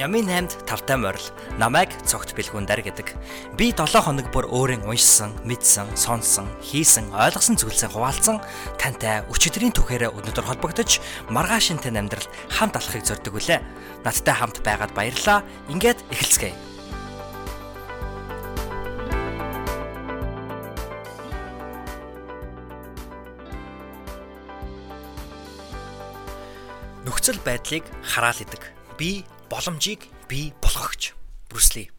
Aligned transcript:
Ямын 0.00 0.32
8-д 0.32 0.64
тавтай 0.64 0.96
морил 0.96 1.28
намайг 1.60 1.92
цогт 2.08 2.32
бэлгүүндэр 2.32 2.80
гэдэг. 2.88 3.08
Би 3.60 3.68
7 3.76 4.00
хоног 4.00 4.32
бүр 4.32 4.48
өөрийн 4.48 4.88
уншсан, 4.88 5.36
мэдсэн, 5.44 5.92
сонсон, 5.92 6.48
хийсэн, 6.64 7.12
ойлгосон 7.12 7.60
зүйлсээ 7.60 7.92
хуваалцсан 7.92 8.40
тантай 8.80 9.20
өчигдрийн 9.28 9.76
түүхээрээ 9.76 10.08
өнөөдөр 10.16 10.56
холбогдож 10.56 11.04
маргааш 11.28 11.76
шинтэн 11.76 12.00
амьдрал 12.00 12.24
хамт 12.48 12.80
алхахыг 12.80 13.04
зорддог 13.04 13.36
үлээ. 13.36 13.60
Надтай 14.00 14.32
хамт 14.40 14.64
байгаад 14.64 14.96
баярлалаа. 14.96 15.44
Ингээд 15.68 16.00
эхэлцгээе. 16.08 16.56
Нөхцөл 27.04 27.36
байдлыг 27.44 27.84
хараал 28.00 28.40
идэг. 28.40 28.64
Би 28.96 29.28
боломжийг 29.50 30.06
бий 30.30 30.54
болгогч. 30.62 31.12
Брюсли. 31.50 31.90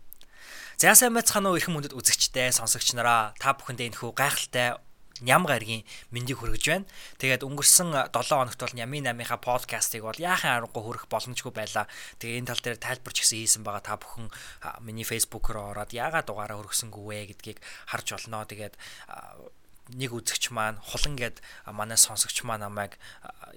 За 0.79 0.95
сайн 0.95 1.13
байцгаана 1.13 1.51
уу 1.51 1.59
эрхэм 1.59 1.75
мөндөд 1.75 1.93
үзэгчтэй, 1.93 2.55
сонсогч 2.55 2.95
нараа. 2.95 3.35
Та 3.37 3.53
бүхэндээ 3.53 3.91
энэхүү 3.91 4.15
гайхалтай 4.15 4.79
ням 5.21 5.45
гаргийн 5.45 5.85
мэндийг 6.09 6.41
хүргэж 6.41 6.63
байна. 6.65 6.89
Тэгээд 7.21 7.45
өнгөрсөн 7.45 8.09
7 8.09 8.09
хоногт 8.09 8.57
бол 8.57 8.73
Нями 8.73 9.03
8-ийнхаа 9.05 9.37
подкастыг 9.37 10.01
бол 10.01 10.17
яахан 10.17 10.65
аргагүй 10.65 10.81
хүрэх 10.81 11.05
боломжгүй 11.05 11.53
байлаа. 11.53 11.85
Тэгээ 12.17 12.39
энэ 12.41 12.49
тал 12.49 12.63
дээр 12.65 12.77
тайлбарч 12.81 13.21
гисэн 13.21 13.37
хийсэн 13.45 13.61
байгаа 13.61 13.83
та 13.85 14.01
бүхэн 14.01 14.33
миний 14.81 15.05
фэйсбүүкээр 15.05 15.57
ороод 15.61 15.93
яагаад 15.93 16.25
дугаараа 16.25 16.57
хүргэсэнгүй 16.57 17.03
вэ 17.05 17.37
гэдгийг 17.37 17.59
харж 17.85 18.07
олноо. 18.17 18.49
Тэгээд 18.49 18.73
нэг 19.89 20.13
үзэгч 20.13 20.53
маань 20.53 20.77
хулан 20.77 21.17
гэд 21.17 21.41
манай 21.73 21.97
сонсогч 21.97 22.45
маань 22.45 22.61
намайг 22.61 23.01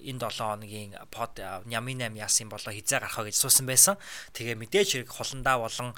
энэ 0.01 0.19
7 0.25 0.41
хоногийн 0.41 0.97
под 1.13 1.39
Нями 1.69 1.95
8 1.95 2.17
яасан 2.17 2.49
болоо 2.49 2.73
хизээ 2.73 3.05
гарахаа 3.05 3.29
гэж 3.29 3.37
суусан 3.37 3.69
байсан. 3.69 4.01
Тэгээ 4.33 4.57
мэдээж 4.57 4.89
хэрэг 5.05 5.11
хуландаа 5.13 5.61
болон 5.61 5.93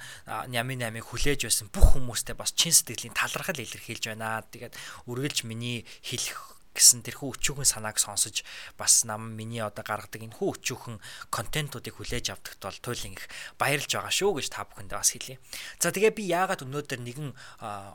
Нями 0.51 0.75
8-ыг 0.77 1.07
хүлээж 1.07 1.41
байсан 1.47 1.71
бүх 1.71 1.95
хүмүүстээ 1.95 2.37
бас 2.37 2.53
чин 2.53 2.75
сэтгэлийн 2.75 3.15
талархал 3.15 3.57
илэрхийлж 3.57 4.13
байна. 4.13 4.43
Тэгээд 4.51 4.75
үргэлж 5.07 5.47
миний 5.47 5.87
хэлэх 6.03 6.56
гэсэн 6.77 7.01
тэрхүү 7.03 7.41
өчүүхэн 7.41 7.65
санааг 7.65 7.97
сонсож 7.97 8.45
бас 8.77 9.09
нам 9.09 9.33
миний 9.33 9.65
одоо 9.65 9.81
гаргадаг 9.81 10.21
энэ 10.21 10.37
хүү 10.37 10.61
өчүүхэн 10.61 10.97
контентуудыг 11.33 11.97
хүлээж 11.97 12.37
авдагт 12.37 12.61
бол 12.61 12.79
туйлын 12.85 13.17
их 13.17 13.25
баярлж 13.57 13.89
байгаа 13.89 14.13
шүү 14.13 14.37
гэж 14.37 14.47
та 14.53 14.69
бүхэндээ 14.69 14.99
бас 15.01 15.11
хэлье. 15.17 15.41
За 15.81 15.89
тэгээ 15.91 16.13
би 16.13 16.25
яагаад 16.29 16.63
өнөөдөр 16.69 17.01
нэгэн 17.01 17.31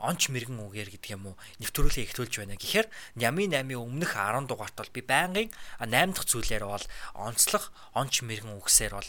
онч 0.02 0.22
мэрэгэн 0.34 0.58
үгээр 0.58 0.90
гэдэг 0.98 1.10
юм 1.14 1.32
уу 1.32 1.36
нэвтрүүлгээ 1.62 2.06
ихтүүлж 2.10 2.34
байна 2.42 2.58
гэхээр 2.58 2.86
Нями 3.22 3.46
8-ийн 3.46 3.78
өмнөх 3.78 4.18
10 4.18 4.50
дугаарт 4.50 4.76
бол 4.76 4.90
би 4.90 5.02
байнгын 5.06 5.48
8 5.78 6.12
дахь 6.12 6.26
зүйлээр 6.26 6.64
бол 6.66 6.84
онцлог 7.14 7.70
онч 7.94 8.26
мэрэгэн 8.26 8.58
үгсээр 8.58 8.92
бол 8.98 9.08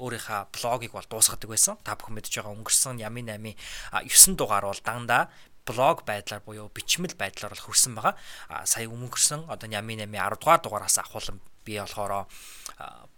өөрийнхөө 0.00 0.40
блогийг 0.56 0.92
бол 0.96 1.06
дуусгадаг 1.06 1.48
байсан. 1.50 1.76
Та 1.84 1.94
бүхэн 1.98 2.16
мэдж 2.16 2.32
байгаа 2.32 2.54
өнгөрсөн 2.56 2.98
Нями 2.98 3.22
8-ийн 3.26 3.56
9 4.08 4.40
дугаар 4.40 4.66
бол 4.70 4.80
дандаа 4.80 5.28
блог 5.66 6.04
байдлаар 6.04 6.42
буюу 6.42 6.70
бичмэл 6.74 7.14
байдлаар 7.14 7.54
бол 7.54 7.66
хөрсөн 7.70 7.94
байгаа. 7.94 8.14
А 8.48 8.66
сая 8.66 8.88
өнгөрсөн 8.90 9.46
одоо 9.46 9.68
Нями 9.68 9.96
8 9.96 10.10
10 10.10 10.40
дугаар 10.40 10.60
дугаараас 10.62 10.98
ахуулан 10.98 11.40
би 11.64 11.78
болохоор 11.78 12.26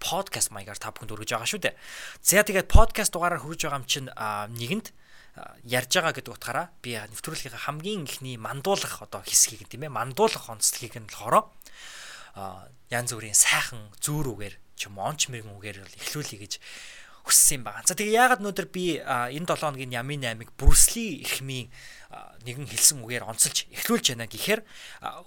подкаст 0.00 0.52
маягаар 0.52 0.78
та 0.78 0.92
бүхэнд 0.92 1.14
өргөж 1.16 1.30
байгаа 1.32 1.48
шүү 1.48 1.62
дээ. 1.64 1.74
За 2.20 2.44
тэгээд 2.44 2.68
подкаст 2.68 3.12
дугаараар 3.16 3.40
хүрж 3.40 3.64
байгаа 3.64 3.80
юм 3.80 3.88
чинь 3.88 4.08
нэгэнд 4.12 4.92
ярьж 5.64 5.90
байгаа 5.96 6.14
гэдэг 6.14 6.34
утгаараа 6.36 6.66
би 6.84 6.94
нэвтрүүлгийн 6.94 7.56
хамгийн 7.64 8.04
ихний 8.06 8.36
мандуулах 8.36 9.02
одоо 9.02 9.24
хэсгийг 9.24 9.66
тийм 9.66 9.88
ээ 9.88 9.96
мандуулах 9.96 10.46
онцлогийг 10.46 11.00
нь 11.00 11.08
болохоор 11.08 11.50
янз 12.92 13.10
бүрийн 13.10 13.34
сайхан 13.34 13.90
зүүр 13.98 14.26
үгээр 14.36 14.54
ч 14.78 14.86
юм 14.86 15.00
онч 15.02 15.32
мэрэгэн 15.32 15.56
үгээр 15.58 15.78
эхлүүлэе 16.06 16.38
гэж 16.38 16.52
хүссэн 17.24 17.60
юм 17.60 17.62
байна. 17.64 17.82
За 17.88 17.96
тэгээ 17.96 18.20
яагаад 18.20 18.40
өнөөдөр 18.44 18.68
би 18.68 19.00
энэ 19.00 19.48
7 19.48 19.64
хоногийн 19.64 19.96
Ями 19.96 20.20
8-ыг 20.20 20.52
Брюсли 20.60 21.24
эрхмийн 21.24 21.72
нэгэн 22.44 22.68
хэлсэн 22.68 23.00
үгээр 23.00 23.24
онцолж 23.24 23.64
эхлүүлж 23.72 24.12
байна 24.12 24.28
гэхээр 24.28 24.60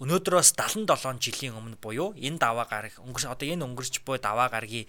өнөөдрөөс 0.05 0.53
77 0.53 1.17
жилийн 1.17 1.57
өмнө 1.57 1.81
буюу 1.81 2.13
энэ 2.13 2.37
даваа 2.37 2.69
гараг 2.69 2.93
өнгөрс 3.01 3.25
одоо 3.25 3.49
энэ 3.49 3.65
өнгөрч 3.65 4.05
буй 4.05 4.21
даваа 4.21 4.53
гарагийн 4.53 4.85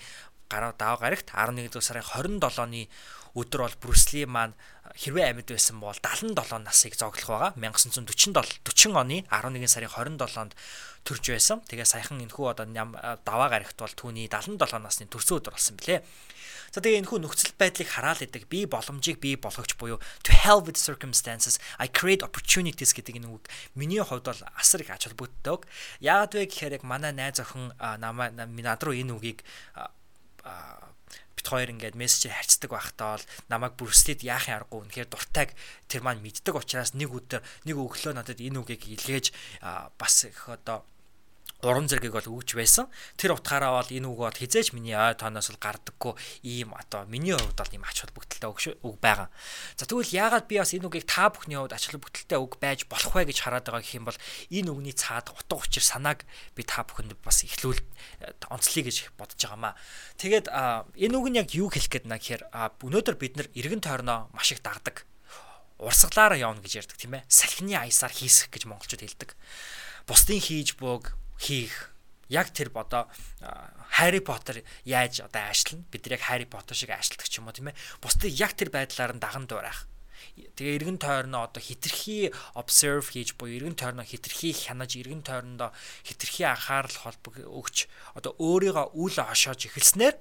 гараа 0.52 0.76
даваа 0.76 1.00
гарагт 1.00 1.32
11 1.32 1.72
дугаар 1.72 2.04
сарын 2.04 2.40
27-ны 2.40 2.88
өдөр 3.36 3.60
бол 3.64 3.76
Брюсли 3.80 4.24
маань 4.24 4.56
хэрвээ 4.96 5.30
амьд 5.30 5.48
байсан 5.52 5.80
бол 5.80 5.94
77 5.94 6.64
насыг 6.64 6.96
зоглох 6.96 7.28
байгаа. 7.28 7.52
1947 7.56 8.60
40 8.64 8.96
оны 8.96 9.24
11 9.28 9.68
сарын 9.68 9.92
27-нд 9.92 10.52
төрж 11.04 11.24
байсан. 11.28 11.60
Тэгээ 11.68 11.86
саяхан 11.86 12.24
энэхүү 12.24 12.46
одоо 12.48 12.66
даваа 13.22 13.48
гарагт 13.52 13.76
бол 13.76 13.92
түүний 13.92 14.26
77 14.32 14.80
насны 14.80 15.06
төрсөн 15.06 15.38
өдөр 15.38 15.54
болсон 15.54 15.76
блэ. 15.76 16.02
За 16.78 16.86
тэгээ 16.86 17.02
энэ 17.02 17.10
хүү 17.10 17.20
нөхцөл 17.26 17.58
байдлыг 17.58 17.90
хараал 17.90 18.22
идэг. 18.22 18.46
Би 18.46 18.62
боломжийг 18.62 19.18
бий 19.18 19.34
болгогч 19.34 19.74
буюу 19.74 19.98
to 20.22 20.30
hell 20.30 20.62
with 20.62 20.78
circumstances. 20.78 21.58
I 21.74 21.90
create 21.90 22.22
opportunities 22.22 22.94
гэдэг 22.94 23.18
энэ 23.18 23.26
үг. 23.34 23.50
Миний 23.74 23.98
хувьд 23.98 24.22
бол 24.22 24.42
асар 24.54 24.86
их 24.86 24.94
ач 24.94 25.10
холбогддог. 25.10 25.66
Яагаад 25.98 26.38
вэ 26.38 26.46
гэхээр 26.46 26.78
яг 26.78 26.86
манай 26.86 27.10
найз 27.10 27.42
охин 27.42 27.74
намаа 27.82 28.30
над 28.30 28.78
руу 28.86 28.94
энэ 28.94 29.10
үгийг 29.10 29.42
бит 31.34 31.46
хоёр 31.50 31.74
ингээд 31.74 31.98
мессежээр 31.98 32.46
харьцдаг 32.46 32.70
байхдаа 32.70 33.18
бол 33.18 33.26
намайг 33.50 33.74
бүрслээд 33.74 34.22
яахын 34.22 34.62
аргагүй 34.62 34.78
үнэхээр 34.86 35.10
дуртайг 35.10 35.58
тэр 35.90 36.06
маань 36.06 36.22
мэддэг 36.22 36.54
учраас 36.54 36.94
нэг 36.94 37.10
өдөр 37.10 37.42
нэг 37.66 37.74
өглөө 37.74 38.14
надад 38.14 38.38
энэ 38.38 38.58
үгийг 38.62 38.86
илгээж 38.86 39.34
бас 39.98 40.14
их 40.30 40.46
одоо 40.46 40.86
уран 41.62 41.90
зэргийг 41.90 42.14
бол 42.14 42.38
өгч 42.38 42.54
байсан. 42.54 42.86
Тэр 43.18 43.34
утгаараа 43.34 43.82
бол 43.82 43.90
энэ 43.90 44.06
үг 44.06 44.18
бол 44.22 44.30
хизээч 44.30 44.70
миний 44.78 44.94
ой 44.94 45.18
тооноос 45.18 45.50
бол 45.50 45.58
гардаггүй 45.58 46.14
ийм 46.46 46.70
одоо 46.70 47.02
миний 47.10 47.34
хувьд 47.34 47.58
бол 47.58 47.74
ийм 47.74 47.82
ач 47.82 48.06
холбогдолтой 48.06 48.78
үг 48.78 48.96
байгаа. 49.02 49.26
За 49.74 49.82
тэгвэл 49.90 50.06
яагаад 50.06 50.46
би 50.46 50.62
бас 50.62 50.70
энэ 50.70 50.86
үгийг 50.86 51.10
та 51.10 51.26
бүхний 51.34 51.58
хувьд 51.58 51.74
ач 51.74 51.90
холбогдолтой 51.90 52.38
үг 52.38 52.62
байж 52.62 52.86
болох 52.86 53.10
вэ 53.10 53.26
гэж 53.26 53.38
хараад 53.42 53.66
байгаа 53.66 53.82
гэх 53.82 53.98
юм 53.98 54.06
бол 54.06 54.18
энэ 54.54 54.70
үгний 54.70 54.94
цаад 54.94 55.34
утга 55.34 55.58
учир 55.58 55.82
санааг 55.82 56.22
би 56.54 56.62
та 56.62 56.86
бүхэнд 56.86 57.18
бас 57.26 57.42
эхлүүл 57.42 57.82
онцлоё 58.54 58.82
гэж 58.86 59.18
бодож 59.18 59.42
байгаамаа. 59.42 59.74
Тэгээд 60.14 60.46
энэ 60.94 61.14
үг 61.18 61.26
нь 61.26 61.38
яг 61.42 61.50
юу 61.58 61.74
хэлэх 61.74 61.90
гээд 61.90 62.06
наа 62.06 62.22
гэхээр 62.22 62.54
өнөөдөр 62.54 63.16
бид 63.18 63.34
нар 63.34 63.50
эргэн 63.58 63.82
тойрноо 63.82 64.30
маш 64.30 64.54
их 64.54 64.62
дагдаг. 64.62 65.10
Урсгалаараа 65.82 66.38
явна 66.38 66.62
гэж 66.62 66.86
ярьдаг 66.86 66.98
тийм 66.98 67.18
ээ. 67.18 67.26
Салхины 67.26 67.74
аясаар 67.78 68.10
хийсэх 68.10 68.50
гэж 68.50 68.66
монголчууд 68.66 69.02
хэлдэг. 69.02 69.34
Бусдын 70.10 70.42
хийж 70.42 70.74
бууг 70.74 71.14
хийх. 71.38 71.94
Яг 72.28 72.52
тэр 72.52 72.68
бодоо 72.68 73.08
Харри 73.88 74.20
Поттер 74.20 74.60
яаж 74.84 75.24
одоо 75.24 75.48
аашлна 75.48 75.80
бид 75.88 76.04
нар 76.04 76.20
яг 76.20 76.26
Харри 76.28 76.44
Поттер 76.44 76.76
шиг 76.76 76.92
аашлдаг 76.92 77.24
ч 77.24 77.40
юм 77.40 77.48
уу 77.48 77.56
тийм 77.56 77.72
ээ? 77.72 77.78
Бусдыг 78.04 78.34
яг 78.36 78.52
тэр 78.52 78.68
байдлаар 78.68 79.16
нь 79.16 79.22
даган 79.22 79.48
дуурайх. 79.48 79.88
Тэгээ 80.36 80.76
эргэн 80.76 80.98
тойрноо 80.98 81.48
одоо 81.48 81.62
хитрхи 81.62 82.34
observe 82.52 83.06
хийж 83.06 83.38
буюу 83.38 83.56
эргэн 83.56 83.78
тойрноо 83.78 84.04
хитрхи 84.04 84.52
хянаж 84.52 84.98
эргэн 84.98 85.22
тойрондоо 85.22 85.70
хитрхи 86.04 86.42
анхаарал 86.44 86.92
холбог 86.92 87.38
өгч 87.38 87.88
одоо 88.18 88.34
өөрийгөө 88.36 88.98
үл 88.98 89.14
хошоож 89.14 89.70
эхэлснээр 89.70 90.14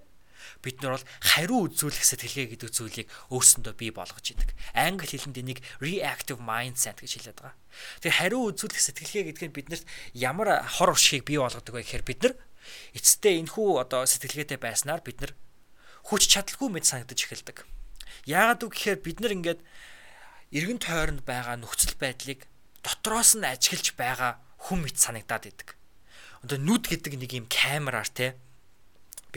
бид 0.64 0.82
нар 0.82 0.98
бол 0.98 1.08
хариу 1.22 1.68
үзүүлэх 1.68 2.06
сэтгэлгээ 2.06 2.48
гэдэг 2.58 2.70
зүйлийг 2.72 3.08
өөрсөндөө 3.34 3.74
бий 3.78 3.92
болгож 3.92 4.26
идэг. 4.34 4.54
Англи 4.74 5.08
хэлэнд 5.08 5.38
энийг 5.42 5.60
reactive 5.80 6.42
mindset 6.42 7.02
гэж 7.02 7.12
хэлээд 7.18 7.40
байгаа. 7.42 7.56
Тэгэхээр 8.02 8.20
хариу 8.20 8.42
үзүүлэх 8.52 8.82
сэтгэлгээ 8.82 9.24
гэдэг 9.34 9.46
нь 9.48 9.58
биднэрт 9.58 9.86
ямар 10.16 10.64
хор 10.66 10.96
уршиг 10.96 11.28
бий 11.28 11.38
болгодог 11.38 11.74
вэ 11.74 11.84
гэхээр 11.84 12.06
бид 12.06 12.20
нар 12.24 12.34
эцэстээ 12.96 13.40
энэхүү 13.44 13.68
одоо 13.80 14.04
сэтгэлгээтэй 14.04 14.60
байснаар 14.60 15.02
бид 15.04 15.24
нар 15.24 15.32
хүч 16.08 16.32
чадалгүй 16.32 16.70
мэд 16.72 16.86
санагдаж 16.88 17.20
эхэлдэг. 17.20 17.68
Яагаад 18.28 18.64
үг 18.64 18.74
гэхээр 18.76 19.00
бид 19.04 19.18
нар 19.20 19.36
ингээд 19.36 19.62
эргэн 20.52 20.80
тойронд 20.80 21.24
байгаа 21.28 21.60
нөхцөл 21.60 21.96
байдлыг 22.00 22.48
дотроос 22.84 23.36
нь 23.36 23.44
ажиглаж 23.44 23.96
байгаа 24.00 24.40
хүм 24.56 24.88
мэд 24.88 24.96
санагдаад 24.96 25.52
идэг. 25.52 25.70
Одоо 26.44 26.58
нүд 26.60 26.88
гэдэг 26.88 27.14
нэг 27.20 27.32
юм 27.36 27.48
камераар 27.52 28.08
те 28.08 28.40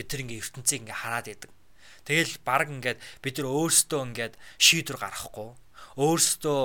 бид 0.01 0.09
тэр 0.09 0.25
ингээ 0.25 0.41
ертөнцийг 0.41 0.81
ингээ 0.81 0.97
хараад 0.97 1.27
идэг. 1.29 1.51
Тэгэл 2.09 2.33
баг 2.41 2.65
ингээд 2.65 2.99
бид 3.21 3.35
нар 3.37 3.49
өөрсдөө 3.53 4.01
ингээд 4.09 4.33
шийдвэр 4.57 4.97
гаргахгүй 4.97 5.49
өөрсдөө 6.01 6.61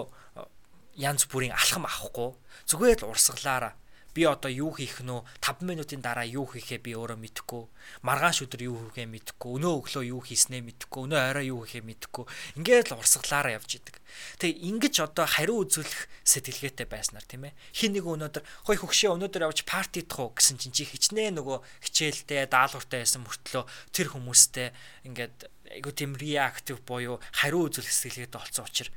янз 0.97 1.29
бүрийн 1.29 1.53
алхам 1.53 1.85
авахгүй 1.85 2.33
зүгээр 2.65 3.05
л 3.05 3.13
урсгалаараа 3.13 3.77
би 4.17 4.25
одоо 4.25 4.49
юу 4.49 4.73
хийх 4.73 5.05
нь 5.05 5.13
вэ 5.13 5.21
5 5.45 5.61
минутын 5.69 6.01
дараа 6.01 6.25
юу 6.25 6.49
хийхээ 6.49 6.81
би 6.81 6.97
өөрөө 6.97 7.21
мэдэхгүй 7.21 7.63
маргааш 8.01 8.49
өдөр 8.49 8.65
юу 8.65 8.89
хийхээ 8.89 9.13
мэдэхгүй 9.13 9.51
өнөө 9.61 9.73
өглөө 9.85 10.05
юу 10.09 10.23
хийснээ 10.25 10.65
мэдэхгүй 10.65 11.01
өнөө 11.05 11.21
орой 11.21 11.53
юу 11.53 11.61
хийхээ 11.69 11.85
мэдэхгүй 11.85 12.25
ингээд 12.57 12.97
л 12.97 12.97
урсгалаараа 12.97 13.61
явж 13.61 13.71
идэг. 13.77 14.01
Тэгээ 14.41 14.65
ингэж 14.73 14.95
одоо 15.05 15.29
хариу 15.29 15.69
үзүүлэх 15.69 16.09
сэтгэлгээтэй 16.25 16.89
байснаар 16.89 17.29
тийм 17.29 17.53
ээ. 17.53 17.57
Хин 17.77 17.93
нэг 17.93 18.09
өнөөдөр 18.09 18.45
хой 18.65 18.77
хөгшөө 18.81 19.13
өнөөдөр 19.21 19.45
явж 19.53 19.69
парти 19.69 20.01
идэх 20.01 20.17
уу? 20.17 20.33
гэсэн 20.33 20.57
чинь 20.57 20.73
чи 20.73 20.89
хичнээн 20.89 21.37
нөгөө 21.37 21.61
хичээлтэй 21.85 22.49
даалгавартай 22.49 23.05
байсан 23.05 23.21
мөртлөө 23.21 23.65
тэр 23.93 24.09
хүмүүстэй 24.17 24.73
ингээд 25.05 25.37
айгу 25.77 25.93
тийм 25.93 26.17
реактив 26.17 26.81
буюу 26.89 27.21
хариу 27.37 27.69
үзүүлэх 27.69 27.93
сэтгэлгээтэй 27.93 28.41
болсон 28.41 28.65
учраас 28.65 28.95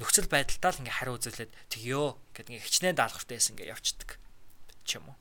нөхцөл 0.00 0.26
байдалтай 0.30 0.70
л 0.72 0.80
ингээ 0.82 0.98
хариу 0.98 1.16
үзүүлээд 1.18 1.52
тэгё 1.70 2.18
гэдэг 2.34 2.50
ингээ 2.50 2.66
хичнээн 2.66 2.98
даалгавартай 2.98 3.36
байсан 3.38 3.54
ингээ 3.54 3.72
явцдаг 3.74 4.23
ч 4.84 5.00
юм 5.00 5.10
уу. 5.10 5.16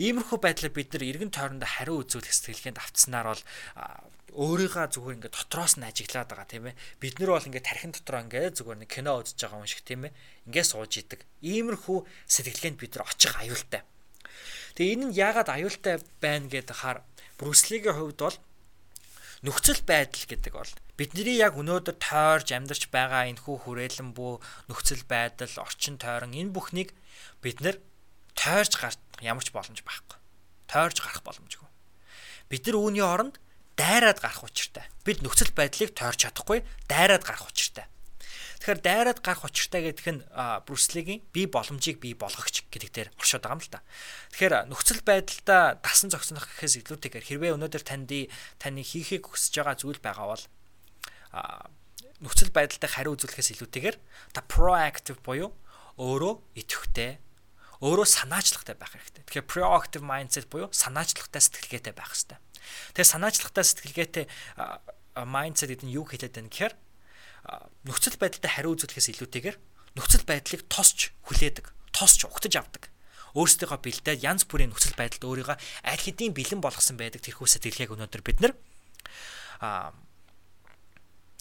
Иймэрхүү 0.00 0.38
байдлаар 0.40 0.72
бид 0.72 0.88
нар 0.94 1.04
эргэн 1.04 1.34
тойрондоо 1.34 1.68
хариу 1.68 2.00
үзүүлэх 2.00 2.32
сэтгэлгээнд 2.32 2.80
автснаар 2.80 3.26
бол 3.34 3.42
өөрийгөө 4.32 4.86
зүгээр 4.94 5.16
ингээд 5.18 5.36
дотроос 5.36 5.74
нь 5.76 5.84
ажиглаад 5.84 6.30
байгаа 6.30 6.48
тийм 6.48 6.70
ээ. 6.70 6.78
Бид 7.02 7.18
нар 7.18 7.34
бол 7.34 7.48
ингээд 7.50 7.66
тархин 7.66 7.92
дотроо 7.92 8.22
ингээд 8.24 8.56
зүгээр 8.62 8.80
нэг 8.80 8.90
кино 8.90 9.18
үзэж 9.20 9.38
байгаа 9.42 9.60
юм 9.60 9.68
шиг 9.68 9.82
тийм 9.82 10.06
ээ. 10.06 10.16
Ингээд 10.46 10.70
сууж 10.70 10.92
идэг. 10.94 11.20
Иймэрхүү 11.42 11.98
сэтгэлгээнд 12.30 12.78
бид 12.78 12.92
нар 12.94 13.04
очих 13.10 13.34
аюултай. 13.36 13.82
Тэгээ 14.78 14.94
энэ 14.94 15.04
нь 15.10 15.16
яагаад 15.18 15.48
аюултай 15.50 15.98
байна 16.22 16.46
гэдэг 16.46 16.76
хаар 16.78 17.02
Брюслигийн 17.36 17.98
хувьд 17.98 18.20
бол 18.22 18.38
нөхцөл 19.42 19.82
байдал 19.82 20.24
гэдэг 20.30 20.52
бол 20.54 20.72
бидний 20.94 21.40
яг 21.40 21.56
өнөөдөр 21.56 21.96
тойрж 21.96 22.52
амьдарч 22.52 22.92
байгаа 22.92 23.26
энэ 23.32 23.40
хүү 23.40 23.56
хүрээлэн 23.64 24.12
бүү 24.12 24.32
нөхцөл 24.68 25.04
байдал, 25.08 25.48
орчин 25.64 25.96
тойрон 25.96 26.36
энэ 26.36 26.52
бүхнийг 26.52 26.92
бид 27.40 27.64
нэр 27.64 27.80
тойрж 28.40 28.72
гарах 28.80 28.96
ямар 29.20 29.44
ч 29.44 29.52
боломж 29.52 29.84
байхгүй. 29.84 30.16
Тойрж 30.64 31.04
гарах 31.04 31.20
боломжгүй. 31.20 31.68
Бид 32.48 32.64
нар 32.64 32.80
үүний 32.80 33.04
оронд 33.04 33.36
дайраад 33.76 34.24
гарах 34.24 34.48
учиртай. 34.48 34.88
Бид 35.04 35.20
нөхцөл 35.20 35.52
байдлыг 35.52 35.92
тойрч 35.92 36.24
чадахгүй, 36.24 36.64
дайраад 36.88 37.24
гарах 37.28 37.52
учиртай. 37.52 37.84
Тэгэхээр 38.60 38.80
дайраад 38.84 39.20
гарах 39.24 39.44
учиртай 39.48 39.88
гэдэг 39.88 40.06
нь 40.08 40.20
Брюслигийн 40.68 41.24
бие 41.32 41.48
боломжийг 41.48 42.00
бий 42.00 42.12
болгогч 42.12 42.68
гэдэг 42.68 42.90
дээр 42.92 43.08
оршоод 43.16 43.44
байгаа 43.44 43.56
юм 43.56 43.64
л 43.64 43.72
та. 43.72 43.80
Тэгэхээр 44.36 44.54
нөхцөл 44.68 45.00
байдалдаа 45.00 45.80
дасан 45.80 46.12
зогсох 46.12 46.44
гэхээс 46.44 46.84
илүүтэйгээр 46.84 47.24
хэрвээ 47.24 47.56
өнөөдөр 47.56 47.84
танд 47.88 48.12
таны 48.60 48.84
хийхийг 48.84 49.32
хүсэж 49.32 49.64
байгаа 49.64 49.76
зүйл 49.80 50.00
байгаа 50.04 50.26
бол 50.28 50.44
нөхцөл 52.20 52.52
байдалтай 52.52 52.90
хариу 52.92 53.16
үзүүлэхээс 53.16 53.56
илүүтэйгээр 53.56 53.96
та 54.36 54.44
proactive 54.44 55.24
буюу 55.24 55.56
өөрөө 55.96 56.34
идэвхтэй 56.60 57.16
өөрөө 57.80 58.06
санаачлагтай 58.06 58.76
байх 58.76 58.92
хэрэгтэй. 58.92 59.24
Тэгэхээр 59.24 59.48
proactive 59.48 60.04
mindset 60.04 60.46
буюу 60.52 60.68
санаачлагтай 60.68 61.40
сэтгэлгээтэй 61.40 61.94
байх 61.96 62.12
хэрэгтэй. 62.12 62.38
Тэгээ 62.92 63.12
санаачлагтай 63.16 63.64
сэтгэлгээтэй 63.64 64.24
mindset 65.16 65.72
гэдэг 65.72 65.88
нь 65.88 65.96
юу 65.96 66.04
хэлээд 66.04 66.36
байна 66.36 66.52
гэхээр 66.52 66.74
нөхцөл 67.88 68.20
байдалтай 68.20 68.50
хариу 68.52 68.76
үзүүлэхээс 68.76 69.08
илүүтэйгээр 69.16 69.56
нөхцөл 69.96 70.24
байдлыг 70.28 70.62
тосч 70.68 71.16
хүлээдэг, 71.24 71.66
тосч 71.90 72.28
угтаж 72.28 72.52
авдаг. 72.60 72.92
Өөрсдийнхөө 73.32 73.80
бэлдээд 73.80 74.22
янз 74.26 74.44
бүрийн 74.44 74.74
нөхцөл 74.74 74.98
байдалд 74.98 75.24
өөрийгөө 75.24 75.56
аль 75.56 76.04
хэдийн 76.04 76.34
бэлэн 76.34 76.60
болгосон 76.60 76.98
байдаг 76.98 77.22
тэрхүү 77.24 77.46
сэтгэлгээг 77.46 77.94
өнөөдөр 77.94 78.22
бид 78.26 78.38
нар 78.42 78.52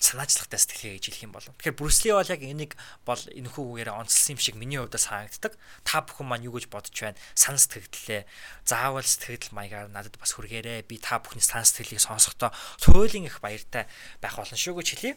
санаачлагтай 0.03 0.59
сэтгэлгээ 0.59 0.95
гэж 0.97 1.05
хэлэх 1.09 1.25
юм 1.27 1.33
болов. 1.35 1.53
Тэгэхээр 1.59 1.79
Брюсли 1.79 2.11
бол 2.15 2.31
яг 2.31 2.41
энийг 2.41 2.73
бол 3.03 3.19
энэ 3.19 3.49
хүүгээрээ 3.51 3.95
онцлсан 3.95 4.35
юм 4.35 4.39
шиг 4.39 4.55
миний 4.55 4.79
хувьд 4.79 4.95
санагддаг. 4.95 5.53
Та 5.83 6.03
бүхэн 6.03 6.27
маань 6.27 6.47
юу 6.47 6.55
гэж 6.55 6.71
бодож 6.71 6.95
байна? 6.95 7.19
Сан 7.35 7.59
сэтгэлдээ 7.59 8.23
заавал 8.63 9.05
сэтгэл 9.05 9.55
маягаар 9.55 9.91
надад 9.91 10.15
бас 10.17 10.35
хүргээрэй. 10.35 10.87
Би 10.87 10.97
та 10.99 11.19
бүхний 11.19 11.43
сан 11.43 11.67
сэтгэлийг 11.67 11.99
сонсохдоо 11.99 12.55
туйлын 12.79 13.27
их 13.27 13.43
баяртай 13.43 13.85
байх 14.23 14.35
болно 14.39 14.55
шүү 14.55 14.79
гэж 14.79 14.87
хэлье. 14.95 15.13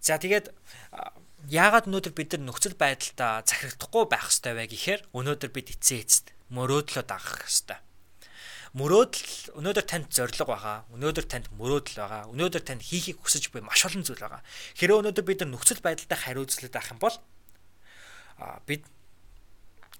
За 0.00 0.16
тэгээд 0.16 0.52
яагаад 1.48 1.88
өнөөдөр 1.88 2.14
бид 2.16 2.36
нар 2.36 2.52
нөхцөл 2.52 2.76
байдалтай 2.76 3.44
захирагдахгүй 3.44 4.04
байх 4.08 4.28
ёстой 4.28 4.56
вэ 4.56 4.64
гэхээр 4.68 5.00
өнөөдөр 5.12 5.50
бид 5.52 5.76
эцээ 5.76 6.00
эцэд 6.04 6.26
мөрөөдлөө 6.52 7.04
дагах 7.04 7.44
ёстой 7.44 7.80
мөрөөдөл 8.70 9.58
өнөөдөр 9.58 9.86
танд 9.86 10.14
зориг 10.14 10.38
байгаа. 10.46 10.86
Өнөөдөр 10.94 11.26
танд 11.26 11.50
мөрөөдөл 11.58 11.98
байгаа. 11.98 12.22
Өнөөдөр 12.30 12.62
танд 12.62 12.82
хийхийг 12.86 13.18
хүсэж 13.18 13.50
буй 13.50 13.66
маш 13.66 13.82
олон 13.82 14.06
зүйл 14.06 14.22
байгаа. 14.22 14.46
Хэрэв 14.78 15.02
өнөөдөр 15.02 15.24
бид 15.26 15.42
нар 15.42 15.50
нөхцөл 15.58 15.82
байдалтай 15.82 16.18
хариуцлаад 16.18 16.70
байх 16.70 16.90
юм 16.94 17.02
бол 17.02 17.16
бид 18.70 18.86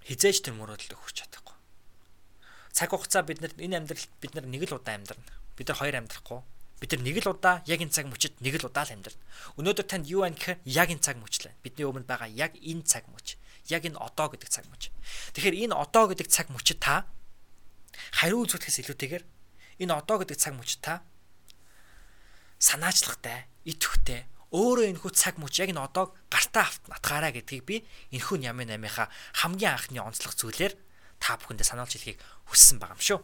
хизээж 0.06 0.46
тэр 0.46 0.54
мөрөөдөлд 0.54 0.94
хүрч 0.94 1.16
чадахгүй. 1.18 1.56
Цаг 2.70 2.94
хугацаа 2.94 3.26
бид 3.26 3.42
нар 3.42 3.52
энэ 3.58 3.82
амьдралд 3.82 4.10
бид 4.22 4.32
нар 4.38 4.46
нэг 4.46 4.62
л 4.70 4.78
удаа 4.78 4.94
амьдрна. 4.94 5.34
Бид 5.58 5.66
нар 5.66 5.78
хоёр 5.82 5.98
амьдрахгүй. 5.98 6.40
Бид 6.78 6.90
нар 6.94 7.02
нэг 7.02 7.16
л 7.26 7.30
удаа 7.34 7.66
яг 7.66 7.80
энэ 7.82 7.90
цаг 7.90 8.06
мөчид 8.06 8.38
нэг 8.38 8.54
л 8.62 8.70
удаа 8.70 8.86
л 8.86 8.94
амьдрна. 8.94 9.20
Өнөөдөр 9.58 9.86
танд 9.90 10.06
юу 10.06 10.22
байна 10.22 10.38
гэхээр 10.38 10.62
яг 10.64 10.88
энэ 10.94 11.02
цаг 11.02 11.18
мөч 11.18 11.34
л. 11.42 11.52
Бидний 11.60 11.84
өмнө 11.90 12.06
байгаа 12.06 12.30
яг 12.30 12.54
энэ 12.54 12.86
цаг 12.86 13.04
мөч. 13.10 13.34
Яг 13.66 13.82
энэ 13.84 13.98
одоо 13.98 14.30
гэдэг 14.30 14.48
цаг 14.48 14.64
мөч. 14.70 14.94
Тэгэхээр 15.36 15.68
энэ 15.68 15.74
одоо 15.76 16.08
гэдэг 16.08 16.30
цаг 16.30 16.48
мөчид 16.48 16.80
та 16.80 17.04
хариу 18.14 18.44
үзүүлэхээс 18.46 18.78
илүүтэйгээр 18.84 19.24
энэ 19.84 19.94
одоо 19.96 20.16
гэдэг 20.20 20.38
цаг 20.38 20.54
мөч 20.56 20.80
та 20.84 21.02
санаачлагтай, 22.60 23.48
идэвхтэй 23.64 24.28
өөрөө 24.50 24.86
энэ 24.90 25.00
хүү 25.00 25.12
цаг 25.14 25.38
мөч 25.38 25.62
яг 25.62 25.70
энэ 25.70 25.80
одоо 25.80 26.12
гартаа 26.26 26.66
авт 26.66 26.82
натгаараа 26.90 27.30
гэдгийг 27.30 27.64
би 27.64 27.76
энэ 28.10 28.24
хүү 28.26 28.36
нямын 28.42 28.68
намынхаа 28.74 29.06
хамгийн 29.38 29.78
анхны 29.78 30.02
онцлог 30.02 30.34
зүйлээр 30.34 30.74
та 31.22 31.38
бүхэндээ 31.38 31.66
сануулж 31.70 31.94
хэлхийг 31.94 32.18
хүссэн 32.50 32.82
байгаа 32.82 32.98
юм 32.98 33.02
шүү. 33.06 33.20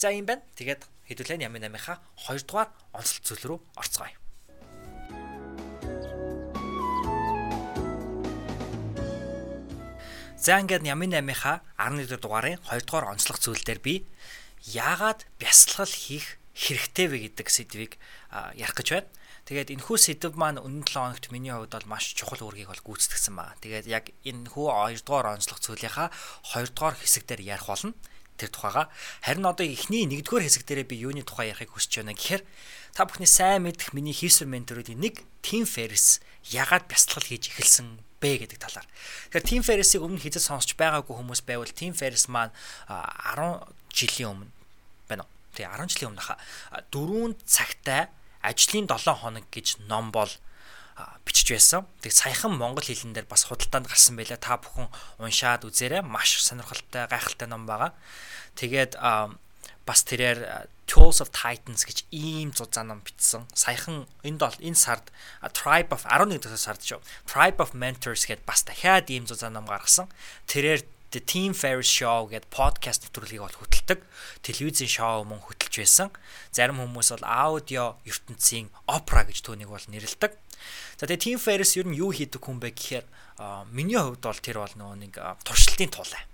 За 0.00 0.08
юм 0.08 0.24
байна. 0.24 0.42
Тэгээд 0.56 0.82
хэдүүлээ 1.12 1.38
нямын 1.44 1.68
намынхаа 1.68 2.00
2 2.16 2.48
дугаар 2.48 2.72
онцлог 2.96 3.22
зүйл 3.28 3.44
рүү 3.44 3.58
орцгоё. 3.76 4.23
За 10.44 10.60
ингээд 10.60 10.84
Ямын 10.84 11.08
8-ийнхаа 11.08 11.64
11 11.80 12.20
дугаарын 12.20 12.60
2 12.68 12.84
дугаар 12.84 13.16
онцлог 13.16 13.40
зүйл 13.40 13.64
дээр 13.64 13.80
би 13.80 14.04
яагаад 14.76 15.24
бясалгал 15.40 15.88
хийх 15.88 16.36
хэрэгтэй 16.52 17.06
вэ 17.08 17.18
гэдэг 17.32 17.48
сэдвийг 17.48 17.96
ярих 18.52 18.76
гэж 18.76 18.88
байна. 18.92 19.08
Тэгээд 19.48 19.72
энэхүү 19.72 19.96
сэдв 19.96 20.36
маань 20.36 20.60
өмнө 20.60 20.84
7 20.84 21.00
хоногт 21.00 21.32
миний 21.32 21.48
хувьд 21.48 21.72
бол 21.72 21.88
маш 21.88 22.12
чухал 22.12 22.44
үүргийг 22.44 22.68
бол 22.68 22.84
гүйцэтгэсэн 22.92 23.32
байна. 23.32 23.56
Тэгээд 23.64 23.88
яг 23.88 24.12
энэхүү 24.20 24.68
2 24.68 25.08
дугаар 25.08 25.32
онцлог 25.32 25.64
зүйлийнхаа 25.64 26.12
2 26.12 26.76
дугаар 26.76 27.00
хэсэг 27.00 27.24
дээр 27.24 27.40
ярих 27.56 27.64
болно 27.64 27.96
тэр 28.36 28.52
тухайга. 28.52 28.92
Харин 29.24 29.48
одоо 29.48 29.64
эхний 29.64 30.04
1-р 30.04 30.44
хэсэг 30.44 30.68
дээрээ 30.68 30.92
би 30.92 31.00
юуны 31.08 31.24
тухай 31.24 31.56
ярихыг 31.56 31.72
хүсэж 31.72 32.04
байна 32.04 32.12
гэхээр 32.12 32.44
та 32.92 33.08
бүхний 33.08 33.32
сайн 33.32 33.64
мэдэх 33.64 33.96
миний 33.96 34.12
хийсвэр 34.12 34.52
менторуудын 34.52 35.00
нэг 35.00 35.24
Тим 35.40 35.64
Феррис 35.64 36.20
ягаад 36.52 36.84
бясалгал 36.84 37.24
хийж 37.32 37.48
эхэлсэн 37.48 38.03
бэ 38.24 38.48
гэдэг 38.48 38.56
талаар. 38.56 38.88
Тэгэхээр 39.28 39.44
Team 39.44 39.62
Ferris-ийг 39.62 40.00
өмнө 40.00 40.24
хизээ 40.24 40.40
сонсч 40.40 40.72
байгаагүй 40.80 41.12
хүмүүс 41.12 41.44
байвал 41.44 41.68
Team 41.68 41.92
Ferris 41.92 42.32
маань 42.32 42.56
10 42.88 43.68
жилийн 43.92 44.32
өмнө 44.32 44.48
байна 45.04 45.28
уу? 45.28 45.32
Тэгээ 45.52 45.68
10 45.68 45.92
жилийн 45.92 46.10
өмнө 46.16 46.24
хаа 46.24 46.40
4 46.88 47.36
цагтай 47.44 48.08
ажлын 48.40 48.88
7 48.88 49.20
хоног 49.20 49.44
гэж 49.52 49.84
ном 49.84 50.08
бол 50.08 50.32
бичиж 51.24 51.50
байсан. 51.50 51.86
Тэг 52.00 52.12
саяхан 52.12 52.54
монгол 52.54 52.84
хэлэн 52.84 53.14
дээр 53.14 53.26
бас 53.26 53.48
худалдаанд 53.48 53.90
гарсан 53.90 54.14
байлаа. 54.16 54.38
Та 54.38 54.60
бүхэн 54.60 54.88
уншаад 55.18 55.66
үзээрэй. 55.66 56.02
Маш 56.06 56.38
сонирхолтой, 56.38 57.10
гайхалтай 57.10 57.48
ном 57.50 57.66
байгаа. 57.66 57.92
Тэгээд 58.54 58.94
бас 59.84 60.00
тэрээр 60.06 60.70
Tools 60.86 61.18
of 61.24 61.32
Titans 61.32 61.88
гэж 61.88 62.04
ийм 62.12 62.52
зузаан 62.52 62.92
ном 62.92 63.00
бичсэн. 63.00 63.48
Саяхан 63.56 64.06
энд 64.22 64.40
бол 64.40 64.58
энэ 64.60 64.76
сард 64.76 65.08
Tribe 65.40 65.90
of 65.96 66.04
11 66.04 66.44
дэх 66.44 66.56
сард 66.60 66.84
шүү. 66.84 67.00
Tribe 67.24 67.60
of 67.64 67.72
Mentors 67.72 68.28
гэдээ 68.28 68.44
бас 68.44 68.62
дахиад 68.68 69.08
ийм 69.08 69.24
зузаан 69.24 69.56
ном 69.56 69.66
гаргасан. 69.66 70.12
Тэрээр 70.46 70.84
The 71.14 71.22
Team 71.22 71.54
Ferris 71.54 71.86
Show 71.86 72.26
гэдэг 72.26 72.50
подкаст 72.50 73.06
нэвтрүүлгийг 73.06 73.46
бол 73.46 73.58
хөтэлдэг. 73.62 74.02
Телевизийн 74.42 74.90
шоу 74.90 75.22
мөн 75.22 75.46
хөтэлж 75.46 75.74
байсан. 75.78 76.10
Зарим 76.50 76.82
хүмүүс 76.82 77.14
бол 77.14 77.24
аудио 77.24 77.94
ертөнцийн 78.02 78.66
опера 78.90 79.22
гэж 79.22 79.46
түүнийг 79.46 79.70
бол 79.70 79.86
нэрлэдэг. 79.88 80.32
За 80.98 81.06
тэгээ 81.06 81.22
Team 81.22 81.38
Ferris 81.38 81.78
ер 81.78 81.86
нь 81.86 81.94
юу 81.94 82.10
хийдэг 82.10 82.42
хүн 82.42 82.58
бэ 82.58 82.74
гэхээр 82.74 83.06
миний 83.70 83.94
хувьд 83.94 84.26
бол 84.26 84.42
тэр 84.42 84.58
бол 84.58 84.74
нөгөө 84.74 84.96
нэг 85.06 85.14
туршилтын 85.46 85.94
тулаа 85.94 86.33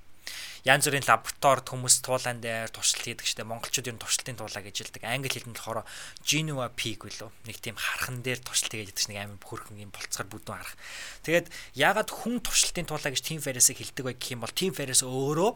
янз 0.65 0.85
бүрийн 0.85 1.07
лабораторид 1.09 1.67
хүмүүс 1.69 2.05
туулаан 2.05 2.45
дээр 2.45 2.69
туршилт 2.69 3.05
хийдэг 3.05 3.27
штэ 3.27 3.49
монголчууд 3.49 3.89
ер 3.89 3.97
нь 3.97 4.03
туршилтын 4.03 4.37
туулаа 4.37 4.61
гэж 4.61 4.77
хэлдэг. 4.93 5.03
Англи 5.09 5.33
хэлэнд 5.33 5.57
болохоор 5.57 5.89
Genova 6.21 6.69
Peak 6.69 7.09
үлээ. 7.09 7.33
Нэг 7.49 7.57
тийм 7.65 7.77
хархан 7.81 8.21
дээр 8.21 8.45
туршилт 8.45 8.73
хийгээд 8.73 8.93
байдаг 8.93 9.09
нэг 9.09 9.19
амар 9.25 9.41
хөрхөн 9.41 9.81
юм 9.81 9.93
болцгоор 9.95 10.29
бүдүүн 10.29 10.59
харах. 10.61 10.77
Тэгээд 11.25 11.47
ягаад 11.79 12.11
хүн 12.13 12.37
туршилтын 12.45 12.87
туулаа 12.89 13.11
гэж 13.13 13.23
Tim 13.25 13.41
Ferriss-ийг 13.41 13.81
хэлдэг 13.81 14.05
вэ 14.05 14.13
гэх 14.21 14.33
юм 14.37 14.45
бол 14.45 14.53
Tim 14.53 14.73
Ferriss 14.77 15.01
өөрөө 15.01 15.51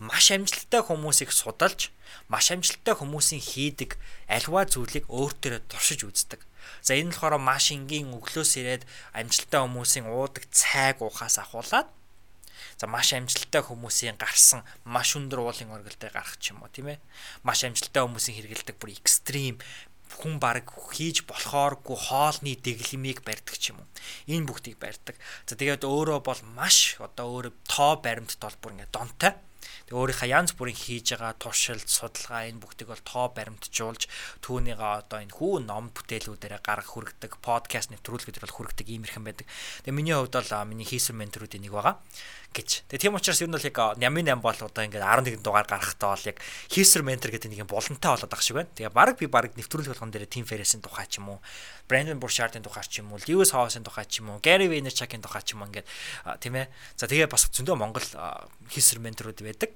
маш 0.00 0.26
амжилттай 0.32 0.80
хүмүүсийг 0.80 1.30
судалж, 1.32 1.92
маш 2.32 2.48
амжилттай 2.48 2.94
хүмүүсийн 2.96 3.42
хийдэг 3.44 4.00
альва 4.30 4.64
зүйлийг 4.64 5.04
өөртөө 5.12 5.68
туршиж 5.68 6.06
үздэг. 6.08 6.40
За 6.82 6.94
энэ 6.94 7.10
нь 7.10 7.14
болохоор 7.14 7.38
маш 7.38 7.70
энгийн 7.70 8.14
өглөөс 8.14 8.52
ирээд 8.58 8.82
амжилттай 9.14 9.60
хүмүүсийн 9.62 10.06
уудаг 10.10 10.44
цайг 10.50 11.02
уухаас 11.02 11.38
ахуулаад 11.38 11.88
За 12.76 12.84
маш 12.86 13.16
амжилттай 13.16 13.64
хүмүүсийн 13.64 14.20
гарсан 14.20 14.60
маш 14.84 15.16
өндөр 15.16 15.40
уулын 15.40 15.72
оргилдыг 15.72 16.12
гарах 16.12 16.36
ч 16.36 16.52
юм 16.52 16.60
уу 16.60 16.68
тийм 16.68 16.92
ээ. 16.92 17.00
Маш 17.40 17.64
амжилттай 17.64 18.04
хүмүүсийн 18.04 18.36
хэрэгэлдэг 18.36 18.76
бүр 18.76 18.92
экстрим 18.92 19.56
хүн 20.20 20.38
баг 20.38 20.68
хийж 20.92 21.24
болохооргүй 21.24 21.96
хоолны 21.96 22.52
дэглэмийг 22.60 23.24
барьдаг 23.24 23.56
ч 23.56 23.72
юм 23.72 23.80
уу. 23.80 23.88
Энэ 24.28 24.46
бүгдийг 24.46 24.76
барьдаг. 24.76 25.16
За 25.48 25.56
тэгээд 25.56 25.88
өөрөө 25.88 26.20
бол 26.20 26.42
маш 26.52 27.00
одоо 27.00 27.26
өөрөө 27.40 27.54
тоо 27.64 27.96
баримтд 28.04 28.38
бол 28.38 28.56
бүр 28.60 28.72
ингээд 28.76 28.92
донтой 28.92 29.32
Тэгээ 29.86 30.02
өөрийнхөө 30.02 30.34
янз 30.34 30.50
бүрийн 30.58 30.74
хийж 30.74 31.14
байгаа 31.14 31.38
туршилт, 31.38 31.86
судалгаа 31.86 32.50
энэ 32.50 32.58
бүгдийг 32.58 32.90
бол 32.90 33.06
тоо 33.06 33.30
баримтжуулж 33.30 34.10
түүнийгээ 34.42 35.06
одоо 35.06 35.22
энэ 35.22 35.30
хүү 35.30 35.62
ном 35.62 35.94
бүтээлүүдээр 35.94 36.58
гаргах 36.58 36.90
хүргэдэг, 36.90 37.38
подкаст 37.38 37.94
нэвтрүүлгээр 37.94 38.42
бол 38.42 38.56
хүргэдэг 38.66 38.86
ийм 38.90 39.06
ирхэн 39.06 39.22
байдаг. 39.22 39.46
Тэгээ 39.86 39.94
миний 39.94 40.18
хувьд 40.18 40.34
бол 40.34 40.66
миний 40.66 40.82
хийсэн 40.82 41.14
менторуудын 41.14 41.62
нэг 41.62 41.70
байгаа 41.70 42.02
гэж. 42.50 42.88
Тэгээ 42.90 43.02
тийм 43.06 43.14
учраас 43.14 43.38
ер 43.38 43.46
нь 43.46 43.54
бол 43.54 43.62
яг 43.62 43.78
нямын 44.02 44.26
8 44.26 44.42
бол 44.42 44.58
одоо 44.58 44.82
ингээд 44.82 45.06
11 45.38 45.46
дугаар 45.46 45.70
гарахтаа 45.70 46.18
бол 46.18 46.28
яг 46.34 46.42
хийсэр 46.66 47.06
ментор 47.06 47.30
гэдэг 47.30 47.54
нэг 47.54 47.62
юм 47.62 47.70
болонтой 47.70 48.10
болоод 48.10 48.32
ах 48.34 48.42
шиг 48.42 48.58
байна. 48.58 48.74
Тэгээ 48.74 48.90
баг 48.90 49.14
би 49.20 49.30
баг 49.30 49.54
нэвтрүүлэг 49.54 49.92
болгон 49.94 50.10
дээр 50.10 50.26
Team 50.26 50.48
Ferriss-ийн 50.48 50.82
тухай 50.82 51.06
ч 51.06 51.22
юм 51.22 51.36
уу, 51.36 51.38
Brandon 51.86 52.18
Burchard-ийн 52.18 52.64
тухай 52.64 52.82
ч 52.88 53.04
юм 53.04 53.12
уу, 53.12 53.22
Lewis 53.28 53.52
Howes-ийн 53.52 53.84
тухай 53.84 54.08
ч 54.08 54.24
юм 54.24 54.32
уу, 54.32 54.40
Gary 54.40 54.66
Vaynerchuk-ийн 54.66 55.22
тухай 55.22 55.44
ч 55.44 55.52
юм 55.52 55.68
ингээд 55.68 55.86
тийм 56.40 56.56
ээ. 56.56 56.66
За 56.96 57.04
тэгээ 57.06 57.28
бас 57.28 57.46
зөндөө 57.52 57.76
Монгол 57.76 58.08
хийсэр 58.72 59.04
менторууд 59.04 59.36
байдаг 59.44 59.75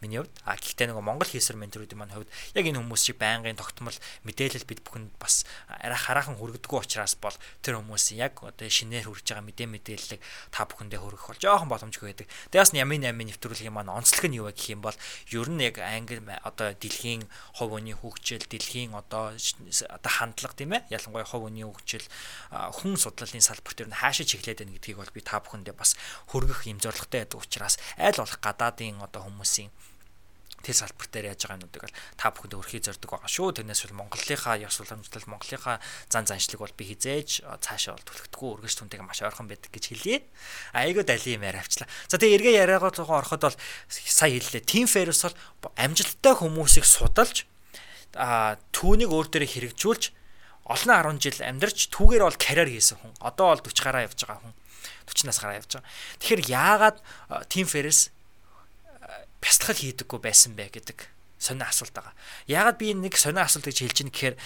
миний 0.00 0.20
хувьд. 0.20 0.32
А 0.44 0.56
гэхдээ 0.56 0.90
нөгөө 0.90 1.04
Монгол 1.04 1.28
хийсэр 1.28 1.60
менторуудын 1.60 1.98
маань 2.00 2.14
хувьд 2.16 2.30
яг 2.56 2.64
энэ 2.64 2.80
хүмүүс 2.80 3.02
шиг 3.04 3.16
байнгын 3.20 3.56
тогтмол 3.56 3.96
мэдээлэл 4.24 4.64
бид 4.64 4.80
бүхэнд 4.84 5.12
бас 5.20 5.44
хараахан 5.68 6.40
хүргдэггүй 6.40 6.80
учраас 6.80 7.14
бол 7.20 7.36
тэр 7.60 7.78
хүмүүсийн 7.78 8.24
яг 8.24 8.40
одоо 8.40 8.68
шинээр 8.68 9.06
хүрж 9.08 9.24
байгаа 9.28 9.44
мэдээ 9.44 9.68
мэдээллийг 9.68 10.20
та 10.50 10.64
бүхэндээ 10.64 11.00
хүргэх 11.00 11.26
бол 11.28 11.40
жоохон 11.40 11.68
боломжгүй 11.68 12.08
байдаг. 12.16 12.28
Тэгээс 12.52 12.72
ямын 12.76 13.04
8-ын 13.04 13.28
нэвтрүүлгийн 13.30 13.74
маань 13.76 13.92
онцлог 13.92 14.24
нь 14.28 14.38
юу 14.40 14.48
вэ 14.48 14.56
гэх 14.56 14.72
юм 14.72 14.80
бол 14.80 14.96
ер 15.28 15.48
нь 15.52 15.60
яг 15.60 15.76
англи 15.78 16.20
одоо 16.44 16.72
дэлхийн 16.72 17.28
хувь 17.60 17.76
хүний 17.76 17.94
хөгжил, 17.96 18.44
дэлхийн 18.44 18.96
одоо 18.96 19.36
одоо 19.36 20.10
хандлага 20.10 20.56
тийм 20.56 20.72
ээ 20.76 20.88
ялангуяа 20.88 21.28
хувь 21.28 21.48
хүний 21.48 21.66
хөгжил 21.66 22.06
хүн 22.50 22.96
судлалын 22.96 23.44
салбарт 23.44 23.84
ер 23.84 23.88
нь 23.90 24.00
хаашаа 24.00 24.26
чиглээд 24.26 24.64
байна 24.64 24.74
гэдгийг 24.76 24.98
бол 24.98 25.14
би 25.14 25.20
та 25.20 25.40
бүхэндээ 25.40 25.76
бас 25.76 25.96
хөргөх 26.32 26.64
юм 26.66 26.80
зорилготой 26.80 27.26
байдаг 27.26 27.40
учраас 27.40 27.76
аль 27.98 28.16
болох 28.16 28.40
гадаадын 28.40 29.02
одоо 29.04 29.28
хүмүүсийн 29.28 29.70
тэр 30.60 30.76
салбар 30.76 31.08
дээр 31.08 31.32
яаж 31.32 31.40
байгаа 31.44 31.56
юмнуудыг 31.60 31.82
бол 31.88 31.96
та 32.20 32.30
бүхэнд 32.30 32.54
өрхий 32.60 32.80
зорддог 32.84 33.10
байгаа 33.16 33.30
шүү. 33.32 33.56
Тэрнээс 33.60 33.82
бол 33.88 33.98
Монголынхаа 34.04 34.56
ёс 34.60 34.76
уламжлал, 34.80 35.30
Монголынхаа 35.32 35.76
зан 36.12 36.24
заншлыг 36.28 36.60
бол 36.60 36.74
би 36.76 36.84
хизээж 36.92 37.44
цаашаа 37.64 37.96
бол 37.96 38.06
түлхтгүү 38.06 38.48
өргөж 38.60 38.74
түнтэйг 38.76 39.00
маш 39.00 39.24
ойрхон 39.24 39.48
байдаг 39.48 39.72
гэж 39.72 39.84
хэлье. 39.92 40.24
Айгуу 40.76 41.04
дали 41.04 41.36
юм 41.36 41.44
яриа 41.48 41.64
авчлаа. 41.64 41.88
За 42.08 42.20
тэгээ 42.20 42.36
эргээ 42.36 42.60
яриагаа 42.60 42.92
тухайн 42.92 43.24
ороход 43.24 43.42
бол 43.48 43.58
сая 43.88 44.32
хэллээ. 44.36 44.68
Team 44.68 44.84
Ferris 44.84 45.24
бол 45.24 45.72
амжилттай 45.80 46.34
хүмүүсийг 46.36 46.84
судалж 46.84 47.48
а 48.18 48.58
түүнийг 48.74 49.10
өөр 49.14 49.30
дээрээ 49.30 49.74
хэрэгжүүлж 49.74 50.04
олон 50.66 51.18
10 51.18 51.22
жил 51.22 51.38
амьдарч 51.46 51.90
түүгээр 51.94 52.26
бол 52.26 52.38
карьер 52.38 52.70
хийсэн 52.70 52.98
хүн. 52.98 53.14
Одоо 53.22 53.54
бол 53.54 53.62
40 53.62 53.82
гараа 53.82 54.06
явж 54.06 54.18
байгаа 54.22 54.42
хүн. 54.42 54.54
40 55.06 55.26
нас 55.26 55.38
гараа 55.42 55.58
явж 55.58 55.70
байгаа. 55.78 55.90
Тэгэхээр 56.22 56.42
яагаад 56.50 56.96
Team 57.50 57.66
Ferris 57.66 58.10
бясалгал 59.40 59.80
хийдэггүй 59.80 60.20
байсан 60.20 60.54
бэ 60.54 60.70
гэдэг 60.72 61.08
сонио 61.40 61.66
асуулт 61.66 61.96
байгаа. 61.96 62.14
Яагаад 62.46 62.78
би 62.78 62.92
нэг 62.94 63.16
сонио 63.16 63.44
асуулт 63.44 63.66
гэж 63.66 63.78
хэлж 63.80 63.98
байна 64.04 64.12
гэхээр 64.12 64.36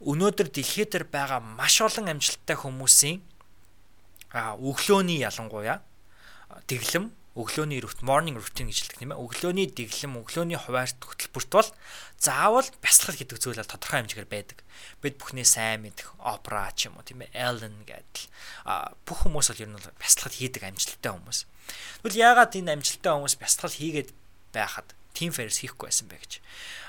өнөөдөр 0.00 0.48
дэлхийд 0.54 0.90
дээр 0.94 1.06
байгаа 1.10 1.40
маш 1.42 1.82
олон 1.82 2.06
амжилттай 2.06 2.56
хүмүүсийн 2.56 3.18
а 4.30 4.54
өглөөний 4.54 5.22
ялангуяа 5.22 5.82
дэглэм 6.70 7.10
өглөөний 7.36 7.84
morning 8.00 8.40
routine 8.40 8.72
гэж 8.72 8.96
хэлдэг 8.96 8.98
тийм 9.04 9.12
ээ. 9.12 9.20
Өглөөний 9.20 9.68
дэглэм, 9.68 10.24
өглөөний 10.24 10.56
хуваарт 10.56 10.96
хөтөлбөрт 10.96 11.50
бол 11.52 11.68
заавал 12.16 12.68
бясалгал 12.80 13.20
гэдэг 13.20 13.36
зүйл 13.36 13.60
бол 13.60 13.72
тодорхой 13.76 14.00
хэмжээгээр 14.00 14.32
байдаг. 14.32 14.58
Бид 15.04 15.20
бүхний 15.20 15.44
сайн 15.44 15.84
мэдэх 15.84 16.16
опера 16.16 16.72
ч 16.72 16.88
юм 16.88 16.96
уу 16.96 17.04
тийм 17.04 17.28
ээ, 17.28 17.36
Ellen 17.36 17.84
гэдэг 17.84 18.32
бүх 19.04 19.28
хүмүүс 19.28 19.52
бол 19.52 19.60
ер 19.60 19.68
нь 19.68 19.76
бясалгал 20.00 20.32
хийдэг 20.32 20.64
амжилттай 20.64 21.12
хүмүүс. 21.12 21.38
Тэгвэл 22.00 22.20
яагаад 22.24 22.56
энэ 22.56 22.72
амжилттай 22.72 23.12
хүмүүс 23.12 23.36
бясалгал 23.36 23.76
хийгээд 23.76 24.10
байхад 24.52 24.94
Team 25.16 25.32
Ferris 25.32 25.64
хийхгүй 25.64 25.88
байсан 25.88 26.10
бэ 26.12 26.20
гэж. 26.20 26.32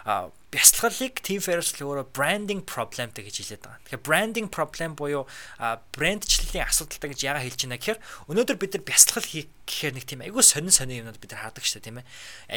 А 0.04 0.30
бясалгалыг 0.48 1.20
Team 1.20 1.44
Ferris 1.44 1.76
л 1.76 1.92
өөрөө 1.92 2.16
branding 2.16 2.64
problemтэй 2.64 3.28
гэж 3.28 3.36
хэлээд 3.44 3.64
байгаа. 3.68 3.84
Тэгэхээр 3.84 4.08
branding 4.08 4.48
problem 4.48 4.96
буюу 4.96 5.28
брэндчлэлийн 5.60 6.64
асуудалтай 6.64 7.12
гэж 7.12 7.20
яага 7.28 7.44
хэлж 7.44 7.68
байна 7.68 7.76
гэхээр 7.76 8.00
өнөөдөр 8.32 8.56
бид 8.56 8.72
нар 8.80 8.84
бясалгал 8.88 9.28
хийх 9.28 9.52
гэхээр 9.68 9.94
нэг 10.00 10.06
тийм 10.08 10.24
айгүй 10.24 10.44
сонин 10.48 10.72
сонин 10.72 11.04
юмнууд 11.04 11.20
бид 11.20 11.36
нар 11.36 11.52
хаадаг 11.52 11.68
шүү 11.68 11.84
дээ 11.84 11.88
тийм 11.92 12.00
ээ. 12.00 12.08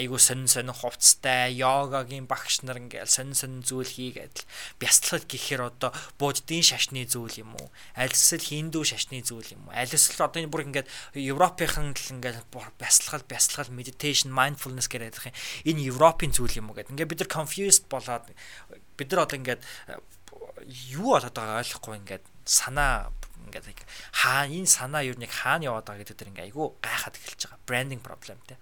Айгүй 0.07 0.21
сонин 0.23 0.47
сонин 0.47 0.71
хувцастай 0.79 1.51
йогагийн 1.59 2.31
багш 2.31 2.63
нар 2.63 2.79
ингээл 2.79 3.11
сонин 3.11 3.35
сонин 3.35 3.67
зүйл 3.67 3.91
хийгээд 3.91 4.47
бясалгал 4.79 5.27
гэхээр 5.27 5.63
одоо 5.75 5.91
буддийн 6.23 6.63
шашны 6.63 7.03
зүйл 7.11 7.43
юм 7.43 7.59
уу? 7.59 7.75
Аль 7.99 8.15
эсвэл 8.15 8.47
хиндүү 8.47 8.87
шашны 8.87 9.19
зүйл 9.27 9.59
юм 9.59 9.67
уу? 9.67 9.75
Аль 9.75 9.91
эсвэл 9.91 10.31
одоо 10.31 10.39
энэ 10.39 10.55
бүр 10.55 10.71
ингээд 10.71 10.87
Европынхан 11.19 11.91
л 11.99 12.11
ингээд 12.15 12.47
бясалгал 12.79 13.27
бясалгал 13.27 13.75
meditation 13.75 14.31
mindfulness 14.31 14.87
гэдэг 14.87 15.35
юм. 15.35 15.35
Энэ 15.67 15.91
Европын 15.91 16.31
зүйл 16.31 16.63
юм 16.63 16.71
уу 16.71 16.79
гэдэг. 16.79 16.95
Ингээд 16.95 17.11
бид 17.11 17.21
нар 17.27 17.35
confused 17.35 17.80
болоод 17.89 18.25
бид 18.97 19.09
нар 19.13 19.25
одоо 19.25 19.37
ингээд 19.39 19.63
юу 20.93 21.17
болоод 21.17 21.35
байгааг 21.35 21.63
ойлгохгүй 21.65 21.97
ингээд 22.03 22.25
санаа 22.45 23.13
ингээд 23.49 23.67
хаа 24.13 24.47
энэ 24.47 24.69
санаа 24.69 25.03
юу 25.07 25.17
нэг 25.17 25.31
хаана 25.31 25.71
яваад 25.71 25.87
байгаа 25.89 26.03
гэдэг 26.05 26.17
дээр 26.19 26.31
ингээ 26.35 26.47
айгүй 26.51 26.67
гайхаад 26.85 27.17
эхэлж 27.17 27.41
байгаа. 27.49 28.01
Problem 28.05 28.39
те. 28.47 28.57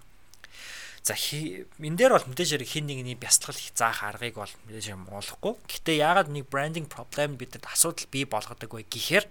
За 1.03 1.15
энэ 1.15 1.97
дээр 1.97 2.15
бол 2.15 2.27
мэдээж 2.27 2.59
хэрэг 2.59 2.69
хин 2.69 2.85
нэгний 2.87 3.15
бясалгал 3.15 3.59
заах 3.75 4.03
аргыг 4.03 4.35
бол 4.35 4.53
мэдээж 4.67 4.85
хэрэг 4.91 5.03
муулахгүй. 5.07 5.53
Гэтэ 5.67 5.99
яагаад 5.99 6.29
нэг 6.29 6.51
branding 6.51 6.87
problem 6.91 7.39
бидэд 7.39 7.63
асуудал 7.65 8.07
бий 8.11 8.25
болгодог 8.27 8.69
вэ 8.69 8.83
гэхээр 8.83 9.25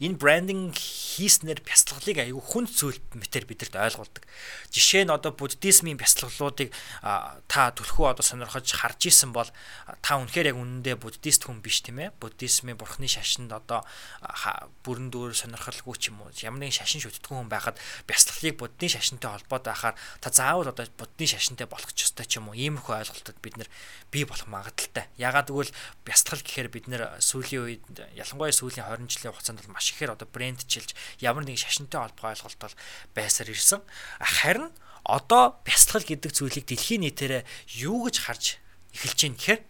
энэ 0.00 0.16
брендинг 0.16 0.80
хийснээр 0.80 1.60
бясалгалыг 1.60 2.24
аюу 2.24 2.40
хүн 2.40 2.64
зүйл 2.64 2.96
мэтэр 3.12 3.44
бидэрт 3.44 3.76
ойлгуулдаг. 3.76 4.24
Жишээ 4.72 5.04
нь 5.04 5.12
одоо 5.12 5.36
буддизмын 5.36 6.00
бясалгалуудыг 6.00 6.72
та 7.04 7.60
түлхүү 7.76 8.06
одоо 8.08 8.24
сонирхож 8.24 8.64
харж 8.64 9.12
исэн 9.12 9.36
бол 9.36 9.52
та 10.00 10.16
үнэхээр 10.16 10.50
яг 10.50 10.56
үнэндээ 10.56 10.96
буддист 10.96 11.44
хүн 11.44 11.60
биш 11.60 11.84
тийм 11.84 12.00
ээ. 12.00 12.16
Буддизмын 12.16 12.80
бурхны 12.80 13.12
шашинд 13.12 13.52
одоо 13.52 13.84
бүрэн 14.80 15.12
дүүр 15.12 15.36
сонирхолгүй 15.36 15.96
ч 16.00 16.08
юм 16.08 16.24
уу 16.24 16.32
ямар 16.32 16.64
нэгэн 16.64 16.80
шашин 16.80 17.04
шүтдэггүй 17.04 17.36
хүн 17.36 17.52
байхад 17.52 17.76
бясалгалыг 18.08 18.56
буддийн 18.56 18.96
шашинтай 18.96 19.28
холбоотой 19.36 19.76
ахаар 19.76 20.00
та 20.24 20.32
заавал 20.32 20.72
одоо 20.72 20.88
буддийн 20.96 21.36
шашинтай 21.36 21.68
болох 21.68 21.92
ч 21.92 22.08
ёстой 22.08 22.24
ч 22.24 22.40
юм 22.40 22.48
уу 22.48 22.56
иймэрхүү 22.56 23.04
ойлголтод 23.04 23.36
бид 23.44 23.60
нэр 23.60 23.68
бий 24.08 24.24
болох 24.24 24.48
магадaltaй. 24.48 25.12
Ягаад 25.20 25.52
гэвэл 25.52 25.76
бясалгал 26.08 26.40
гэхээр 26.40 26.72
бид 26.72 26.88
нэр 26.88 27.20
сүүлийн 27.20 27.62
үед 27.68 27.84
ялангуяа 28.16 28.56
сүүлийн 28.56 28.88
20 28.88 29.12
жилийн 29.12 29.36
хугацаанд 29.36 29.60
бол 29.60 29.76
маш 29.76 29.89
ихээр 29.92 30.14
одоо 30.14 30.28
брэндчилж 30.30 30.94
ямар 31.20 31.44
нэгэн 31.44 31.60
шашинтай 31.60 32.00
холбоо 32.00 32.32
ойлголт 32.32 32.58
бол 32.60 32.76
байсаар 33.14 33.50
ирсэн. 33.50 33.80
Харин 34.20 34.70
одоо 35.04 35.58
бясалгал 35.64 36.06
гэдэг 36.06 36.30
зүйлийг 36.32 36.66
дэлхийн 36.68 37.02
нийтээрээ 37.08 37.42
юу 37.82 38.06
гэж 38.06 38.16
харж 38.24 38.44
эхэлж 38.94 39.18
байна 39.26 39.36
гэхээр 39.38 39.60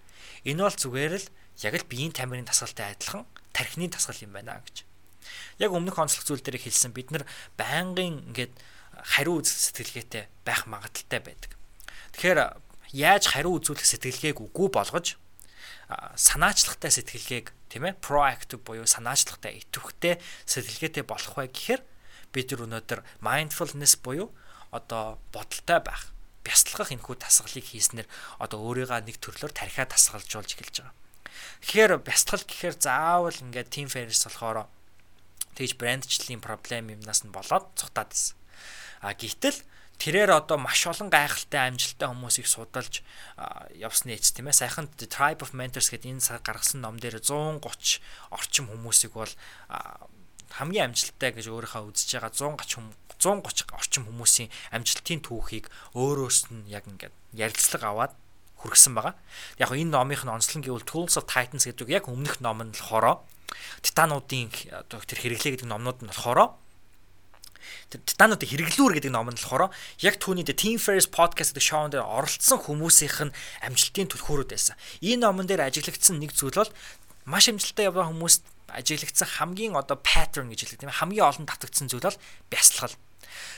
энэ 0.51 0.63
бол 0.65 0.77
зүгээр 0.77 1.13
л 1.17 1.27
яг 1.65 1.75
л 1.77 1.89
биеийн 1.89 2.15
тамирын 2.17 2.49
тасгалтай 2.49 2.93
адилхан 2.97 3.25
тархины 3.53 3.89
тасгал 3.89 4.21
юм 4.25 4.33
байна 4.35 4.61
гэж. 4.65 4.85
Яг 5.61 5.71
өмнөх 5.71 5.97
онцлог 6.01 6.25
зүйл 6.25 6.43
дээр 6.43 6.59
хэлсэн 6.59 6.93
бид 6.97 7.13
нар 7.13 7.25
байнгын 7.61 8.33
ингээд 8.33 8.55
хариу 9.05 9.45
сэтгэлгээтэй 9.45 10.29
байх 10.45 10.65
магадaltaй 10.67 11.21
байдаг. 11.21 11.51
Тэгэхээр 12.17 12.41
яаж 12.97 13.25
хариу 13.31 13.61
үзүүлэх 13.61 13.87
сэтгэлгээг 13.87 14.41
үгүй 14.41 14.69
болгож 14.73 15.21
санаачлагтай 16.15 16.91
сэтгэлгээг 16.95 17.47
тийм 17.71 17.85
ээ 17.91 17.99
proactive 17.99 18.63
буюу 18.63 18.87
санаачлагтай 18.87 19.63
идэвхтэй 19.63 20.23
сэтгэлгээтэй 20.47 21.05
болох 21.05 21.35
бай 21.35 21.51
гэхээр 21.51 21.83
бид 22.31 22.47
нар 22.55 22.65
өнөөдөр 22.67 23.01
mindfulness 23.19 23.99
буюу 23.99 24.31
одоо 24.71 25.19
бодолтой 25.35 25.83
байх 25.83 26.15
бясалгах 26.47 26.95
энэхүү 26.95 27.17
тасгалыг 27.19 27.67
хийснээр 27.67 28.09
одоо 28.39 28.59
өөрийгөө 28.65 29.03
нэг 29.05 29.19
төрлөөр 29.19 29.53
тархиа 29.53 29.87
тасгалжуулж 29.91 30.57
эхэлж 30.57 30.77
байгаа. 30.81 30.95
Тэгэхээр 31.61 31.93
бясалгал 32.01 32.45
гэхээр 32.47 32.77
заавал 32.81 33.39
ингээд 33.45 33.69
team 33.69 33.89
Ferris 33.91 34.25
болохоор 34.25 34.71
тэгж 35.59 35.77
брэндчлэлийн 35.77 36.41
проблем 36.41 36.95
юмнаас 36.95 37.27
нь 37.27 37.35
болоод 37.35 37.67
цухтаад 37.77 38.15
байсан. 38.15 38.37
А 39.05 39.13
гэтэл 39.13 39.59
тэрээр 40.01 40.33
одоо 40.33 40.57
маш 40.57 40.89
олон 40.89 41.13
гайхалтай 41.13 41.69
амжилттай 41.69 42.09
хүмүүсийг 42.09 42.49
судалж 42.49 43.05
явсны 43.77 44.17
эц 44.17 44.33
тийм 44.33 44.49
ээ. 44.49 44.57
Сайхан 44.57 44.89
Tribe 44.97 45.45
of 45.45 45.53
Mentors 45.53 45.93
гэдэг 45.93 46.17
энэ 46.17 46.25
цаг 46.25 46.41
гаргасан 46.41 46.81
ном 46.81 46.97
дээр 46.97 47.21
130 47.21 48.01
орчим 48.33 48.65
хүмүүсийг 48.73 49.13
бол 49.13 49.29
хамгийн 50.57 50.91
амжилттай 50.91 51.37
гэж 51.37 51.53
өөрийнхөө 51.53 51.93
үзэж 51.93 52.17
байгаа 52.17 52.33
130 52.33 52.97
130 53.21 53.77
орчим 53.77 54.09
хүмүүсийн 54.09 54.49
амжилтын 54.73 55.21
түүхийг 55.21 55.69
өөрөөс 55.93 56.49
нь 56.49 56.73
яг 56.73 56.89
ингээд 56.89 57.13
ярилцлага 57.37 57.93
аваад 57.93 58.13
хүргэсэн 58.65 58.97
байгаа. 58.97 59.15
Яг 59.61 59.71
энэ 59.77 59.93
номынх 59.93 60.25
нь 60.25 60.33
онцлог 60.33 60.65
гэвэл 60.65 60.89
Tools 60.89 61.21
of 61.21 61.29
Titans 61.29 61.69
гэдэг 61.69 61.89
яг 61.93 62.09
өмнөх 62.09 62.41
ном 62.41 62.65
нь 62.65 62.73
болохоор 62.73 63.21
титануудын 63.85 64.49
тэр 64.49 65.19
хэрэглээ 65.21 65.61
гэдэг 65.61 65.69
номнууд 65.69 66.01
нь 66.01 66.11
болохоор 66.11 66.57
титануудыг 67.91 68.49
хэрэглүүр 68.51 68.99
гэдэг 68.99 69.13
ном 69.13 69.31
нь 69.31 69.39
болохоор 69.39 69.71
яг 70.01 70.15
түүний 70.21 70.47
Team 70.47 70.79
Ferris 70.81 71.09
podcast 71.09 71.55
гэдэг 71.57 71.65
шоунд 71.65 71.93
дээр 71.95 72.05
оролцсон 72.05 72.59
хүмүүсийнх 72.61 73.31
нь 73.31 73.35
амжилтын 73.65 74.11
түлхүүрүүд 74.11 74.51
байсан. 74.53 74.77
Энэ 75.01 75.25
номон 75.25 75.47
дээр 75.47 75.69
ажиглагдсан 75.69 76.21
нэг 76.21 76.33
зүйл 76.37 76.57
бол 76.57 76.73
маш 77.25 77.49
амжилттай 77.49 77.89
явсан 77.89 78.11
хүмүүст 78.13 78.43
ажиглагдсан 78.71 79.29
хамгийн 79.39 79.75
одоо 79.75 79.99
pattern 79.99 80.51
гэж 80.51 80.67
хэлдэг 80.67 80.81
тийм 80.87 80.95
хамгийн 80.95 81.27
олон 81.27 81.47
татагдсан 81.47 81.91
зүйл 81.91 82.07
бол 82.07 82.23
бясалгал. 82.51 82.95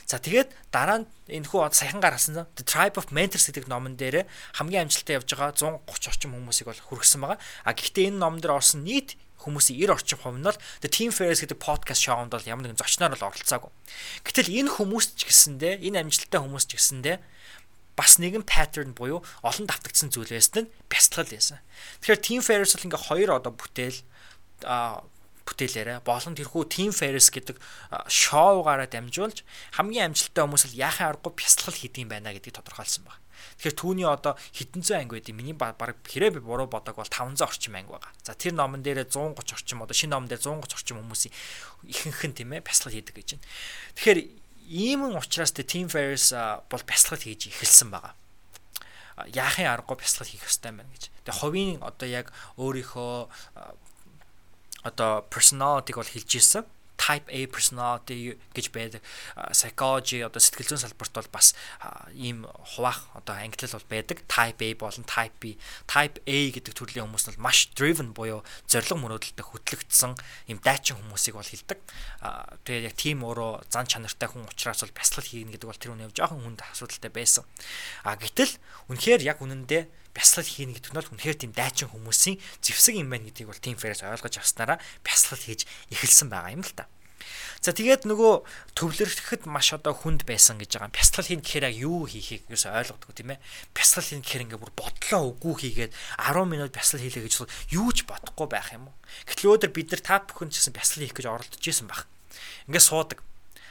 За 0.06 0.18
тэгээд 0.18 0.52
дараа 0.74 1.04
нь 1.04 1.06
энэ 1.30 1.48
хүү 1.48 1.72
саяхан 1.72 2.02
гаргасан 2.02 2.44
The 2.56 2.64
Tribe 2.66 2.96
of 3.00 3.08
Mentors 3.14 3.48
гэдэг 3.48 3.68
номон 3.70 3.96
дээр 3.96 4.28
хамгийн 4.58 4.88
амжилттай 4.88 5.16
явж 5.16 5.32
байгаа 5.32 5.56
130 5.56 6.10
орчим 6.12 6.32
хүмүүсийг 6.36 6.68
бол 6.68 6.84
хүргэсэн 6.92 7.20
байгаа. 7.22 7.38
А 7.64 7.72
гэхдээ 7.72 8.12
энэ 8.12 8.20
номон 8.20 8.40
дээр 8.42 8.58
орсон 8.58 8.84
нийт 8.84 9.16
хүмүүсийн 9.42 9.78
90 9.82 9.92
орчим 9.92 10.18
хувь 10.22 10.38
нь 10.38 10.46
бол 10.46 10.58
The 10.80 10.88
Team 10.88 11.10
Ferriss 11.10 11.42
гэдэг 11.42 11.58
подкаст 11.58 12.02
шоунд 12.02 12.32
бол 12.32 12.46
ямар 12.46 12.66
нэгэн 12.66 12.80
зочноор 12.80 13.12
бол 13.14 13.28
оролцоогүй. 13.28 13.70
Гэтэл 14.22 14.50
энэ 14.62 14.70
хүмүүс 14.78 15.06
ч 15.18 15.20
гэсэндээ 15.26 15.82
энэ 15.82 16.00
амжилттай 16.06 16.40
хүмүүс 16.40 16.64
ч 16.70 16.72
гэсэндээ 16.78 17.16
бас 17.98 18.16
нэгэн 18.16 18.46
pattern 18.48 18.96
буюу 18.96 19.20
олон 19.44 19.66
давтагдсан 19.68 20.08
зүйл 20.08 20.32
байсан 20.32 20.64
нь 20.66 20.72
бясалгал 20.88 21.28
байсан. 21.28 21.58
Тэгэхээр 22.00 22.24
Team 22.24 22.40
Ferriss 22.40 22.72
бол 22.78 22.86
ингээ 22.88 23.06
хоёр 23.06 23.30
одоо 23.36 23.52
бүтээл 23.52 24.00
а 24.64 25.04
бүтээлээрээ 25.44 26.06
болон 26.06 26.34
тэрхүү 26.38 26.62
Team 26.70 26.90
Ferris 26.94 27.28
гэдэг 27.34 27.58
шоугаараа 28.08 28.88
дамжуулж 28.88 29.42
хамгийн 29.76 30.14
амжилттай 30.14 30.42
хүмүүс 30.46 30.64
л 30.70 30.78
яахын 30.78 31.10
аргагүй 31.12 31.32
бясалгал 31.36 31.76
хийдэг 31.76 32.06
юм 32.06 32.10
байна 32.14 32.32
гэдгийг 32.32 32.56
тодорхойлсон 32.56 33.04
байна. 33.04 33.21
Тэгэхээр 33.62 33.78
түүний 33.78 34.08
одоо 34.10 34.34
хэдэн 34.50 34.82
зуун 34.82 35.06
анги 35.06 35.22
байдیں۔ 35.22 35.38
Миний 35.38 35.54
баг 35.54 35.78
хэрэг 36.02 36.34
би 36.34 36.40
буруу 36.42 36.66
бодог 36.66 36.98
бол 36.98 37.06
500 37.06 37.46
орчим 37.46 37.78
анги 37.78 37.94
байгаа. 37.94 38.10
За 38.26 38.34
тэр 38.34 38.58
номон 38.58 38.82
дээр 38.82 39.06
130 39.06 39.38
орчим 39.38 39.86
одоо 39.86 39.94
шинэ 39.94 40.10
номон 40.10 40.26
дээр 40.26 40.42
130 40.42 40.74
орчим 40.74 40.98
хүмүүсийн 40.98 41.32
ихэнх 41.86 42.22
нь 42.26 42.34
тийм 42.34 42.50
ээ 42.58 42.66
бясалгал 42.66 42.98
хийдэг 42.98 43.14
гэж 43.14 43.28
байна. 43.38 43.46
Тэгэхээр 43.94 44.20
ийм 44.66 45.00
учраас 45.14 45.54
Team 45.54 45.86
Ferris 45.86 46.34
бол 46.66 46.82
бясалгал 46.82 47.22
хийж 47.22 47.54
эхэлсэн 47.54 47.94
байгаа 47.94 48.18
яахын 49.30 49.70
аргагүй 49.70 50.02
бясалгал 50.02 50.30
хийх 50.30 50.42
хэрэгтэй 50.42 50.72
байна 50.72 50.90
гэж. 50.90 51.04
Тэгээ 51.22 51.38
ховийн 51.38 51.78
одоо 51.84 52.08
яг 52.08 52.32
өөрийнхөө 52.58 53.14
одоо 54.82 55.12
personality-г 55.30 55.96
бол 56.00 56.10
хэлж 56.10 56.30
ирсэн 56.34 56.64
type 56.96 57.26
A 57.28 57.40
personality 57.50 58.36
гэж 58.54 58.66
байдаг. 58.72 59.00
Psychology 59.50 60.22
одоо 60.22 60.38
сэтгэл 60.38 60.74
зүйн 60.74 60.82
салбарт 60.82 61.14
бол 61.14 61.30
бас 61.32 61.54
ийм 62.14 62.46
хуваах 62.76 63.08
одоо 63.18 63.36
ангилал 63.36 63.78
бол 63.78 63.90
байдаг. 63.90 64.22
Type 64.28 64.60
A 64.62 64.68
болон 64.78 65.04
type 65.04 65.36
B. 65.40 65.58
Type 65.88 66.22
A 66.26 66.38
гэдэг 66.54 66.72
төрлийн 66.74 67.06
хүмүүс 67.08 67.32
нь 67.32 67.40
маш 67.42 67.70
driven 67.74 68.14
буюу 68.14 68.44
зориг 68.70 68.94
мөрөөдөлтөд 68.94 69.42
хөтлөгдсөн 69.42 70.14
ийм 70.46 70.58
дайчин 70.62 70.98
хүмүүсийг 71.00 71.34
бол 71.34 71.46
хилдэг. 71.46 71.78
Тэгээд 72.66 72.86
яг 72.86 72.94
тийм 72.96 73.24
өөрөө 73.26 73.66
зан 73.72 73.88
чанартай 73.88 74.28
хүн 74.30 74.46
учраас 74.46 74.84
бол 74.84 74.94
бясалгал 74.94 75.26
хийнэ 75.26 75.52
гэдэг 75.56 75.68
бол 75.68 75.80
тэр 75.80 75.94
үнэ 75.96 76.14
жоохон 76.14 76.42
хүнд 76.44 76.60
асуудалтай 76.70 77.10
байсан. 77.10 77.44
А 78.06 78.14
гэтэл 78.14 78.52
үнэхээр 78.92 79.26
яг 79.26 79.42
үнэндээ 79.42 80.01
бясалгал 80.12 80.48
хийнэ 80.48 80.72
гэдэг 80.76 80.92
нь 80.92 80.98
бол 81.00 81.12
үнэхээр 81.16 81.38
тийм 81.40 81.52
дайчин 81.56 81.88
хүмүүсийн 81.90 82.36
зэвсэг 82.60 82.94
юм 83.00 83.08
байна 83.08 83.26
гэдгийг 83.28 83.48
бол 83.48 83.64
Team 83.64 83.76
Ferris 83.76 84.04
ойлгож 84.04 84.36
авснараа 84.38 84.78
бясалгал 85.04 85.42
хийж 85.42 85.64
эхэлсэн 85.92 86.28
байгаа 86.28 86.52
юм 86.52 86.64
л 86.64 86.72
та. 86.76 86.88
За 87.62 87.70
тэгээд 87.70 88.10
нөгөө 88.10 88.42
төвлөрөхөд 88.74 89.46
маш 89.46 89.70
одоо 89.70 89.94
хүнд 89.94 90.26
байсан 90.26 90.58
гэж 90.58 90.82
байгаа. 90.82 90.90
Бясалгал 90.90 91.30
хийн 91.30 91.42
гэхээр 91.46 91.66
юу 91.78 92.10
хийхийг 92.10 92.42
юус 92.50 92.66
ойлгодгоо 92.66 93.14
тийм 93.14 93.38
ээ. 93.38 93.42
Бясалгал 93.70 94.08
хийн 94.10 94.22
гэхээр 94.26 94.44
ингээ 94.50 94.58
бүр 94.58 94.74
бодлоо 94.74 95.22
үгүй 95.30 95.54
хийгээд 95.70 95.92
10 95.94 96.50
минут 96.50 96.74
бясалгал 96.74 97.06
хийлээ 97.06 97.22
гэж 97.22 97.34
юу 97.70 97.88
ч 97.94 98.02
бодохгүй 98.02 98.48
байх 98.50 98.74
юм 98.74 98.90
уу. 98.90 98.96
Гэтэл 99.30 99.50
өөдөр 99.54 99.70
бид 99.70 99.88
нар 99.94 100.02
та 100.02 100.18
бүхэн 100.26 100.50
ч 100.50 100.58
гэсэн 100.58 100.74
бясалгал 100.74 101.04
хийх 101.06 101.14
гэж 101.14 101.26
оролдож 101.30 101.62
исэн 101.62 101.86
баг. 101.86 102.10
Ингээ 102.66 102.82
суудаг 102.82 103.22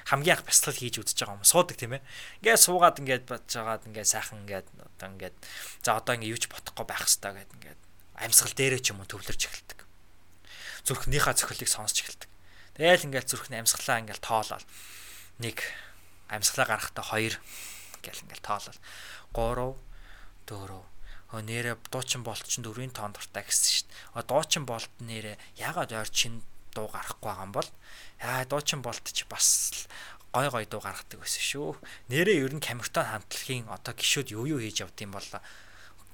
хамгийн 0.08 0.40
анх 0.40 0.48
бясалгал 0.48 0.80
хийж 0.80 0.96
үзэж 1.04 1.18
байгаа 1.28 1.38
юм 1.40 1.46
суудаг 1.46 1.78
тийм 1.78 1.94
ээ. 2.00 2.06
Ингээд 2.42 2.64
суугаад 2.64 3.00
ингээд 3.00 3.24
бодож 3.28 3.54
байгаад 3.54 3.88
ингээд 3.92 4.10
сайхан 4.10 4.40
ингээд 4.48 4.68
одоо 5.02 5.10
ингээд 5.18 5.38
за 5.82 5.98
одоо 5.98 6.14
ингээд 6.14 6.34
юу 6.38 6.38
ч 6.38 6.46
бодохгүй 6.46 6.86
байх 6.86 7.02
хэрэгтэй 7.02 7.34
гэд 7.34 7.52
ингээд 7.58 7.82
амьсгал 8.22 8.54
дээрээ 8.54 8.82
ч 8.86 8.94
юм 8.94 9.02
уу 9.02 9.10
төвлөрч 9.10 9.42
эхэлдэг. 9.50 9.80
Зүрхнийхаа 10.86 11.34
цохилыг 11.34 11.70
сонсч 11.70 12.06
эхэлдэг. 12.06 12.30
Тэгэл 12.78 13.06
ингээд 13.10 13.30
зүрхний 13.34 13.58
амьсгалаа 13.58 13.98
ингээд 14.06 14.22
тоолол. 14.22 14.66
Нэг 15.42 15.58
амьсгалаа 16.30 16.78
гарахтаа 16.78 17.06
хоёр 17.06 17.34
гэл 18.06 18.24
ингээд 18.30 18.46
тоолол. 18.46 18.78
3 19.34 19.74
4 20.46 20.92
Хөө 21.32 21.48
нэрэ 21.48 21.80
дуучин 21.88 22.28
болт 22.28 22.44
чинь 22.44 22.60
дөрвийн 22.60 22.92
тоон 22.92 23.16
дуртай 23.16 23.48
гэсэн 23.48 23.88
дээ. 23.88 24.20
А 24.20 24.28
дуучин 24.28 24.68
болт 24.68 24.92
нэрэ 25.00 25.40
ягаад 25.56 25.96
ойр 25.96 26.12
чин 26.12 26.44
дуу 26.76 26.92
гарахгүй 26.92 27.24
байгаа 27.24 27.48
юм 27.48 27.56
бол 27.56 27.70
яа 28.20 28.44
дуучин 28.44 28.84
болт 28.84 29.00
ч 29.08 29.24
бас 29.32 29.88
гой 30.32 30.48
гой 30.50 30.66
дуу 30.66 30.80
гаргадаг 30.80 31.20
байсан 31.20 31.44
шүү. 31.44 31.76
Нэрээ 32.08 32.48
ер 32.48 32.54
нь 32.56 32.64
камертон 32.64 33.04
хамтлагийн 33.04 33.68
одоо 33.68 33.94
гişүүд 33.96 34.32
юу 34.36 34.48
юу 34.48 34.60
хийж 34.64 34.84
явд 34.84 34.98
юм 35.04 35.12
бол 35.16 35.28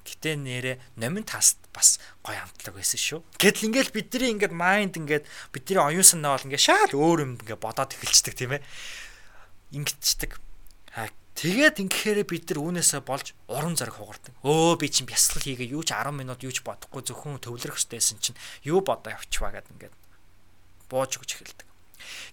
гэтээ 0.08 0.36
нэрээ 0.36 0.76
номин 0.98 1.22
таст 1.22 1.62
бас 1.70 2.02
гой 2.26 2.34
хамтлаг 2.34 2.74
байсан 2.74 2.98
шүү. 2.98 3.20
Гэтэл 3.38 3.70
ингээл 3.70 3.94
бидний 3.94 4.32
ингээд 4.34 4.54
майнд 4.56 4.98
ингээд 4.98 5.24
бидний 5.54 5.78
оюун 5.78 6.06
санаа 6.06 6.34
бол 6.34 6.46
ингээд 6.50 6.66
шал 6.66 6.92
өөр 6.96 7.18
юм 7.22 7.32
ингээд 7.38 7.62
бодоод 7.62 7.94
эхэлцдэг 7.94 8.34
тийм 8.34 8.58
ээ. 8.58 8.62
Ингэцдэг. 9.76 10.40
Тэгээд 11.38 11.78
ингэхээр 11.78 12.26
бид 12.26 12.50
нар 12.50 12.58
үүнээсээ 12.66 13.06
болж 13.06 13.30
уран 13.46 13.78
зориг 13.78 13.94
хугардаг. 13.94 14.34
Өө 14.42 14.74
би 14.74 14.90
чинь 14.90 15.06
бясалгал 15.06 15.46
хийгээ 15.46 15.70
юу 15.70 15.86
ч 15.86 15.94
10 15.94 16.10
минут 16.10 16.42
юу 16.42 16.50
ч 16.50 16.66
бодохгүй 16.66 17.06
зөвхөн 17.06 17.38
төвлөрөх 17.38 17.78
штайсэн 17.78 18.18
чинь 18.18 18.34
юу 18.66 18.82
бодоо 18.82 19.14
явчихваа 19.14 19.54
гэд 19.54 19.70
ингээд 19.70 19.94
бууж 20.90 21.14
өгч 21.14 21.38
эхэлдэг. 21.38 21.67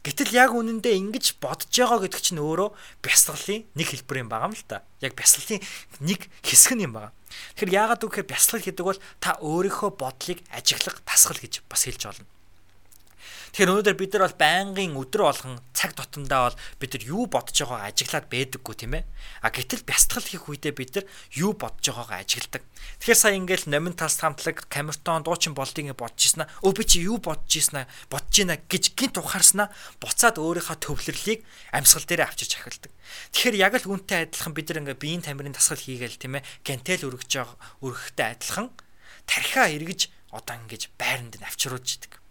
Гэтэл 0.06 0.32
яг 0.36 0.52
үнэндээ 0.54 0.96
ингэж 1.00 1.42
бодож 1.42 1.72
байгаа 1.72 2.06
гэдэг 2.06 2.22
чинь 2.22 2.42
өөрөө 2.44 2.70
бясалгалын 3.02 3.66
нэг 3.74 3.88
хэлбэр 3.90 4.22
юм 4.22 4.30
байгаа 4.30 4.50
юм 4.52 4.56
л 4.56 4.66
та. 4.68 4.86
Яг 5.02 5.14
бясалгалын 5.18 5.64
нэг 6.06 6.22
хэсэг 6.44 6.78
юм 6.78 6.94
байгаа. 6.94 7.14
Тэгэхээр 7.56 7.76
яагаад 7.76 8.02
гэвэл 8.04 8.32
бясалгал 8.32 8.66
гэдэг 8.68 8.86
бол 8.86 9.00
та 9.24 9.40
өөрийнхөө 9.42 9.92
бодлыг 9.98 10.40
ажиглах 10.54 11.02
тасгал 11.04 11.40
гэж 11.40 11.66
бас 11.66 11.88
хэлж 11.88 12.04
болно. 12.06 12.35
Тэгэхээр 13.56 13.72
өнөөдөр 13.72 13.96
бид 13.96 14.12
нар 14.12 14.28
бол 14.28 14.36
байнгын 14.36 15.00
өдөр 15.00 15.22
болгон 15.32 15.56
цаг 15.72 15.96
тутамдаа 15.96 16.52
бол 16.52 16.60
бид 16.76 16.92
нар 16.92 17.04
юу 17.08 17.24
бодож 17.24 17.56
байгаагаа 17.56 17.88
ажиглаад 17.88 18.28
байдаггүй 18.28 18.76
тийм 18.76 19.00
ээ. 19.00 19.08
А 19.40 19.48
гэтэл 19.48 19.88
бясалгал 19.88 20.28
хийх 20.28 20.52
үедээ 20.52 20.76
бид 20.76 20.92
нар 21.00 21.08
юу 21.40 21.56
бодож 21.56 21.88
байгаагаа 21.88 22.20
ажигладаг. 22.20 22.68
Тэгэхээр 23.00 23.16
сая 23.16 23.40
ингээл 23.40 23.72
номин 23.72 23.96
тас 23.96 24.20
хамтлаг 24.20 24.68
камертон 24.68 25.24
дуучин 25.24 25.56
болдгийг 25.56 25.96
бодож 25.96 26.20
ийснаа 26.20 26.52
өө 26.68 26.76
би 26.76 26.84
чи 26.84 27.00
юу 27.08 27.16
бодож 27.24 27.48
ийснаа 27.56 27.88
бодож 28.12 28.36
ийна 28.36 28.60
гэж 28.60 28.92
гинт 28.92 29.24
ухаарснаа 29.24 29.72
буцаад 30.04 30.36
өөрийнхөө 30.36 30.76
төвлөрлийг 30.76 31.48
амьсгал 31.72 32.04
дээр 32.04 32.28
авчирч 32.28 32.60
ахилдаг. 32.60 32.92
Тэгэхээр 33.32 33.56
яг 33.56 33.80
л 33.80 33.88
үнтэй 33.88 34.28
адилхан 34.28 34.52
бид 34.52 34.68
нар 34.68 34.84
ингээ 34.84 35.00
биеийн 35.00 35.24
тамирын 35.24 35.56
тасгал 35.56 35.80
хийгээл 35.80 36.20
тийм 36.20 36.44
ээ. 36.44 36.48
Гантел 36.60 37.08
өргөж 37.08 37.32
өргөхтэй 37.80 38.36
адилхан 38.36 38.68
тархиа 39.24 39.72
эргэж 39.72 40.12
одоо 40.36 40.60
ингэж 40.60 40.92
байранд 41.00 41.40
нь 41.40 41.48
авчруулж 41.48 42.04
идэг. 42.04 42.25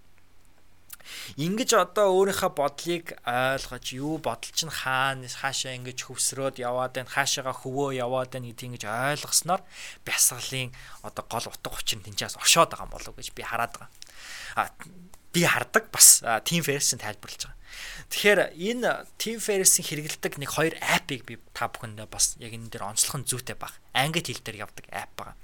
Ингиж 1.36 1.74
одоо 1.76 2.12
өөрийнхөө 2.16 2.52
бодлыг 2.56 3.06
ойлгож 3.26 3.86
юу 3.92 4.16
бодол 4.18 4.52
чинь 4.54 4.72
хаана 4.72 5.28
хаашаа 5.28 5.76
ингэж 5.76 6.08
хөвсрөөд 6.08 6.56
яваад 6.62 6.96
байна 6.96 7.12
хаашаага 7.12 7.52
хөвөө 7.52 7.98
яваад 8.00 8.32
байна 8.32 8.48
гэдгийг 8.48 8.80
ингэж 8.80 8.84
ойлгосноор 8.88 9.62
бясгалын 10.06 10.72
одоо 11.04 11.24
гол 11.28 11.46
утга 11.50 11.76
учир 11.76 12.00
нь 12.00 12.06
тэнцээс 12.08 12.40
оршоод 12.40 12.72
байгаа 12.72 12.88
болов 12.88 13.12
уу 13.12 13.18
гэж 13.20 13.36
би 13.36 13.42
хараад 13.44 13.72
байгаа. 13.76 13.90
А 14.56 14.70
би 15.34 15.42
хардаг 15.44 15.90
бас 15.90 16.22
Team 16.46 16.62
Ferris-ийн 16.62 17.02
тайлбарлаж 17.02 17.50
байгаа. 17.50 17.58
Тэгэхээр 18.08 18.40
энэ 18.54 18.90
Team 19.18 19.38
Ferris-ийн 19.42 19.84
хэрэгэлдэг 19.84 20.38
нэг 20.38 20.50
хоёр 20.54 20.74
апыг 20.78 21.26
би 21.26 21.42
та 21.52 21.66
бүхэндээ 21.66 22.06
бас 22.06 22.38
яг 22.38 22.54
энэ 22.54 22.70
дээр 22.70 22.88
онцлох 22.94 23.18
нь 23.18 23.28
зүйтэй 23.28 23.58
баг. 23.58 23.74
Англи 23.92 24.22
хэл 24.22 24.40
дээр 24.40 24.62
явдаг 24.64 24.86
ап 24.94 25.10
байгаа. 25.18 25.36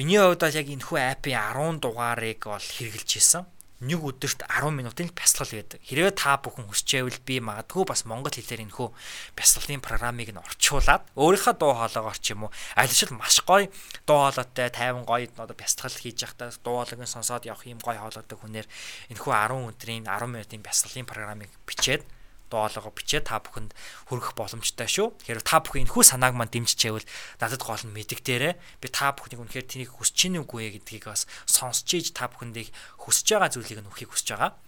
Миний 0.00 0.16
хувьд 0.16 0.40
бол 0.40 0.56
яг 0.56 0.68
энэ 0.72 0.86
хүү 0.88 0.98
апын 1.12 1.36
10 1.36 1.84
дугаарыг 1.84 2.40
бол 2.48 2.64
хэрэгжилж 2.64 3.12
исэн 3.20 3.44
нэг 3.80 4.00
өдөрт 4.04 4.44
10 4.44 4.76
минутын 4.76 5.08
бясалгал 5.16 5.56
байдаг. 5.56 5.80
Хэрвээ 5.80 6.12
та 6.12 6.36
бүхэн 6.36 6.68
хүсчээвэл 6.68 7.24
би 7.24 7.40
магадгүй 7.40 7.88
бас 7.88 8.04
монгол 8.04 8.28
хэлээр 8.28 8.68
энэхүү 8.68 8.88
бясалгалын 9.32 9.80
программыг 9.80 10.28
нь 10.36 10.40
орчуулад 10.40 11.08
өөрийнхөө 11.16 11.54
дуу 11.56 11.72
хоолойгоор 11.72 12.18
ч 12.20 12.36
юм 12.36 12.44
уу 12.44 12.52
аль 12.76 12.92
шил 12.92 13.16
маш 13.16 13.40
гоё 13.40 13.72
дуу 14.04 14.20
хоолойтой 14.20 14.68
50 14.68 15.08
гоё 15.08 15.26
одоо 15.32 15.56
бясалгал 15.56 15.96
хийж 15.96 16.20
явахдаа 16.20 16.52
дуу 16.60 16.84
хоолойг 16.84 17.00
нь 17.00 17.08
сонсоод 17.08 17.48
явах 17.48 17.64
юм 17.64 17.80
гоё 17.80 17.96
хоолойтой 17.96 18.36
хүнээр 18.36 18.68
энэхүү 19.16 19.32
10 19.32 19.72
өдрийн 19.72 20.04
10 20.04 20.28
минутын 20.28 20.60
бясалгалын 20.60 21.08
программыг 21.08 21.50
бичээд 21.64 22.04
доолого 22.50 22.90
бичээ 22.90 23.22
та 23.22 23.38
бүхэнд 23.38 23.72
хүргэх 24.10 24.34
боломжтой 24.34 24.90
шүү. 24.90 25.14
Тэгэхээр 25.22 25.46
та 25.46 25.62
бүхэн 25.62 25.86
энэхүү 25.86 26.04
санааг 26.04 26.34
манд 26.34 26.52
дэмжижээвэл 26.52 27.06
надад 27.38 27.62
гол 27.62 27.84
нь 27.86 27.94
мэддэг 27.94 28.20
дээрээ 28.26 28.54
би 28.82 28.86
та 28.90 29.14
бүхнийг 29.14 29.40
үнэхээр 29.46 29.66
тэнийг 29.70 29.90
хүсэж 29.94 30.14
чинь 30.18 30.42
үгүй 30.42 30.74
гэдгийг 30.82 31.06
бас 31.06 31.30
сонсч 31.46 31.88
ийж 31.94 32.10
та 32.10 32.26
бүхэндийг 32.26 32.74
хүсэж 32.98 33.26
байгаа 33.38 33.54
зүйлийг 33.54 33.80
нь 33.80 33.88
өгөхийг 33.88 34.10
хүсэж 34.10 34.28
байгаа. 34.34 34.58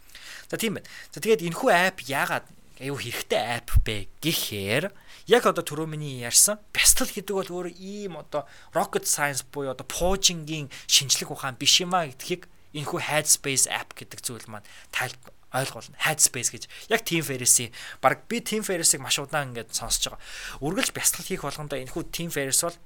За 0.46 0.56
тийм 0.56 0.78
байна. 0.78 0.88
За 1.10 1.18
тэгээд 1.18 1.42
энэхүү 1.42 1.70
апп 1.74 1.98
яагаад 2.06 2.46
аюу 2.82 2.98
хэрэгтэй 2.98 3.42
апп 3.62 3.70
бэ 3.84 3.96
гэхээр 4.24 4.90
яг 5.30 5.42
одоо 5.46 5.62
түрүү 5.62 5.86
миний 5.86 6.24
ярьсан 6.24 6.58
бястал 6.74 7.06
гэдэг 7.06 7.34
бол 7.36 7.50
өөрөө 7.62 7.74
ийм 7.78 8.18
одоо 8.18 8.48
rocket 8.74 9.06
science 9.06 9.46
буюу 9.46 9.70
одоо 9.70 9.86
пуужингийн 9.86 10.66
шинжлэх 10.90 11.30
ухаан 11.30 11.54
биш 11.54 11.78
юмаа 11.78 12.10
гэдгийг 12.10 12.50
энэхүү 12.74 13.00
Headspace 13.06 13.68
app 13.68 13.94
гэдэг 13.94 14.18
зүйл 14.24 14.48
маань 14.48 14.66
тайлбар 14.90 15.30
ойлгуулна. 15.52 15.96
Headspace 16.00 16.50
гэж 16.52 16.64
яг 16.88 17.04
Team 17.04 17.22
Ferris-ийн 17.22 17.72
баг 18.00 18.24
би 18.28 18.40
Team 18.40 18.64
Ferris-ийг 18.64 19.04
маш 19.04 19.20
удаан 19.20 19.52
ингээд 19.52 19.76
сонсож 19.76 20.16
байгаа. 20.16 20.22
Үргэлж 20.64 20.90
бясалгал 20.96 21.28
хийх 21.28 21.44
болгондоо 21.44 21.78
энэхүү 21.78 22.02
Team 22.08 22.32
Ferris 22.32 22.64
бол 22.64 22.76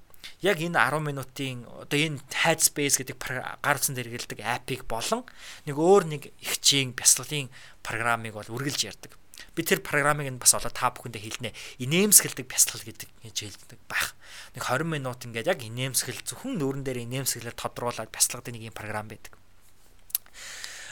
яг 0.43 0.59
энэ 0.61 0.79
10 0.79 1.01
минутын 1.07 1.65
одоо 1.67 1.99
энэ 1.99 2.21
Headspace 2.43 3.01
гэдэг 3.01 3.17
гар 3.63 3.79
утсан 3.79 3.95
дээр 3.95 4.11
хэрэгэлдэг 4.11 4.41
апыг 4.43 4.83
болон 4.91 5.23
нэг 5.65 5.77
өөр 5.79 6.05
нэг 6.11 6.23
ихчийн 6.43 6.93
бясалгалын 6.93 7.49
программыг 7.87 8.35
бол 8.35 8.51
үргэлж 8.51 8.81
ярьдаг. 8.91 9.15
Би 9.57 9.65
тэр 9.65 9.81
програмыг 9.81 10.29
нь 10.29 10.41
бас 10.41 10.53
олоо 10.53 10.69
та 10.69 10.93
бүхэндээ 10.93 11.23
хэлнэ. 11.23 11.51
Инээмсэглдэг 11.81 12.45
бясалгал 12.45 12.85
гэдэг 12.85 13.09
гэж 13.25 13.37
хэлдэг 13.41 13.81
байх. 13.89 14.13
Нэг 14.53 14.65
20 14.69 14.85
минут 14.85 15.25
ингээд 15.25 15.49
яг 15.49 15.61
инээмсгэл 15.65 16.25
зөвхөн 16.29 16.61
нүүрэн 16.61 16.85
дээр 16.85 17.05
инээмсгэлээр 17.09 17.57
тодруулаад 17.57 18.13
бясалгадаг 18.13 18.53
нэг 18.53 18.69
юм 18.69 18.77
програм 18.77 19.09
байдаг. 19.09 19.33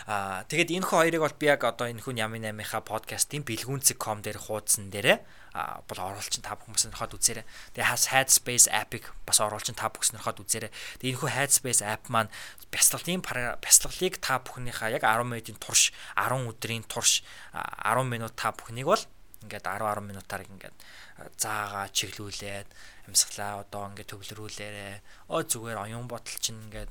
Аа 0.04 0.44
тэгээд 0.44 0.76
энэ 0.76 0.84
хүү 0.84 0.98
хоёрыг 1.00 1.22
бол 1.24 1.36
би 1.40 1.46
яг 1.48 1.64
одоо 1.64 1.88
энэ 1.88 2.04
хүн 2.04 2.20
Ями 2.20 2.36
8-ийнхаа 2.36 2.84
подкастын 2.84 3.40
бэлгүүнцэг.com 3.48 4.20
дээр 4.20 4.36
хуудсан 4.36 4.92
дээрээ 4.92 5.18
бол 5.54 6.00
оруулчин 6.02 6.44
та 6.44 6.58
бүхэн 6.60 6.74
бас 6.74 6.84
нөхөд 6.84 7.14
үзээрэй. 7.14 7.46
Тэгээ 7.72 7.88
хас 7.88 8.10
Headspace 8.10 8.68
app-ыг 8.68 9.14
бас 9.24 9.38
оруулчин 9.40 9.78
та 9.78 9.88
бүхэн 9.88 10.20
нөхөд 10.20 10.42
үзээрэй. 10.44 10.72
Тэгээ 10.98 11.14
энэ 11.14 11.20
хүү 11.24 11.30
Headspace 11.30 11.82
app 11.86 12.12
маань 12.12 12.28
бясалгалын 12.68 13.22
бясалгалыг 13.62 14.14
та 14.18 14.42
бүхнийхээ 14.42 14.98
яг 14.98 15.06
10 15.06 15.24
минутын 15.24 15.56
турш 15.62 15.94
10 16.18 16.52
өдрийн 16.52 16.84
турш 16.84 17.22
10 17.54 18.04
минут 18.04 18.34
та 18.34 18.50
бүхнийг 18.50 18.90
бол 18.90 19.04
ингээд 19.46 19.64
10 19.64 19.88
10 19.88 20.10
минутаар 20.10 20.42
ингээд 20.42 20.76
заагаа 21.38 21.86
чиглүүлээд 21.94 22.68
амьсгалаа 23.08 23.62
одоо 23.62 23.94
ингээд 23.94 24.10
төвлөрүүлээрээ. 24.10 24.94
Оо 25.30 25.46
зүгээр 25.46 25.78
оюун 25.86 26.10
бодол 26.10 26.36
чинь 26.42 26.58
ингээд 26.66 26.90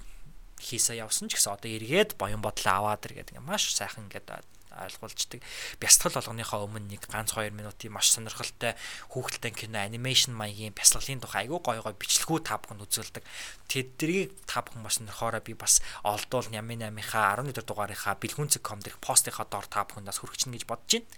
хийсээ 0.64 1.04
явсан 1.04 1.28
ч 1.28 1.36
гэсэн 1.36 1.60
одоо 1.60 1.70
эргээд 1.70 2.16
боён 2.16 2.40
бодлоо 2.40 2.74
аваад 2.96 3.04
ир 3.06 3.14
гэдэг 3.20 3.44
маш 3.44 3.76
сайхан 3.76 4.08
ингээд 4.08 4.32
ойлгуулждаг. 4.74 5.42
Бясалгал 5.78 6.18
болгоныхоо 6.18 6.66
өмнө 6.66 6.90
нэг 6.90 7.06
ганц 7.06 7.34
2 7.38 7.54
минутын 7.54 7.94
маш 7.94 8.10
сонирхолтой 8.10 8.74
хүүхэлдэйн 9.14 9.54
кино 9.54 9.80
анимашн 9.86 10.34
маягийн 10.34 10.74
бясалгалын 10.74 11.22
тухай 11.22 11.46
айгүй 11.46 11.62
гоё 11.62 11.82
гоё 11.86 11.94
бичлэгүүд 11.94 12.44
та 12.50 12.58
бүхэнд 12.58 12.86
үзүүлдэг. 12.90 13.24
Тэднийг 13.70 14.34
та 14.50 14.66
бүхэн 14.66 14.82
бас 14.82 14.98
нөхөөрөө 14.98 15.44
би 15.46 15.54
бас 15.54 15.82
олдуул 16.02 16.50
Нями 16.50 16.78
8-ийнхаа 16.82 17.38
11 17.38 17.54
дэх 17.54 17.66
дугаарынхаа 17.70 18.18
бэлгүүнцэг.com 18.18 18.80
дэх 18.82 18.98
постынхаа 18.98 19.46
доор 19.46 19.68
та 19.70 19.86
бүхэндээс 19.86 20.20
хүргэчихнэ 20.20 20.58
гэж 20.58 20.66
бодож 20.66 20.92
байна. 20.98 21.10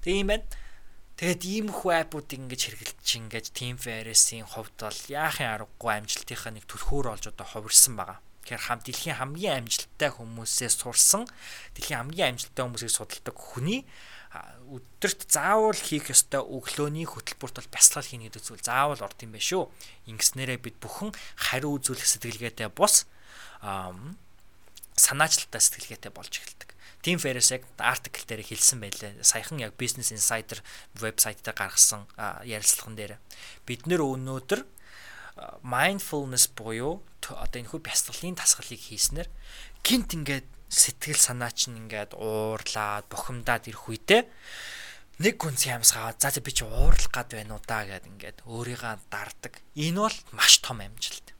Тэгээ 0.00 0.20
юм 0.24 0.30
байна. 0.32 0.46
Тэгээд 1.16 1.42
ийм 1.48 1.68
хүү 1.72 1.92
аппуудыг 1.96 2.44
ингэж 2.44 2.60
хэрэглэж 2.60 3.08
ингэж 3.16 3.46
Team 3.56 3.80
Ferris-ийн 3.80 4.44
хувьд 4.44 4.76
бол 4.76 5.00
яахын 5.08 5.48
аргагүй 5.48 5.92
амжилтынхаа 5.96 6.52
нэг 6.52 6.68
түлхүүр 6.68 7.08
олж 7.16 7.32
одоо 7.32 7.48
хувирсан 7.48 7.96
байгаа. 7.96 8.20
Тэгэхээр 8.46 8.62
хам 8.62 8.78
дэлхийн 8.78 9.18
хамгийн 9.18 9.66
амжилттай 9.66 10.10
хүмүүсээс 10.14 10.78
сурсан 10.78 11.26
дэлхийн 11.74 12.06
хамгийн 12.06 12.38
амжилттай 12.38 12.62
хүмүүсийг 12.62 12.94
судалдаг 12.94 13.34
хүний 13.34 13.82
өдөрт 14.70 15.26
заавал 15.30 15.74
хийх 15.74 16.10
ёстой 16.14 16.42
өглөөний 16.42 17.06
хөтөлбөрт 17.10 17.58
бол 17.58 17.74
бясалгал 17.74 18.06
хийнэ 18.06 18.30
гэдэг 18.30 18.42
зүйл 18.46 18.62
заавал 18.62 19.02
орд 19.02 19.18
юм 19.22 19.34
байна 19.34 19.46
шүү. 19.50 19.64
Ингэснээрээ 20.10 20.58
бид 20.62 20.76
бүхэн 20.82 21.10
хариу 21.38 21.78
үзүүлэх 21.78 22.06
сэтгэлгээтэй 22.06 22.70
бус 22.70 23.06
санаачлалтай 24.94 25.60
сэтгэлгээтэй 25.62 26.12
болж 26.14 26.32
эхэлдэг. 26.38 26.70
Team 27.06 27.22
Ferris 27.22 27.54
яг 27.54 27.62
артикл 27.78 28.26
дээр 28.26 28.42
хэлсэн 28.42 28.82
байлээ. 28.82 29.22
Саяхан 29.22 29.62
яг 29.62 29.78
Business 29.78 30.10
Insider 30.10 30.58
вебсайт 30.98 31.38
дээр 31.46 31.54
гаргасан 31.54 32.02
ярилцлаган 32.42 32.94
дээр 32.98 33.12
бид 33.62 33.86
нэр 33.86 34.02
өнөөдөр 34.02 34.66
mindfulness 35.62 36.48
буюу 36.56 37.04
одоо 37.20 37.58
энэ 37.60 37.70
хүү 37.70 37.80
бясалгалын 37.84 38.38
тасгалыг 38.40 38.80
хийснээр 38.80 39.28
гинт 39.84 40.16
ингээд 40.16 40.46
сэтгэл 40.70 41.20
санаа 41.20 41.52
чинь 41.52 41.76
ингээд 41.76 42.16
уурлаад 42.16 43.06
бухимдаад 43.12 43.68
ирэх 43.68 43.84
үедээ 43.86 44.22
нэг 45.20 45.34
гүнс 45.40 45.64
ямсгаа 45.68 46.16
за 46.16 46.28
би 46.40 46.52
чи 46.52 46.64
уурлах 46.64 47.12
гад 47.12 47.32
байна 47.32 47.56
уу 47.56 47.62
да 47.64 47.84
гэд 47.88 48.04
ингээд 48.04 48.38
өөрийгөө 48.44 49.08
дардаг. 49.08 49.64
Энэ 49.72 50.00
бол 50.04 50.16
маш 50.36 50.60
том 50.60 50.84
амжилт. 50.84 51.32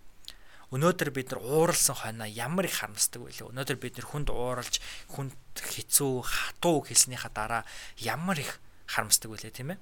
Өнөөдөр 0.72 1.10
бид 1.12 1.30
нар 1.30 1.40
ууралсан 1.44 1.94
хойноо 1.94 2.26
ямар 2.26 2.66
их 2.66 2.80
харамсдаг 2.80 3.20
вэ? 3.22 3.44
Өнөөдөр 3.52 3.78
бид 3.78 4.00
нар 4.00 4.06
хүнд 4.08 4.28
ууралж 4.32 4.80
хүнд 5.12 5.36
хэцүү 5.60 6.14
хатуу 6.24 6.82
хэлснийхаа 6.88 7.30
дараа 7.30 7.62
ямар 8.00 8.40
их 8.40 8.58
харамсдаг 8.88 9.30
вэ 9.30 9.52
тийм 9.52 9.76
ээ? 9.76 9.78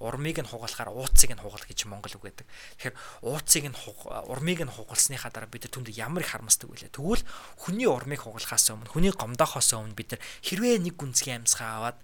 Урмыг 0.00 0.40
нь 0.40 0.48
хугалахаар 0.48 0.90
ууцыг 0.90 1.30
нь 1.36 1.42
хугал 1.44 1.62
гэж 1.62 1.84
Монгол 1.84 2.16
үг 2.16 2.24
байдаг. 2.24 2.46
Тэгэхээр 2.80 2.96
ууцыг 3.22 3.64
нь 3.68 3.76
урмыг 4.32 4.60
нь 4.64 4.72
хугалсныхаа 4.72 5.30
дараа 5.30 5.52
бид 5.52 5.68
түнд 5.68 5.92
ямар 5.92 6.24
их 6.24 6.32
харамсдаг 6.32 6.72
вэ? 6.72 6.88
Тэгвэл 6.88 7.22
хүний 7.60 7.84
урмыг 7.84 8.24
хугалахаас 8.24 8.72
өмнө 8.72 8.88
хүний 8.88 9.12
гомдохоос 9.12 9.76
өмнө 9.76 9.94
бид 9.94 10.16
хэрвээ 10.42 10.80
нэг 10.80 10.96
гүнзгий 10.96 11.36
амьсгаа 11.36 11.92
аваад 11.92 11.98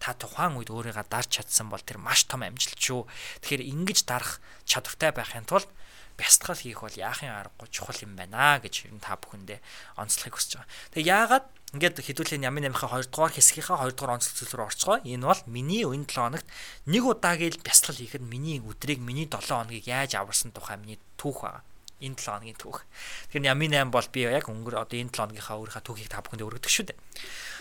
та 0.00 0.16
тухайн 0.16 0.56
үед 0.56 0.72
өөрийгөө 0.72 1.06
дарж 1.12 1.28
чадсан 1.28 1.68
бол 1.68 1.82
тэр 1.82 2.00
маш 2.00 2.24
том 2.24 2.40
амжилт 2.40 2.80
шүү. 2.80 3.04
Тэгэхээр 3.44 3.68
ингэж 3.68 4.08
дарах 4.08 4.40
чадвартай 4.64 5.12
байхын 5.12 5.44
тулд 5.44 5.68
бясалгал 6.16 6.56
хийх 6.56 6.80
бол 6.80 6.96
яахын 6.96 7.32
аргагүй 7.32 7.68
чухал 7.68 8.00
юм 8.04 8.16
байна 8.16 8.56
гэж 8.60 8.88
та 9.00 9.20
бүхэндээ 9.20 9.60
онцлохыг 10.00 10.36
хүсэж 10.36 10.52
байгаа. 10.56 10.72
Тэгээ 10.96 11.12
яагаад 11.12 11.46
Ингээд 11.70 12.02
хэдүүлээ 12.02 12.42
Ями 12.42 12.66
8-ын 12.66 12.74
2 12.74 13.14
дугаар 13.14 13.30
хэсгийнхаа 13.30 13.86
2 13.86 13.94
дугаар 13.94 14.18
онцлог 14.18 14.34
зүйл 14.34 14.54
рүү 14.58 14.66
орцгоо. 14.74 14.96
Энэ 15.06 15.22
бол 15.22 15.42
миний 15.46 15.86
энэ 15.86 16.10
7 16.10 16.18
хоногт 16.18 16.48
нэг 16.90 17.02
удаагийн 17.06 17.54
л 17.54 17.62
бясалгал 17.62 18.02
хийхэд 18.02 18.26
миний 18.26 18.58
өдрийг 18.58 18.98
миний 18.98 19.30
7 19.30 19.38
хоногийг 19.38 19.86
яаж 19.86 20.18
аварсан 20.18 20.50
тухай 20.50 20.82
миний 20.82 20.98
түүх 21.14 21.46
байгаа. 21.46 21.62
Энэ 22.02 22.18
7 22.18 22.26
хоногийн 22.26 22.58
түүх. 22.58 22.82
Тэгэхээр 23.30 23.54
Ями 23.54 23.70
8 23.70 23.94
бол 23.94 24.08
би 24.10 24.26
яг 24.26 24.50
өнгөр 24.50 24.82
одоо 24.82 24.98
энэ 24.98 25.14
7 25.14 25.30
хоногийнхаа 25.30 25.56
өөрийнхөө 25.62 25.86
түүхийг 25.86 26.10
та 26.10 26.26
бүхэнд 26.26 26.42
өргөдөг 26.42 26.72
шүү 26.74 26.86
дээ. 26.90 26.98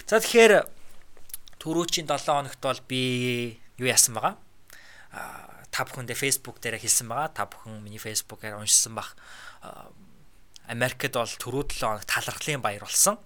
За 0.10 0.18
тэгэхээр 0.18 0.54
түрүүчийн 1.62 2.10
7 2.10 2.34
хоногт 2.34 2.62
бол 2.66 2.82
би 2.90 3.02
юу 3.78 3.94
яасан 3.94 4.18
байгаа? 4.18 4.42
Аа 5.14 5.50
та 5.70 5.86
бүхэндээ 5.86 6.18
Facebook 6.18 6.58
дээр 6.58 6.82
хэлсэн 6.82 7.06
байгаа. 7.06 7.30
Та 7.30 7.46
бүхэн 7.46 7.78
миний 7.78 8.02
Facebook-аар 8.02 8.58
уншсан 8.58 8.98
бах. 8.98 9.14
Америкт 10.66 11.14
бол 11.14 11.30
түрүү 11.30 11.78
7 11.78 11.86
хоног 11.86 12.06
талархлын 12.10 12.66
баяр 12.66 12.90
болсон 12.90 13.22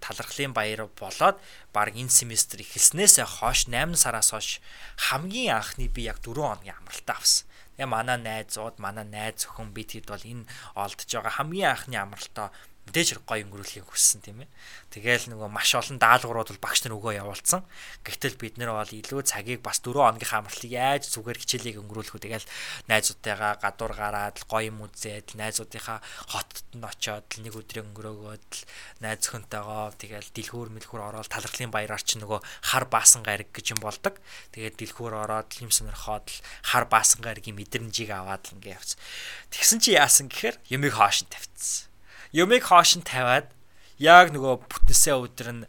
талархлын 0.00 0.52
баяр 0.56 0.88
болоод 0.96 1.36
баг 1.72 1.92
энэ 1.92 2.12
семестр 2.12 2.64
эхэлснээсээ 2.64 3.26
хойш 3.26 3.68
8 3.68 3.96
сараас 3.96 4.32
хойш 4.32 4.60
хамгийн 4.96 5.56
анхны 5.60 5.86
би 5.92 6.08
яг 6.08 6.18
4 6.24 6.32
хоногийн 6.36 6.78
амралтаа 6.80 7.16
авсан. 7.20 7.46
Тэгээ 7.76 7.92
манай 7.92 8.18
найзууд, 8.18 8.80
манай 8.80 9.04
найз 9.04 9.44
зөвхөн 9.44 9.76
бид 9.76 9.92
хэд 9.92 10.08
бол 10.08 10.24
энэ 10.24 10.48
олдож 10.72 11.10
байгаа 11.12 11.34
хамгийн 11.36 11.70
анхны 11.76 11.96
амралтаа 12.00 12.48
мэдээж 12.86 13.18
гоё 13.26 13.42
өнгөрүүлэхийг 13.42 13.86
хүссэн 13.90 14.22
тийм 14.22 14.46
ээ. 14.46 14.50
Тэгээл 14.94 15.34
нөгөө 15.34 15.50
маш 15.50 15.74
олон 15.74 15.98
даалгаврууд 15.98 16.54
бол 16.54 16.64
багш 16.70 16.86
нар 16.86 16.94
өгөө 16.94 17.18
явуулсан. 17.18 17.66
Гэхдээ 18.06 18.38
бид 18.38 18.54
нэр 18.62 18.70
бол 18.70 18.86
илүү 18.86 19.26
цагийг 19.26 19.60
бас 19.60 19.82
4 19.82 19.98
хоногийн 19.98 20.30
хамралтыг 20.30 20.70
яаж 20.70 21.10
зүгээр 21.10 21.42
хичээлийг 21.42 21.82
өнгөрүүлэх 21.82 22.14
үү. 22.14 22.24
Тэгээл 22.24 22.50
найзуудтайгаа 22.86 23.52
гадуур 23.58 23.92
гараад 23.98 24.38
гоё 24.46 24.70
юм 24.70 24.86
үзээд 24.86 25.34
найзуудынхаа 25.34 25.98
хотод 26.30 26.66
нь 26.78 26.86
очиод 26.86 27.26
нэг 27.42 27.54
өдрийн 27.58 27.90
өнгөрөөгөөд 27.90 28.50
найз 29.02 29.22
өхөнтэйгоо 29.26 29.84
тэгээл 29.98 30.30
дэлгүүр 30.30 30.68
мэлхүүр 30.78 31.02
ороод 31.10 31.26
талархлын 31.26 31.74
баяраар 31.74 32.02
чи 32.06 32.22
нөгөө 32.22 32.40
хар 32.70 32.86
баасан 32.86 33.26
гариг 33.26 33.50
гэж 33.50 33.74
юм 33.74 33.82
болдог. 33.82 34.14
Тэгээд 34.54 34.78
дэлгүүр 34.78 35.14
ороод 35.26 35.50
юм 35.58 35.74
сонирхоод 35.74 36.30
хар 36.70 36.86
баасан 36.86 37.20
гаригийн 37.20 37.58
мэдрэмжийг 37.58 38.14
аваад 38.14 38.46
л 38.46 38.54
ингээ 38.62 38.78
явц. 38.78 38.94
Тэгсэн 39.50 39.82
чи 39.82 39.98
яасан 39.98 40.30
гэхээр 40.30 40.56
юмыг 40.70 40.94
хоош 40.94 41.26
нь 41.26 41.32
тавьчихсан 41.34 41.95
Юмыг 42.36 42.68
хоош 42.68 43.00
нь 43.00 43.06
тавиад 43.06 43.48
яг 43.96 44.28
нөгөө 44.36 44.68
бүтнэсээ 44.68 45.16
өдөр 45.16 45.48
нь 45.56 45.62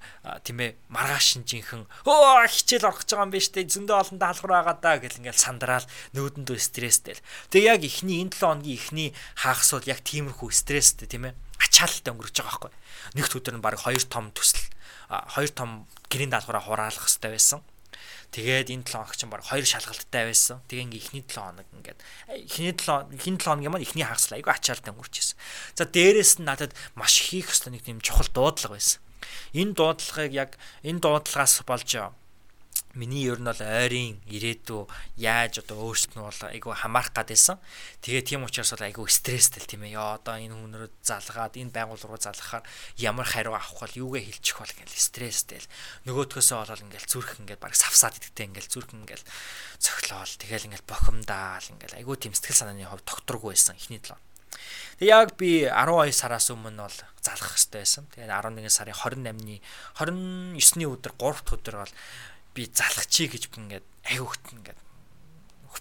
тийм 0.44 0.60
ээ 0.60 0.76
маргааш 0.92 1.40
жинхэн 1.48 1.88
өө 2.04 2.44
хичээл 2.52 2.92
орох 2.92 3.08
гэж 3.08 3.16
байгаа 3.16 3.24
юм 3.24 3.32
биш 3.32 3.48
үү 3.56 3.72
зөндөө 3.72 3.96
олон 4.04 4.20
даалгавар 4.20 4.52
байгаа 4.52 4.76
даа 4.84 4.96
гэл 5.00 5.20
ингээл 5.24 5.46
сандраад 5.48 5.88
нөөдөндөө 6.12 6.60
стресстэй 6.60 7.16
л. 7.16 7.24
Тэгээ 7.56 7.72
яг 7.72 7.82
ихний 7.88 8.20
энэ 8.20 8.36
7 8.36 8.44
хоногийн 8.44 8.76
ихний 8.84 9.10
бол 9.48 9.88
яг 9.88 10.00
тиймэрхүү 10.04 10.50
стресстэй 10.52 11.08
тийм 11.08 11.32
ээ 11.32 11.40
ачаалттай 11.56 12.12
өнгөрөж 12.12 12.36
байгаа 12.36 12.52
байхгүй. 12.68 12.72
Нэгд 13.16 13.38
өдөр 13.40 13.56
нь 13.56 13.64
баг 13.64 13.80
хоёр 13.80 14.04
том 14.04 14.36
төсөл 14.36 14.68
хоёр 15.08 15.52
том 15.56 15.88
гэрийн 16.12 16.36
даалгавраа 16.36 16.68
хураалах 16.68 17.08
хэрэгтэй 17.08 17.32
байсан. 17.32 17.64
Тэгээд 18.38 18.69
энэ 18.69 18.86
7 18.86 19.02
хоног 19.02 19.17
чинь 19.17 19.34
баг 19.34 19.41
хоёр 19.41 19.65
шалгалттай 19.65 20.30
байсан. 20.30 20.62
Тэгээ 20.69 20.86
ингээ 20.86 21.02
эхний 21.02 21.26
7 21.26 21.41
хоног 21.41 21.67
ингээд 21.73 22.00
эхний 22.45 22.69
7 22.69 23.10
эхний 23.17 23.34
7 23.34 23.41
хоногийн 23.41 23.73
маань 23.73 23.82
эхний 23.82 24.06
хагас 24.06 24.30
айгүй 24.30 24.54
ачаалтай 24.54 24.93
өнгөрчихсэн. 24.93 25.41
За 25.73 25.89
дээрэс 25.89 26.38
нь 26.38 26.45
надад 26.45 26.78
маш 26.93 27.17
хийх 27.17 27.50
ёстой 27.50 27.73
нэг 27.73 27.89
тийм 27.89 27.97
чухал 27.97 28.30
дуудлага 28.30 28.78
байсан. 28.78 29.02
Энэ 29.58 29.73
дуудлагыг 29.73 30.34
яг 30.38 30.52
энэ 30.86 31.02
дуудлагаас 31.02 31.65
болж 31.65 31.89
миний 32.98 33.30
ер 33.30 33.38
нь 33.38 33.46
бол 33.46 33.62
ойрын 33.62 34.18
ирээдүй 34.26 34.90
яаж 35.22 35.62
одоо 35.62 35.94
өөрсдөө 35.94 36.24
бол 36.26 36.42
айгүй 36.50 36.74
хамаарах 36.74 37.14
гадсэн. 37.14 37.62
Тэгээ 38.02 38.24
тийм 38.26 38.42
учраас 38.44 38.74
бол 38.74 38.90
айгүй 38.90 39.06
стресстэй 39.08 39.62
л 39.62 39.70
тийм 39.70 39.86
ээ. 39.86 39.96
Яа 39.96 40.18
одоо 40.18 40.36
энэ 40.42 40.58
хүнрөө 40.58 40.90
залгаад 41.06 41.56
энэ 41.62 41.72
байгуул 41.72 42.02
руу 42.02 42.18
залгахаар 42.18 42.66
ямар 42.98 43.28
хариу 43.30 43.54
авах 43.54 43.78
бол 43.78 43.94
юугээ 43.94 44.26
хэлчих 44.26 44.58
бол 44.58 44.74
гэл 44.74 44.98
стресстэй 44.98 45.62
л. 45.62 45.72
Нөгөөдгөөсөө 46.10 46.58
бол 46.66 46.86
ингээл 46.90 47.08
зүрх 47.08 47.38
ингээд 47.38 47.62
баг 47.62 47.78
савсаад 47.78 48.18
идэгтэй 48.18 48.50
ингээл 48.50 48.74
зүрх 48.74 48.92
ингээл 48.98 49.26
цохлоол 49.78 50.34
тэгэл 50.42 50.68
ингээл 50.74 50.90
бохимдаал 50.90 51.66
ингээл 51.78 52.02
айгүй 52.02 52.18
тийм 52.18 52.34
сэтгэл 52.34 52.66
санааны 52.66 52.90
хувь 52.90 53.06
докторгүй 53.06 53.54
байсан 53.54 53.78
ихний 53.78 54.02
талаа. 54.02 54.18
Тэг 54.98 55.08
яг 55.14 55.30
би 55.38 55.70
12 55.70 56.16
сараас 56.18 56.50
өмнө 56.50 56.88
бол 56.88 56.98
залах 57.22 57.54
хэрэгтэй 57.54 57.82
байсан. 57.86 58.08
Тэгээд 58.14 58.34
11 58.34 58.74
сарын 58.74 58.98
28-ны 58.98 59.62
29-ний 59.94 60.90
өдөр 60.90 61.14
3 61.22 61.46
дахь 61.46 61.54
өдөр 61.54 61.76
бол 61.84 61.94
би 62.58 62.65
залхачи 62.65 63.30
гэж 63.30 63.54
ингээд 63.54 63.86
айгүйхт 64.10 64.46
ингээд 64.58 64.80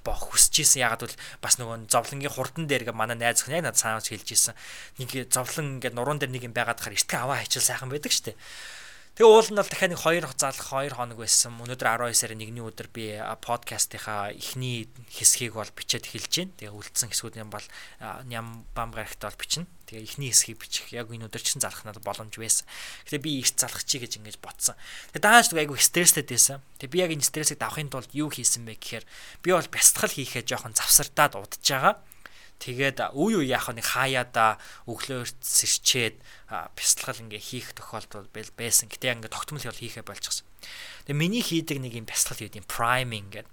бох 0.07 0.31
хүсэж 0.31 0.63
исэн. 0.63 0.87
Ягаад 0.87 1.03
бол 1.03 1.17
бас 1.43 1.59
нөгөө 1.59 1.91
зовлонгийн 1.91 2.31
хурдан 2.31 2.71
дээр 2.71 2.87
гэ 2.87 2.93
манай 2.95 3.19
найз 3.19 3.43
яг 3.43 3.67
надад 3.67 3.81
санаач 3.81 4.07
хэлж 4.15 4.29
исэн. 4.31 4.55
Нэг 5.03 5.11
зовлон 5.35 5.83
ингээд 5.83 5.99
нуруунд 5.99 6.23
дээр 6.23 6.33
нэг 6.33 6.47
юм 6.47 6.55
байгаад 6.55 6.79
хахаар 6.79 6.95
эртхэн 6.95 7.23
аваа 7.27 7.43
хийчихэл 7.43 7.69
сайхан 7.75 7.91
байдаг 7.91 8.13
штэ. 8.15 8.39
Тэгээ 9.17 9.33
уул 9.33 9.49
нь 9.49 9.57
бол 9.57 9.65
дахиад 9.65 9.97
нэг 9.97 10.01
2 10.05 10.29
хугацаалах 10.29 10.93
2 10.93 10.93
хоног 10.93 11.17
байсан. 11.17 11.57
Өнөөдөр 11.57 11.89
12 12.05 12.21
сарын 12.21 12.37
1-ний 12.37 12.61
өдөр 12.61 12.89
би 12.93 13.17
подкастынхаа 13.17 14.37
эхний 14.37 14.93
хэсгийг 15.09 15.57
бол 15.57 15.73
бичээд 15.73 16.05
эхэлж 16.05 16.53
байна. 16.53 16.53
Тэгээ 16.61 16.77
үлдсэн 16.77 17.09
хэсгүүд 17.09 17.41
юм 17.41 17.49
бол 17.49 17.65
ням 18.29 18.69
бам 18.77 18.93
гарагт 18.93 19.17
бол 19.25 19.41
бичнэ. 19.41 19.65
Тэгээ 19.89 20.05
эхний 20.05 20.37
хэсгийг 20.37 20.61
бичих 20.61 20.93
яг 20.93 21.09
энэ 21.09 21.33
өдөр 21.33 21.41
чинь 21.41 21.65
залах 21.65 21.89
надад 21.89 22.05
боломж 22.05 22.37
байсан. 22.37 22.69
Гэтэ 23.09 23.25
би 23.25 23.41
их 23.41 23.49
залах 23.57 23.89
чи 23.89 24.05
гэж 24.05 24.21
ингэж 24.21 24.37
бодсон. 24.37 24.77
Тэгээ 25.17 25.25
дааш 25.25 25.49
айгүй 25.57 25.81
стресстэй 25.81 26.21
байсан. 26.21 26.61
Тэгээ 26.77 26.93
би 26.93 27.01
яг 27.01 27.11
энэ 27.17 27.25
стрессийг 27.25 27.57
давахын 27.57 27.89
тулд 27.89 28.13
юу 28.13 28.29
хийсэн 28.29 28.69
бэ 28.69 28.77
гэхээр 28.77 29.05
би 29.41 29.49
бол 29.49 29.65
бясалгал 29.73 30.13
хийхээ 30.13 30.45
жоохон 30.45 30.77
завсартаад 30.77 31.41
удаж 31.41 31.65
байгаа 31.65 32.05
Тэгээд 32.57 33.13
үе 33.13 33.45
үе 33.45 33.53
яг 33.53 33.69
нэг 33.69 33.85
хаяада 33.85 34.57
өглөөрт 34.89 35.41
сэрчээд 35.45 36.17
бясалгал 36.73 37.23
ингээ 37.29 37.43
хийх 37.43 37.77
тохиолдол 37.77 38.29
байсан. 38.33 38.89
Гэтэ 38.89 39.13
ингээ 39.21 39.33
тогтмол 39.33 39.61
бол 39.61 39.83
хийхэ 39.83 40.03
болчихсон. 40.03 40.49
Тэгээ 41.05 41.21
миний 41.21 41.45
хийдэг 41.45 41.79
нэг 41.79 41.93
юм 41.95 42.09
бясалгал 42.09 42.41
гэдэг 42.49 42.61
юм 42.65 42.69
priming 42.69 43.29
гэдэг. 43.29 43.53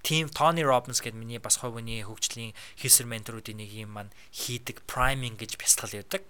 Team 0.00 0.32
Tony 0.32 0.64
Robbins 0.64 1.04
гэдэг 1.04 1.14
миний 1.14 1.38
бас 1.38 1.60
хувийн 1.60 2.08
хөгжлийн 2.08 2.56
хийсэр 2.80 3.04
менторуудын 3.04 3.60
нэг 3.60 3.70
юм 3.70 3.94
маань 3.94 4.12
хийдэг 4.32 4.82
priming 4.88 5.36
гэж 5.36 5.60
бясалгал 5.60 6.00
яадаг 6.00 6.24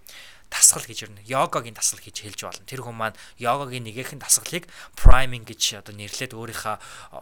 дасгал 0.51 0.83
гэж 0.83 1.07
юу 1.07 1.15
йогагийн 1.25 1.79
дасгал 1.79 2.03
гэж 2.03 2.17
хэлж 2.27 2.41
болно. 2.43 2.67
Тэр 2.67 2.83
хүн 2.83 2.99
маань 2.99 3.19
йогагийн 3.39 3.87
нэгэн 3.87 4.19
дасгалыг 4.19 4.67
priming 4.99 5.47
гэж 5.47 5.79
одоо 5.81 5.95
нэрлээд 5.95 6.35
өөрийнхөө 6.35 6.77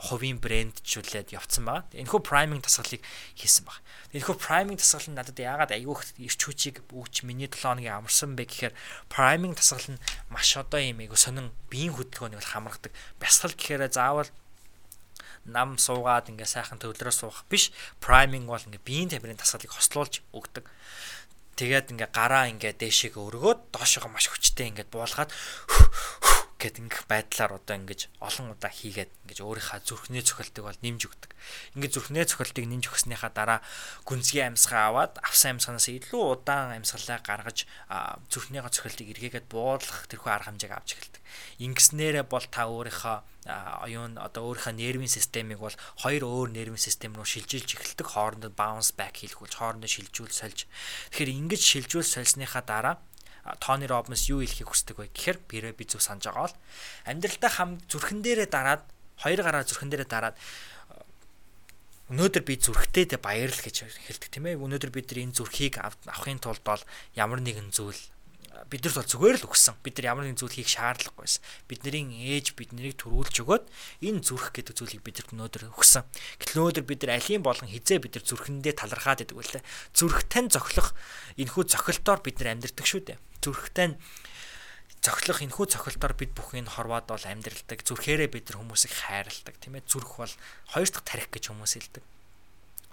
хувийн 0.08 0.40
брэнджүүлээд 0.40 1.36
явцсан 1.36 1.68
байгаа. 1.68 1.84
Энэхүү 1.92 2.20
priming 2.24 2.64
дасгалыг 2.64 3.04
хийсэн 3.36 3.68
баг. 3.68 3.84
Энэхүү 4.16 4.36
priming 4.40 4.80
дасгал 4.80 5.06
нь 5.12 5.16
надад 5.20 5.36
яагаад 5.36 5.76
айгүйх 5.76 6.16
ирч 6.16 6.40
хүчийг 6.40 6.80
өгч 6.88 7.28
миний 7.28 7.52
7 7.52 7.60
хоногийн 7.60 8.00
амарсан 8.00 8.32
бэ 8.32 8.48
гэхээр 8.48 8.74
priming 9.12 9.52
дасгал 9.52 9.84
нь 9.92 10.02
маш 10.32 10.56
одоо 10.56 10.80
юм 10.80 11.04
айгу 11.04 11.14
сонин 11.14 11.52
биеийн 11.68 11.92
хөдөлгөөнийг 11.92 12.40
бол 12.40 12.52
хамгадаг. 12.56 12.92
Бясгал 13.20 13.52
гэхээр 13.52 13.92
заавал 13.92 14.32
нам 15.48 15.78
суугаад 15.80 16.28
ингээ 16.28 16.48
сайхан 16.48 16.80
төвлөрөө 16.80 17.14
суух 17.14 17.44
биш 17.48 17.72
priming 18.04 18.44
бол 18.48 18.60
ингээ 18.60 18.84
биеийн 18.84 19.10
тамирын 19.12 19.40
дасгалыг 19.40 19.72
хослуулж 19.72 20.20
өгдөг. 20.32 20.64
Тэгээд 21.58 21.90
ингээ 21.90 22.10
гараа 22.14 22.46
ингээ 22.46 22.78
дээшээ 22.78 23.18
өргөөд 23.18 23.74
доошоо 23.74 24.06
маш 24.06 24.30
хүчтэй 24.30 24.70
ингээ 24.70 24.86
буулгаад 24.94 25.34
гэд 26.58 26.82
ингэх 26.82 27.06
байдлаар 27.06 27.54
одоо 27.54 27.78
ингэж 27.78 28.10
олон 28.18 28.50
удаа 28.50 28.66
хийгээд 28.74 29.14
ингэж 29.22 29.38
өөрийнхөө 29.46 29.78
зүрхний 29.86 30.26
цохилтыг 30.26 30.66
бол 30.66 30.74
нэмж 30.82 31.06
өгдөг. 31.06 31.30
Ингээд 31.78 31.94
зүрхний 31.94 32.26
цохилтыг 32.26 32.66
нэмж 32.66 32.84
өгснийхаа 32.90 33.30
дараа 33.30 33.62
гүнзгий 34.02 34.42
амьсгаа 34.42 34.90
аваад 34.90 35.22
авсан 35.22 35.62
амьсганаас 35.62 35.86
илүү 35.86 36.22
удаан 36.34 36.74
амьсгалаа 36.82 37.22
гаргаж 37.22 37.70
зүрхнийхээ 38.34 38.74
цохилтыг 38.74 39.06
эргээгээд 39.14 39.46
буулгах 39.46 40.10
тэрхүү 40.10 40.30
арга 40.34 40.50
хэмжээг 40.50 40.74
авч 40.74 40.98
эхэлдэг. 40.98 41.22
Ингэснээрээ 41.62 42.24
бол 42.26 42.46
та 42.50 42.66
өөрийнхөө 42.66 43.16
оюун 43.86 44.18
одоо 44.18 44.50
өөрийнхөө 44.50 44.74
нервийн 44.74 45.08
системийг 45.08 45.62
бол 45.62 45.76
хоёр 46.02 46.26
өөр 46.26 46.50
нервийн 46.52 46.82
систем 46.82 47.14
рүү 47.14 47.38
шилжилж 47.38 47.70
эхэлдэг 47.70 48.18
хоорондоо 48.18 48.50
bounce 48.50 48.92
back 48.98 49.22
хийх 49.22 49.38
болж 49.38 49.54
хоорондоо 49.56 49.88
шилжүүл 49.88 50.34
сольж. 50.34 50.66
Тэгэхээр 51.14 51.32
ингэж 51.38 51.62
шилжүүл 51.62 52.04
сольсныхаа 52.04 52.66
дараа 52.66 52.98
Тони 53.60 53.86
Робинс 53.86 54.28
юу 54.28 54.40
хэлхийг 54.42 54.68
хүсдэг 54.68 54.96
вэ 54.98 55.08
гэхээр 55.12 55.38
бирээ 55.48 55.74
би 55.76 55.84
зүг 55.84 56.02
санаж 56.02 56.28
байгаа 56.28 56.50
бол 56.50 56.56
амьдралдаа 57.08 57.50
хам 57.52 57.70
зүрхэн 57.88 58.20
дээрээ 58.20 58.48
дараад 58.50 58.82
хоёр 59.22 59.40
гараа 59.42 59.64
зүрхэн 59.64 59.90
дээрээ 59.90 60.08
дараад 60.08 60.36
өнөөдөр 62.08 62.42
би 62.44 62.54
зүрхтэй 62.56 63.04
баярлал 63.20 63.62
гэж 63.64 63.76
хэлдэг 63.84 64.28
тийм 64.32 64.48
ээ 64.48 64.56
өнөөдөр 64.56 64.92
бид 64.92 65.12
нар 65.12 65.28
энэ 65.28 65.36
зүрхийг 65.36 65.76
авахын 65.80 66.40
тулд 66.40 66.64
бол 66.64 66.82
ямар 67.12 67.40
нэгэн 67.44 67.68
зүйл 67.68 68.00
биднэрт 68.66 68.96
бол 68.98 69.06
зүгээр 69.06 69.36
л 69.38 69.48
өгсөн. 69.48 69.76
Бид 69.84 69.94
нар 69.98 70.18
ямар 70.18 70.24
нэгэн 70.26 70.40
зүйл 70.40 70.56
хийх 70.58 70.70
шаардлагагүйсэн. 70.72 71.42
Бидний 71.70 72.34
ээж 72.34 72.58
биднийг 72.58 72.98
төрүүлж 72.98 73.36
өгөөд 73.46 73.64
энэ 74.02 74.24
зүрх 74.24 74.50
гэдэг 74.50 74.74
зүйлийг 74.74 75.02
бидэрт 75.06 75.30
өнөөдөр 75.30 75.70
өгсөн. 75.78 76.02
Гэтэл 76.42 76.58
өнөөдөр 76.58 76.84
бид 76.88 77.00
нар 77.06 77.22
алийн 77.22 77.42
болгон 77.44 77.70
хизээ 77.70 78.02
бид 78.02 78.18
нар 78.18 78.24
зүрхэндээ 78.26 78.74
талархаад 78.74 79.22
идэг 79.22 79.38
үлээ. 79.38 79.62
Зүрхтэн 79.94 80.50
зохилох 80.50 80.96
энэхүү 81.38 81.64
зохилтоор 81.70 82.20
бид 82.24 82.42
нар 82.42 82.58
амьдрдаг 82.58 82.86
шүү 82.88 83.02
дээ. 83.14 83.18
Зүрхтэн 83.42 83.96
зохилох 85.02 85.40
энэхүү 85.46 85.66
цохилтоор 85.72 86.14
бид 86.18 86.32
бүхэн 86.34 86.68
хорвоод 86.68 87.06
бол 87.06 87.24
амьдралдаг. 87.24 87.80
Зүрхээрээ 87.86 88.28
бид 88.28 88.50
нар 88.50 88.58
хүмүүсийг 88.60 88.92
хайрладаг 88.92 89.56
тийм 89.62 89.78
ээ. 89.78 89.86
Зүрх 89.86 90.18
бол 90.18 90.34
хоёр 90.74 90.88
дахь 90.90 91.06
тарих 91.06 91.28
гэж 91.30 91.54
хүмүүс 91.54 91.72
хэлдэг. 91.78 92.04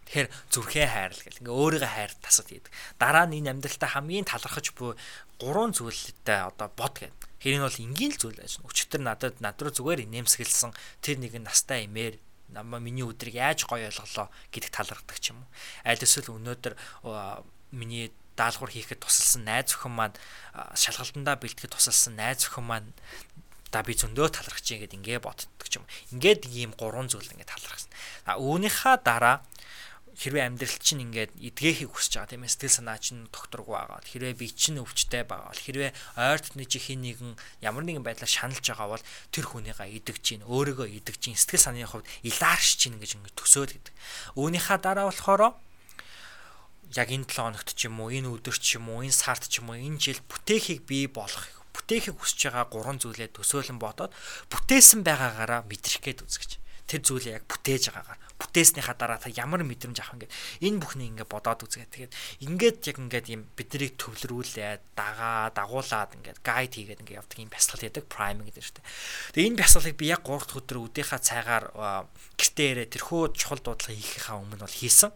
Тэгэхээр 0.06 0.30
зүрхээ 0.54 0.86
хайрл 0.86 1.22
гэл. 1.26 1.42
Ингээ 1.42 1.56
өөрийгөө 1.58 1.92
хайр 1.98 2.14
тасад 2.22 2.48
хийдэг. 2.54 2.70
Дараа 3.02 3.26
нь 3.26 3.42
энэ 3.42 3.58
амьдралтаа 3.58 3.90
хамгийн 3.98 4.30
талархаж 4.30 4.70
буй 4.78 4.94
гурван 5.42 5.74
зүйлтэй 5.74 6.46
одоо 6.46 6.70
бод 6.78 6.94
гэдэг. 7.02 7.26
Тэр 7.42 7.58
нь 7.58 7.66
бол 7.66 7.82
энгийн 7.82 8.14
л 8.14 8.22
зүйл 8.22 8.38
байж. 8.38 8.62
Өчтөр 8.62 9.02
надад 9.02 9.42
над 9.42 9.58
руу 9.58 9.74
зүгээр 9.74 10.06
нэмсгэлсэн 10.06 10.78
тэр 11.02 11.18
нэг 11.18 11.34
настай 11.42 11.90
имээр 11.90 12.22
намаа 12.54 12.78
миний 12.78 13.02
өдрийг 13.02 13.34
яаж 13.34 13.66
гоё 13.66 13.90
ойлголоо 13.90 14.30
гэдэг 14.54 14.70
талархдаг 14.70 15.18
ч 15.18 15.34
юм 15.34 15.42
уу. 15.42 15.50
Аль 15.82 15.98
эсвэл 15.98 16.38
өнөөдөр 16.38 16.78
миний 17.74 18.14
даалгавар 18.36 18.72
хийхэд 18.72 19.00
тусалсан 19.02 19.44
найз 19.48 19.76
өхөн 19.76 19.94
маань 19.96 20.16
шалгалтандаа 20.76 21.36
бэлтгэхэд 21.40 21.74
тусалсан 21.76 22.16
найз 22.20 22.48
өхөн 22.48 22.66
маань 22.68 22.90
да 23.72 23.84
би 23.84 23.96
зөндөө 23.96 24.28
талархаж 24.32 24.64
чинь 24.64 24.80
гэдэг 24.84 25.00
ингээ 25.00 25.20
боддог 25.20 25.68
юм. 25.76 25.84
Ингээд 26.16 26.48
ийм 26.48 26.72
гурван 26.80 27.12
зүйл 27.12 27.28
ингээ 27.28 27.50
талархсан. 27.50 27.92
А 28.24 28.40
үүнийхаа 28.40 29.04
дараа 29.04 29.44
хэрвээ 30.16 30.48
амьдрал 30.48 30.80
чинь 30.80 31.04
ингээд 31.04 31.36
эдгээхийг 31.36 31.92
хүсэж 31.92 32.24
байгаа 32.24 32.32
тийм 32.32 32.48
ээ 32.48 32.54
сэтгэл 32.56 32.78
санаа 32.80 33.00
чинь 33.04 33.28
докторгүй 33.28 33.76
байгаа. 33.76 34.00
Хэрвээ 34.00 34.40
би 34.40 34.48
чинь 34.48 34.80
өвчтэй 34.80 35.28
байгаа 35.28 35.52
бол 35.52 35.60
хэрвээ 35.60 35.92
ойр 36.16 36.40
дотны 36.40 36.64
чихийн 36.64 37.04
нэгэн 37.04 37.36
ямар 37.60 37.84
нэгэн 37.84 38.00
байдлаар 38.00 38.32
шаналж 38.32 38.64
байгаа 38.64 38.96
бол 38.96 39.04
тэр 39.36 39.46
хүнийгээ 39.52 39.92
идэж 40.00 40.18
чинь 40.24 40.48
өөрийгөө 40.48 40.88
идэж 41.04 41.18
чинь 41.20 41.36
сэтгэл 41.36 41.68
санааны 41.68 41.92
хувьд 41.92 42.08
илаарш 42.24 42.80
чинь 42.80 42.96
гэж 42.96 43.20
ингээд 43.20 43.36
төсөөл 43.36 43.76
гэдэг. 43.76 43.94
Үүнийхээ 44.40 44.80
дараа 44.80 45.12
болохоор 45.12 45.60
яг 46.96 47.08
энэ 47.12 47.28
7 47.28 47.52
хоногт 47.52 47.70
ч 47.76 47.92
юм 47.92 48.00
уу 48.00 48.10
энэ 48.10 48.32
өдөр 48.32 48.56
ч 48.56 48.80
юм 48.80 48.88
уу 48.90 49.04
энэ 49.04 49.14
сард 49.14 49.46
ч 49.52 49.60
юм 49.60 49.70
уу 49.70 49.78
энэ 49.78 50.00
жил 50.00 50.20
бүтээхийг 50.26 50.88
бий 50.88 51.06
болгох 51.12 51.46
бүтээхийг 51.76 52.16
хүсэж 52.16 52.50
байгаа 52.50 52.66
гурван 52.72 52.98
зүйлээ 53.04 53.36
төсөөлөн 53.36 53.78
бодоод 53.78 54.16
бүтээсэн 54.50 55.04
байгаагаараа 55.04 55.68
мэдрэх 55.68 56.02
гээд 56.02 56.24
үзэж. 56.24 56.58
Тэр 56.88 57.02
зүйлээ 57.04 57.36
яг 57.38 57.46
бүтээж 57.52 57.92
байгаагаар 57.92 58.25
бүтээснийхаа 58.36 58.96
дараа 59.00 59.20
та 59.20 59.32
ямар 59.32 59.64
мэдрэмж 59.64 59.98
авах 60.04 60.20
ингээд 60.20 60.34
энэ 60.64 60.80
бүхний 60.84 61.08
ингээд 61.12 61.32
бодоод 61.32 61.64
үзгээд 61.64 61.92
тэгээд 61.96 62.14
ингээд 62.44 62.78
яг 62.84 62.98
ингээд 63.00 63.28
юм 63.32 63.42
биднийг 63.56 63.96
төвлөрүүлээд 63.96 64.82
дагаа 64.96 65.52
дагуулад 65.56 66.12
ингээд 66.20 66.44
гайд 66.44 66.76
хийгээд 66.76 67.02
ингээд 67.04 67.20
явдаг 67.24 67.40
юм 67.40 67.52
бясалгал 67.52 67.88
яадаг 67.88 68.06
priming 68.12 68.48
гэдэг 68.52 68.64
шүү 68.64 68.76
дээ. 68.76 68.88
Тэгээд 69.36 69.50
энэ 69.56 69.60
бясалгалыг 69.64 69.96
би 69.96 70.06
яг 70.12 70.22
3 70.28 70.36
дахь 70.36 70.60
өдөр 70.60 70.78
үдийнхаа 70.84 71.20
цайгаар 71.24 71.66
гэртээ 72.36 72.70
ирээ 72.76 72.88
тэрхүү 72.92 73.22
чухал 73.40 73.62
дуудлага 73.64 73.96
хийхийнхаа 73.96 74.36
өмнө 74.44 74.64
бол 74.68 74.80
хийсэн. 74.80 75.12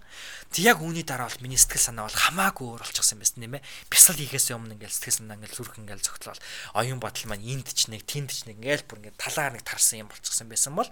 Тэг 0.50 0.64
яг 0.64 0.80
үүний 0.80 1.04
дараа 1.04 1.28
бол 1.28 1.44
миний 1.44 1.60
сэтгэл 1.60 1.92
санаа 1.92 2.08
бол 2.08 2.22
хамаагүй 2.24 2.66
өөр 2.72 2.84
болчихсон 2.88 3.20
байсан 3.20 3.40
нэмэ. 3.44 3.60
Бясал 3.92 4.18
хийхээс 4.18 4.56
өмнө 4.56 4.80
ингээд 4.80 4.96
сэтгэл 4.96 5.20
санаа 5.22 5.38
ингээд 5.38 5.56
зүрх 5.60 5.76
ингээд 5.78 6.04
зөгтлөл 6.08 6.42
оюун 6.74 7.00
бодол 7.04 7.28
маань 7.30 7.46
энд 7.46 7.70
ч 7.70 7.92
нэг 7.92 8.08
тэнд 8.08 8.32
ч 8.34 8.50
нэг 8.50 8.58
ингээд 8.58 8.88
бүр 8.90 9.00
ингээд 9.04 9.20
талаар 9.20 9.54
нэг 9.54 9.64
тарсан 9.68 10.04
юм 10.04 10.10
болчихсон 10.10 10.50
байсан 10.50 10.74
бол 10.74 10.90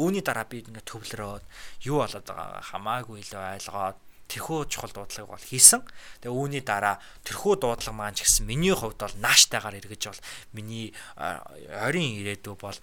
үүний 0.00 0.24
дараа 0.26 0.48
би 0.48 0.64
ингээд 0.64 0.90
төвлөрөөд 0.90 1.44
юу 1.84 2.02
болоод 2.02 2.26
байгаа 2.26 2.62
хамаагүй 2.62 3.22
илүү 3.22 3.42
ойлгоод 3.56 3.98
тэрхүү 4.26 4.66
чухал 4.66 4.90
дуудлагыг 4.90 5.30
бол 5.30 5.38
хийсэн. 5.38 5.82
Тэгээ 6.22 6.34
үүний 6.34 6.62
дараа 6.66 6.98
тэрхүү 7.22 7.62
дуудлага 7.62 7.94
маань 7.94 8.18
ч 8.18 8.26
гэсэн 8.26 8.46
миний 8.46 8.74
хувьд 8.74 8.98
бол 8.98 9.16
нааштайгаар 9.22 9.78
эргэж 9.78 10.02
бол 10.10 10.22
миний 10.50 10.90
ойрын 11.70 12.18
ирээдүй 12.26 12.54
бол 12.58 12.78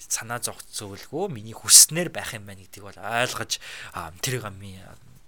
санаа 0.00 0.40
зовх 0.40 0.64
зөвлгөө 0.72 1.28
миний 1.28 1.52
хүснээр 1.52 2.08
байх 2.08 2.32
юм 2.32 2.48
байна 2.48 2.64
гэдгийг 2.64 2.84
бол 2.88 2.96
ойлгож 2.96 3.60
тэр 4.24 4.40
гамын 4.40 4.80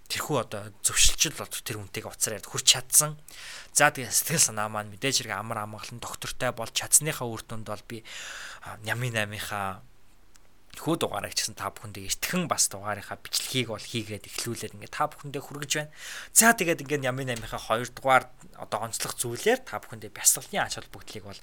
тэрхүү 0.08 0.36
одоо 0.40 0.72
зөвшөлтөл 0.84 1.40
бол 1.40 1.52
тэр 1.52 1.80
үнтэйг 1.80 2.04
уцаар 2.08 2.40
хурч 2.44 2.76
чадсан. 2.76 3.16
За 3.72 3.88
тэгээ 3.88 4.12
сэтгэл 4.12 4.52
санаа 4.52 4.68
маань 4.68 4.92
мэдээж 4.92 5.24
хэрэг 5.24 5.36
амар 5.36 5.64
амгалан 5.64 6.00
доктортой 6.00 6.52
болж 6.52 6.76
чадсныхаа 6.76 7.28
үр 7.28 7.40
дүнд 7.44 7.68
бол 7.68 7.84
би 7.88 8.04
нямын 8.84 9.16
8-ынхаа 9.16 9.80
хүү 10.80 10.96
дугаарыг 11.04 11.36
ч 11.36 11.44
гэсэн 11.44 11.56
та 11.60 11.68
бүхэндээ 11.68 12.08
эртхэн 12.08 12.48
бас 12.48 12.72
дугаарынхаа 12.72 13.20
бичлэгийг 13.20 13.68
бол 13.68 13.84
хийгээд 13.84 14.24
эхлүүлээд 14.24 14.74
ингээд 14.80 14.96
та 14.96 15.04
бүхэндээ 15.12 15.42
хүргэж 15.44 15.72
байна. 15.76 15.92
За 16.32 16.56
тэгээд 16.56 16.82
ингээд 16.88 17.06
Ямын 17.06 17.28
8-ынхаа 17.36 17.60
2 17.76 17.92
дугаар 17.92 18.24
одоо 18.56 18.78
онцлог 18.88 19.12
зүйлээр 19.20 19.60
та 19.68 19.84
бүхэндээ 19.84 20.16
бясалгалын 20.16 20.64
ач 20.64 20.80
холбогдлыг 20.80 21.24
бол 21.28 21.40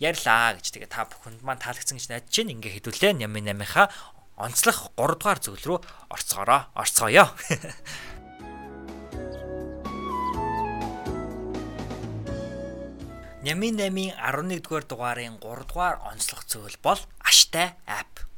ярьлаа 0.00 0.56
гэж 0.56 0.66
тэгээд 0.72 0.94
та 0.96 1.04
бүхэнд 1.04 1.44
маань 1.44 1.60
таалагдсан 1.60 2.00
гэж 2.00 2.06
найдаж 2.08 2.32
байна. 2.32 2.54
Ингээд 2.56 2.76
хэдүүлээ 2.80 3.20
Ямын 3.20 3.52
8-ынхаа 3.52 3.86
онцлог 4.40 4.76
3 4.96 5.20
дугаар 5.20 5.38
зүйл 5.44 5.64
рүү 5.68 5.78
орцгоороо. 6.08 6.72
Орцгоё. 6.72 7.28
Нямын 13.44 13.76
8-ын 13.76 14.16
11 14.16 14.64
дугаар 14.64 14.84
дугаарын 14.84 15.36
3 15.40 15.68
дугаар 15.68 15.96
онцлог 16.08 16.44
зүйл 16.44 16.76
бол 16.84 17.00
аштай 17.24 17.76
апп 17.88 18.29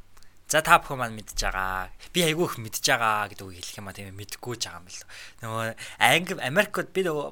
За 0.53 0.61
та 0.61 0.77
бүхэн 0.77 1.01
маань 1.01 1.17
мэдж 1.17 1.33
байгаа. 1.33 1.89
Би 2.13 2.21
айгүй 2.29 2.45
их 2.45 2.61
мэдж 2.61 2.85
байгаа 2.85 3.25
гэдэг 3.33 3.41
үг 3.41 3.57
хэлэх 3.57 3.79
юм 3.81 3.89
а 3.89 3.97
тийм 3.97 4.13
мэдгүй 4.13 4.55
ч 4.61 4.69
байгаа 4.69 4.85
юм 4.85 4.89
л. 4.93 5.01
Нөгөө 5.41 5.65
Англи 5.97 6.37
Америкт 6.45 6.93
би 6.93 7.01
нөгөө 7.09 7.27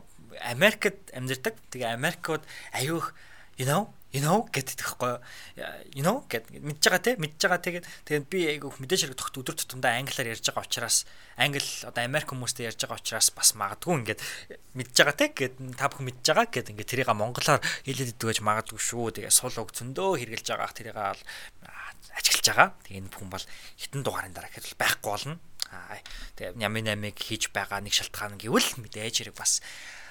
Америкт 0.49 1.13
амьдардаг. 1.13 1.53
Тэгээ 1.69 1.93
Америкт 2.01 2.41
айгүй 2.73 2.97
их 2.97 3.13
you 3.61 3.69
know 3.69 3.93
you 4.09 4.25
know 4.25 4.49
гэдэг 4.49 4.73
тэгэхгүй 4.73 5.13
you 5.93 6.01
know 6.01 6.25
гэд 6.25 6.49
мэдж 6.49 6.81
байгаа 6.81 7.05
те 7.05 7.13
мэдж 7.21 7.39
байгаа 7.45 7.61
тэгээд 7.61 7.85
тэгээд 8.09 8.25
би 8.25 8.39
айгүйх 8.57 8.81
мэдээж 8.81 9.01
хэрэг 9.05 9.19
тогт 9.21 9.37
өдөр 9.37 9.55
тутамдаа 9.55 10.01
англиар 10.01 10.33
ярьж 10.33 10.49
байгаа 10.49 10.65
учраас 10.65 11.05
англи 11.37 11.61
одоо 11.85 12.01
Америк 12.01 12.33
хүмүүстэй 12.33 12.73
ярьж 12.73 12.81
байгаа 12.83 12.99
учраас 12.99 13.29
бас 13.31 13.53
магадгүй 13.53 14.01
ингээд 14.01 14.19
мэдж 14.75 14.95
байгаа 14.97 15.15
те 15.15 15.27
гэд 15.29 15.55
та 15.77 15.87
бүхэн 15.93 16.09
мэдж 16.09 16.25
байгаа 16.25 16.47
гэд 16.49 16.71
ингээд 16.73 16.89
тэрийг 16.91 17.13
монголоор 17.13 17.61
хэлээд 17.85 18.17
идэгэж 18.19 18.39
магадгүй 18.43 18.81
шүү 18.81 19.15
тэгээд 19.15 19.37
сул 19.37 19.55
уг 19.61 19.71
зөндөө 19.71 20.19
хэрглэж 20.19 20.47
байгаа 20.49 20.75
тэрийг 20.75 20.97
бол 20.97 21.21
ажиглаж 22.41 22.57
байгаа 22.57 22.69
тэгээд 22.89 23.01
энэ 23.05 23.11
бүхэн 23.13 23.29
бол 23.29 23.45
хитэн 23.77 24.01
дугаарын 24.01 24.33
дараа 24.33 24.49
гэхэд 24.49 24.81
байхгүй 24.81 25.11
болно 25.13 25.37
тэгээд 26.35 26.57
ями 26.57 26.81
намиг 26.81 27.15
хийж 27.21 27.53
байгаа 27.53 27.79
нэг 27.85 27.93
шалтгаан 27.93 28.41
гэвэл 28.41 28.81
мэдээж 28.81 29.21
хэрэг 29.21 29.37
бас 29.37 29.61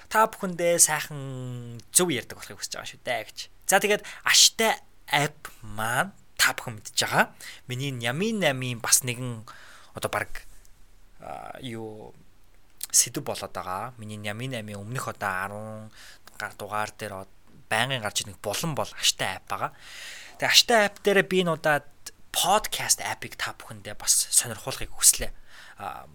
та 0.07 0.31
бүхэндээ 0.31 0.79
сайхан 0.79 1.83
зөв 1.93 2.09
ярьдаг 2.15 2.39
болохыг 2.39 2.63
хүсэж 2.63 2.79
байгаа 2.79 2.91
шүү 2.95 3.03
дээ 3.05 3.25
гэж 3.29 3.39
За 3.71 3.79
тэгээд 3.79 4.03
аштай 4.27 4.75
app 5.07 5.47
маань 5.63 6.11
та 6.35 6.51
бүхэн 6.59 6.83
мэдж 6.83 6.99
байгаа. 7.07 7.31
Миний 7.71 7.95
Yamin 7.95 8.43
8-ийн 8.43 8.83
бас 8.83 9.07
нэгэн 9.07 9.47
одоо 9.95 10.11
баг 10.11 10.43
юу 11.63 12.11
сэдв 12.91 13.23
болоод 13.23 13.55
байгаа. 13.55 13.95
Миний 13.95 14.19
Yamin 14.19 14.59
8-ийн 14.59 14.75
өмнөх 14.75 15.15
одоо 15.15 15.87
10 16.35 16.35
гар 16.35 16.53
дугаар 16.59 16.91
дээр 16.99 17.31
байнгын 17.71 18.03
гарч 18.03 18.27
ирэх 18.27 18.43
болон 18.43 18.75
бол 18.75 18.91
аштай 18.99 19.39
app 19.39 19.47
байгаа. 19.47 19.71
Тэгээ 20.43 20.51
аштай 20.51 20.79
app 20.91 20.99
дээр 21.07 21.23
би 21.31 21.47
энэ 21.47 21.55
удаад 21.55 21.87
podcast 22.31 23.03
app-ыг 23.03 23.35
та 23.35 23.55
бүхэндээ 23.59 23.99
бас 23.99 24.31
сонирхуулахыг 24.31 24.95
хүслээ. 24.95 25.35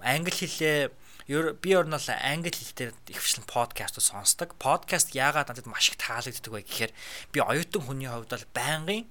Англи 0.01 0.31
хэлээ 0.31 0.89
би 1.27 1.71
бол 1.75 1.89
англи 1.89 2.51
хэл 2.53 2.73
дээр 2.77 2.91
ихвчлэн 3.11 3.45
подкаст 3.49 3.99
сонсдог. 3.99 4.55
Подкаст 4.55 5.11
яагаад 5.11 5.51
надад 5.51 5.67
маш 5.67 5.91
их 5.91 5.97
таалагддаг 5.99 6.53
вэ 6.53 6.63
гэхээр 6.63 6.91
би 7.35 7.39
оюутан 7.43 7.81
хүний 7.83 8.07
хувьд 8.07 8.31
бол 8.31 8.47
байнгын 8.55 9.03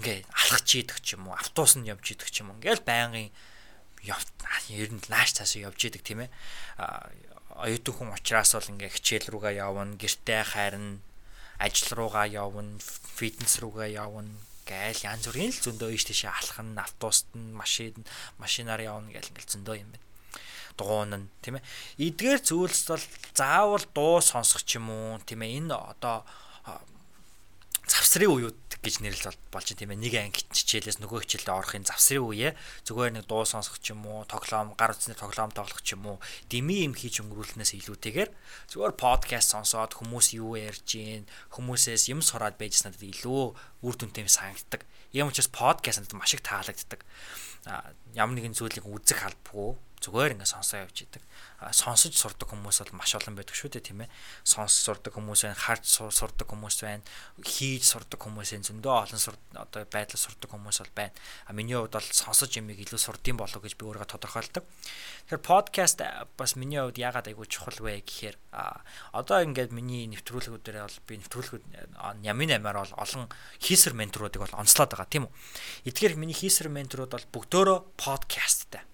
ингээ 0.00 0.24
алхаж 0.32 0.68
идэг 0.78 0.98
ч 1.04 1.18
юм 1.18 1.28
уу, 1.28 1.36
автобус 1.36 1.76
нь 1.76 1.90
явж 1.90 2.16
идэг 2.16 2.30
ч 2.32 2.40
юм 2.40 2.54
уу. 2.54 2.58
Ингээл 2.62 2.86
байнгын 2.86 3.28
ер 4.72 4.90
нь 4.94 5.02
нааш 5.12 5.36
цаашаа 5.36 5.68
явж 5.68 5.80
идэг 5.84 6.00
тийм 6.00 6.24
ээ. 6.24 6.30
Оюутан 7.60 7.94
хүн 7.98 8.14
учраас 8.16 8.56
бол 8.56 8.72
ингээ 8.72 8.94
хичээл 8.96 9.28
рүүгээ 9.28 9.60
явна, 9.60 9.98
гэртээ 10.00 10.42
харна, 10.54 11.04
ажил 11.60 11.92
руугаа 11.98 12.24
явна, 12.24 12.80
фитнес 12.80 13.60
рүүгээ 13.60 14.00
явна 14.00 14.32
гээл 14.70 15.06
янз 15.10 15.26
бүрийн 15.26 15.50
л 15.50 15.64
зөндөө 15.66 15.90
ийш 15.90 16.04
тийшээ 16.06 16.30
алхах 16.30 16.62
нь 16.62 16.78
автобуст 16.78 17.26
нь 17.34 17.50
машин 17.58 18.06
машинаар 18.38 18.86
явна 18.86 19.10
гээл 19.10 19.34
ингээл 19.34 19.52
зөндөө 19.58 19.76
юм 19.82 19.90
байна 19.90 20.08
дуун 20.80 21.12
нь 21.12 21.28
тийм 21.44 21.60
ээ. 21.60 21.64
Эдгээр 22.08 22.40
зүйлс 22.40 22.88
бол 22.88 23.04
заавал 23.36 23.84
дуу 23.92 24.24
сонсох 24.24 24.64
ч 24.64 24.80
юм 24.80 24.88
уу 24.88 25.20
тийм 25.28 25.44
ээ. 25.44 25.60
Энэ 25.60 25.76
одоо 25.76 26.24
завсрын 27.90 28.30
үеуд 28.30 28.58
гэж 28.80 29.02
нэрлэл 29.02 29.34
болж 29.50 29.74
тийм 29.74 29.90
ээ. 29.90 29.98
Нэг 29.98 30.14
анги 30.14 30.46
хичээлээс 30.46 31.02
нөгөө 31.02 31.26
хичээлдээ 31.26 31.58
орохын 31.58 31.84
завсрын 31.84 32.22
үе 32.22 32.54
зүгээр 32.86 33.18
нэг 33.18 33.24
дуу 33.26 33.42
сонсох 33.42 33.82
ч 33.82 33.92
юм 33.92 34.06
уу, 34.06 34.22
тоглоом, 34.30 34.78
гар 34.78 34.94
утасны 34.94 35.18
тоглоом 35.18 35.50
тоглох 35.50 35.82
ч 35.82 35.98
юм 35.98 36.06
уу, 36.06 36.22
дими 36.46 36.86
юм 36.86 36.94
хийж 36.94 37.20
өнгөрүүлнээс 37.20 37.74
илүүтэйгээр 37.82 38.30
зүгээр 38.70 38.94
подкаст 38.94 39.52
сонсоод 39.52 39.98
хүмүүс 39.98 40.38
юу 40.38 40.54
ярьж 40.54 40.86
гин, 40.86 41.26
хүмүүсээс 41.50 42.08
юм 42.14 42.22
сураад 42.22 42.56
байж 42.56 42.78
надад 42.86 43.02
илүү 43.02 43.42
үр 43.82 43.94
дүнтэй 43.98 44.30
санагддаг. 44.30 44.86
Ийм 45.10 45.28
учраас 45.28 45.50
подкаст 45.50 46.00
надад 46.00 46.14
маш 46.14 46.38
их 46.38 46.46
таалагддаг. 46.46 47.02
Ямар 48.14 48.38
нэгэн 48.38 48.54
зүйлийг 48.56 48.86
үзэх 48.86 49.26
албагүй 49.26 49.76
зүгээр 50.00 50.32
ингээд 50.40 50.52
сонсоо 50.56 50.80
явж 50.80 50.96
идэг. 51.04 51.22
Сонсож 51.76 52.16
сурдаг 52.16 52.48
хүмүүс 52.48 52.80
бол 52.88 52.96
маш 52.96 53.12
олон 53.20 53.36
байдаг 53.36 53.52
шүү 53.52 53.68
дээ 53.76 53.84
тийм 53.84 54.00
ээ. 54.08 54.10
Сонсож 54.48 54.80
сурдаг 54.80 55.12
хүмүүс 55.12 55.44
байна, 55.44 55.60
харж 55.60 55.84
сурдаг 55.92 56.48
хүмүүс 56.48 56.76
байна, 56.80 57.04
хийж 57.44 57.84
сурдаг 57.84 58.16
хүмүүс 58.16 58.56
байна, 58.56 58.64
зөндөө 58.64 58.94
олон 58.96 59.20
одоо 59.60 59.84
байдлаар 59.84 60.24
сурдаг 60.24 60.48
хүмүүс 60.48 60.80
бол 60.80 60.94
байна. 60.96 61.12
А 61.44 61.52
миний 61.52 61.76
хувьд 61.76 62.00
бол 62.00 62.08
сонсож 62.16 62.48
юмыг 62.56 62.80
илүү 62.80 62.96
сурдсан 62.96 63.36
болов 63.36 63.60
гэж 63.60 63.76
би 63.76 63.84
өөрийгөө 63.84 64.08
тодорхойлдог. 64.08 64.64
Тэгэхээр 65.28 65.44
подкаст 65.44 66.00
бас 66.40 66.56
миний 66.56 66.80
хувьд 66.80 66.96
яагаад 66.96 67.28
айгүй 67.28 67.44
чухал 67.44 67.76
вэ 67.84 68.00
гэхээр 68.00 68.40
одоо 69.12 69.38
ингээд 69.44 69.76
миний 69.76 70.08
нэвтрүүлгүүдээр 70.16 70.80
бол 70.80 70.98
би 71.04 71.20
нэвтрүүлгүүд 71.20 71.64
ямын 72.24 72.56
амаар 72.56 72.88
бол 72.88 72.96
олон 72.96 73.28
хийсэр 73.60 73.92
менторуудыг 73.92 74.40
бол 74.48 74.58
онцлоод 74.58 74.96
байгаа 74.96 75.12
тийм 75.12 75.28
үү. 75.28 75.92
Эдгээр 75.92 76.16
миний 76.16 76.34
хийсэр 76.34 76.72
менторууд 76.72 77.12
бол 77.12 77.26
бүгдөө 77.36 78.00
подкасттай 78.00 78.89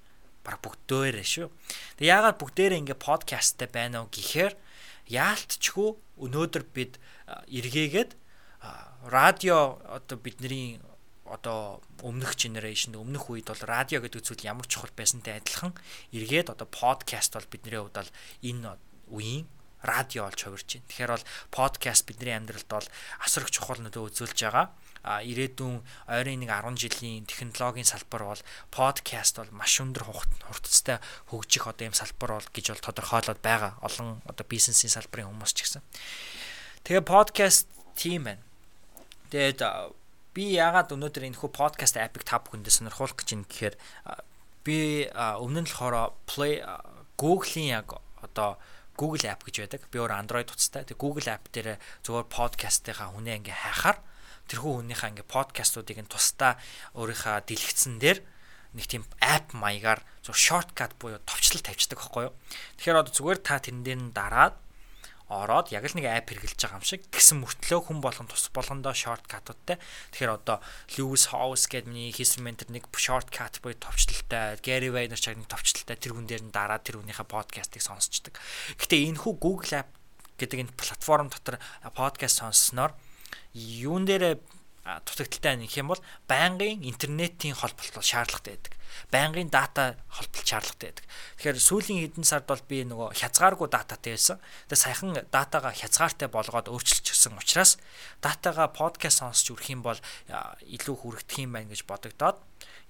баг 0.47 0.63
бүгдээрээ 0.63 1.27
шүү. 1.27 1.51
Тэг 1.99 2.07
яагаад 2.07 2.39
бүгдээрээ 2.39 2.81
ингээ 2.87 2.99
подкасттай 3.03 3.67
байна 3.67 4.07
уу 4.07 4.09
гэхээр 4.15 4.55
яалтчгүй 5.11 5.91
өнөөдөр 6.23 6.65
бид 6.71 7.03
эргээгээд 7.51 8.15
радио 9.11 9.83
одоо 9.91 10.19
бидний 10.19 10.79
одоо 11.27 11.83
өмнөх 12.07 12.39
генерашнд 12.39 12.95
өмнөх 12.95 13.31
үед 13.31 13.51
бол 13.51 13.63
радио 13.67 13.99
гэдэг 13.99 14.23
зүйл 14.23 14.47
ямар 14.47 14.67
чухал 14.71 14.95
байсантай 14.95 15.43
адилхан 15.43 15.75
эргээд 16.15 16.55
одоо 16.55 16.71
подкаст 16.71 17.35
бол 17.35 17.51
бидний 17.51 17.75
хувьд 17.75 17.99
бол 17.99 18.13
энэ 18.47 18.79
үеийн 19.11 19.47
радио 19.83 20.27
болж 20.27 20.41
хувирч 20.43 20.79
байна. 20.79 20.87
Тэгэхээр 20.87 21.13
бол 21.15 21.27
подкаст 21.51 22.03
бидний 22.07 22.35
амьдралд 22.35 22.71
бол 22.71 22.89
асар 23.23 23.43
их 23.43 23.51
чухал 23.51 23.83
нөлөө 23.83 24.11
үзүүлж 24.11 24.39
байгаа 24.47 24.71
ирээдүйн 25.05 25.83
ойрын 26.09 26.41
нэг 26.41 26.51
10 26.55 26.79
жилийн 26.79 27.27
технологийн 27.27 27.85
салбар 27.85 28.23
бол 28.33 28.43
подкаст 28.71 29.43
бол 29.43 29.53
маш 29.53 29.77
өндөр 29.83 30.05
хурцтай 30.07 31.03
хөгжих 31.29 31.67
одоо 31.67 31.91
юм 31.91 31.97
салбар 31.97 32.39
бол 32.41 32.49
гэж 32.55 32.73
бол 32.73 32.87
тодорхойлоод 32.87 33.41
байгаа. 33.43 33.77
Олон 33.83 34.23
одоо 34.25 34.47
бизнесийн 34.49 34.95
салбарын 34.95 35.29
хүмүүс 35.29 35.53
ч 35.53 35.67
гэсэн. 35.67 35.83
Тэгээ 36.87 37.05
подкаст 37.05 37.67
тийм 37.99 38.31
байна. 38.31 38.43
Тэгээд 39.31 39.61
би 40.37 40.53
яагаад 40.55 40.93
өнөөдөр 40.93 41.27
энэ 41.33 41.41
хүү 41.41 41.51
подкаст 41.51 41.97
апыг 41.97 42.23
та 42.23 42.39
бүхэндээ 42.39 42.73
сонирхуулах 42.73 43.17
гэж 43.17 43.29
юм 43.33 43.43
гэхээр 43.49 43.75
би 44.67 45.09
өмнө 45.15 45.65
нь 45.65 45.71
болохоор 45.71 46.13
Play 46.29 46.61
Google-ийн 47.17 47.81
яг 47.81 47.97
одоо 48.21 48.61
Google 48.97 49.29
app 49.29 49.45
гэж 49.45 49.65
байдаг. 49.65 49.83
Би 49.93 50.01
өөр 50.01 50.13
Android 50.13 50.49
утастай. 50.49 50.85
Тэг 50.85 51.01
Google 51.01 51.29
app 51.33 51.49
дээр 51.53 51.81
зөвхөн 52.05 52.29
подкастынхаа 52.33 53.13
хүнээ 53.13 53.41
ингээ 53.41 53.57
хайхаар 53.57 53.99
тэрхүү 54.51 54.73
хүнийхээ 54.83 55.11
ингээ 55.15 55.29
подкастуудыг 55.29 55.99
нь 56.03 56.11
тусдаа 56.11 56.59
өөрийнхөө 56.99 57.47
дэлгэцэн 57.47 57.99
дээр 58.03 58.19
нэг 58.77 58.87
тийм 58.87 59.05
app 59.19 59.57
маягаар 59.57 60.05
зөв 60.21 60.37
shortcut 60.37 60.93
буюу 61.01 61.23
товчлол 61.25 61.65
тавьчихдаг 61.65 61.99
байхгүй 61.99 62.29
юу. 62.29 62.35
Тэгэхээр 62.77 63.01
одоо 63.01 63.13
зүгээр 63.13 63.41
та 63.41 63.57
тэрэн 63.63 63.83
дээр 63.83 64.01
нь 64.01 64.13
дараад 64.13 64.55
ороод 65.27 65.75
яг 65.75 65.83
л 65.83 65.97
нэг 65.99 66.07
app 66.07 66.31
хэрэглэж 66.31 66.55
байгаа 66.55 66.79
юм 66.79 66.87
шиг 66.87 67.03
гисэн 67.11 67.43
мөртлөө 67.43 67.81
хүн 67.83 67.99
болгон 67.99 68.31
тус 68.31 68.47
болгондоо 68.55 68.95
shortcut-уудтай. 68.95 69.83
Тэгэхээр 70.15 70.37
одоо 70.39 70.63
Lewis 70.95 71.35
Howes 71.35 71.67
гэдэг 71.67 71.91
миний 71.91 72.15
хийсментер 72.15 72.71
нэг 72.71 72.87
shortcut 72.95 73.59
буюу 73.59 73.75
товчлолтой, 73.75 74.55
Gary 74.63 74.95
Vaynerchuk 74.95 75.35
нэг 75.35 75.51
товчлолтой 75.51 75.99
тэр 75.99 76.15
хүн 76.15 76.31
дээр 76.31 76.47
нь 76.47 76.55
дараад 76.55 76.87
тэр 76.87 77.03
хүнийхээ 77.03 77.27
подкастыг 77.27 77.83
сонсчдаг. 77.83 78.39
Гэтэ 78.79 79.03
энэ 79.03 79.19
хүү 79.19 79.35
Google 79.43 79.83
app 79.83 79.91
гэдэг 80.39 80.59
энэ 80.63 80.77
платформ 80.79 81.27
дотор 81.27 81.59
подкаст 81.91 82.39
сонссноор 82.39 82.95
юун 83.57 84.05
дээр 84.05 84.37
дутагдaltaй 84.87 85.59
нэг 85.59 85.73
юм 85.75 85.91
бол 85.91 86.03
байнгын 86.31 86.87
интернетийн 86.87 87.59
холболт 87.59 87.99
шаардлагатай 87.99 88.55
байдаг. 88.55 88.75
Байнгын 89.11 89.51
дата 89.51 89.99
холболт 90.07 90.47
шаардлагатай 90.47 90.95
байдаг. 90.95 91.07
Тэгэхээр 91.43 91.59
сүүлийн 91.59 92.01
хэдэн 92.07 92.27
сард 92.27 92.47
бол 92.47 92.63
би 92.71 92.87
нөгөө 92.87 93.19
хязгааргүй 93.19 93.67
дататай 93.67 94.15
байсан. 94.15 94.39
Тэгээ 94.71 94.85
саяхан 94.87 95.11
датагаа 95.35 95.75
хязгаартай 95.75 96.29
болгоод 96.31 96.71
өөрчилчихсэн 96.71 97.35
учраас 97.35 97.83
датагаа 98.23 98.71
подкаст 98.71 99.27
сонсч 99.27 99.51
үрэх 99.51 99.75
юм 99.75 99.83
бол 99.83 99.99
илүү 100.31 100.95
хүрэгдэх 101.03 101.43
юм 101.43 101.59
байна 101.59 101.75
гэж 101.75 101.83
бодогдоод 101.83 102.39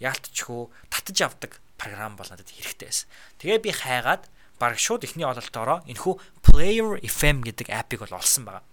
яалтчгүй 0.04 0.68
татаж 0.92 1.18
авдаг 1.24 1.52
програм 1.80 2.12
бол 2.20 2.28
надад 2.28 2.52
хэрэгтэй 2.52 2.92
байсан. 2.92 3.08
Тэгээ 3.40 3.64
би 3.64 3.72
хайгаад 3.72 4.28
баг 4.60 4.76
шууд 4.76 5.08
ихний 5.08 5.24
ололтоороо 5.24 5.80
энэхүү 5.88 6.44
Player 6.44 7.00
FM 7.00 7.40
гэдэг 7.40 7.72
апыг 7.72 8.04
бол 8.04 8.20
олсон 8.20 8.44
байгаа 8.44 8.64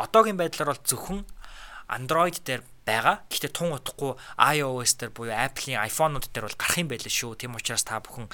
одоогийн 0.00 0.40
байдлаар 0.40 0.72
бол 0.72 0.82
зөвхөн 0.88 1.20
Android 1.90 2.38
дээр 2.46 2.62
байгаа. 2.86 3.22
Гэхдээ 3.28 3.52
тун 3.52 3.74
утахгүй 3.74 4.16
iOS 4.38 4.98
дээр 4.98 5.12
буюу 5.14 5.34
Apple-ийн 5.34 5.82
iPhone-ууд 5.86 6.30
дээр 6.30 6.46
бол 6.48 6.58
гарах 6.58 6.78
юм 6.80 6.88
байлээ 6.90 7.12
шүү. 7.12 7.36
Тийм 7.36 7.54
учраас 7.58 7.84
та 7.84 8.00
бүхэн 8.00 8.30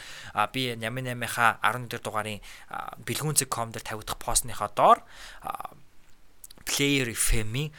би 0.53 0.77
88-ийнхаа 0.77 1.61
11 1.65 1.91
дэх 1.91 2.03
дугаарын 2.05 2.41
бэлгүүнцэг.com 3.05 3.73
дээр 3.73 3.85
тавигдах 3.85 4.19
постныхаа 4.21 4.71
доор 4.73 5.01
Player 6.67 7.09
FM-ийн 7.15 7.71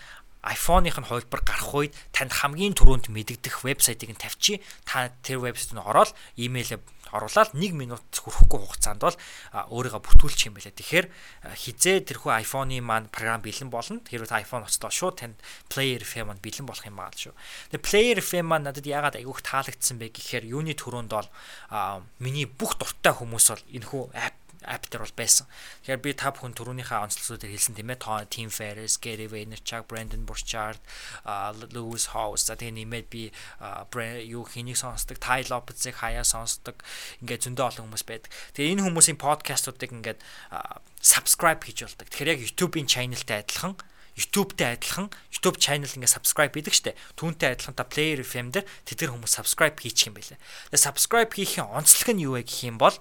iPhone-ийнх 0.48 1.00
нь 1.04 1.10
хувилбар 1.12 1.42
гарах 1.44 1.72
үед 1.76 1.94
танд 2.16 2.32
хамгийн 2.32 2.74
түрүүнд 2.74 3.12
мэдэгдэх 3.12 3.68
вебсайтыг 3.68 4.16
нь 4.16 4.22
тавьчих. 4.22 4.64
Та 4.88 5.12
тэр 5.22 5.44
вебсайт 5.44 5.76
нь 5.76 5.84
ороод 5.84 6.16
имэйл 6.40 6.80
оруулаад 7.12 7.56
1 7.56 7.72
минут 7.76 8.04
хүрэхгүй 8.12 8.60
хугацаанд 8.60 9.02
бол 9.04 9.16
өөрийгөө 9.72 10.02
бүтүүлчих 10.04 10.52
юм 10.52 10.60
байлаа. 10.60 10.76
Тэгэхээр 10.76 11.08
хизээ 11.56 12.04
тэрхүү 12.04 12.32
iPhone-ийн 12.44 12.84
маань 12.84 13.08
програм 13.08 13.40
бэлэн 13.40 13.72
болно. 13.72 14.04
Хэрвээ 14.04 14.28
та 14.28 14.42
iPhone 14.44 14.68
оцтоо 14.68 14.92
шууд 14.92 15.24
танд 15.24 15.40
Player 15.72 16.04
FM 16.04 16.32
маань 16.32 16.44
бэлэн 16.44 16.68
болох 16.68 16.84
юм 16.84 17.00
байна 17.00 17.16
шүү. 17.16 17.34
Тэгээ 17.72 17.86
Player 17.88 18.18
FM 18.20 18.46
маань 18.52 18.68
надад 18.68 18.84
яагаад 18.84 19.16
айгүйх 19.20 19.40
таалагдсан 19.40 20.00
бэ 20.00 20.12
гэхээр 20.12 20.52
юуны 20.52 20.76
төрөнд 20.76 21.12
бол 21.12 21.30
миний 22.20 22.48
бүх 22.48 22.76
дуртай 22.76 23.16
хүмүүс 23.16 23.46
бол 23.56 23.64
энэхүү 23.72 24.04
app 24.16 24.47
app 24.68 24.92
дээр 24.92 25.08
бол 25.08 25.16
байсан. 25.18 25.48
Тэгэхээр 25.88 26.04
би 26.04 26.12
та 26.14 26.30
бүхэн 26.36 26.54
түрүүнийхээ 26.54 27.00
онцлогсуудыг 27.08 27.50
хэлсэн 27.50 27.80
тийм 27.80 27.92
ээ. 27.96 28.28
Team 28.28 28.52
Ferriss, 28.52 29.00
Gary 29.00 29.26
Vaynerchuk, 29.32 29.88
Brandon 29.88 30.28
Burchard, 30.28 30.84
Lewis 31.72 32.12
Howes 32.12 32.46
за 32.46 32.60
тэгээ 32.60 32.84
нэмээд 32.84 33.08
би 33.08 33.32
юу 34.28 34.44
хэнийг 34.44 34.78
сонсдог, 34.78 35.18
Ty 35.18 35.48
Lopez-ыг 35.48 36.04
хаяа 36.04 36.28
сонсдог. 36.28 36.84
Ингээд 37.24 37.48
зөндөө 37.48 37.66
олон 37.72 37.90
хүмүүс 37.90 38.06
байдаг. 38.06 38.30
Тэгээ 38.54 38.78
энэ 38.78 38.86
хүмүүсийн 38.86 39.18
подкастуудыг 39.18 39.92
ингээд 39.96 40.20
subscribe 41.02 41.64
хийж 41.64 41.88
болдог. 41.88 42.08
Тэгэхээр 42.12 42.32
яг 42.36 42.44
YouTube-ийн 42.44 42.88
channel-тай 42.92 43.42
адилхан 43.42 43.80
YouTube-тэй 44.18 44.74
адилхан 44.74 45.14
YouTube 45.30 45.62
channel 45.62 45.94
ингээ 45.94 46.10
subscribe 46.10 46.50
хийдэг 46.50 46.74
штэ. 46.74 46.98
Түүнтэй 47.22 47.54
адилхан 47.54 47.78
та 47.78 47.86
Player 47.86 48.26
FM 48.26 48.50
дээр 48.50 48.66
тэдгэр 48.90 49.14
хүмүүс 49.14 49.38
subscribe 49.38 49.78
хийчих 49.78 50.10
юм 50.10 50.18
байлаа. 50.18 50.42
Тэгээ 50.74 50.86
subscribe 50.90 51.32
хийхийн 51.38 51.70
онцлог 51.70 52.10
нь 52.18 52.26
юу 52.26 52.34
вэ 52.34 52.50
гэх 52.50 52.66
юм 52.66 52.82
бол 52.82 52.98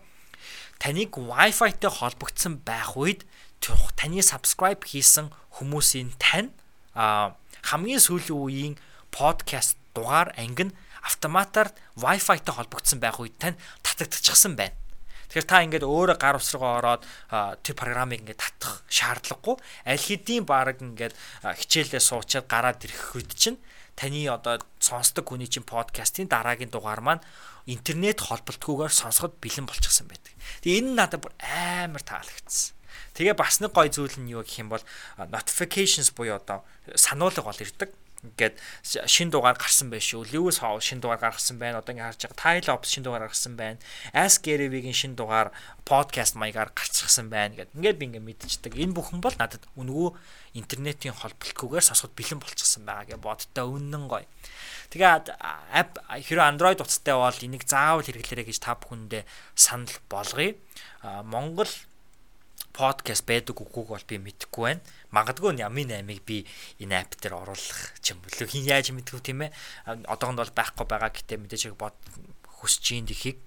таныг 0.79 1.17
Wi-Fi-тай 1.17 1.91
холбогдсон 1.91 2.61
байх 2.63 2.97
үед 2.97 3.25
таны 3.97 4.21
subscribe 4.21 4.85
хийсэн 4.85 5.33
хүмүүсийн 5.57 6.13
тань 6.21 6.53
хамгийн 7.65 8.01
сүүлийн 8.01 8.37
үеийн 8.37 8.75
подкаст 9.11 9.81
дугаар 9.97 10.33
анги 10.37 10.69
нь 10.69 10.77
автоматар 11.03 11.73
Wi-Fi-тай 11.97 12.55
холбогдсон 12.55 13.01
байх 13.01 13.19
үед 13.21 13.37
тань 13.41 13.57
татагдчихсан 13.83 14.57
байна. 14.57 14.77
Тэгэхээр 15.27 15.51
та 15.51 15.65
ингээд 15.67 15.83
өөрөө 15.83 16.17
гар 16.23 16.39
усргаа 16.39 16.79
ороод 16.79 17.03
тэр 17.65 17.75
програмыг 17.75 18.23
ингээд 18.23 18.39
татах 18.39 18.87
шаардлагагүй 18.87 19.57
аль 19.91 20.05
хэдийн 20.07 20.47
баг 20.47 20.79
ингээд 20.79 21.15
хичээлээ 21.43 22.03
суучаад 22.03 22.47
гараад 22.47 22.85
ирэх 22.87 23.19
үед 23.19 23.35
чинь 23.35 23.59
таны 23.99 24.29
одоо 24.31 24.63
сонсдог 24.79 25.27
хүний 25.27 25.51
чинь 25.51 25.67
подкастын 25.67 26.31
дараагийн 26.31 26.71
дугаар 26.71 27.03
маань 27.03 27.25
интернет 27.67 28.23
холболтгүйгээр 28.23 28.95
сонсоход 28.95 29.43
бэлэн 29.43 29.67
болчихсон 29.67 30.07
байдаг. 30.07 30.33
Тэгээ 30.63 30.81
энэ 30.87 30.95
надад 30.95 31.21
бүр 31.27 31.35
амар 31.43 32.03
таалагдсан. 32.03 32.75
Тэгээ 33.19 33.35
бас 33.35 33.59
нэг 33.59 33.75
гой 33.75 33.91
зүйл 33.91 34.17
нь 34.23 34.31
юу 34.31 34.47
гэх 34.47 34.63
юм 34.63 34.71
бол 34.71 34.85
notifications 35.19 36.15
буюу 36.15 36.39
одоо 36.39 36.63
сануулга 36.95 37.43
бол 37.43 37.59
ирдэг 37.59 37.91
ингээд 38.25 38.57
шин 38.85 39.29
дугаар 39.31 39.59
гарсан 39.61 39.91
байх 39.93 40.03
шүү. 40.03 40.33
Lewis 40.33 40.63
Howell 40.65 40.81
шин 40.81 41.01
дугаар 41.01 41.21
гаргасан 41.21 41.59
байна. 41.61 41.85
Одоо 41.85 41.93
ингээд 41.93 42.09
харж 42.17 42.23
байгаа 42.25 42.41
Tile 42.41 42.71
Ops 42.73 42.89
шин 42.89 43.05
дугаар 43.05 43.29
гаргасан 43.29 43.55
байна. 43.57 43.79
Ask 44.17 44.47
Gary-гийн 44.47 44.97
шин 44.97 45.15
дугаар 45.15 45.53
podcast 45.85 46.35
маягаар 46.41 46.73
гарчихсан 46.73 47.29
байна 47.29 47.55
гэд. 47.61 47.77
Ингээд 47.77 47.99
би 48.01 48.05
ингээд 48.09 48.27
мэдчихдэг. 48.27 48.73
Энэ 48.73 48.97
бүхэн 48.97 49.21
бол 49.21 49.37
надад 49.37 49.63
үнгүү 49.77 50.09
интернетийн 50.57 51.15
холболтгүйгээр 51.15 51.85
сонсоход 51.85 52.17
бэлэн 52.17 52.41
болчихсон 52.41 52.89
байгаа 52.89 53.15
гэж 53.15 53.21
бодтой 53.21 53.67
үнэн 53.69 54.05
гоё. 54.09 54.27
Тэгээд 54.91 55.37
app 55.37 56.01
хэрэв 56.09 56.43
Android 56.47 56.81
утастай 56.81 57.15
бол 57.15 57.45
энийг 57.45 57.69
заавал 57.69 58.07
хэрэглээрэй 58.07 58.47
гэж 58.49 58.59
та 58.63 58.79
бүхэндээ 58.79 59.23
санал 59.55 59.93
болгоё. 60.09 60.57
Монгол 61.27 61.69
подкаст 62.77 63.25
байдаг 63.25 63.57
үгүйг 63.57 63.89
бол 63.89 64.05
би 64.07 64.17
мэдэхгүй 64.21 64.63
байна. 64.63 64.81
Магадгүй 65.17 65.57
Ямин 65.57 65.89
8-ыг 65.89 66.21
би 66.29 66.45
энэ 66.85 67.01
апп 67.01 67.17
дээр 67.17 67.41
оруулах 67.41 67.97
юм 68.05 68.21
болов 68.21 68.53
хин 68.53 68.69
яаж 68.69 68.93
мэдгүй 68.93 69.21
тийм 69.25 69.49
ээ. 69.49 69.51
Одоогонд 70.05 70.45
бол 70.45 70.53
байхгүй 70.53 70.85
байгаа. 70.85 71.09
Гэтээ 71.17 71.41
мэдээж 71.41 71.73
бод 71.81 71.97
хүсэж 72.61 72.85
ийн 72.93 73.09
дихийг 73.09 73.41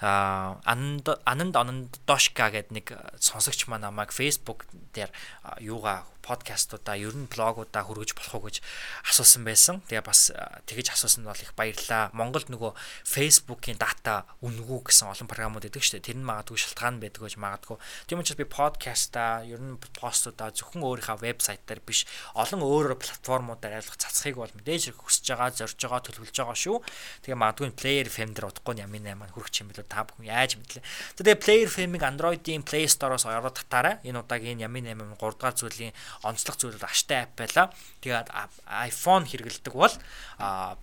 а 0.00 0.56
ананд 0.64 1.08
ананд 1.28 1.56
ананд 1.56 2.00
дошка 2.08 2.48
гэдэг 2.48 2.72
нэг 2.72 2.86
сонсогч 3.20 3.68
маань 3.68 3.84
намайг 3.84 4.16
Facebook 4.16 4.64
дээр 4.96 5.12
юугаа 5.60 6.08
подкастуудаа 6.30 6.94
ер 6.94 7.10
нь 7.18 7.26
блогуудаа 7.26 7.82
хөргөж 7.82 8.14
болох 8.14 8.34
уу 8.38 8.46
гэж 8.46 8.62
асуусан 9.10 9.42
байсан. 9.42 9.82
Тэгээ 9.90 10.06
бас 10.06 10.30
тэгэж 10.70 10.94
асуусан 10.94 11.26
нь 11.26 11.30
бол 11.30 11.42
их 11.42 11.52
баярлаа. 11.58 12.14
Монголд 12.14 12.46
нөгөө 12.54 12.72
Facebook-ийн 13.02 13.82
дата 13.82 14.30
үнгүү 14.46 14.86
гэсэн 14.86 15.10
олон 15.10 15.26
програмууд 15.26 15.66
байдаг 15.66 15.82
шүү 15.82 15.98
дээ. 15.98 16.14
Тэр 16.14 16.18
нь 16.22 16.28
магадгүй 16.30 16.54
шалтгаан 16.54 17.02
байдаг 17.02 17.26
гэж 17.26 17.34
магадгүй. 17.34 17.76
Тийм 18.06 18.22
учраас 18.22 18.38
би 18.38 18.46
подкастаа 18.46 19.42
ер 19.42 19.58
нь 19.58 19.74
постуудаа 19.98 20.54
зөвхөн 20.54 20.86
өөрийнхөө 20.86 21.18
вебсайт 21.18 21.66
дээр 21.66 21.82
биш 21.82 22.06
олон 22.38 22.62
өөр 22.62 22.94
платформудаар 22.94 23.82
айлах 23.82 23.98
цацхыг 23.98 24.38
бол 24.38 24.54
мэдээж 24.54 24.94
хүсэж 24.94 25.34
байгаа, 25.34 25.50
зорж 25.50 25.78
байгаа, 25.82 26.00
төлөвлөж 26.06 26.36
байгаа 26.36 26.58
шүү. 26.58 26.78
Тэгээ 27.26 27.40
магадгүй 27.42 27.74
Player 27.74 28.06
FM 28.06 28.36
дээр 28.36 28.52
удахгүй 28.52 28.78
ямын 28.78 29.08
8 29.08 29.18
маань 29.18 29.34
хүрэх 29.34 29.50
юм 29.58 29.72
билүү 29.72 29.86
та 29.88 30.04
бүхэн 30.04 30.30
яаж 30.30 30.60
мэдлээ. 30.60 30.84
Тэгээ 31.16 31.42
Player 31.42 31.68
FM-ийг 31.72 32.04
Android-ийн 32.04 32.62
Play 32.62 32.84
Store-оос 32.84 33.24
ороод 33.24 33.56
татаарай. 33.56 33.98
Энэ 34.04 34.20
удаагийн 34.20 34.60
ямын 34.60 34.86
8 34.92 35.16
3 35.16 35.16
дугаар 35.16 35.56
зүйлийн 35.56 35.96
онцлог 36.22 36.56
зүйл 36.56 36.76
бол 36.76 36.90
аштай 36.90 37.24
app 37.24 37.36
байла. 37.36 37.72
Тэгээд 38.04 38.28
iPhone 38.66 39.24
хэрэгэлдэг 39.28 39.74
бол 39.74 39.94
а 40.38 40.76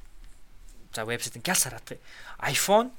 за 0.94 1.06
вебсайтын 1.06 1.46
гялс 1.46 1.64
хараад 1.66 2.00
iPhone 2.42 2.90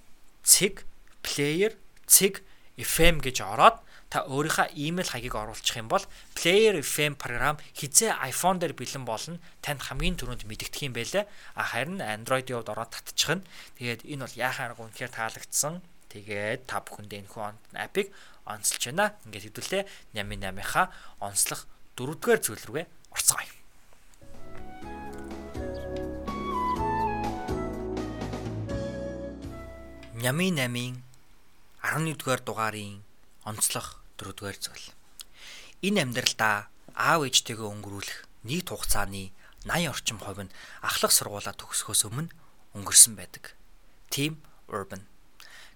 цэг 0.45 0.86
player 1.22 1.74
цэг 2.07 2.43
FM 2.78 3.18
гэж 3.18 3.43
ороод 3.43 3.82
та 4.09 4.24
өөрийнхөө 4.24 4.72
имэйл 4.72 5.12
хаягийг 5.12 5.36
оруулчих 5.36 5.76
юм 5.76 5.89
бол 5.93 6.01
Player 6.32 6.80
FM 6.80 7.20
програм 7.20 7.61
хизээ 7.76 8.16
iPhone 8.32 8.57
дээр 8.57 8.72
бэлэн 8.72 9.05
болно. 9.05 9.36
Танд 9.61 9.84
хамгийн 9.84 10.16
түрүүнд 10.16 10.49
мэдэгдэх 10.49 10.89
юм 10.89 10.97
байлаа. 10.97 11.28
А 11.53 11.62
харин 11.68 12.01
Android-ийн 12.01 12.57
хувьд 12.57 12.72
ороод 12.72 12.89
татчих 12.89 13.36
нь. 13.36 13.45
Тэгээд 13.76 14.09
энэ 14.09 14.24
бол 14.24 14.41
яхаа 14.41 14.72
арга 14.72 14.80
үнэхээр 14.89 15.12
таалагдсан. 15.12 15.84
Тэгээд 16.09 16.64
та 16.64 16.80
бүхэндээ 16.80 17.20
энэ 17.20 17.28
хүн 17.28 17.57
апыг 17.76 18.09
онцолж 18.49 18.82
байна. 18.89 19.12
Ингээд 19.28 19.45
хэдүүлээ 19.53 19.82
88-ийнхаа 20.16 20.86
онцлох 21.20 21.68
дөрөвдүгээр 21.99 22.40
зүйл 22.46 22.64
рүүгээ 22.70 22.86
орцгоё. 23.11 23.51
Нями 30.22 30.51
8-ын 30.55 30.94
11-р 31.82 32.40
дугаарын 32.46 33.03
онцлог 33.42 33.99
4-р 34.18 34.57
зүйл. 34.62 34.86
Энэ 35.82 36.03
амьдралдаа 36.07 36.70
аав 36.94 37.22
ээжтэйгээ 37.26 37.66
өнгөрүүлэх 37.66 38.18
нийт 38.46 38.70
хугацааны 38.70 39.30
80 39.66 39.90
орчим 39.94 40.18
хувь 40.18 40.42
нь 40.46 40.55
ахлах 40.82 41.14
сургуулаа 41.14 41.55
төгсөхөөс 41.55 42.03
өмнө 42.11 42.34
өнгөрсөн 42.74 43.14
байдаг. 43.14 43.55
Team 44.11 44.42
Urban 44.66 45.07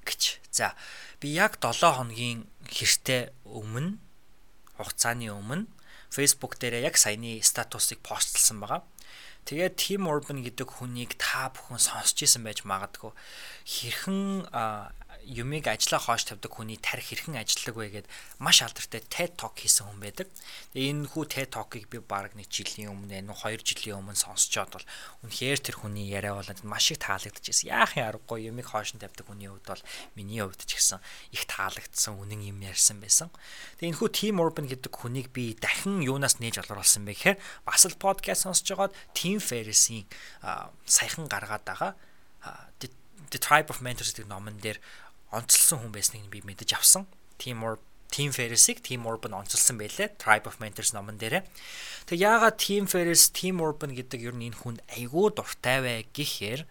гэж. 0.02 0.42
За 0.50 0.74
би 1.22 1.34
яг 1.38 1.62
7 1.62 1.94
хоногийн 1.94 2.50
хэртэ 2.66 3.30
өмнө 3.46 3.98
хугацааны 4.78 5.30
өмнө 5.30 5.70
Facebook 6.12 6.60
дээр 6.60 6.84
яг 6.84 7.00
саяны 7.00 7.40
статусыг 7.40 8.04
постлсан 8.04 8.60
байгаа. 8.60 8.84
Тэгээд 9.48 9.74
Team 9.74 10.06
Urban 10.06 10.44
гэдэг 10.44 10.68
хүнийг 10.68 11.18
та 11.18 11.50
бүхэн 11.50 11.80
сонсч 11.80 12.22
ирсэн 12.22 12.46
байж 12.46 12.62
магадгүй. 12.68 13.10
Хэрхэн 13.66 14.46
юмыг 15.26 15.70
ажиллаа 15.70 16.02
хоош 16.02 16.26
тавьдаг 16.26 16.50
хүний 16.50 16.78
тарих 16.78 17.10
хэрхэн 17.10 17.38
ажилладаг 17.38 17.76
вэ 17.76 17.86
гэд 18.02 18.06
маш 18.42 18.62
алдартай 18.62 19.02
TED 19.06 19.38
Talk 19.38 19.58
хийсэн 19.60 19.86
хүн 19.86 20.00
байдаг. 20.02 20.28
Энэ 20.74 21.06
хүү 21.10 21.24
TED 21.30 21.54
Talk-ыг 21.54 21.86
би 21.86 22.02
баг 22.02 22.34
нэг 22.34 22.50
жилийн 22.50 22.90
өмнө 22.90 23.22
энэ 23.22 23.34
2 23.34 23.62
жилийн 23.62 24.02
өмнө 24.02 24.18
сонсчоод 24.18 24.74
бол 24.74 24.86
үнэхээр 25.26 25.60
тэр 25.62 25.76
хүний 25.78 26.10
яриа 26.10 26.34
болоод 26.34 26.62
маш 26.66 26.90
их 26.90 27.02
таалагдчихсэн. 27.02 27.70
Яахын 27.70 28.08
аргагүй 28.10 28.50
юмыг 28.50 28.66
хоош 28.70 28.94
тавьдаг 28.98 29.26
хүний 29.26 29.46
хувьд 29.46 29.66
бол 29.68 29.82
миний 30.18 30.42
хувьд 30.42 30.62
ч 30.66 30.76
гэсэн 30.76 30.98
их 31.30 31.46
таалагдсан 31.46 32.18
үнэн 32.18 32.42
юм 32.50 32.58
ярьсан 32.66 32.98
байсан. 32.98 33.30
Тэгээ 33.78 33.94
энэ 33.94 33.98
хүү 34.02 34.10
Team 34.10 34.42
Urban 34.42 34.66
гэдэг 34.66 34.92
хүнийг 34.92 35.30
би 35.30 35.54
дахин 35.54 36.02
юунаас 36.02 36.42
нээж 36.42 36.66
олруулсан 36.66 37.06
бэ 37.06 37.14
гэхээр 37.14 37.38
бас 37.66 37.86
л 37.86 37.94
подкаст 37.94 38.48
сонсож 38.48 38.68
байгаад 38.70 38.96
Team 39.14 39.38
Ferriss-ийн 39.38 40.06
саяхан 40.86 41.30
гаргаад 41.30 41.62
байгаа 41.62 41.92
The 43.32 43.38
Tribe 43.40 43.72
of 43.72 43.80
Mentors 43.80 44.12
гэдэг 44.12 44.28
номон 44.28 44.60
дээр 44.60 44.76
онцлсан 45.32 45.80
хүн 45.80 45.92
байсныг 45.92 46.28
би 46.28 46.44
мэдэж 46.44 46.76
авсан. 46.76 47.08
Timur 47.40 47.80
Team 48.12 48.30
Ferris-ийг 48.36 48.84
Team 48.84 49.08
Urban 49.08 49.32
онцлсан 49.32 49.80
байлээ. 49.80 50.20
Tribe 50.20 50.46
of 50.46 50.60
Mentors 50.60 50.92
номон 50.92 51.16
дээрээ. 51.16 51.42
Тэг 52.04 52.18
яагаад 52.20 52.60
Team 52.60 52.84
Ferris, 52.84 53.32
Team 53.32 53.64
Urban 53.64 53.96
гэдэг 53.96 54.20
ер 54.20 54.36
нь 54.36 54.52
энэ 54.52 54.60
хүнд 54.60 54.84
айгүй 54.92 55.32
дуртай 55.32 55.80
вэ 55.80 56.12
гэхээр 56.12 56.68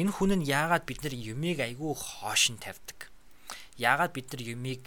энэ 0.00 0.12
хүн 0.16 0.40
нь 0.40 0.48
яагаад 0.48 0.88
бид 0.88 1.04
нар 1.04 1.12
юмыг 1.12 1.60
айгүй 1.60 1.92
хоошин 1.92 2.56
тавьдаг. 2.56 3.12
Яагаад 3.76 4.16
бид 4.16 4.32
нар 4.32 4.42
юмыг 4.42 4.82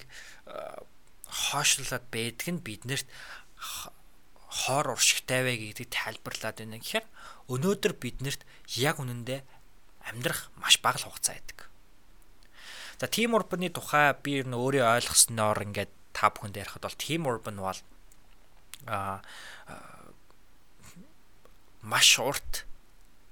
хоошлуулад 1.30 2.06
байдаг 2.10 2.48
нь 2.50 2.66
биднэрт 2.66 3.08
хоор 4.50 4.88
уршигтай 4.94 5.42
вэ 5.46 5.78
гэдгийг 5.78 5.94
тайлбарлаад 5.94 6.58
байна 6.62 6.82
гэхээр 6.82 7.06
өнөөдөр 7.54 7.94
биднэрт 7.98 8.42
яг 8.78 8.98
үнэндээ 9.02 9.42
амьдрах 10.10 10.50
маш 10.58 10.78
бага 10.82 11.02
хугацаа 11.02 11.38
байдаг. 11.38 11.73
За 13.00 13.08
Team 13.08 13.34
Urban-ы 13.38 13.70
тухай 13.74 14.14
би 14.22 14.42
ер 14.42 14.48
нь 14.48 14.58
өөрөө 14.58 14.86
ойлгосноор 15.02 15.64
ингээд 15.66 15.92
та 16.14 16.30
бүхэнд 16.30 16.60
ярихад 16.60 16.86
бол 16.86 17.02
Team 17.02 17.26
Urban 17.26 17.58
бол 17.58 17.80
а 18.88 19.22
маш 21.82 22.20
урт 22.20 22.66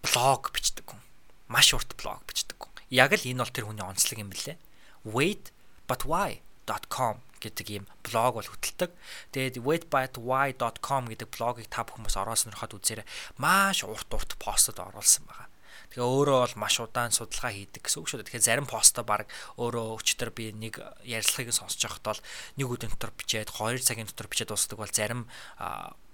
блог 0.01 0.51
бичдэг 0.51 0.85
хүн. 0.87 1.01
Маш 1.47 1.71
урт 1.75 1.95
блог 1.99 2.23
бичдэг 2.27 2.57
хүн. 2.57 2.73
Яг 2.89 3.13
л 3.13 3.27
энэ 3.27 3.43
бол 3.43 3.53
тэр 3.53 3.67
хүний 3.69 3.85
онцлог 3.85 4.17
юм 4.19 4.31
билэ. 4.31 4.57
Wait 5.05 5.53
but 5.87 6.07
why.com 6.07 7.21
гэдэг 7.41 7.67
ийм 7.69 7.85
блог 8.05 8.37
бол 8.37 8.47
хөтэлдэг. 8.47 8.91
Тэгээд 9.33 9.59
waitbutwhy.com 9.59 11.03
гэдэг 11.09 11.29
блогийг 11.33 11.67
та 11.67 11.83
бүхэн 11.83 12.05
бас 12.05 12.15
ороод 12.15 12.39
сонирхоод 12.39 12.77
үзээрэй. 12.77 13.07
Маш 13.41 13.83
урт 13.83 14.07
урт 14.13 14.37
постод 14.37 14.77
оруулсан 14.79 15.25
байгаа. 15.25 15.50
Тэгээ 15.91 16.07
өөрөө 16.07 16.37
бол 16.39 16.55
маш 16.55 16.79
удаан 16.79 17.11
судалгаа 17.11 17.51
хийдэг 17.51 17.83
гэсэн 17.83 17.99
үг 17.99 18.07
шүү 18.07 18.17
дээ. 18.23 18.27
Тэгэхээр 18.31 18.47
зарим 18.47 18.67
постоо 18.67 19.03
баг 19.03 19.27
өөрөө 19.59 19.99
өчтөр 19.99 20.31
би 20.31 20.55
нэг 20.55 20.79
ярилцлагыг 21.03 21.51
сонсож 21.51 21.83
байхад 21.83 22.05
бол 22.15 22.21
нэг 22.55 22.67
өдрийн 22.71 22.95
дотор 22.95 23.11
бичээд 23.11 23.51
2 23.51 23.83
цагийн 23.83 24.07
дотор 24.07 24.31
бичээд 24.31 24.55
дуусдаг 24.55 24.79
бол 24.79 24.87
зарим 24.87 25.27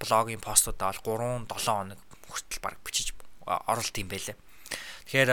блогийн 0.01 0.41
постуудаа 0.41 0.97
бол 0.97 1.45
3 1.45 1.45
7 1.45 1.61
хоног 1.61 2.01
хүртэл 2.25 2.65
баг 2.65 2.82
бичиж 2.82 3.13
оролт 3.45 3.95
юм 4.01 4.09
байлээ. 4.09 4.34
Тэгэхээр 5.05 5.32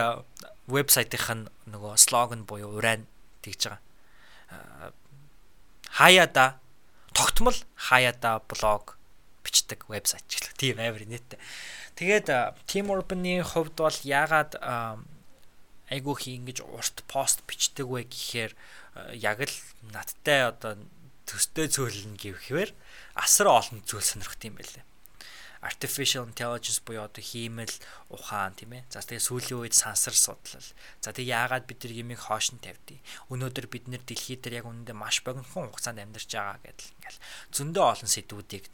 вебсайтынх 0.69 1.29
нь 1.33 1.49
нөгөө 1.73 1.97
слоган 1.97 2.45
буюу 2.45 2.77
урайн 2.79 3.09
тэгж 3.43 3.73
байгаа. 3.73 3.81
Хаяада 5.89 6.61
тогтмол 7.17 7.57
хаяада 7.75 8.45
блог 8.47 8.97
бичдэг 9.45 9.87
вебсайт 9.89 10.25
ч 10.29 10.41
гэх 10.41 10.55
тийм 10.57 10.79
амар 10.79 11.05
нэттэй. 11.05 11.39
Тэгээд 11.95 12.27
Team 12.67 12.91
Urban-ы 12.91 13.43
хувьд 13.43 13.79
бол 13.79 13.99
яагаад 14.03 14.59
айгуу 15.91 16.17
хий 16.19 16.37
ингэж 16.39 16.67
урт 16.67 17.07
пост 17.07 17.47
бичдэг 17.47 17.87
вэ 17.87 18.09
гэхээр 18.11 18.53
яг 19.15 19.39
л 19.47 19.57
надтай 19.95 20.51
одоо 20.51 20.75
төстэй 21.29 21.71
цөөлнө 21.71 22.19
гэвхээр 22.19 22.71
асар 23.15 23.47
олон 23.47 23.79
зүйл 23.87 24.03
сонирхт 24.03 24.43
юм 24.43 24.59
байлээ 24.59 24.85
artificial 25.65 26.29
intelligence 26.29 26.81
буюу 26.85 27.05
одоо 27.09 27.25
хиймэл 27.25 27.73
ухаан 28.13 28.53
тийм 28.55 28.77
ээ. 28.77 28.85
За 28.93 29.01
тэгээ 29.01 29.27
сүүлийн 29.27 29.61
үед 29.65 29.75
сансар 29.75 30.13
судлал. 30.13 30.69
За 31.01 31.11
тэгээ 31.17 31.33
яагаад 31.33 31.65
бид 31.65 31.81
нар 31.81 31.93
юмыг 32.05 32.21
хоош 32.21 32.53
нь 32.53 32.61
тавьдیں۔ 32.61 33.01
Өнөөдөр 33.33 33.67
бид 33.73 33.89
нэр 33.89 34.05
дэлхий 34.05 34.37
дээр 34.37 34.61
яг 34.61 34.69
үнэндээ 34.69 34.93
маш 34.93 35.25
богинохон 35.25 35.73
хугацаанд 35.73 36.05
амьдарч 36.05 36.29
байгаа 36.37 36.61
гэдэл 36.61 36.93
ингээл 37.01 37.21
зөндөө 37.57 37.85
олон 37.97 38.11
сэдвүүдийг 38.13 38.65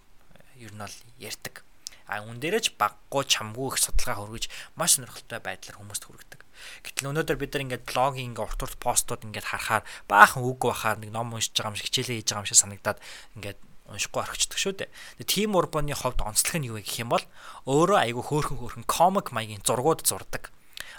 ер 0.59 0.73
нь 0.75 0.83
бол 0.83 0.97
ярьдаг. 1.23 1.63
А 2.11 2.19
үн 2.27 2.43
дээрэж 2.43 2.75
баггүй 2.75 3.23
чамгүй 3.31 3.71
их 3.71 3.79
судалгаа 3.79 4.19
хөргөж 4.19 4.51
маш 4.75 4.99
сонирхолтой 4.99 5.39
байдлаар 5.39 5.79
хүмүүст 5.79 6.05
хүргэдэг. 6.11 6.41
Гэтэл 6.83 7.09
өнөөдөр 7.15 7.39
бид 7.39 7.55
нар 7.55 7.65
ингээд 7.65 7.87
блогийн 7.87 8.35
ингээд 8.35 8.45
урт 8.51 8.61
урт 8.67 8.79
постууд 8.83 9.23
ингээд 9.23 9.47
харахаар 9.47 9.87
баахан 10.11 10.43
үг 10.43 10.59
бахаар 10.59 10.99
нэг 10.99 11.15
ном 11.15 11.31
уншиж 11.31 11.55
байгаа 11.55 11.71
юм 11.71 11.79
шиг 11.79 11.89
хичээлээ 11.89 12.19
хийж 12.19 12.29
байгаа 12.35 12.43
юм 12.43 12.51
шиг 12.51 12.61
санагдаад 12.61 12.99
ингээд 13.39 13.59
уншихгүй 13.91 14.21
орхичдаг 14.27 14.59
шүү 14.59 14.75
дээ. 14.75 14.91
Тим 15.25 15.55
урбаны 15.55 15.95
ховд 15.95 16.19
онцлог 16.23 16.59
нь 16.59 16.69
юу 16.69 16.79
вэ 16.79 16.85
гэх 16.85 17.03
юм 17.07 17.15
бол 17.15 17.25
өөрөө 17.71 17.99
айгүй 18.11 18.25
хөөхөн 18.27 18.59
хөөхөн 18.59 18.87
комик 18.91 19.31
маягийн 19.31 19.63
зургууд 19.63 20.03
зурдаг. 20.03 20.51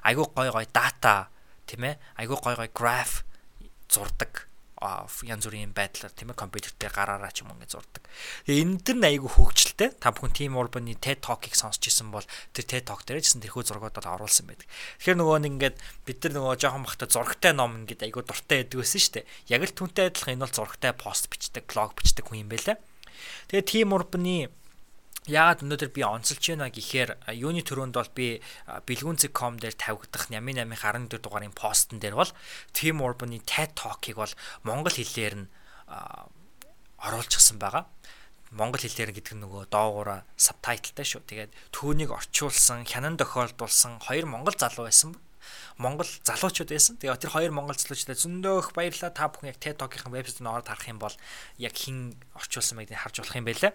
Айгүй 0.08 0.26
гой 0.32 0.50
гой 0.50 0.68
дата 0.72 1.28
тийм 1.68 1.88
ээ. 1.88 2.00
Айгүй 2.20 2.40
гой 2.40 2.56
гой 2.56 2.70
граф 2.72 3.28
зурдаг 3.88 4.51
янз 4.82 5.46
бүрийн 5.46 5.78
байдлаар 5.78 6.10
тийм 6.10 6.34
ээ 6.34 6.42
компьютертэй 6.42 6.90
гараараа 6.90 7.30
ч 7.30 7.46
юм 7.46 7.54
уу 7.54 7.58
ингэ 7.62 7.70
зурдаг. 7.70 8.02
Тэгээ 8.50 8.62
энэ 8.66 8.82
дэр 8.82 8.98
айгүй 9.06 9.30
хөгжилтэй. 9.30 9.90
Та 10.02 10.10
бүхэн 10.10 10.34
Team 10.34 10.58
Urban-ы 10.58 10.98
TED 10.98 11.22
Talk-ыг 11.22 11.54
сонсч 11.54 11.86
исэн 11.86 12.10
бол 12.10 12.26
тэр 12.58 12.66
TED 12.66 12.90
Talk 12.90 13.06
дээр 13.06 13.22
гэсэн 13.22 13.46
тэрхүү 13.46 13.62
зургуудад 13.70 14.10
оруулсан 14.10 14.50
байдаг. 14.50 14.66
Тэгэхээр 14.98 15.20
нөгөө 15.22 15.38
нэг 15.46 15.54
ингээд 15.62 15.78
бид 16.10 16.20
нар 16.26 16.34
нөгөө 16.34 16.56
жоохон 16.58 16.86
бахта 16.90 17.06
зургтай 17.06 17.54
ном 17.54 17.86
ингээд 17.86 18.10
айгүй 18.10 18.26
дуртай 18.26 18.66
байдаг 18.66 18.82
байсан 18.82 19.02
шүү 19.06 19.14
дээ. 19.22 19.30
Яг 19.54 19.62
л 19.70 19.78
түнтэй 19.78 20.10
адилхан 20.10 20.34
энэ 20.34 20.44
бол 20.50 20.58
зургтай 20.58 20.94
пост 20.98 21.30
бичдэг, 21.30 21.70
блог 21.70 21.94
бичдэг 21.94 22.26
хүн 22.26 22.42
юм 22.42 22.50
байлаа. 22.50 22.82
Тэгээ 23.54 23.70
Team 23.70 23.94
Urban-ы 23.94 24.50
Яагаад 25.30 25.62
өнөөдөр 25.62 25.92
би 25.94 26.02
онцолж 26.02 26.42
байна 26.42 26.74
гэхээр 26.74 27.30
юуны 27.38 27.62
төрөнд 27.62 27.94
бол 27.94 28.10
би 28.18 28.42
бэлгүүнцэг.com 28.66 29.62
дээр 29.62 29.78
тавигдах 29.78 30.34
88 30.34 30.66
14 30.66 31.22
дугаарын 31.22 31.54
постн 31.54 32.02
дээр 32.02 32.18
бол 32.18 32.32
Team 32.74 33.06
Urban-ы 33.06 33.38
TED 33.46 33.78
Talk-ыг 33.78 34.18
бол 34.18 34.34
монгол 34.66 34.98
хэлээр 34.98 35.46
нь 35.46 35.48
оруулчихсан 37.06 37.62
байгаа. 37.62 37.86
Монгол 38.50 38.82
хэлээр 38.82 39.14
гэдэг 39.14 39.38
нь 39.38 39.46
нөгөө 39.46 39.70
доогуура 39.70 40.26
сабтайтлтай 40.42 41.06
шүү. 41.06 41.22
Тэгээд 41.30 41.54
түүнийг 41.70 42.10
орчуулсан, 42.10 42.90
хянан 42.90 43.22
тохиолдуулсан 43.22 44.02
хоёр 44.02 44.26
монгол 44.26 44.58
залуу 44.58 44.90
байсан 44.90 45.14
Монгол 45.78 46.08
залуучууд 46.26 46.70
байсан. 46.70 46.98
Тэгээ 47.02 47.22
тэр 47.22 47.34
хоёр 47.34 47.52
монгол 47.56 47.78
залуучуудад 47.78 48.20
зөндөөх 48.22 48.74
баярлалаа 48.76 49.12
та 49.14 49.30
бүхэн 49.32 49.52
яг 49.52 49.60
TED 49.62 49.78
Talk-ийн 49.82 50.14
вебсайт 50.14 50.42
нь 50.42 50.50
ороод 50.50 50.68
харах 50.70 50.88
юм 50.90 51.00
бол 51.02 51.16
яг 51.58 51.74
хин 51.74 52.18
орчуулсан 52.38 52.78
байгааг 52.78 53.02
харж 53.02 53.16
болох 53.24 53.38
юм 53.38 53.48
байлаа. 53.48 53.72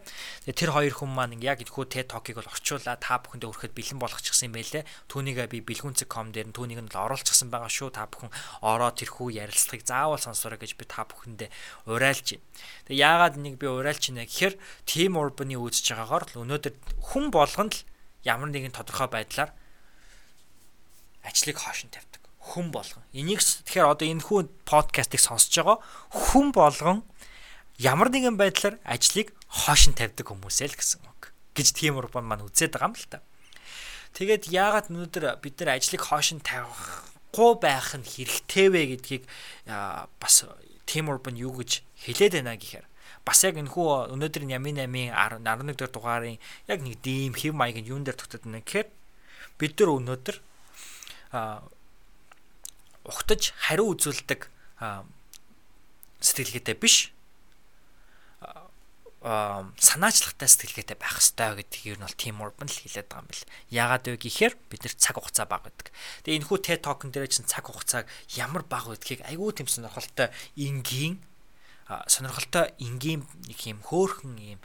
Тэгээ 0.47 0.61
тэр 0.61 0.71
хоёр 0.75 0.95
хүн 0.95 1.11
маань 1.12 1.41
яг 1.43 1.62
энэ 1.62 1.73
TED 1.73 2.07
Talk-ыг 2.11 2.37
бол 2.39 2.51
орчуулаад 2.51 3.01
та 3.03 3.19
бүхэндээ 3.21 3.51
өрөхөд 3.51 3.75
бэлэн 3.75 3.99
болгочихсон 3.99 4.49
юм 4.51 4.55
байлаа. 4.57 4.83
Түүнийг 5.11 5.39
би 5.51 5.59
бэлгүүнцэг.com 5.62 6.31
дээр 6.31 6.49
нь 6.51 6.57
түүнийг 6.57 6.81
нь 6.85 6.91
оруулчихсан 6.93 7.51
байгаа 7.51 7.71
шүү. 7.71 7.91
Та 7.95 8.07
бүхэн 8.07 8.31
ороод 8.62 8.99
тэрхүү 9.01 9.37
ярилцлагыг 9.37 9.85
заавал 9.87 10.21
сонсоорой 10.21 10.61
гэж 10.61 10.79
би 10.79 10.85
та 10.87 11.05
бүхэндээ 11.07 11.51
уриалж 11.91 12.39
байна. 12.39 12.45
Тэгээ 12.87 13.03
яагаад 13.03 13.39
энийг 13.39 13.57
би 13.61 13.67
уриалж 13.67 14.03
байна 14.11 14.27
гэхээр 14.27 14.55
Team 14.87 15.12
Urban-ы 15.19 15.57
үүсэж 15.59 15.87
байгаагаар 15.93 16.25
л 16.33 16.41
өнөөдөр 16.47 16.75
хүн 17.12 17.27
болгонд 17.31 17.75
л 17.75 17.85
ямар 18.27 18.51
нэгэн 18.51 18.75
тодорхой 18.75 19.09
байдлаар 19.11 19.51
ажлыг 21.27 21.59
хоош 21.59 21.85
нь 21.85 21.93
тавьдаг. 21.93 22.22
Хүн 22.39 22.70
болгон. 22.70 23.03
Энийг 23.11 23.43
тэгэхээр 23.43 23.91
одоо 23.91 24.07
энэ 24.07 24.22
хүн 24.22 24.47
подкастыг 24.62 25.18
сонсож 25.18 25.51
байгаа 25.51 25.79
хүн 26.14 26.55
болгон 26.55 27.03
ямар 27.83 28.09
нэгэн 28.14 28.39
байдлаар 28.39 28.79
ажлыг 28.87 29.35
хоош 29.51 29.91
нь 29.91 29.99
тавьдаг 29.99 30.27
хүмүүсээ 30.31 30.70
л 30.70 30.79
гэсэн 30.79 31.03
үг. 31.03 31.35
гэж 31.57 31.72
тийм 31.72 31.97
урбан 31.97 32.29
маань 32.29 32.45
үзээд 32.45 32.77
байгаа 32.77 32.93
юм 32.93 32.97
л 32.97 33.09
та. 33.09 33.24
Тэгээд 34.12 34.45
яагаад 34.53 34.93
өнөөдөр 34.93 35.24
бид 35.41 35.55
нар 35.61 35.81
ажлыг 35.81 36.03
хоош 36.05 36.37
нь 36.37 36.45
тавихгүй 36.45 37.53
байх 37.61 37.97
нь 37.97 38.05
хэрэгтэй 38.05 38.68
вэ 38.68 38.83
гэдгийг 38.97 39.24
бас 40.20 40.45
тийм 40.85 41.09
урбан 41.09 41.37
юу 41.37 41.57
гэж 41.57 41.81
хэлээд 42.05 42.45
байна 42.45 42.61
гэхээр 42.61 42.87
бас 43.24 43.43
яг 43.43 43.57
энэ 43.59 43.72
хүү 43.72 44.14
өнөөдөр 44.14 44.45
Ямин 44.47 44.79
8-ын 44.79 45.43
11 45.43 45.74
дэх 45.74 45.91
дугаарын 45.91 46.39
яг 46.70 46.79
нэг 46.85 47.01
дийм 47.03 47.35
хэв 47.35 47.53
маягийн 47.57 47.91
юун 47.91 48.05
дээр 48.05 48.16
тогтоод 48.20 48.47
байна 48.47 48.62
гэхээр 48.62 48.89
бид 49.59 49.72
нар 49.81 49.91
өнөөдөр 49.99 50.37
ухтаж 53.07 53.55
хариу 53.55 53.95
үзүүлдэг 53.95 54.51
сэтгэлгээтэй 56.20 56.77
биш 56.79 57.12
санаачлагтай 59.27 60.47
сэтгэлгээтэй 60.47 60.95
байх 60.95 61.18
ёстой 61.18 61.59
гэдгийг 61.59 61.99
нь 61.99 62.05
бол 62.07 62.14
Team 62.14 62.39
Urban 62.39 62.70
л 62.70 62.79
хэлээд 62.79 63.11
байгаа 63.11 63.27
юм 63.27 63.31
бэл. 63.31 63.49
Яагаад 63.74 64.05
вэ 64.07 64.22
гэхээр 64.22 64.55
бид 64.70 64.81
нэр 64.87 64.95
цаг 64.95 65.18
хугацаа 65.18 65.51
бага 65.51 65.66
гэдэг. 65.66 65.91
Тэгээ 66.22 66.37
энэ 66.39 66.47
хүү 66.47 66.59
TED 66.62 66.81
Talk-н 66.87 67.11
дээр 67.11 67.27
чинь 67.27 67.51
цаг 67.51 67.66
хугацааг 67.66 68.07
ямар 68.39 68.62
бага 68.62 68.95
гэдгийг 68.95 69.27
айгүй 69.27 69.51
тийм 69.51 69.66
сонирхолтой 69.66 70.31
энгийн 70.55 71.18
сонирхолтой 72.07 72.70
энгийн 72.79 73.27
нэг 73.51 73.59
юм 73.66 73.83
хөөхөн 73.83 74.59
юм 74.59 74.61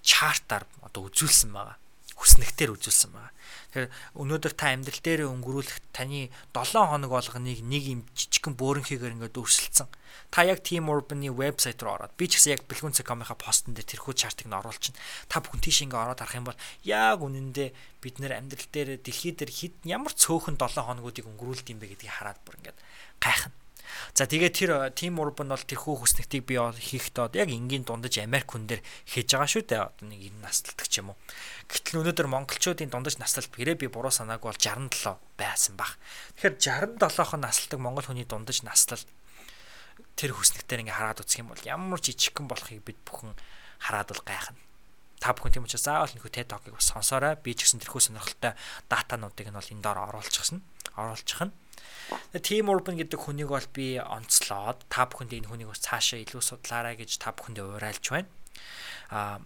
чартаар 0.00 0.64
одоо 0.80 1.12
үзүүлсэн 1.12 1.52
байгаа 1.52 1.76
хүснэгтэр 2.18 2.74
үзүүлсэн 2.74 3.14
байгаа. 3.14 3.32
Тэгэхээр 3.68 3.88
өнөөдөр 4.18 4.54
та 4.58 4.74
амьдрал 4.74 5.02
дээр 5.04 5.22
өнгөрүүлэх 5.30 5.78
таны 5.94 6.34
7 6.50 6.90
хоног 6.90 7.10
болгоныг 7.14 7.62
нэг 7.62 7.84
юм 7.86 8.00
жижигхэн 8.16 8.58
бөөрөнхийгээр 8.58 9.14
ингээд 9.14 9.38
өрсөлдсөн. 9.38 9.88
Та 10.34 10.42
яг 10.42 10.66
Team 10.66 10.90
Urban-ы 10.90 11.30
вебсайт 11.30 11.78
руу 11.84 11.94
ороод 11.94 12.16
би 12.18 12.26
ч 12.26 12.40
гэсэн 12.40 12.58
яг 12.58 12.62
бэлгүүн.com-ийнхаа 12.66 13.38
постн 13.38 13.76
дээр 13.76 13.86
тэрхүү 13.86 14.14
чартыг 14.18 14.50
нь 14.50 14.56
оруулчихна. 14.56 14.98
Та 15.30 15.38
бүхэн 15.38 15.62
тийш 15.62 15.84
ингээд 15.86 16.04
ороод 16.10 16.20
харах 16.20 16.38
юм 16.40 16.48
бол 16.48 16.62
яг 16.82 17.18
үнэндээ 17.22 17.68
бид 18.02 18.16
нэр 18.18 18.32
амьдрал 18.34 18.68
дээр 18.72 18.98
дэлхий 18.98 19.32
дээр 19.36 19.52
хэд 19.52 19.74
ямар 19.86 20.12
цөөхөн 20.16 20.58
7 20.58 20.82
хоногуудыг 20.82 21.28
өнгөрүүлд 21.28 21.70
юм 21.70 21.78
бэ 21.78 21.92
гэдгийг 21.94 22.12
хараад 22.18 22.40
бүр 22.42 22.58
ингээд 22.60 22.78
гайхна. 23.22 23.54
За 24.14 24.26
тэгээд 24.26 24.54
тэр 24.54 24.70
Team 24.94 25.18
Urban 25.18 25.50
бол 25.52 25.64
тэрхүү 25.64 25.94
хүснэгтийг 26.02 26.44
би 26.46 26.58
хийхдээ 26.58 27.38
яг 27.38 27.50
энгийн 27.50 27.84
дундаж 27.86 28.18
Америк 28.18 28.50
хүн 28.50 28.66
дээр 28.66 28.82
хийж 29.06 29.28
байгаа 29.34 29.50
шүү 29.50 29.64
дээ. 29.66 29.82
Одоо 29.84 30.06
нэг 30.06 30.20
энэ 30.32 30.42
насталдаг 30.42 30.86
ч 30.86 30.94
юм 31.02 31.14
уу. 31.14 31.18
Гэтэл 31.68 32.00
өнөөдөр 32.02 32.28
монголчуудын 32.28 32.90
дундаж 32.90 33.16
насталт 33.20 33.52
гэрээ 33.52 33.76
би 33.76 33.86
буруу 33.90 34.12
санааг 34.12 34.42
бол 34.42 34.56
67 34.56 35.18
байсан 35.38 35.74
баг. 35.76 35.98
Тэгэхээр 36.40 36.98
67хон 36.98 37.42
насталдаг 37.44 37.80
монгол 37.80 38.06
хүний 38.06 38.26
дундаж 38.26 38.64
насталт 38.66 39.08
тэр 40.18 40.34
хүснэгтээр 40.34 40.82
ингээ 40.82 40.98
хараад 40.98 41.22
үзэх 41.22 41.46
юм 41.46 41.54
бол 41.54 41.62
ямар 41.62 42.02
жижигхэн 42.02 42.50
болохыг 42.50 42.82
бид 42.82 42.98
бүхэн 43.06 43.34
хараад 43.78 44.10
бол 44.10 44.22
гайхна. 44.26 44.58
Та 45.18 45.34
бүхэн 45.34 45.54
тийм 45.54 45.66
учраас 45.66 45.86
заавал 45.86 46.14
нөхөд 46.14 46.34
TED 46.34 46.50
Talk-ыг 46.50 46.74
бас 46.74 46.90
сонсоорой. 46.90 47.34
Би 47.38 47.54
ч 47.54 47.66
гэсэн 47.66 47.82
тэрхүү 47.82 48.02
сонирхолтой 48.02 48.54
датануудыг 48.86 49.50
нь 49.50 49.58
бол 49.58 49.72
энэ 49.74 49.82
доор 49.82 49.98
оруулчихсан. 50.10 50.62
Оруулчих 50.94 51.50
Team 52.40 52.68
Urban 52.72 52.96
гэдэг 53.00 53.20
хүнийг 53.20 53.48
бол 53.52 53.68
би 53.72 54.00
онцлоод 54.00 54.84
та 54.88 55.08
бүхэнд 55.08 55.32
энэ 55.38 55.48
хүнийг 55.48 55.72
бас 55.72 55.82
цаашаа 55.84 56.22
илүү 56.24 56.42
судлаарай 56.44 56.94
гэж 57.00 57.20
та 57.20 57.32
бүхэндээ 57.32 57.64
уриалж 57.78 58.04
байна. 58.12 58.28
Аа 59.12 59.38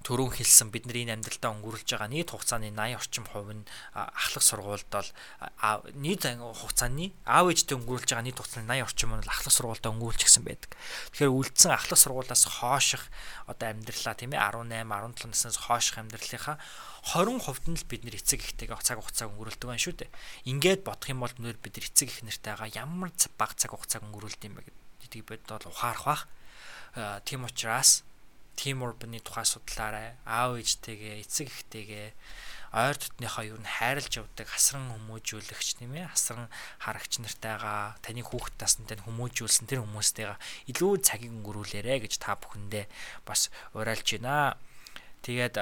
түрүүн 0.00 0.32
хэлсэн 0.32 0.72
бидний 0.72 1.04
энэ 1.04 1.20
амьдралдаа 1.20 1.52
өнгөрүүлж 1.60 1.88
байгаа 1.92 2.08
нийт 2.08 2.32
хугацааны 2.32 2.72
80 2.72 2.96
орчим 2.96 3.24
хувь 3.28 3.52
нь 3.52 3.68
ахлах 3.92 4.44
сургуульд 4.44 4.88
бол 4.88 5.10
нийт 6.00 6.24
хугацааны 6.24 7.12
аав 7.28 7.46
ээжтэй 7.52 7.76
өнгөрүүлж 7.76 8.08
байгаа 8.08 8.24
нийт 8.24 8.40
хугацааны 8.40 8.80
80 8.80 8.88
орчим 8.88 9.10
нь 9.12 9.28
ахлах 9.28 9.52
сургуультай 9.52 9.92
өнгөрүүлж 9.92 10.22
гисэн 10.24 10.44
байдаг. 10.48 10.72
Тэгэхээр 11.12 11.36
үлдсэн 11.36 11.72
ахлах 11.76 12.00
сургуулиас 12.00 12.44
хооших 12.48 13.02
одоо 13.44 13.66
амьдралаа 13.68 14.14
тийм 14.16 14.32
ээ 14.32 14.40
18 14.40 14.88
17 14.88 15.28
наснаас 15.28 15.58
хооших 15.68 16.00
амьдралынхаа 16.00 16.56
20% 17.04 17.68
нь 17.68 17.76
л 17.76 17.84
бид 17.84 18.02
нэр 18.08 18.16
эцэг 18.16 18.40
ихтэйгээ 18.40 18.80
цаг 18.80 19.04
хугацааг 19.04 19.36
өнгөрүүлдэг 19.36 19.68
байна 19.68 19.84
шүү 19.84 19.96
дээ. 20.00 20.10
Ингээд 20.48 20.80
бодох 20.84 21.12
юм 21.12 21.20
бол 21.20 21.34
нөр 21.36 21.60
бид 21.60 21.76
эцэг 21.76 22.08
их 22.08 22.24
нартайгаа 22.24 22.72
ямар 22.72 23.12
баг 23.36 23.52
цаг 23.52 23.76
хугацааг 23.76 24.04
өнгөрүүлдэг 24.08 24.48
юм 24.48 24.56
бэ 24.60 24.68
гэдгийг 25.04 25.26
бид 25.28 25.44
бол 25.44 25.68
ухаарах 25.68 26.04
бах. 26.08 26.22
Тийм 27.24 27.44
учраас 27.44 28.04
Team 28.56 28.82
Urban-ы 28.84 29.20
тухай 29.20 29.46
судлаарай. 29.46 30.16
Аав 30.24 30.58
ээжтэйгээ, 30.60 31.20
эцэг 31.24 31.48
эхтэйгээ 31.48 32.08
ойр 32.70 32.94
дотныхоо 32.94 33.44
юу 33.50 33.58
н 33.58 33.66
хайрлж 33.66 34.22
явдаг 34.22 34.46
асран 34.54 34.94
хүмүүжүүлэгч 34.94 35.82
тийм 35.82 35.98
ээ 35.98 36.06
асран 36.06 36.46
харагч 36.78 37.18
нартайгаа 37.18 37.98
таны 37.98 38.22
хүүхэд 38.22 38.62
таснтай 38.62 38.94
хүмүүжүүлсэн 39.02 39.66
тэр 39.66 39.82
хүмүүстэйгээ 39.82 40.70
илүү 40.70 41.02
цагийг 41.02 41.34
өнгөрүүлээрэ 41.34 42.06
гэж 42.06 42.22
та 42.22 42.38
бүхэндээ 42.38 42.86
бас 43.26 43.50
уриалж 43.74 44.22
байна. 44.22 44.54
Тэгээд 45.26 45.58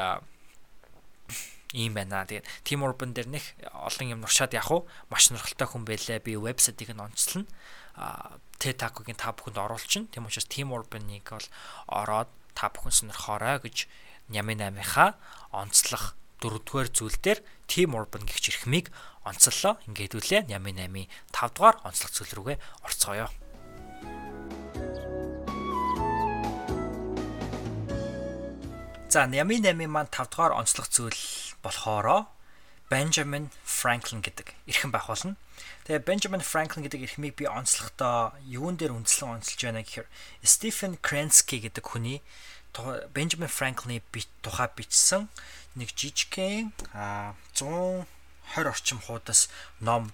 ийм 1.72 1.96
байна. 1.96 2.28
Тэгээд 2.28 2.44
Team 2.64 2.84
Urban 2.84 3.16
дээр 3.16 3.28
нэх 3.32 3.56
олон 3.72 4.12
юм 4.12 4.20
нуршаад 4.20 4.52
явах 4.52 4.72
уу? 4.72 4.82
Маш 5.08 5.32
сонирхолтой 5.32 5.64
хүн 5.64 5.88
байлээ. 5.88 6.20
Би 6.20 6.36
вебсайтыг 6.36 6.92
нь 6.92 7.00
онцлно. 7.00 7.48
А 7.96 8.36
Tetaco-гийн 8.60 9.16
та 9.16 9.32
бүхэнд 9.32 9.56
оруулчихна. 9.56 10.12
Тийм 10.12 10.28
учраас 10.28 10.44
Team 10.44 10.76
Urban-ыг 10.76 11.24
бол 11.24 11.48
ороод 11.88 12.28
та 12.58 12.74
бүхэн 12.74 13.14
сонирхоорой 13.14 13.62
гэж 13.62 13.86
Нямын 14.34 14.58
8-ынхаа 14.58 15.14
онцлох 15.54 16.18
дөрөвдүгээр 16.42 16.88
зүйл 16.90 17.16
дээр 17.22 17.40
Team 17.70 17.94
Urban 17.94 18.26
гихч 18.26 18.50
эрхмийг 18.50 18.90
онцлоо. 19.22 19.78
Ингээд 19.86 20.18
үлээ 20.18 20.42
Нямын 20.50 20.82
8-ийн 20.82 21.06
5 21.30 21.54
дугаар 21.54 21.78
онцлог 21.86 22.10
зүйл 22.10 22.34
рүүгээ 22.34 22.58
орцгоё. 22.82 23.30
За 29.08 29.24
Нямын 29.30 29.62
8-ийн 29.62 29.88
маань 29.88 30.10
5 30.10 30.34
дугаар 30.34 30.58
онцлог 30.58 30.90
зүйл 30.90 31.22
болохоро 31.62 32.26
Benjamin 32.88 33.52
Franklin 33.64 34.24
гэдэг 34.24 34.56
эрхэм 34.64 34.90
байх 34.90 35.12
болно. 35.12 35.36
Тэгээ 35.84 36.08
Benjamin 36.08 36.40
Franklin 36.40 36.88
гэдэг 36.88 37.04
эрхмийг 37.04 37.36
би 37.36 37.44
онцлохдоо 37.44 38.32
юун 38.48 38.80
дээр 38.80 38.96
үндэслэн 38.96 39.40
онцолж 39.40 39.60
байна 39.60 39.84
гэхээр 39.84 40.08
Stephen 40.40 40.96
Krensky 41.04 41.60
гэдэг 41.60 41.84
хүний 41.84 42.24
Benjamin 43.12 43.52
Franklin-ы 43.52 44.00
тухай 44.40 44.68
бичсэн 44.72 45.28
нэг 45.76 45.92
жижигхэн 45.92 46.72
120 47.52 48.06
орчим 48.56 49.00
хуудас 49.04 49.52
ном 49.80 50.12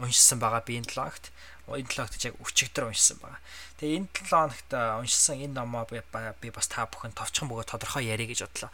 уншсан 0.00 0.40
байгаа 0.40 0.64
би 0.64 0.80
энэ 0.80 0.88
7 0.88 0.96
хоногт. 0.96 1.28
Энэ 1.68 1.84
7 1.84 1.92
хоногт 1.92 2.24
яг 2.24 2.34
өчигдөр 2.40 2.88
уншсан 2.88 3.20
байгаа. 3.20 3.40
Тэгээ 3.76 3.98
энэ 4.00 4.08
7 4.16 4.32
хоногт 4.32 4.70
уншсан 4.72 5.36
энэ 5.44 5.56
номоо 5.60 5.84
би 5.90 6.48
бас 6.48 6.66
та 6.72 6.88
бүхэн 6.88 7.12
товчхон 7.12 7.52
бөгөө 7.52 7.68
тодорхой 7.68 8.08
ярих 8.08 8.32
гэж 8.32 8.48
бодлоо. 8.48 8.72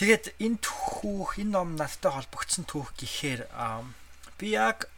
Тэгээд 0.00 0.32
энэ 0.40 0.64
түүх, 0.64 1.36
энэ 1.36 1.60
ном 1.60 1.76
надтай 1.76 2.08
холбогдсон 2.08 2.64
түүх 2.64 2.96
гэхээр 2.96 3.52
би 4.40 4.56
яг 4.56 4.88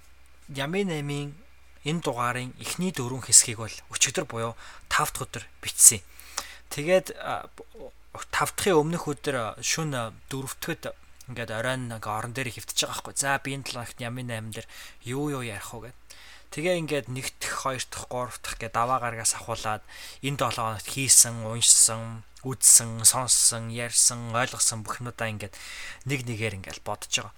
8-ын 0.47 1.35
энэ 1.83 2.03
дугаарын 2.07 2.55
эхний 2.63 2.95
дөрвөн 2.95 3.27
хэсгийг 3.27 3.59
бол 3.59 3.77
өчигдөр 3.91 4.31
буюу 4.31 4.55
5 4.87 5.11
дахь 5.11 5.27
өдөр 5.27 5.45
бичсэн. 5.59 6.07
Тэгээд 6.71 7.19
5 7.19 8.31
дахьын 8.31 8.79
өмнөх 8.79 9.11
өдөр 9.11 9.59
шүн 9.59 9.91
4 10.31 10.55
дахьд 10.63 10.95
ингээд 11.27 11.51
оройн 11.51 11.91
нэг 11.91 12.07
орон 12.07 12.31
дээр 12.31 12.55
хөвтөж 12.55 12.87
байгаа 12.87 13.03
байхгүй. 13.03 13.15
За 13.19 13.43
би 13.43 13.59
энэ 13.59 13.67
7 13.67 13.75
хоногт 13.75 13.99
ямын 13.99 14.31
8 14.31 14.55
дээр 14.55 14.67
юу 15.03 15.35
юу 15.35 15.43
ярих 15.43 15.75
вэ 15.75 15.91
гэд. 15.91 15.99
Тэгээ 16.55 16.79
ингээд 16.79 17.07
1 17.11 17.43
дахь, 17.43 17.75
2 17.75 17.91
дахь, 17.91 18.07
3 18.07 18.39
дахь 18.39 18.55
гэдэг 18.55 18.71
даваа 18.79 19.03
гаргаас 19.03 19.35
ахуулаад 19.35 19.83
энэ 20.23 20.39
7 20.39 20.63
хоногт 20.63 20.87
хийсэн, 20.87 21.43
уншсан, 21.43 22.23
үзсэн, 22.43 23.07
сонссон, 23.07 23.71
ярьсан, 23.71 24.35
ойлгосон 24.35 24.83
бүх 24.83 24.99
юмудаа 24.99 25.31
ингээд 25.31 25.55
нэг 26.07 26.27
нэгээр 26.27 26.59
ингээд 26.59 26.83
бодож 26.83 27.11
байгаа. 27.11 27.35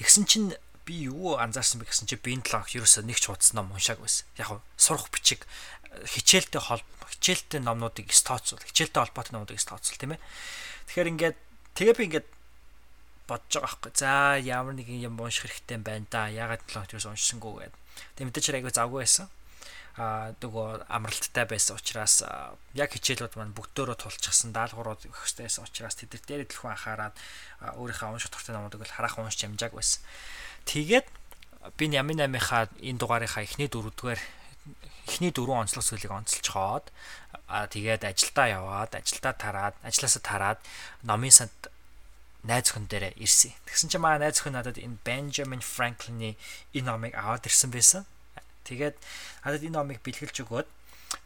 Тэгсэн 0.00 0.24
чинь 0.24 0.48
би 0.88 1.12
юу 1.12 1.36
анзаарсан 1.36 1.84
бэ 1.84 1.92
гэсэн 1.92 2.08
чинь 2.08 2.24
би 2.24 2.32
энэ 2.32 2.48
7 2.48 2.64
хоногт 2.64 2.76
ерөөсөө 2.80 3.04
нэг 3.04 3.18
ч 3.20 3.28
хуудсан 3.28 3.60
ном 3.60 3.68
уншааг 3.76 4.00
байсан. 4.00 4.24
Яг 4.40 4.64
сурах 4.80 5.12
бичиг 5.12 5.44
хичээлтэй 6.08 6.62
хол 6.64 6.80
хичээлтэй 7.12 7.60
номнуудыг 7.60 8.08
стооцвол 8.08 8.64
хичээлтэй 8.64 9.00
холбоотой 9.04 9.32
номнуудыг 9.36 9.60
стооцвол 9.60 10.00
тийм 10.00 10.16
ээ. 10.16 10.20
Тэгэхээр 10.88 11.12
ингээд 11.12 11.36
тэгээ 11.76 11.96
би 11.98 12.04
ингээд 12.08 12.28
бодож 13.28 13.52
байгаа 13.60 13.68
байхгүй. 13.76 13.92
За 13.92 14.40
ямар 14.40 14.72
нэгэн 14.72 15.04
юм 15.04 15.20
унших 15.20 15.44
хэрэгтэй 15.44 15.76
байна 15.84 16.08
да. 16.08 16.32
Ягаад 16.32 16.64
7 16.64 16.72
хоног 16.72 16.92
ерөөс 16.96 17.08
уншсангүй 17.12 17.52
гэдэг. 17.68 17.80
Тэгээ 18.16 18.28
мэдээч 18.32 18.46
айгүй 18.56 18.72
завгүй 18.72 19.00
байсан. 19.04 19.28
Аа 19.98 20.30
нөгөө 20.38 20.86
амралттай 20.86 21.44
байсан 21.50 21.74
учраас 21.74 22.22
яг 22.78 22.90
хичээлүүд 22.94 23.34
маань 23.34 23.50
бүгдөө 23.50 23.98
тулчихсан 23.98 24.54
даалгаврууд 24.54 25.10
өгөх 25.10 25.26
хэрэгтэйсэн 25.26 25.66
учраас 25.66 25.98
тэд 25.98 26.22
дээр 26.22 26.46
төлхөн 26.46 26.78
анхаарад 26.78 27.14
өөрийнхөө 27.82 28.14
унших 28.14 28.30
дуртай 28.30 28.54
номуудыг 28.54 28.86
л 28.86 28.94
харах 28.94 29.18
уншиж 29.18 29.42
амжааг 29.50 29.74
байсан. 29.74 29.98
Тэгээд 30.70 31.06
би 31.74 31.84
Ямин 31.90 32.22
8-ынхаа 32.22 32.70
энэ 32.78 33.00
дугаарынхаа 33.02 33.42
эхний 33.42 33.66
дөрөвдүгээр 33.66 34.20
эхний 35.08 35.32
дөрвөн 35.34 35.66
онцлог 35.66 35.82
зүйлийг 35.82 36.12
онцолцоход 36.14 36.92
а 37.48 37.66
тэгээд 37.66 38.04
ажилдаа 38.04 38.46
яваад 38.46 38.92
ажилдаа 38.94 39.34
тараад 39.34 39.74
ажилласаа 39.82 40.22
тараад 40.22 40.58
номын 41.02 41.32
санд 41.32 41.58
найз 42.44 42.70
охин 42.70 42.86
дээр 42.86 43.16
ирсэн. 43.16 43.52
Тэгсэн 43.66 43.88
чинь 43.90 44.04
маа 44.04 44.20
найз 44.20 44.38
охин 44.38 44.54
надад 44.54 44.78
энэ 44.78 45.00
Benjamin 45.02 45.64
Franklin-ы 45.64 46.36
энэ 46.76 46.86
номыг 46.86 47.12
аваад 47.16 47.48
ирсэн 47.48 47.72
байсан. 47.72 48.06
Тэгээд 48.68 48.96
надад 49.44 49.64
энэ 49.64 49.76
номыг 49.76 49.98
бэлгэлж 50.04 50.36
өгөөд 50.44 50.68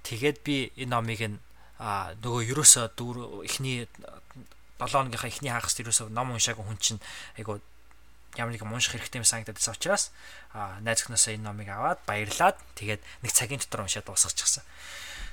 тэгээд 0.06 0.38
би 0.46 0.70
энэ 0.78 0.94
номыг 0.94 1.20
нь 1.26 1.36
нөгөө 1.82 2.42
ерөөсө 2.54 2.94
дүүр 2.94 3.42
эхний 3.42 3.90
7 4.78 4.86
хоногийнхаа 4.86 5.30
эхний 5.30 5.50
хагас 5.50 5.74
ерөөсө 5.82 6.10
ном 6.14 6.30
уншаагүй 6.30 6.62
хүн 6.62 6.78
чинь 6.78 7.02
айгу 7.34 7.58
ямар 8.38 8.54
нэг 8.54 8.62
унших 8.62 8.96
хэрэгтэй 8.96 9.20
юм 9.20 9.28
санагдаад 9.28 9.58
байсан 9.58 9.74
учраас 9.76 10.04
найз 10.54 11.02
өхнөөсөө 11.04 11.36
энэ 11.36 11.46
номыг 11.46 11.68
аваад 11.68 12.00
баярлаад 12.06 12.56
тэгээд 12.78 13.02
нэг 13.26 13.32
цагийн 13.34 13.60
дотор 13.60 13.84
уншаад 13.84 14.06
дуусгачихсан. 14.08 14.64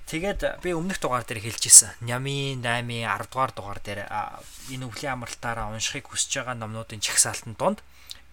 Тэгээд 0.09 0.65
би 0.65 0.73
өмнөх 0.73 0.97
дугаар 0.97 1.21
дээр 1.23 1.45
хэлж 1.45 1.63
исэн. 1.69 1.93
Нями 2.01 2.57
8-ийн 2.57 3.05
10 3.05 3.29
дугаар 3.29 3.53
дугаар 3.53 3.79
дээр 3.79 4.01
энэ 4.09 4.89
өвлийн 4.89 5.15
амралтаараа 5.15 5.69
уншихыг 5.69 6.09
хүсэж 6.09 6.43
байгаа 6.43 6.57
номнуудын 6.57 6.99
чагсаалтын 6.99 7.53
донд 7.55 7.79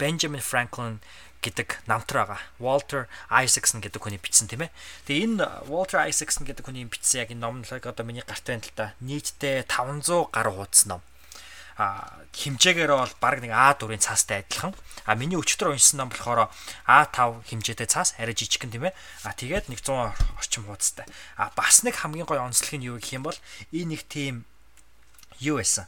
Benjamin 0.01 0.41
Franklin 0.41 1.05
гэдэг 1.43 1.89
намтар 1.91 2.24
байгаа. 2.24 2.41
Walter 2.61 3.09
Isaacson 3.30 3.82
гэдэг 3.84 4.01
хүний 4.03 4.20
бичсэн 4.20 4.49
тийм 4.49 4.66
ээ. 4.66 4.74
Тэгээ 5.07 5.24
энэ 5.26 5.47
Walter 5.68 6.01
Isaacson 6.05 6.45
гэдэг 6.49 6.64
хүний 6.66 6.87
бичсэн 6.89 7.26
яг 7.26 7.30
энэ 7.34 7.43
номлог 7.43 7.82
одоо 7.84 8.05
миний 8.05 8.24
гарт 8.24 8.45
байна 8.47 8.64
л 8.64 8.72
да. 8.76 8.95
Нийтдээ 9.05 9.68
500 9.68 10.32
гаруй 10.32 10.55
хуудас 10.57 10.84
ном 10.87 11.03
а 11.76 12.09
хэмжээгээрээ 12.32 12.97
бол 12.97 13.14
баг 13.20 13.45
нэг 13.45 13.53
А4-ийн 13.53 14.01
цаастай 14.01 14.41
адилхан. 14.41 14.72
А 15.05 15.12
миний 15.12 15.37
өчтөр 15.37 15.76
уншсан 15.76 16.01
ном 16.01 16.09
болохоор 16.09 16.49
А5 16.89 17.45
хэмжээтэй 17.53 17.84
цаас 17.84 18.16
арай 18.16 18.32
жижигхэн 18.32 18.72
тийм 18.72 18.89
ээ. 18.89 18.97
А 19.28 19.37
тэгээд 19.37 19.68
нэг 19.68 19.84
100 19.84 20.16
орчим 20.41 20.64
хуудастай. 20.64 21.05
А 21.37 21.53
бас 21.53 21.84
нэг 21.84 22.01
хамгийн 22.01 22.24
гоё 22.24 22.49
онцлог 22.49 22.80
нь 22.80 22.89
юу 22.89 22.97
гэх 22.97 23.20
юм 23.20 23.28
бол 23.28 23.37
энэ 23.76 23.93
нэг 23.93 24.09
тийм 24.09 24.49
юу 25.37 25.61
байсан. 25.61 25.84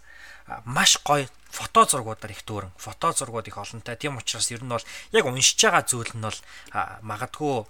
Маш 0.64 0.96
гоё 1.04 1.28
фото 1.50 1.84
зургуудаар 1.84 2.32
их 2.32 2.44
дүүрэн 2.44 2.72
фото 2.76 3.12
зургууд 3.12 3.48
их 3.48 3.58
олонтой. 3.58 3.96
Тийм 3.96 4.16
учраас 4.16 4.50
ер 4.50 4.64
нь 4.64 4.72
бол 4.72 4.84
яг 5.12 5.24
уншиж 5.24 5.60
байгаа 5.60 5.84
зүйл 5.84 6.12
нь 6.16 6.24
бол 6.24 6.40
магадгүй 7.04 7.66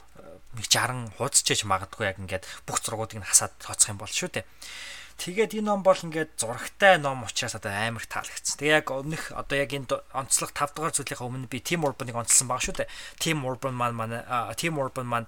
нэг 0.59 0.67
60 0.67 1.19
хуудасчиж 1.19 1.67
магадгүй 1.67 2.07
яг 2.11 2.17
ингээд 2.23 2.45
бүх 2.67 2.79
зургуудыг 2.83 3.23
нь 3.23 3.27
хасаад 3.27 3.55
тооцох 3.59 3.91
юм 3.93 3.99
бол 3.99 4.11
шүү 4.11 4.31
дээ. 4.41 4.47
Тэгээд 5.19 5.59
энэ 5.59 5.67
ном 5.67 5.83
бол 5.83 5.99
ингээд 5.99 6.39
зурагтай 6.39 7.03
ном 7.03 7.27
учраас 7.27 7.59
одоо 7.59 7.75
амар 7.75 8.07
таалагдсан. 8.07 8.63
Тэгээ 8.63 8.79
яг 8.79 8.87
өмнөх 8.95 9.35
одоо 9.35 9.57
яг 9.59 9.75
энэ 9.75 9.99
онцлог 10.15 10.55
5 10.55 10.79
дугаар 10.79 10.95
зүйлийнхаа 10.95 11.27
өмнө 11.27 11.51
би 11.51 11.59
Team 11.59 11.83
Urban-ыг 11.83 12.15
онцлсан 12.15 12.47
баг 12.47 12.63
шүү 12.63 12.87
дээ. 12.87 12.93
Team 13.19 13.43
Urban 13.43 13.75
маань 13.75 13.99
манай 13.99 14.23
Team 14.55 14.79
Urban 14.79 15.11
маань 15.11 15.27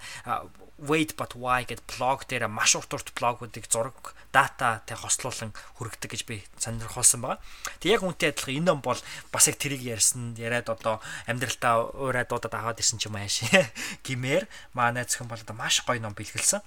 Wait 0.80 1.12
but 1.18 1.36
why 1.36 1.66
гэдэг 1.66 1.84
блог 1.90 2.24
дээр 2.24 2.48
маш 2.48 2.72
урт 2.78 2.94
урт 2.94 3.12
блогуудыг 3.12 3.66
зураг 3.68 4.14
дата 4.30 4.82
тэ 4.86 4.94
хослуулан 4.94 5.50
хүргэдэг 5.74 6.10
гэж 6.10 6.22
би 6.26 6.42
сонирхолсон 6.58 7.20
байгаа. 7.26 7.42
Тэг 7.82 7.98
яг 7.98 8.02
үнтэй 8.06 8.30
адилхан 8.30 8.62
энэ 8.62 8.68
ном 8.70 8.80
бол 8.80 8.98
бас 9.34 9.44
яг 9.50 9.58
тэрийг 9.58 9.82
ярьсан 9.82 10.38
яриад 10.38 10.70
одоо 10.70 11.02
амьдралтаа 11.26 11.98
уурай 11.98 12.24
дуудаад 12.24 12.54
аваад 12.54 12.78
ирсэн 12.78 13.02
ч 13.02 13.10
юм 13.10 13.18
ааш 13.18 13.42
гимээр 14.06 14.46
манай 14.70 15.02
зөвхөн 15.02 15.26
бол 15.26 15.42
одоо 15.42 15.56
маш 15.58 15.82
гоё 15.82 15.98
ном 15.98 16.14
бэлгэлсэн. 16.14 16.62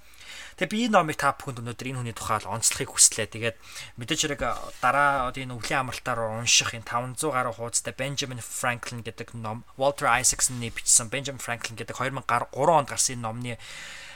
Тэгээ 0.54 0.70
би 0.70 0.78
энэ 0.86 0.94
номыг 0.94 1.18
та 1.18 1.34
бүхэнд 1.34 1.66
өнөөдөр 1.66 1.88
энэ 1.90 1.98
хүний 2.04 2.14
тухай 2.14 2.38
онцлохыг 2.46 2.94
хүслээ. 2.94 3.26
Тэгээд 3.26 3.56
мэдээж 3.98 4.20
хэрэг 4.22 4.42
дараа 4.78 5.34
энэ 5.34 5.50
өвлийн 5.50 5.82
амралтаар 5.82 6.30
унших 6.44 6.78
энэ 6.78 6.86
500 6.86 7.34
гаруй 7.34 7.54
хуудастай 7.58 7.90
Benjamin 7.90 8.38
Franklin 8.38 9.02
гэдэг 9.02 9.34
ном, 9.34 9.66
Walter 9.74 10.06
Isaacson-ы 10.06 10.70
бичсэн 10.70 11.10
Benjamin 11.10 11.42
Franklin 11.42 11.74
гэдэг 11.74 11.98
2003 11.98 12.54
онд 12.54 12.86
гарсан 12.86 13.18
номны 13.18 13.58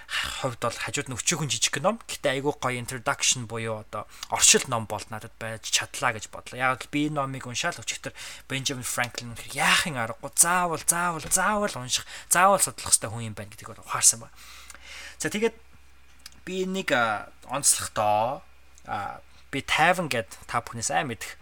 хувьд 0.09 0.61
бол 0.65 0.73
хажууд 0.73 1.13
нь 1.13 1.17
өчөөхөн 1.21 1.53
жижиг 1.53 1.85
ном. 1.85 2.01
Гэтэ 2.09 2.41
айгүй 2.41 2.57
гоё 2.57 2.81
introduction 2.81 3.45
буюу 3.45 3.85
одоо 3.85 4.09
оршил 4.33 4.65
ном 4.73 4.89
бол 4.89 5.05
надад 5.13 5.37
байж 5.37 5.69
чадлаа 5.69 6.17
гэж 6.17 6.33
бодлоо. 6.33 6.57
Яг 6.57 6.89
л 6.89 6.93
би 6.93 7.13
энэ 7.13 7.21
номыг 7.21 7.45
уншаал 7.45 7.77
өчигдөр 7.77 8.17
Benjamin 8.49 8.89
Franklin 8.89 9.37
яахын 9.53 10.01
аргагүй 10.01 10.33
заавал 10.33 10.81
заавал 10.81 11.21
заавал 11.29 11.77
унших, 11.77 12.09
заавал 12.33 12.57
судлах 12.57 12.89
хэрэгтэй 12.89 13.11
хүн 13.13 13.29
юм 13.29 13.37
байна 13.37 13.53
гэдгийг 13.53 13.77
бол 13.77 13.85
ухаарсан 13.85 14.25
ба. 14.25 14.33
За 15.21 15.29
тэгээд 15.29 15.57
би 16.49 16.65
энийг 16.65 16.89
онцлохдоо 17.45 18.41
би 19.53 19.61
тайван 19.61 20.09
гэд 20.09 20.29
та 20.49 20.65
бүхний 20.65 20.85
сайн 20.85 21.13
мэдэх 21.13 21.37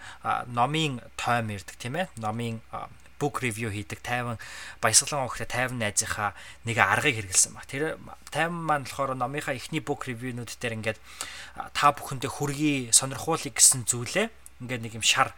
номын 0.50 0.98
тойм 1.14 1.54
ирдэг 1.54 1.78
тийм 1.78 2.02
ээ 2.02 2.10
номын 2.18 2.58
book 3.18 3.40
review 3.40 3.72
хийдэг 3.72 4.00
тайван 4.04 4.38
баясгалан 4.80 5.26
өгөхтэй 5.26 5.48
тайван 5.48 5.80
найзынхаа 5.80 6.36
нэг 6.68 6.76
аргыг 6.78 7.24
хэрэгэлсэн 7.24 7.52
баг. 7.56 7.66
Тэр 7.66 7.96
тайван 8.30 8.60
маань 8.60 8.84
болохоор 8.84 9.16
номынхаа 9.16 9.56
эхний 9.56 9.80
book 9.80 10.04
review-нууд 10.06 10.52
дээр 10.60 10.76
ингээд 10.80 10.98
та 11.72 11.92
бүхэндээ 11.96 12.30
хүргий 12.30 12.76
сонирхуулъя 12.92 13.52
гэсэн 13.52 13.88
зүйлээ 13.88 14.28
ингээд 14.60 14.82
нэг 14.84 14.92
юм 14.96 15.04
шар 15.04 15.32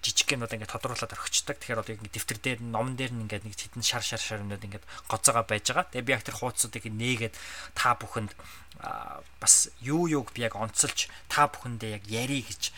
жижиг 0.00 0.32
гэнүүд 0.32 0.56
ингээд 0.56 0.72
тодруулаад 0.72 1.12
орхичдаг. 1.12 1.60
Тэгэхээр 1.60 1.80
одоо 1.84 1.92
ингээд 1.92 2.16
дэвтэр 2.16 2.38
дээр 2.40 2.60
номон 2.64 2.96
дээр 2.96 3.12
нь 3.12 3.28
ингээд 3.28 3.44
нэг 3.44 3.52
хэдэн 3.52 3.84
шар 3.84 4.00
шар 4.00 4.20
шарнууд 4.20 4.64
ингээд 4.64 4.84
гоцоогоо 5.12 5.44
байж 5.44 5.68
байгаа. 5.68 5.92
Тэгээ 5.92 6.08
би 6.08 6.14
яг 6.16 6.24
тэр 6.24 6.40
хуудсуудыг 6.40 6.88
нээгээд 6.88 7.36
та 7.76 7.92
бүхэнд 8.00 8.32
бас 8.80 9.68
юу 9.84 10.08
юуг 10.08 10.32
би 10.32 10.48
яг 10.48 10.56
онцолж 10.56 11.12
та 11.28 11.52
бүхэндээ 11.52 12.00
яг 12.00 12.04
яри 12.08 12.40
гэж 12.40 12.72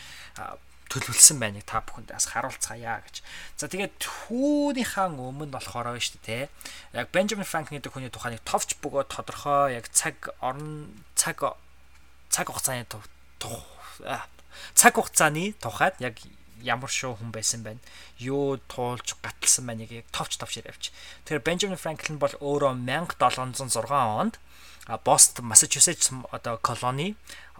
төлөвлөсөн 0.93 1.41
байныг 1.41 1.65
та 1.65 1.81
бүхэнд 1.81 2.13
бас 2.13 2.29
харуулцгаая 2.29 3.01
гэж. 3.01 3.25
За 3.57 3.65
тэгээд 3.65 3.97
түүнийхээ 3.97 5.09
өмнө 5.09 5.49
болохоор 5.49 5.89
байна 5.89 6.05
шүү 6.05 6.21
дээ. 6.21 6.45
Яг 6.93 7.09
Benjamin 7.09 7.49
Franklin 7.49 7.81
гэдэг 7.81 7.93
хүний 7.97 8.13
тухай 8.13 8.37
нэг 8.37 8.45
товч 8.45 8.77
бөгөөд 8.77 9.09
тодорхой 9.09 9.73
яг 9.81 9.89
цаг 9.89 10.29
орон 10.37 10.93
цаг 11.17 11.41
цаг 12.29 12.45
хугацааны 12.45 12.85
цаг 14.77 14.93
хугацааны 14.93 15.57
тухайд 15.57 15.97
яг 15.97 16.21
ямар 16.63 16.89
шоу 16.89 17.19
хүн 17.19 17.35
байсан 17.35 17.61
байна. 17.63 17.83
Юу 18.17 18.57
туулж 18.71 19.19
гаталсан 19.21 19.67
байныг 19.67 19.91
яг 19.91 20.07
товч 20.15 20.39
товч 20.39 20.63
явж. 20.63 20.89
Тэгэхээр 21.27 21.43
Benjamin 21.43 21.79
Franklin 21.79 22.17
бол 22.17 22.33
өөрөө 22.39 22.73
1706 22.87 23.91
онд 23.91 24.39
Бостон, 25.03 25.45
Массачусетс 25.47 26.11
одоо 26.31 26.57
колони 26.57 27.15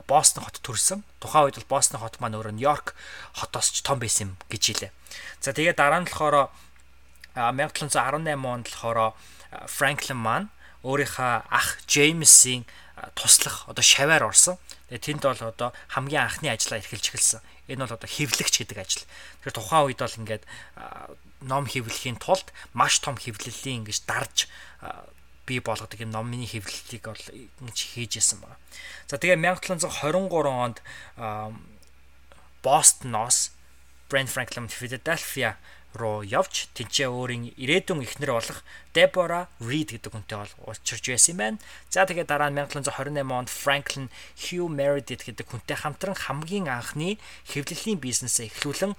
Бостон 0.08 0.44
хот 0.44 0.60
төрсэн. 0.60 1.04
Тухайн 1.20 1.48
үед 1.48 1.56
бол 1.64 1.80
Бостон 1.80 2.00
хот 2.00 2.20
маань 2.20 2.36
өөрөө 2.36 2.56
Нью-Йорк 2.56 2.96
хотоос 3.36 3.72
ч 3.72 3.84
том 3.84 4.00
байсан 4.00 4.36
юм 4.36 4.38
гэж 4.52 4.64
хэлээ. 4.64 4.92
За 5.40 5.56
тэгээд 5.56 5.80
дараа 5.80 6.04
нь 6.04 6.08
болохоор 6.08 6.52
1718 7.36 8.36
онд 8.44 8.68
болохоор 8.68 9.16
Franklin 9.68 10.20
маань 10.20 10.48
өөрийнхөө 10.84 11.48
ах 11.48 11.80
Джеймсийн 11.88 12.68
туслах 13.16 13.64
одоо 13.72 13.84
шаваар 13.84 14.28
орсон. 14.28 14.60
Тэгээ 14.92 15.04
тэнд 15.04 15.24
бол 15.24 15.42
одоо 15.48 15.70
хамгийн 15.96 16.28
анхны 16.28 16.52
ажлаа 16.52 16.84
эрхэлж 16.84 17.08
эхэлсэн. 17.10 17.42
Энэ 17.68 17.88
бол 17.88 17.96
одоо 17.96 18.10
хэвлэгч 18.10 18.64
гэдэг 18.64 18.78
ажил. 18.78 19.06
Тэгэхээр 19.44 19.56
тухайн 19.56 19.86
үед 19.88 20.00
бол 20.04 20.20
ингээд 20.20 20.44
ном 21.48 21.66
хэвлэхийн 21.68 22.20
тулд 22.20 22.52
маш 22.76 23.00
том 23.00 23.16
хэвлэлийн 23.16 23.84
ингэж 23.84 24.04
дарж 24.04 24.52
бий 25.46 25.60
болгодог 25.60 26.00
юм 26.00 26.12
номны 26.12 26.48
хэвлэлийг 26.48 27.04
бол 27.04 27.26
ингэж 27.60 27.78
хийж 27.96 28.20
исэн 28.20 28.40
байна. 28.40 28.60
За 29.08 29.20
тэгээ 29.20 29.40
1723 29.40 30.48
онд 30.48 30.80
Бостоноос 32.64 33.52
Brent 34.08 34.32
Franklin 34.32 34.72
Philadelphia 34.72 35.60
руу 35.94 36.26
явж 36.26 36.70
тэнцээ 36.74 37.08
өөрийн 37.08 37.54
ирээдүйн 37.58 38.04
эхнэр 38.04 38.32
болох 38.34 38.66
Deborah 38.94 39.50
Reed 39.62 39.94
гэдэг 39.94 40.12
хүнтэй 40.14 40.38
бол 40.42 40.54
уулзч 40.70 41.06
байсан 41.06 41.34
юм 41.34 41.40
байна. 41.40 41.58
За 41.90 42.06
тэгээд 42.06 42.30
дараа 42.30 42.50
нь 42.50 42.58
1728 42.58 43.22
онд 43.30 43.50
Franklin 43.50 44.08
Hugh 44.38 44.70
Meredith 44.70 45.26
гэдэг 45.26 45.48
хүнтэй 45.50 45.78
хамтран 45.78 46.18
хамгийн 46.18 46.70
анхны 46.70 47.22
хэвлэлийн 47.50 48.02
бизнесээ 48.02 48.50
эхлүүлэн 48.50 48.94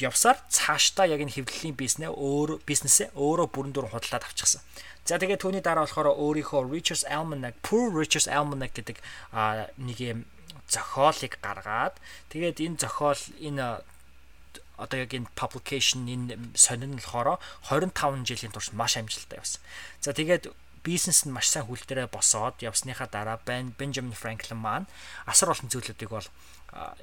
явсаар 0.00 0.40
цаашдаа 0.48 1.06
яг 1.06 1.20
энэ 1.20 1.36
хэвлэлийн 1.36 1.76
бизнесээ 1.76 2.12
өөр 2.12 2.64
бизнесээ 2.64 3.12
өөрөө 3.12 3.48
бүрэн 3.52 3.72
дүрэн 3.76 3.92
худалдаад 3.92 4.24
авчихсан. 4.24 4.64
За 5.04 5.18
тэгээд 5.18 5.42
түүний 5.42 5.62
дараа 5.62 5.84
болохоор 5.84 6.14
өөрийнхөө 6.14 6.70
Richard's 6.70 7.04
Almanac, 7.04 7.58
Poor 7.60 7.90
Richard's 7.90 8.30
Almanac 8.30 8.72
гэдэг 8.72 9.02
нэг 9.76 9.98
юм 10.00 10.24
зохиолыг 10.70 11.36
гаргаад 11.42 11.98
тэгээд 12.32 12.62
энэ 12.64 12.80
зохиол 12.80 13.22
энэ 13.42 13.82
одоо 14.76 14.98
яг 14.98 15.12
энэ 15.12 15.30
publication 15.36 16.08
энэ 16.08 16.56
сонин 16.56 16.96
нь 16.96 17.00
болохоор 17.00 17.38
25 17.68 18.24
жилийн 18.24 18.52
турш 18.52 18.72
маш 18.72 18.96
амжилттай 18.96 19.38
явсан. 19.38 19.60
За 20.00 20.12
тэгээд 20.12 20.52
бизнес 20.82 21.22
нь 21.24 21.32
маш 21.32 21.48
сайн 21.48 21.66
хүл 21.66 21.78
дээрээ 21.78 22.10
босоод 22.10 22.58
явсныхаа 22.62 23.06
дараа 23.06 23.38
Benjamin 23.46 24.16
Franklin 24.16 24.58
маань 24.58 24.90
асар 25.26 25.54
олон 25.54 25.70
зүйлүүдийг 25.70 26.10
бол 26.10 26.28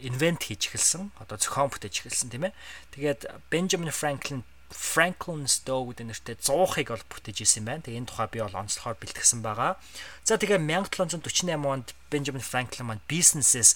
invent 0.02 0.44
хийж 0.44 0.68
эхэлсэн. 0.68 1.12
Одоо 1.22 1.38
зохион 1.40 1.72
бүтээж 1.72 2.04
эхэлсэн 2.04 2.30
тийм 2.34 2.50
ээ. 2.50 2.58
Тэгээд 2.92 3.22
Benjamin 3.54 3.94
Franklin 3.94 4.44
Franklin 4.70 5.50
Stowe 5.50 5.90
гэдэг 5.90 6.06
нэртэй 6.06 6.36
100-ыг 6.46 6.94
бол 6.94 7.06
бүтээж 7.10 7.42
исэн 7.42 7.66
байна. 7.66 7.82
Тэгээ 7.82 8.06
энэ 8.06 8.10
тухай 8.14 8.28
би 8.30 8.40
бол 8.46 8.54
онцлохоор 8.54 9.02
бэлтгэсэн 9.02 9.42
байгаа. 9.42 9.82
За 10.22 10.38
тэгээ 10.38 10.62
1748 10.62 11.58
онд 11.58 11.98
Benjamin 12.14 12.46
Franklin 12.46 12.86
маань 12.86 13.02
businesses 13.10 13.74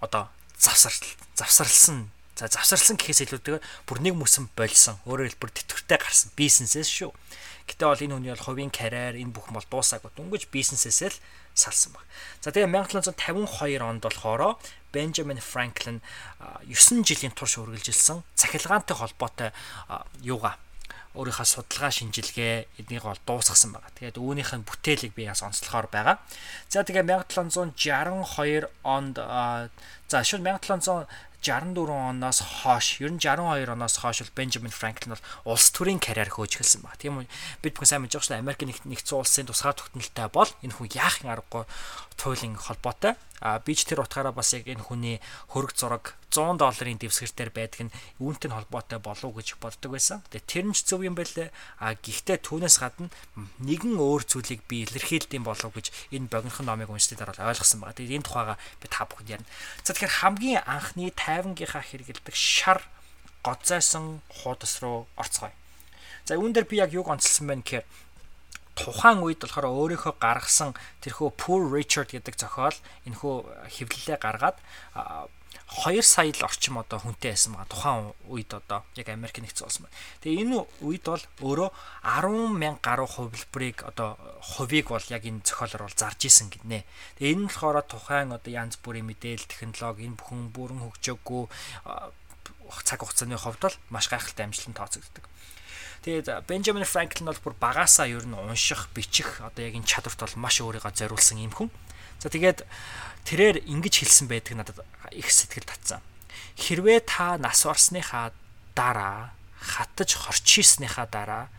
одоо 0.00 0.32
завсар 0.58 0.94
завсарлсан 1.36 2.10
за 2.36 2.48
завсарлсан 2.52 3.00
гэхээс 3.00 3.24
илүүтэйгээр 3.28 3.64
бүр 3.88 3.98
нэг 4.04 4.14
мөсөн 4.16 4.52
болсон. 4.52 5.00
Өөрөөр 5.08 5.32
хэлбэл 5.36 5.56
тэтгэвртэй 5.56 5.98
гарсан 6.00 6.30
бизнесээс 6.36 6.88
шүү. 6.92 7.10
Гэтэ 7.64 7.84
бол 7.88 8.04
энэ 8.04 8.14
хүний 8.16 8.32
бол 8.36 8.46
хувийн 8.46 8.72
карьер 8.72 9.16
энэ 9.16 9.32
бүхэн 9.32 9.56
бол 9.56 9.68
дуусаагүй. 9.72 10.12
Дөнгөж 10.12 10.52
бизнесээсээ 10.52 11.10
л 11.16 11.18
салсан 11.56 11.96
баг. 11.96 12.04
За 12.44 12.52
тэгээ 12.52 12.68
1752 12.68 13.80
онд 13.80 14.04
болохоор 14.04 14.60
Benjamin 14.92 15.40
Franklin 15.40 16.04
9 16.68 17.04
жилийн 17.08 17.32
турш 17.32 17.56
үргэлжилсэн 17.56 18.20
цахилгаантай 18.36 18.96
холбоотой 18.96 19.50
юугаа 20.20 20.60
өөрийнхөө 21.16 21.48
судалгаа 21.48 21.90
шинжилгээ 21.90 22.68
эднийг 22.78 23.02
бол 23.08 23.18
дуусгасан 23.24 23.72
байгаа. 23.72 23.90
Тэгээд 23.96 24.20
үүнийх 24.20 24.52
нь 24.52 24.68
бүтээлийг 24.68 25.16
би 25.16 25.24
яс 25.24 25.40
онцлохоор 25.42 25.88
байгаа. 25.88 26.20
За 26.68 26.84
тэгээ 26.84 27.08
1762 27.08 28.68
онд 28.84 29.16
за 30.06 30.18
шууд 30.22 30.44
1700 30.44 31.08
64 31.46 31.90
оноос 32.10 32.40
хойш 32.42 32.98
ер 33.00 33.12
нь 33.14 33.20
62 33.22 33.70
оноос 33.70 34.02
хойш 34.02 34.18
бол 34.22 34.34
Бенджамин 34.34 34.74
Франклин 34.74 35.14
бол 35.14 35.54
улс 35.54 35.70
төрийн 35.70 36.02
карьер 36.02 36.30
хөөж 36.32 36.58
эхэлсэн 36.58 36.82
баг. 36.82 36.98
Тийм 36.98 37.22
үү? 37.22 37.30
Бид 37.62 37.78
бүхэн 37.78 37.86
сайн 37.86 38.02
мэдж 38.02 38.18
байгаа 38.18 38.26
шүү 38.26 38.34
дээ. 38.34 38.42
Америк 38.42 38.62
нэгдсэн 38.66 39.18
улсын 39.18 39.46
тусгаар 39.46 39.78
тогтнолтой 39.78 40.26
бол 40.32 40.50
энэ 40.64 40.74
хүн 40.74 40.90
яахын 40.90 41.30
аргагүй 41.30 41.64
туйлын 42.16 42.56
холбоотой. 42.56 43.14
А 43.40 43.60
би 43.60 43.76
ч 43.76 43.84
тэр 43.84 44.00
утгаараа 44.00 44.32
бас 44.32 44.56
яг 44.56 44.64
энэ 44.64 44.80
хүний 44.80 45.20
хөрөг 45.52 45.76
зураг 45.76 46.16
100 46.32 46.56
долларын 46.56 46.96
дэвсгэртээр 46.96 47.52
байдаг 47.52 47.80
нь 47.86 47.94
үүнтэй 48.16 48.48
холбоотой 48.48 48.96
болов 48.96 49.36
гэж 49.36 49.60
боддог 49.60 49.92
байсан. 49.92 50.24
Тэгээ 50.32 50.48
тэр 50.48 50.64
нь 50.72 50.76
ч 50.76 50.88
зөв 50.88 51.04
юм 51.04 51.12
байлээ. 51.12 51.52
А 51.76 51.92
гэхдээ 51.92 52.40
түүнээс 52.40 52.80
гадна 52.80 53.12
нэгэн 53.60 54.00
өөр 54.00 54.24
зүйлийг 54.24 54.64
би 54.64 54.88
илэрхийлдэм 54.88 55.44
болов 55.44 55.68
гэж 55.68 55.92
энэ 56.16 56.32
богинохон 56.32 56.64
номыг 56.64 56.88
уншсны 56.88 57.20
дараа 57.20 57.52
ойлгосон 57.52 57.84
байгаа. 57.84 58.00
Тэгээ 58.00 58.24
энэ 58.24 58.28
тухайга 58.28 58.56
би 58.80 58.86
та 58.88 59.04
бүхэнд 59.04 59.32
ярина. 59.36 59.48
За 59.84 59.92
тэгэхээр 59.92 60.16
хамгийн 60.24 60.64
анхны 60.64 61.12
тайвангийнхаа 61.12 61.84
хэрэгэлдэг 61.84 62.32
шар 62.32 62.80
гоцойсон 63.44 64.24
хуудас 64.32 64.80
руу 64.80 65.04
орцгоё. 65.20 65.52
За 66.24 66.34
үүн 66.40 66.56
дээр 66.56 66.66
би 66.66 66.80
яг 66.80 66.90
юг 66.90 67.06
онцлсан 67.06 67.46
байна 67.46 67.62
гэхээр 67.62 67.86
тухайн 68.76 69.24
үед 69.24 69.40
болохоор 69.40 69.72
өөрийнхөө 69.72 70.14
гаргасан 70.20 70.76
тэрхүү 71.00 71.28
Poor 71.40 71.64
Richard 71.72 72.12
гэдэг 72.12 72.36
зохиол 72.36 72.76
энэхүү 73.08 73.34
хэвлэлээ 73.72 74.18
гаргаад 74.20 74.60
2 75.66 75.98
сая 76.02 76.30
л 76.30 76.46
орчим 76.46 76.78
одоо 76.78 77.02
хүнтэй 77.02 77.34
байсан 77.34 77.58
байгаа 77.58 77.72
тухайн 77.72 78.02
үед 78.30 78.54
одоо 78.54 78.86
яг 78.94 79.08
Америк 79.10 79.42
нэгдсэн 79.42 79.66
улс 79.66 79.80
маань. 79.82 79.96
Тэгээ 80.22 80.42
энэ 80.46 80.56
үед 80.86 81.04
бол 81.10 81.24
өөрөө 81.42 81.70
10 82.06 82.54
мянга 82.54 82.84
гаруй 82.86 83.08
хувилбарыг 83.10 83.82
одоо 83.82 84.14
хувийг 84.46 84.94
бол 84.94 85.02
яг 85.10 85.26
энэ 85.26 85.42
зохиолоор 85.42 85.90
бол 85.90 85.98
зарж 85.98 86.20
исэн 86.22 86.54
гинэ. 86.54 86.86
Тэгээ 87.18 87.32
энэ 87.34 87.42
нь 87.42 87.50
болохоор 87.50 87.82
тухайн 87.82 88.30
одоо 88.30 88.52
янз 88.54 88.78
бүрийн 88.78 89.10
мэдээлэл 89.10 89.50
технологи 89.50 90.06
энэ 90.06 90.18
бүхэн 90.22 90.54
бүрэн 90.54 90.80
хөгжөөгүй 90.86 91.42
цаг 92.86 93.00
хугацааны 93.02 93.34
хувьд 93.34 93.62
бол 93.66 93.76
маш 93.90 94.06
гайхалтай 94.06 94.46
амжилтанд 94.46 94.78
тооцогддог. 94.78 95.26
Тэгээд 96.06 96.46
Бенджамин 96.46 96.86
Франклин 96.86 97.26
бол 97.26 97.42
бүр 97.42 97.54
багасаа 97.58 98.06
ер 98.06 98.22
нь 98.22 98.38
унших, 98.38 98.86
бичих 98.94 99.42
одоо 99.42 99.66
яг 99.66 99.74
энэ 99.74 99.90
чадварт 99.90 100.22
бол 100.22 100.38
маш 100.38 100.62
өөрийгөө 100.62 100.94
зориулсан 100.94 101.42
юм 101.42 101.50
хүн. 101.50 101.66
За 102.22 102.30
тэгээд 102.30 102.62
тэрээр 103.26 103.66
ингэж 103.66 104.06
хэлсэн 104.06 104.30
байдаг 104.30 104.54
надад 104.54 104.78
их 105.10 105.26
сэтгэл 105.34 105.66
татсан. 105.66 105.98
Хэрвээ 106.62 107.02
та 107.10 107.34
нас 107.42 107.66
орсныхаа 107.66 108.30
дараа 108.78 109.34
хатаж 109.58 110.14
хорчийснийхаа 110.14 111.10
дараа 111.10 111.50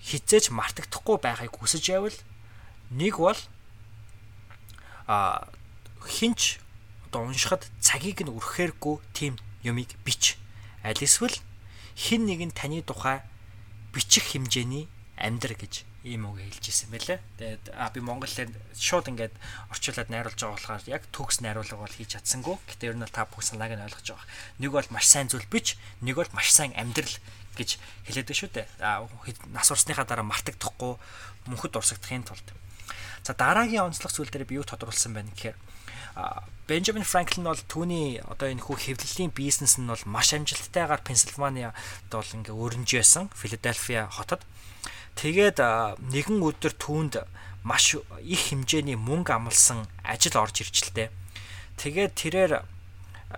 хизээж 0.00 0.56
мартагдахгүй 0.56 1.20
байхыг 1.20 1.52
хүсэж 1.52 1.84
байвал 1.92 2.16
нэг 2.96 3.20
бол 3.20 3.36
а 5.04 5.52
хинч 6.00 6.64
одоо 7.12 7.28
уншихад 7.28 7.68
цагийг 7.84 8.24
нь 8.24 8.32
өрхөөргүй 8.32 9.04
тийм 9.12 9.36
юмыг 9.60 9.92
бич. 10.00 10.40
Аль 10.80 10.96
эсвэл 10.96 11.36
хин 11.92 12.24
нэг 12.24 12.40
нь 12.40 12.56
таны 12.56 12.80
тухай 12.80 13.20
бичих 13.96 14.36
хэмжээний 14.36 14.84
амьдр 15.16 15.56
гэж 15.56 15.88
ийм 16.04 16.28
үг 16.28 16.38
хэлж 16.38 16.64
ирсэн 16.70 16.92
байлээ. 16.92 17.18
Тэгээд 17.40 17.64
а 17.74 17.90
би 17.90 18.04
монголоор 18.04 18.52
шууд 18.76 19.10
ингээд 19.10 19.34
орчуулад 19.72 20.12
найруулж 20.12 20.38
байгаа 20.38 20.54
болохоор 20.54 20.84
яг 20.86 21.02
төгс 21.10 21.40
найруулга 21.42 21.80
бол 21.80 21.90
хийж 21.90 22.14
чадсангүй. 22.14 22.60
Гэтэ 22.68 22.92
ер 22.92 22.96
нь 23.00 23.08
та 23.08 23.26
бүх 23.26 23.42
санааг 23.42 23.74
нь 23.74 23.82
ойлгож 23.82 24.14
байгаа. 24.14 24.28
Нэг 24.62 24.70
бол 24.70 24.88
маш 24.94 25.08
сайн 25.08 25.26
зүйл 25.26 25.48
бич, 25.50 25.74
нэг 26.04 26.14
бол 26.20 26.30
маш 26.30 26.52
сайн 26.54 26.76
амьдрал 26.78 27.16
гэж 27.58 27.80
хэлээд 28.06 28.30
шүү 28.30 28.50
дээ. 28.54 28.66
А 28.84 29.08
нас 29.50 29.68
урсныхаа 29.72 30.06
дараа 30.06 30.28
мартагдахгүй 30.28 30.94
мөнхөд 31.50 31.74
урсагдахын 31.74 32.28
тулд. 32.28 32.46
За 33.26 33.34
дараагийн 33.34 33.90
онцлог 33.90 34.12
зүйл 34.14 34.30
дээр 34.30 34.46
би 34.46 34.60
юу 34.60 34.68
тодруулсан 34.68 35.10
байна 35.10 35.32
гэхээр 35.34 35.58
Бенджамин 36.66 37.04
Франклин 37.04 37.44
бол 37.44 37.60
түүний 37.68 38.18
одоо 38.24 38.48
энэ 38.48 38.64
хүү 38.64 38.96
хэвлэлийн 38.96 39.30
бизнес 39.36 39.76
нь 39.76 39.86
бол 39.86 40.00
маш 40.08 40.32
амжилттайгаар 40.32 41.04
Пенсильваниад 41.04 41.76
бол 42.10 42.24
ингээ 42.24 42.56
өрнжөөсөн 42.56 43.30
Филадельфия 43.36 44.08
хотод. 44.08 44.40
Тэгээд 45.20 45.60
нэгэн 46.10 46.40
өдөр 46.40 46.72
түүнд 46.74 47.22
маш 47.62 48.00
их 48.24 48.42
хэмжээний 48.48 48.96
мөнгө 48.96 49.36
амлсан 49.36 49.84
ажил 50.02 50.40
орж 50.40 50.64
ирж 50.64 50.90
лтэй. 50.90 51.12
Тэгээд 51.76 52.12
тэрээр 52.16 52.52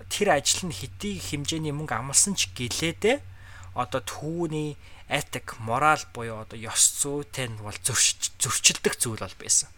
тэр 0.08 0.28
ажил 0.38 0.70
нь 0.70 0.74
хэдий 0.74 1.18
хэмжээний 1.18 1.74
мөнгө 1.74 1.98
амлсан 1.98 2.38
ч 2.38 2.48
гэлээдээ 2.54 3.18
одоо 3.74 4.00
түүний 4.06 4.78
этик, 5.08 5.58
морал 5.58 6.00
буюу 6.14 6.44
одоо 6.44 6.58
ёс 6.58 7.02
зүйтэй 7.02 7.48
нь 7.50 7.58
бол 7.58 7.76
зөрчилдөх 7.82 8.94
зүйл 9.00 9.20
бол 9.20 9.36
байсан. 9.40 9.68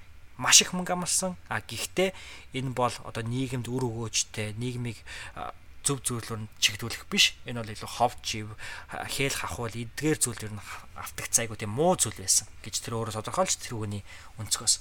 Маш 0.41 0.64
их 0.64 0.72
мөнгө 0.72 0.97
амлсан. 0.97 1.36
А 1.53 1.61
гэхдээ 1.61 2.16
энэ 2.57 2.72
бол 2.72 2.95
одоо 3.05 3.20
нийгэмд 3.20 3.68
үр 3.68 3.84
өгөөжтэй, 3.84 4.57
нийгмийг 4.57 4.97
зөв 5.84 6.01
зүйлөөр 6.01 6.41
нь 6.45 6.51
чиглүүлэх 6.61 7.05
биш. 7.12 7.36
Энэ 7.45 7.61
бол 7.61 7.72
илүү 7.72 7.91
ховж 8.01 8.24
ив, 8.41 8.49
хээл 8.88 9.36
хахуул 9.36 9.76
эдгээр 9.76 10.18
зүйлээр 10.20 10.53
нь 10.57 10.64
автагц 10.97 11.34
айгуу 11.41 11.57
тийм 11.61 11.72
муу 11.76 11.97
зүйл 11.97 12.16
байсан 12.16 12.49
гэж 12.64 12.74
тэр 12.84 12.97
өөрөө 13.01 13.20
тодорхойлж 13.20 13.57
тэр 13.61 13.76
үгний 13.76 14.05
өнцгөөс. 14.41 14.80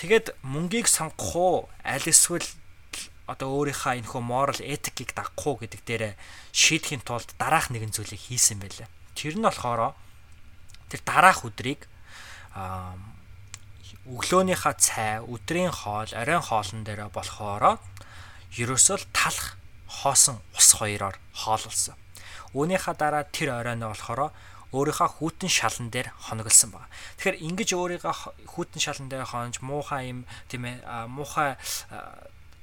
Тэгэд 0.00 0.36
мөнгийг 0.44 0.88
сонгох 0.88 1.32
уу, 1.36 1.56
аль 1.84 2.08
эсвэл 2.08 2.44
одоо 3.24 3.48
өөрийнхөө 3.56 4.04
энэхүү 4.04 4.20
moral 4.20 4.60
ethic-ийг 4.60 5.16
дагах 5.16 5.44
уу 5.44 5.56
гэдэг 5.60 5.80
дээр 5.84 6.04
шийдэхин 6.52 7.00
тулд 7.04 7.28
дараах 7.40 7.72
нэгэн 7.72 7.92
зүйлийг 7.92 8.20
хийсэн 8.20 8.60
байлаа. 8.60 8.88
Тэр 9.16 9.36
нь 9.40 9.44
болохоор 9.44 9.96
тэр 10.92 11.00
дараах 11.04 11.44
өдрийг 11.48 11.88
өглөөнийхөө 14.04 14.74
цай, 14.76 15.24
өдрийн 15.24 15.72
хоол, 15.72 16.12
оройн 16.12 16.44
хоолн 16.44 16.84
дээр 16.84 17.08
болохоор 17.08 17.80
ерөөсөө 18.52 19.08
талах 19.16 19.56
хоосон 19.88 20.44
ус 20.52 20.68
хоёроор 20.76 21.16
хооллсон. 21.32 21.96
Үүнийхээ 22.52 22.94
дараа 23.00 23.24
тэр 23.24 23.56
оройноо 23.64 23.96
болохоор 23.96 24.30
өөрийнхөө 24.74 25.08
хүүтэн 25.08 25.50
шалан 25.50 25.88
дээр 25.88 26.10
хоноглосон 26.18 26.74
байна. 26.74 26.90
Тэгэхээр 27.16 27.42
ингэж 27.46 27.70
өөрийгөө 27.78 28.14
хүүтэн 28.50 28.80
шалан 28.82 29.08
дээр 29.08 29.24
хонож 29.24 29.62
муухай 29.62 30.10
юм 30.10 30.26
тийм 30.50 30.66
ээ 30.66 30.82
муухай 31.06 31.54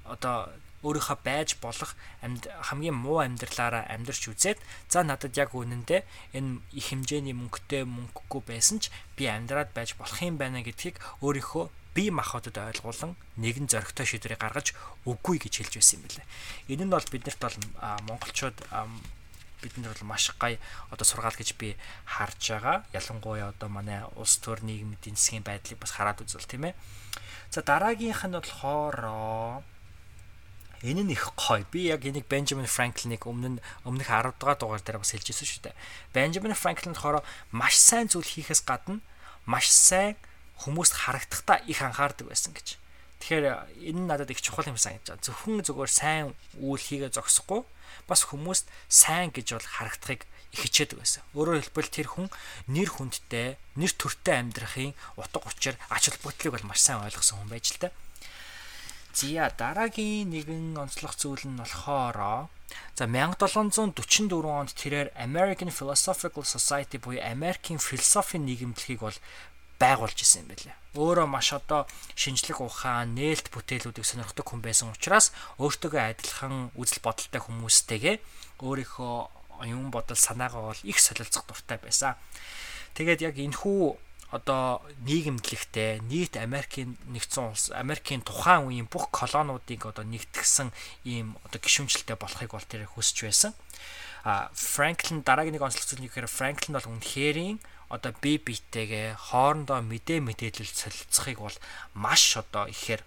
одоо 0.03 0.51
өөрийнхөө 0.81 1.17
байж 1.21 1.49
болох 1.61 1.93
амьд 2.25 2.49
хамгийн 2.67 2.97
муу 2.97 3.21
амьдралаараа 3.21 3.85
амьдарч 3.93 4.33
үзээд 4.33 4.59
за 4.89 5.05
надад 5.05 5.37
яг 5.37 5.53
үнэндээ 5.53 6.01
энэ 6.37 6.61
их 6.73 6.89
хэмжээний 6.89 7.37
мөнгөтэй 7.37 7.85
мөнгөгүй 7.85 8.41
байсан 8.49 8.81
ч 8.81 8.89
би 9.17 9.29
амьдраад 9.29 9.71
байж 9.77 9.93
болох 9.95 10.17
юм 10.21 10.41
байна 10.41 10.65
гэдгийг 10.65 10.97
өөрийнхөө 11.21 11.69
бие 11.93 12.11
махбодод 12.11 12.55
ойлгуулан 12.55 13.19
нэгэн 13.35 13.67
зөрөгтэй 13.67 14.07
шийдвэрийг 14.07 14.39
гаргаж 14.39 14.71
үгүй 15.03 15.37
гэж 15.43 15.53
хэлж 15.59 15.73
байсан 15.75 15.99
юм 15.99 16.03
билээ. 16.07 16.27
Энэ 16.71 16.83
нь 16.87 16.93
бол 16.93 17.03
биднэрт 17.11 17.41
бол 17.43 17.57
монголчууд 18.07 18.57
бидэнд 19.61 19.87
бол 19.91 20.03
маш 20.07 20.31
гай 20.39 20.57
одоо 20.89 21.05
сургаал 21.05 21.35
гэж 21.35 21.59
би 21.59 21.75
харж 22.07 22.57
байгаа. 22.57 22.87
Ялангуяа 22.95 23.51
одоо 23.51 23.69
манай 23.69 24.01
улс 24.15 24.39
төр 24.39 24.63
нийгмийн 24.63 24.97
эдийн 24.97 25.19
засгийн 25.19 25.43
байдлыг 25.43 25.77
бас 25.83 25.91
хараад 25.91 26.23
үзвэл 26.23 26.47
тийм 26.49 26.71
ээ. 26.71 26.75
За 27.51 27.61
дараагийнх 27.61 28.23
нь 28.25 28.35
болохоор 28.39 28.97
Энэ 30.81 31.05
нь 31.05 31.13
их 31.13 31.29
гоё. 31.37 31.65
Би 31.69 31.93
яг 31.93 32.05
энийг 32.05 32.25
Benjamin 32.25 32.65
Franklin-ыг 32.65 33.25
өмнө 33.29 33.57
нь 33.57 33.63
өмнөх 33.85 34.09
10 34.09 34.33
дугаар 34.41 34.57
дугаар 34.57 34.81
дээр 34.81 34.97
бас 34.97 35.13
хэлжсэн 35.13 35.45
шүү 35.45 35.61
дээ. 35.69 35.75
Benjamin 36.13 36.57
Franklin 36.57 36.97
болохоор 36.97 37.21
маш 37.53 37.77
сайн 37.77 38.09
зүйл 38.09 38.25
хийхээс 38.25 38.65
гадна 38.65 38.97
маш 39.45 39.69
сайн 39.69 40.17
хүмүүст 40.65 41.05
харагдахдаа 41.05 41.61
их 41.69 41.81
анхаардаг 41.81 42.29
байсан 42.29 42.53
гэж. 42.53 42.81
Тэгэхээр 43.21 43.45
энэ 43.93 44.05
надад 44.09 44.33
их 44.33 44.41
чухал 44.41 44.65
юм 44.65 44.81
санагдаж 44.81 45.21
байна. 45.21 45.25
Зөвхөн 45.25 45.61
зүгээр 45.61 45.91
сайн 45.93 46.33
үйл 46.57 46.81
хийгээ 46.81 47.13
зогсохгүй 47.13 47.61
бас 48.09 48.25
хүмүүст 48.25 48.65
сайн 48.89 49.29
гэж 49.29 49.61
бол 49.61 49.69
харагдахыг 49.77 50.25
их 50.51 50.59
хичээдэг 50.65 50.97
байсан. 50.97 51.21
Өөрөөр 51.37 51.61
хэлбэл 51.69 51.93
тэр 51.93 52.07
хүн 52.09 52.27
нэр 52.67 52.89
хүндтэй, 52.89 53.61
нэр 53.77 53.93
төртэй 53.93 54.35
амьдрахын 54.41 54.97
утга 55.15 55.45
учир 55.45 55.77
ач 55.93 56.09
холбогдлыг 56.09 56.51
бол 56.57 56.67
маш 56.73 56.81
сайн 56.81 57.05
ойлгосон 57.05 57.45
хүн 57.45 57.51
байж 57.53 57.65
л 57.77 57.81
та. 57.87 57.89
Зя 59.11 59.51
дараагийн 59.51 60.31
нэгэн 60.31 60.79
онцлог 60.79 61.13
зүйл 61.19 61.43
нь 61.43 61.59
болохоор 61.59 62.47
за 62.95 63.05
1744 63.05 63.91
онд 64.47 64.71
тэрээр 64.71 65.11
American 65.19 65.67
Philosophical 65.67 66.47
Society 66.47 66.95
буюу 66.95 67.19
Америкийн 67.19 67.79
философийн 67.79 68.47
нийгэмдлэгийг 68.47 69.01
бол 69.03 69.17
байгуулж 69.81 70.17
исэн 70.21 70.45
юм 70.45 70.55
байлаа. 70.55 70.75
Өөрөө 70.95 71.27
маш 71.27 71.51
одоо 71.51 71.89
шинжлэх 72.15 72.61
ухаан, 72.61 73.17
нээлт 73.17 73.49
бүтээлүүдийг 73.51 74.05
сонирхдаг 74.05 74.45
хүн 74.47 74.61
байсан 74.63 74.93
учраас 74.93 75.33
өөртөөгөө 75.59 76.03
адилхан 76.15 76.71
үзэл 76.77 77.03
бодолтой 77.03 77.41
хүмүүстэйгээ 77.41 78.15
өөрийнхөө 78.63 79.15
оюун 79.65 79.89
бодол 79.89 80.19
санаагаа 80.19 80.71
бол 80.71 80.81
их 80.87 80.99
солилцох 81.01 81.45
дуртай 81.49 81.81
байсан. 81.81 82.15
Тэгээд 82.93 83.23
яг 83.27 83.35
энэхүү 83.41 83.81
одоо 84.31 84.79
нийгэмдлэгтэй 85.03 85.99
нийт 86.07 86.39
Америкийн 86.39 86.95
нэгдсэн 87.11 87.43
улс 87.51 87.67
Америкийн 87.75 88.23
тухайн 88.23 88.67
үеийн 88.71 88.87
бүх 88.87 89.11
колониудыг 89.11 89.83
одоо 89.85 90.07
нэгтгсэн 90.07 90.71
ийм 91.03 91.35
одоо 91.43 91.59
гишүүнчлэлтэй 91.59 92.15
болохыг 92.15 92.51
бол 92.55 92.63
тэр 92.63 92.87
хүсэж 92.87 93.17
байсан. 93.27 93.51
А 94.23 94.47
Франклин 94.55 95.27
дараагийн 95.27 95.59
нэг 95.59 95.65
онцлог 95.67 95.83
зүйл 95.83 96.01
нь 96.01 96.07
гэхээр 96.07 96.31
Франклин 96.31 96.79
бол 96.79 96.91
үнэхэрийн 96.95 97.59
одоо 97.91 98.15
бие 98.23 98.39
биетэйгээ 98.39 99.19
хоорондоо 99.19 99.83
мэдээ 99.83 100.23
мэдээлэл 100.23 100.71
солилцохыг 100.71 101.43
бол 101.43 101.57
маш 101.91 102.39
одоо 102.39 102.71
ихээр 102.71 103.03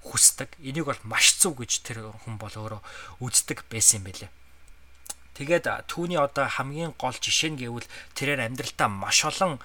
хүсдэг. 0.00 0.56
Энийг 0.64 0.88
бол 0.88 1.00
маш 1.04 1.36
зөв 1.36 1.60
гэж 1.60 1.84
тэр 1.84 2.08
хүн 2.24 2.40
бол 2.40 2.54
өөрөө 2.56 2.80
үздэг 3.20 3.68
байсан 3.68 4.00
юм 4.00 4.08
байлээ. 4.08 4.32
Тэгээд 5.34 5.66
түүний 5.90 6.18
одоо 6.18 6.46
хамгийн 6.46 6.94
гол 6.94 7.16
жишээ 7.18 7.50
нь 7.54 7.58
гэвэл 7.58 7.86
тэрээр 8.14 8.46
амьдралтаа 8.46 8.86
маш 8.86 9.26
олон 9.26 9.58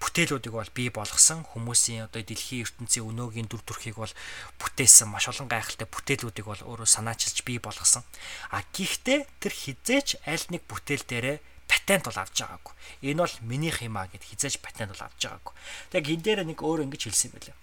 бүтээлүүдийг 0.00 0.54
бол 0.56 0.70
бий 0.74 0.88
болгосон 0.90 1.44
хүмүүсийн 1.44 2.08
одоо 2.08 2.24
дэлхийн 2.24 2.64
ертөнцийн 2.64 3.06
өнөөгийн 3.06 3.46
дүр 3.46 3.62
төрхийг 3.62 4.00
бол 4.00 4.10
бүтээсэн 4.58 5.06
маш 5.12 5.28
олон 5.30 5.46
гайхалтай 5.46 5.86
бүтээлүүдийг 5.86 6.46
бол 6.48 6.62
өөрөө 6.66 6.88
санаачилж 6.88 7.44
бий 7.44 7.60
болгосон. 7.60 8.02
А 8.50 8.64
гэхдээ 8.72 9.28
тэр 9.38 9.52
хизээч 9.52 10.24
аль 10.24 10.46
нэг 10.50 10.64
бүтээл 10.66 11.04
дээрээ 11.04 11.38
патент 11.68 12.08
бол 12.08 12.18
авч 12.18 12.36
байгаагүй. 12.42 12.74
Энэ 13.06 13.22
бол 13.22 13.36
минийх 13.46 13.78
юм 13.84 14.00
а 14.00 14.08
гэд 14.10 14.24
хизээж 14.24 14.58
патент 14.64 14.90
бол 14.96 15.06
авч 15.06 15.20
байгаагүй. 15.22 15.54
Тэг 15.94 16.04
энэ 16.08 16.24
дээр 16.24 16.40
нэг 16.48 16.58
өөр 16.64 16.88
ингэж 16.88 17.02
хэлсэн 17.06 17.30
байлаа. 17.36 17.56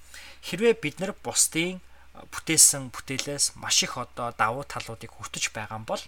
Хэрвээ 0.47 0.73
бид 0.79 0.95
нар 1.01 1.11
бусдын 1.17 1.81
бүтээсэн 2.31 2.93
бүтээлээс 2.93 3.59
маш 3.59 3.83
их 3.83 3.97
одоо 3.97 4.31
давуу 4.31 4.63
талуудыг 4.63 5.11
хүртэж 5.11 5.51
байгаа 5.51 5.81
юм 5.81 5.85
бол 5.89 6.01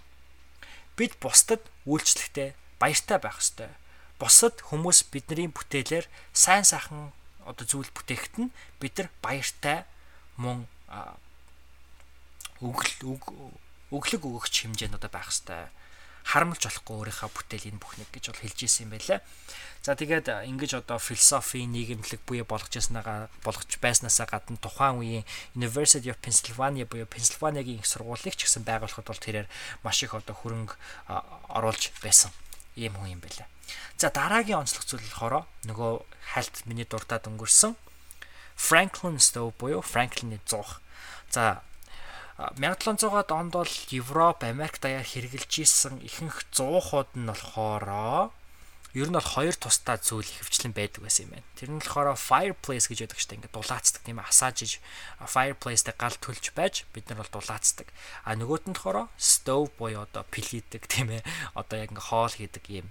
бид 1.00 1.16
бусдад 1.16 1.64
үйлчлэхдээ 1.88 2.52
баяртай 2.76 3.16
байх 3.16 3.40
ёстой. 3.40 3.72
Бусад 4.20 4.60
хүмүүс 4.68 5.08
бидний 5.08 5.48
бүтээлээр 5.48 6.04
сайн 6.36 6.68
сайхан 6.68 7.16
одоо 7.48 7.64
зүйл 7.64 7.88
бүтээхэд 7.88 8.36
нь 8.36 8.52
бид 8.76 9.00
нар 9.00 9.08
баяртай 9.24 9.88
мөн 10.36 10.68
өглөг 12.60 13.24
өглөг 13.88 14.22
өгөгч 14.28 14.54
хэмжээнд 14.68 15.00
одоо 15.00 15.08
байх 15.08 15.32
ёстой 15.32 15.72
харамлж 16.24 16.62
болохгүй 16.68 16.94
өөрийнхөө 16.96 17.30
бүтээлийн 17.32 17.78
бүхнийг 17.80 18.10
гэж 18.12 18.24
бол 18.30 18.42
хэлж 18.44 18.58
ирсэн 18.68 18.84
юм 18.86 18.92
байлаа. 18.94 19.20
За 19.80 19.96
тэгээд 19.96 20.28
ингэж 20.28 20.84
одоо 20.84 21.00
философи, 21.00 21.64
нийгэмлэг 21.64 22.20
буюу 22.28 22.44
болгож 22.44 22.76
яснаа 22.76 23.32
болгож 23.40 23.80
байснаасаа 23.80 24.28
гадна 24.28 24.60
тухайн 24.60 25.00
үеийн 25.00 25.24
University 25.56 26.12
of 26.12 26.20
Pennsylvania 26.20 26.84
буюу 26.84 27.08
Пенсильваниагийн 27.08 27.80
их 27.80 27.88
сургуулийг 27.88 28.36
ч 28.36 28.44
гэсэн 28.44 28.68
байгуулахад 28.68 29.08
бол 29.08 29.16
тэрээр 29.16 29.48
маш 29.80 30.04
их 30.04 30.12
одоо 30.12 30.36
хөрөнгө 30.36 30.76
оруулж 31.56 31.96
байсан 32.04 32.28
ийм 32.76 32.92
хүн 32.92 33.16
юм 33.16 33.20
байлаа. 33.24 33.48
За 33.96 34.12
дараагийн 34.12 34.60
онцлог 34.60 34.84
зүйл 34.84 35.00
болохоор 35.00 35.48
нөгөө 35.64 35.92
хальт 36.36 36.60
миний 36.68 36.84
дуртад 36.84 37.24
өнгөрсөн 37.24 37.72
Franklin 38.60 39.16
Stove 39.16 39.56
буюу 39.56 39.80
Franklin-ы 39.80 40.44
зуух. 40.44 40.84
За 41.32 41.64
1700-аад 42.36 43.32
онд 43.32 43.52
бол 43.56 43.72
Европ, 43.88 44.44
Америк 44.44 44.76
даяар 44.76 45.08
хэрэгжилж 45.08 45.52
исэн 45.64 46.04
ихэнх 46.04 46.44
зуухууд 46.52 47.08
нь 47.16 47.28
болохоор 47.32 48.32
ер 48.94 49.06
нь 49.06 49.14
бол 49.14 49.22
хоёр 49.22 49.54
тусдаа 49.54 50.02
зүйл 50.02 50.26
хөвчлэн 50.26 50.74
байдаг 50.74 51.06
байсан 51.06 51.30
юм 51.30 51.38
байна. 51.38 51.46
Тэр 51.54 51.70
нь 51.70 51.78
болохоор 51.78 52.18
fireplace 52.18 52.90
гэж 52.90 53.06
яддаг 53.06 53.20
штэ 53.22 53.38
ингээд 53.38 53.54
дулаацдаг 53.54 54.02
тийм 54.02 54.18
асаажиж 54.18 54.82
fireplace-тэй 55.22 55.94
гал 55.94 56.16
төлж 56.18 56.50
байж 56.58 56.84
бид 56.90 57.06
нар 57.06 57.22
бол 57.22 57.38
дулаацдаг. 57.38 57.86
А 58.26 58.34
нөгөөт 58.34 58.66
нь 58.66 58.74
болохоор 58.74 59.06
stove 59.14 59.70
буюу 59.78 60.02
одоо 60.02 60.26
пилийдэг 60.34 60.90
тийм 60.90 61.14
ээ. 61.14 61.22
Одоо 61.54 61.78
яг 61.78 61.94
ингээд 61.94 62.10
хоол 62.10 62.34
хийдэг 62.34 62.64
юм 62.82 62.90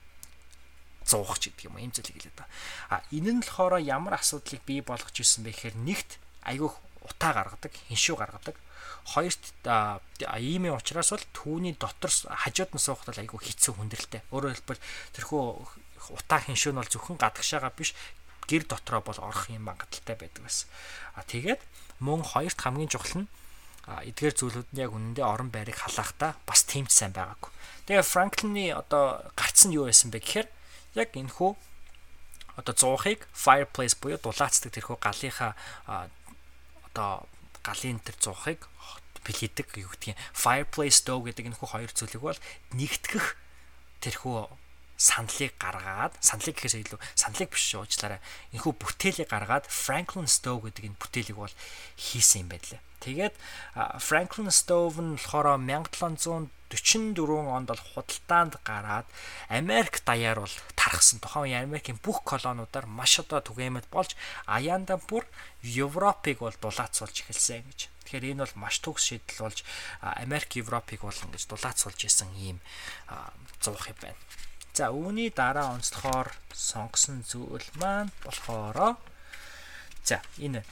зуух 1.03 1.35
ч 1.35 1.51
гэдэг 1.51 1.67
юм 1.67 1.75
ийм 1.83 1.91
зүйлийг 1.91 2.15
хэлээд 2.15 2.37
байна. 2.39 2.53
А 2.87 3.03
энэ 3.11 3.31
нь 3.35 3.43
болохоор 3.43 3.83
ямар 3.83 4.15
асуудлыг 4.15 4.63
бий 4.63 4.79
болгож 4.79 5.15
ирсэн 5.19 5.43
бэ 5.43 5.51
гэхээр 5.51 5.77
нэгт 5.83 6.15
айгүй 6.47 6.71
утаа 7.03 7.31
гаргадаг, 7.35 7.75
хиншүү 7.91 8.15
гаргадаг 8.15 8.55
хоёрт 9.13 9.43
ийм 10.37 10.69
юм 10.69 10.75
учраас 10.77 11.09
бол 11.11 11.25
түүний 11.33 11.73
дотор 11.79 12.11
хажууд 12.11 12.71
нь 12.75 12.83
суухад 12.83 13.09
бол 13.09 13.21
айгүй 13.23 13.39
хэцүү 13.41 13.73
хүндрэлтэй. 13.75 14.21
Өөрөөр 14.29 14.53
хэлбэл 14.53 14.85
тэрхүү 15.17 15.43
утаа 16.13 16.39
хиншүү 16.43 16.71
нь 16.73 16.79
бол 16.79 16.89
зөвхөн 16.89 17.17
гадагшаага 17.21 17.73
биш 17.73 17.93
гэр 18.49 18.65
дотроо 18.65 19.01
бол 19.05 19.19
орох 19.21 19.49
юм 19.53 19.69
магадaltaй 19.69 20.15
байдаг 20.17 20.41
байсан. 20.41 20.67
А 21.13 21.23
тэгээд 21.23 21.61
мөн 22.01 22.25
хоёрт 22.25 22.57
хамгийн 22.57 22.89
чухал 22.89 23.25
нь 23.25 23.31
эдгээр 23.89 24.35
зүйлүүд 24.37 24.69
нь 24.73 24.81
яг 24.81 24.93
үнэндээ 24.93 25.25
орон 25.25 25.49
байрыг 25.49 25.77
халаахтаа 25.77 26.37
бас 26.45 26.65
тэмч 26.65 26.89
сайн 26.93 27.13
байгаагүй. 27.13 27.49
Тэгээ 27.89 28.05
Франклины 28.05 28.73
одоо 28.73 29.25
гарц 29.33 29.65
нь 29.65 29.73
юу 29.73 29.89
байсан 29.89 30.13
бэ 30.13 30.21
гэхээр 30.21 30.47
яг 30.97 31.09
энэ 31.13 31.33
хүү 31.33 31.51
одоо 32.57 32.73
зуухыг 32.75 33.25
fireplace 33.33 33.97
буюу 33.97 34.21
дулаацдаг 34.21 34.73
тэрхүү 34.73 34.97
галынхаа 35.01 35.53
одоо 36.89 37.25
галын 37.63 37.97
тэр 38.03 38.17
зуухыг 38.21 38.61
бэлээдэг 39.25 39.67
юу 39.77 39.89
гэдгийг 39.93 40.17
fireplace 40.33 41.01
stove 41.01 41.29
гэдэг 41.29 41.53
энэ 41.53 41.57
хүү 41.57 41.69
хоёр 41.69 41.91
зүйлийг 41.93 42.23
бол 42.23 42.39
нэгтгэх 42.77 43.25
тэрхүү 44.01 44.35
саналыг 44.99 45.55
гаргаад 45.55 46.13
саналыг 46.19 46.59
гэхээс 46.59 46.75
илүү 46.83 46.99
саналыг 47.15 47.55
биш 47.55 47.71
уучлаарай 47.71 48.19
энэхүү 48.51 48.73
бүтээлийг 48.75 49.31
гаргаад 49.31 49.65
Franklin 49.71 50.27
Stove 50.27 50.67
гэдэг 50.67 50.91
энэ 50.91 50.99
бүтээлийг 50.99 51.39
бол 51.39 51.55
хийсэн 51.95 52.43
юм 52.43 52.49
байлээ. 52.51 52.83
Тэгээд 52.99 53.35
Franklin 54.03 54.51
Stove 54.51 54.99
нь 54.99 55.15
болохоор 55.15 55.55
1744 55.55 56.51
онд 57.47 57.71
бол 57.71 57.83
худалдаанд 57.95 58.59
гараад 58.67 59.07
Америк 59.47 60.03
даяар 60.03 60.43
бол 60.43 60.55
тархсан. 60.75 61.23
Тухайн 61.23 61.47
үеийн 61.47 61.63
Америкийн 61.63 61.95
бүх 62.03 62.27
колониудаар 62.27 62.91
маш 62.91 63.23
одоо 63.23 63.39
түгээмэл 63.39 63.87
болж 63.87 64.19
аяанда 64.51 64.99
бүр 64.99 65.23
Европыг 65.63 66.43
бол 66.43 66.57
дулаацуулж 66.59 67.23
эхэлсэн 67.23 67.63
гэж. 67.71 67.79
Тэгэхээр 68.03 68.35
энэ 68.35 68.43
бол 68.43 68.67
маш 68.67 68.83
төгс 68.83 69.15
шийдэл 69.15 69.47
болж 69.47 69.63
Америк 70.03 70.59
Европыг 70.59 70.99
бол 70.99 71.23
ингэж 71.23 71.47
дулаацуулж 71.47 72.03
исэн 72.03 72.35
ийм 72.35 72.59
зуух 73.63 73.87
юм 73.87 73.95
байна. 74.03 74.19
За 74.79 74.95
үүний 74.95 75.27
дараа 75.27 75.75
онцлохоор 75.75 76.31
сонгосон 76.55 77.27
зүйл 77.27 77.67
маань 77.83 78.15
болохоро 78.23 78.95
за 80.07 80.23
энэ 80.39 80.63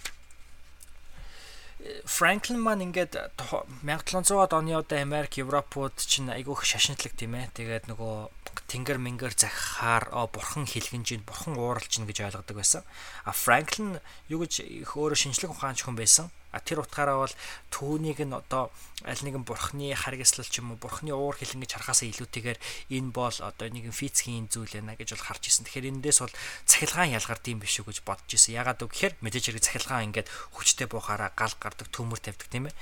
Франклин 2.07 2.63
маань 2.63 2.87
ингээд 2.87 3.35
1700-аад 3.35 4.55
оны 4.55 4.79
одоо 4.79 4.97
Америк, 5.03 5.35
Европууд 5.43 5.99
чинь 5.99 6.31
айгүйх 6.31 6.63
шашинтлаг 6.63 7.19
тийм 7.19 7.35
ээ. 7.35 7.51
Тэгээд 7.51 7.91
нөгөө 7.91 8.31
тэнгэр 8.65 8.97
мингэр 8.97 9.33
захихаар 9.37 10.09
бурхан 10.33 10.65
хэлгэнжинд 10.65 11.27
бурхан 11.27 11.53
ууралж 11.59 11.91
гин 11.93 12.09
гэж 12.09 12.25
ойлгодог 12.25 12.57
байсан. 12.57 12.83
А 13.27 13.31
Франклин 13.31 14.01
юу 14.31 14.41
гэж 14.41 14.65
их 14.65 14.97
өөрө 14.97 15.13
шинжлэх 15.13 15.53
ухаанч 15.53 15.85
хүн 15.85 15.99
байсан 15.99 16.33
тэр 16.63 16.81
утгаараа 16.81 17.27
бол 17.27 17.35
түүнийг 17.69 18.23
нь 18.23 18.33
одоо 18.33 18.71
аль 19.05 19.21
нэгэн 19.21 19.45
бурхны 19.45 19.93
харгислал 19.93 20.47
ч 20.47 20.59
юм 20.63 20.73
уу 20.73 20.81
бурхны 20.81 21.13
уур 21.13 21.35
хилэн 21.37 21.61
гэж 21.61 21.71
харахаас 21.77 22.01
илүүтэйгээр 22.07 22.59
энэ 22.97 23.11
бол 23.13 23.37
одоо 23.43 23.67
нэгэн 23.69 23.93
физикийн 23.93 24.49
зүйл 24.49 24.71
байна 24.73 24.97
гэж 24.97 25.13
бол 25.13 25.25
харж 25.27 25.43
исэн. 25.51 25.65
Тэгэхээр 25.67 25.91
эндээс 25.91 26.19
бол 26.23 26.33
цахилгаан 26.65 27.13
ялгардсан 27.13 27.59
биш 27.61 27.77
үү 27.77 27.93
гэж 27.93 27.97
бодож 28.07 28.31
исэн. 28.31 28.57
Ягаад 28.57 28.81
үг 28.81 28.91
гэхээр 28.95 29.13
мэдээж 29.21 29.45
хэрэг 29.53 29.65
цахилгаан 29.65 30.07
ингээд 30.09 30.31
хүчтэй 30.55 30.87
буухаараа 30.89 31.31
гал 31.35 31.55
гардаг 31.61 31.87
төмөр 31.93 32.19
тавьдаг 32.21 32.47
тийм 32.49 32.71
ээ. 32.71 32.75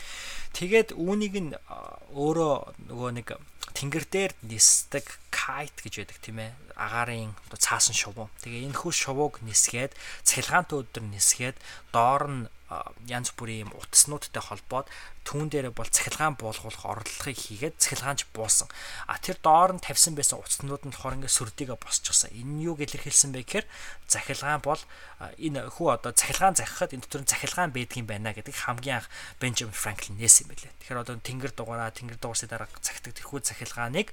Тэгээд 0.56 0.90
үүнийг 0.96 1.36
нь 1.36 1.52
өөрөө 2.16 2.54
нөгөө 2.96 3.10
нэг 3.12 3.28
тэнгэр 3.74 4.06
дээр 4.12 4.32
нисдэг 4.46 5.06
kite 5.34 5.80
гэж 5.82 5.94
байдаг 6.04 6.18
тийм 6.22 6.38
ээ 6.44 6.52
агаарын 6.76 7.34
одоо 7.48 7.60
цаасан 7.60 7.96
шувуу. 7.96 8.30
Тэгээ 8.44 8.68
энэ 8.68 8.80
хүү 8.80 8.92
шувууг 8.92 9.42
нисгээд 9.48 9.96
цахилгаантай 10.28 10.78
өдөр 10.84 11.04
нисгээд 11.08 11.58
доор 11.96 12.24
нь 12.28 12.44
янз 13.06 13.30
бүрийн 13.38 13.70
юм 13.70 13.72
утаснуудтай 13.78 14.42
холбоод 14.42 14.90
түүн 15.22 15.54
дээр 15.54 15.70
бол 15.70 15.86
цахилгаан 15.86 16.34
буулгуулах 16.34 16.82
оролдлогыг 16.82 17.38
хийгээд 17.38 17.78
цахилгаанч 17.78 18.26
буусан. 18.34 18.66
А 19.06 19.22
тэр 19.22 19.38
доор 19.38 19.78
нь 19.78 19.82
тавьсан 19.86 20.18
байсан 20.18 20.42
утаснууд 20.42 20.82
нь 20.82 20.94
болохоор 20.94 21.22
ингээд 21.22 21.38
сүрдийгээ 21.38 21.78
босчихсан. 21.78 22.34
Энэ 22.34 22.66
юу 22.66 22.76
илэрхийлсэн 22.82 23.38
бэ 23.38 23.46
гэхээр 23.46 23.66
цахилгаан 24.10 24.66
бол 24.66 24.82
энэ 25.38 25.70
хүү 25.70 25.88
одоо 25.94 26.12
цахилгаан 26.18 26.58
захихад 26.58 26.98
энэ 26.98 27.06
дотор 27.06 27.22
нь 27.22 27.30
цахилгаан 27.30 27.70
байдаг 27.70 27.98
юм 28.02 28.10
байна 28.10 28.34
гэдэг 28.34 28.56
хамгийн 28.58 28.98
анх 29.06 29.10
Бенджамин 29.38 29.78
Франклин 29.78 30.18
нээсэн 30.18 30.50
юм 30.50 30.58
байлээ. 30.58 30.74
Тэгэхээр 30.82 31.02
одоо 31.06 31.16
тэнгэр 31.22 31.54
дугаараа 31.54 31.94
тэнгэр 31.94 32.18
дугаарсны 32.18 32.50
дараа 32.50 32.70
цагтдаг 32.82 33.14
тэрхүү 33.14 33.46
цахилгааныг 33.46 34.10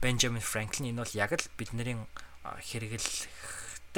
Бенджамин 0.00 0.42
Франклин 0.42 0.92
энэ 0.94 1.02
бол 1.02 1.14
яг 1.18 1.32
л 1.34 1.46
бидний 1.58 1.96
хэрэглэх 2.44 3.28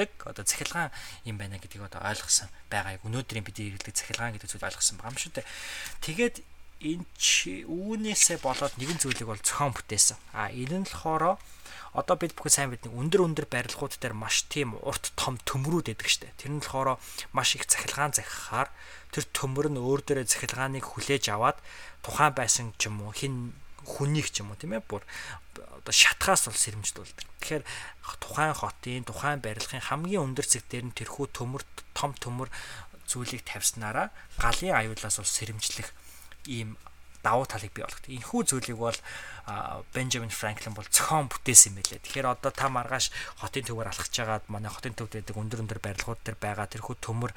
хэрэглэдэг 0.01 0.25
одоо 0.25 0.43
цахилгаан 0.45 0.91
юм 1.25 1.37
байна 1.37 1.59
гэдгийг 1.59 1.85
одоо 1.85 2.01
ойлгосон 2.01 2.49
байгаа. 2.69 2.97
Яг 2.97 3.05
өнөөдрийн 3.05 3.45
бидний 3.45 3.69
хэрэглэдэг 3.71 3.95
цахилгаан 3.95 4.33
гэдэг 4.33 4.49
зүйл 4.49 4.67
ойлгосон 4.67 4.97
байгаа 4.97 5.13
юм 5.13 5.21
шүү 5.21 5.33
дээ. 5.35 5.47
Тэгээд 6.01 6.35
энэ 6.81 7.05
чи 7.17 7.51
үүнээсээ 7.67 8.37
болоод 8.41 8.73
нэгэн 8.77 8.99
зүйлийг 9.01 9.27
бол 9.29 9.41
зохион 9.41 9.73
бүтээсэн. 9.75 10.17
А 10.33 10.49
энэ 10.49 10.81
нь 10.81 10.87
болохоор 10.89 11.37
одоо 11.91 12.15
бид 12.15 12.33
бүхэн 12.33 12.55
сайн 12.55 12.71
бидний 12.71 12.95
өндөр 12.95 13.21
өндөр 13.27 13.47
барилгууд 13.51 13.99
дээр 13.99 14.15
маш 14.15 14.47
тийм 14.47 14.79
урт 14.79 15.11
том 15.19 15.37
төмрүүд 15.43 15.91
байдаг 15.91 16.09
штэ. 16.09 16.33
Тэр 16.39 16.57
нь 16.57 16.63
болохоор 16.63 16.97
маш 17.35 17.53
их 17.59 17.67
цахилгаан 17.67 18.15
захихаар 18.15 18.71
тэр 19.11 19.27
төмөр 19.35 19.69
нь 19.69 19.77
өөр 19.77 20.01
дээрээ 20.01 20.31
цахилгааныг 20.31 20.87
хүлээж 20.87 21.35
аваад 21.35 21.59
тухайн 21.99 22.33
байсан 22.33 22.71
ч 22.79 22.87
юм 22.87 23.03
уу 23.03 23.11
хин 23.11 23.53
хүнийг 23.83 24.31
ч 24.31 24.41
юм 24.41 24.53
уу 24.53 24.57
тийм 24.57 24.77
ээ 24.77 24.87
бүр 24.87 25.03
одоо 25.81 25.93
шатхаас 25.93 26.45
бол 26.45 26.61
сэрэмжлүүлдэг. 26.61 27.27
Тэгэхээр 27.41 27.63
тухайн 28.21 28.53
хотын, 28.53 29.01
тухайн 29.01 29.41
барилгын 29.41 29.81
хамгийн 29.81 30.21
өндөр 30.29 30.45
зэг 30.45 30.69
дээр 30.69 30.93
нь 30.93 30.97
тэрхүү 30.97 31.33
төмөр 31.33 31.65
том 31.97 32.13
төмөр 32.21 32.53
зүйлийг 33.09 33.41
тавьснараа 33.43 34.13
галын 34.37 34.77
аюулаас 34.77 35.17
бол 35.17 35.27
сэрэмжлэх 35.27 35.89
ийм 36.45 36.77
давуу 37.23 37.45
талыг 37.45 37.71
бий 37.73 37.85
болгох. 37.85 38.01
Энэхүү 38.09 38.41
зүйлийг 38.49 38.77
бол 38.77 38.97
Бенджамин 39.93 40.29
Франклин 40.29 40.73
бол 40.73 40.85
зохион 40.85 41.27
бүтээсэн 41.27 41.73
юм 41.73 41.81
байлээ. 41.81 41.99
Тэгэхээр 42.05 42.27
одоо 42.29 42.51
та 42.53 42.69
маргааш 42.69 43.09
хотын 43.41 43.65
төвөөр 43.65 43.89
алхаж 43.89 44.13
байгаад 44.13 44.45
манай 44.47 44.69
хотын 44.69 44.93
төвд 44.93 45.17
байдаг 45.17 45.35
өндөр 45.35 45.61
өндөр 45.65 45.81
барилгууд 45.81 46.21
дээр 46.21 46.37
байгаа 46.37 46.67
тэрхүү 46.69 46.95
төмөр 47.01 47.33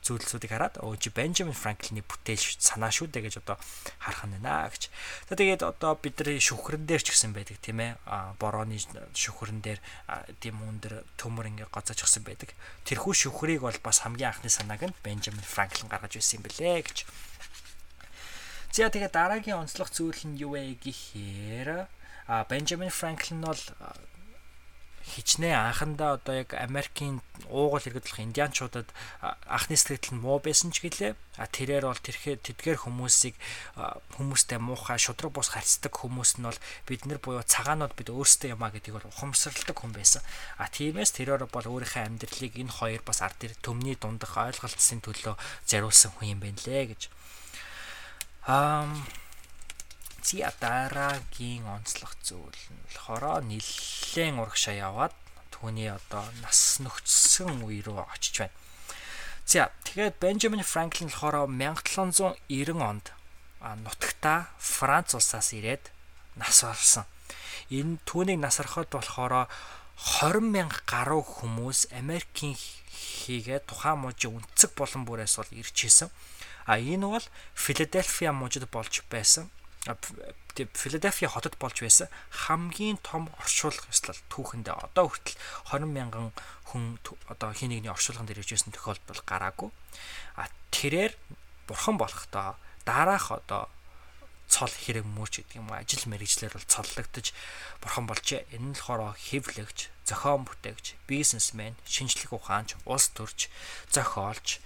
зүйлсүүдийг 0.00 0.52
хараад 0.52 0.80
өө 0.80 0.96
чи 0.96 1.12
Бенджамин 1.12 1.54
Франклины 1.54 2.02
бүтээл 2.02 2.40
санаа 2.56 2.88
шүү 2.88 3.12
дээ 3.12 3.28
гэж 3.28 3.44
одоо 3.44 3.60
харах 4.00 4.24
нь 4.26 4.40
байна 4.40 4.66
гэж. 4.72 4.88
За 5.28 5.36
тэгээд 5.36 5.62
одоо 5.62 5.92
бидний 6.00 6.40
шүхрэн 6.40 6.88
дээр 6.88 7.04
ч 7.04 7.12
гэсэн 7.12 7.36
байдаг 7.36 7.60
тийм 7.60 7.84
ээ. 7.84 8.00
Борооны 8.40 8.80
шүхрэн 9.12 9.60
дээр 9.60 9.80
тийм 10.40 10.56
өндөр 10.56 11.04
төмөр 11.20 11.52
ингээ 11.52 11.68
гоцож 11.68 12.00
гсэн 12.00 12.24
байдаг. 12.24 12.56
Тэрхүү 12.88 13.12
шүхрийг 13.12 13.60
бол 13.60 13.76
бас 13.84 14.02
хамгийн 14.02 14.32
анхны 14.32 14.48
санааг 14.48 14.82
нь 14.88 14.96
Бенджамин 15.04 15.44
Франклин 15.44 15.92
гаргаж 15.92 16.16
байсан 16.16 16.40
юм 16.40 16.48
бэлээ 16.48 16.80
гэж. 16.80 16.98
За 18.72 18.88
тэгээ 18.88 19.12
дараагийн 19.12 19.60
онцлог 19.60 19.92
зүйл 19.92 20.24
нь 20.24 20.40
юу 20.40 20.56
вэ 20.56 20.80
гэхээр 20.80 21.84
а 22.24 22.48
Бенджамин 22.48 22.88
Франклин 22.88 23.44
бол 23.44 23.60
хичнээн 25.04 25.68
анхандаа 25.68 26.16
одоо 26.16 26.40
яг 26.40 26.56
Америкийн 26.56 27.20
уугуул 27.52 27.84
иргэдлэх 27.84 28.24
индианчуудад 28.24 28.88
анхны 29.20 29.76
сэтгэл 29.76 30.16
нь 30.16 30.24
муу 30.24 30.40
байсан 30.40 30.72
ч 30.72 30.88
гэлээ. 30.88 31.12
А 31.36 31.44
тэрээр 31.52 31.84
бол 31.84 32.00
тэрхээ 32.00 32.40
тэдгээр 32.40 32.80
хүмүүсийг 32.80 33.36
хүмүүстэй 34.16 34.56
муухай 34.56 34.96
шудраг 34.96 35.36
бус 35.36 35.52
харьцдаг 35.52 35.92
хүмүүс 35.92 36.40
нь 36.40 36.48
бол 36.48 36.60
бид 36.88 37.04
нар 37.04 37.20
буюу 37.20 37.44
цагаанууд 37.44 37.92
бид 37.92 38.08
өөрсдөө 38.08 38.56
юмаа 38.56 38.72
гэдгийг 38.72 38.96
бол 38.96 39.10
ухамсарладаг 39.12 39.76
хүн 39.76 39.92
байсан. 39.92 40.24
А 40.56 40.72
тиймээс 40.72 41.12
тэрээр 41.12 41.44
бол 41.44 41.66
өөрийнхөө 41.68 42.08
амьдралыг 42.08 42.56
энэ 42.56 42.72
хоёр 42.72 43.04
бас 43.04 43.20
ард 43.20 43.52
төмний 43.60 44.00
дундах 44.00 44.32
ойлголтсын 44.32 45.04
төлөө 45.04 45.36
зориулсан 45.68 46.16
хүн 46.16 46.32
юм 46.32 46.40
байна 46.40 46.62
лээ 46.64 46.96
гэж. 46.96 47.02
Ам 48.46 49.06
зя 50.22 50.50
дараагийн 50.58 51.62
онцлог 51.62 52.10
зүйл 52.26 52.62
нь 52.74 52.82
болохоор 52.90 53.46
нэлээд 53.46 54.34
урагшаа 54.42 54.74
яваад 54.74 55.14
түүний 55.54 55.86
одоо 55.86 56.26
нас 56.42 56.82
нөхцсөн 56.82 57.62
үе 57.62 57.86
рүү 57.86 58.02
очиж 58.02 58.42
байна. 58.42 58.58
За 59.46 59.70
тэгээд 59.86 60.18
Бенджамин 60.18 60.66
Франклин 60.66 61.06
болохоор 61.06 61.46
1790 61.46 62.82
онд 62.82 63.14
нутагта 63.86 64.50
Франц 64.58 65.14
улсаас 65.14 65.54
ирээд 65.54 65.94
нас 66.34 66.66
барсан. 66.66 67.06
Энэ 67.70 68.02
түүнийг 68.02 68.42
насархад 68.42 68.90
болохоор 68.90 69.46
20 70.02 70.50
мянга 70.50 70.82
гаруй 70.82 71.22
хүмүүс 71.22 71.94
Америкийн 71.94 72.58
хийгээд 72.58 73.70
тухайн 73.70 74.02
мужийн 74.02 74.34
үнцэг 74.34 74.74
болон 74.74 75.06
бүрээс 75.06 75.38
бол 75.38 75.50
ирж 75.54 75.78
исэн. 75.86 76.10
А 76.66 76.74
энэ 76.74 77.06
бол 77.06 77.26
Филадельфия 77.54 78.34
мужид 78.34 78.66
болж 78.66 79.06
байсан. 79.06 79.46
Филадельфия 80.58 81.30
хотод 81.30 81.54
болж 81.62 81.78
байсан 81.78 82.10
хамгийн 82.34 82.98
том 82.98 83.30
оршуулга 83.38 83.86
ёслол 83.94 84.18
түүхэндээ 84.26 84.74
одоо 84.74 85.06
хүртэл 85.06 85.38
20 85.70 85.86
мянган 85.86 86.34
хүн 86.66 86.98
одоо 87.30 87.54
хин 87.54 87.70
нэгний 87.70 87.90
оршуулган 87.90 88.26
дээр 88.26 88.42
ирж 88.42 88.58
байсан 88.58 88.74
тохиолдол 88.74 89.22
гараагүй. 89.22 89.70
А 90.34 90.50
тэрээр 90.74 91.14
бурхан 91.70 91.94
болохдоо 91.94 92.58
дараах 92.82 93.30
одоо 93.30 93.70
цол 94.52 94.68
хэрэг 94.68 95.08
мөрч 95.08 95.40
гэдэг 95.40 95.56
юм 95.64 95.72
ажил 95.72 96.04
мэргэжлэр 96.12 96.52
бол 96.52 96.68
цоллогдож 96.68 97.32
бурхан 97.80 98.04
болжээ. 98.04 98.44
Энэ 98.52 98.76
нь 98.76 98.76
болохоор 98.76 99.16
хэвлэгч, 99.16 99.78
зохион 100.04 100.44
бүтээгч, 100.44 101.00
бизнесмен, 101.08 101.72
шинжлэх 101.88 102.36
ухаанч, 102.36 102.76
улс 102.84 103.08
төрч, 103.16 103.48
зохиолч, 103.88 104.60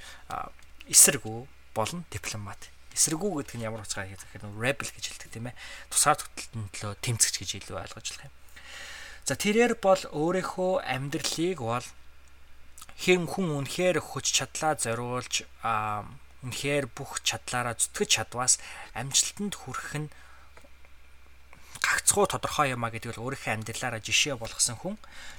эсэргүү 0.91 1.47
болон 1.71 2.03
дипломат. 2.11 2.59
Эсэргүү 2.91 3.47
гэдэг 3.47 3.57
нь 3.63 3.67
ямар 3.69 3.87
утгаар 3.87 4.11
гэхээр 4.11 4.51
rebel 4.59 4.91
гэж 4.91 5.05
хэлдэг 5.07 5.31
тийм 5.31 5.47
ээ. 5.55 5.59
Тусгаар 5.95 6.19
тогтолтын 6.19 6.67
төлөө 6.75 6.95
тэмцэгч 7.07 7.35
гэж 7.39 7.51
илүү 7.63 7.77
ойлгож 7.79 8.07
болох 8.11 8.27
юм. 8.27 8.35
За 9.27 9.35
тэрээр 9.39 9.75
бол 9.79 10.03
өөрийнхөө 10.11 10.73
амьдралыг 10.83 11.59
бол 11.63 11.87
хэм 12.97 13.29
хүн 13.29 13.49
үнэхээр 13.61 14.01
хүч 14.01 14.27
чадлаа 14.41 14.75
зориулж 14.81 15.45
үнэхээр 16.47 16.87
бүх 16.95 17.21
чадлаараа 17.27 17.75
зүтгэж 17.75 18.11
чадваас 18.23 18.63
амжилтанд 18.95 19.55
хүрэх 19.59 19.91
нь 19.99 20.09
гагцхуу 21.87 22.27
тодорхой 22.27 22.75
юм 22.75 22.83
а 22.83 22.91
гэдэг 22.91 23.15
бол 23.15 23.31
өөрийнхөө 23.31 23.53
амьдралаараа 23.55 24.03
жишээ 24.03 24.35
болгосон 24.39 24.77
хүн. 24.81 24.97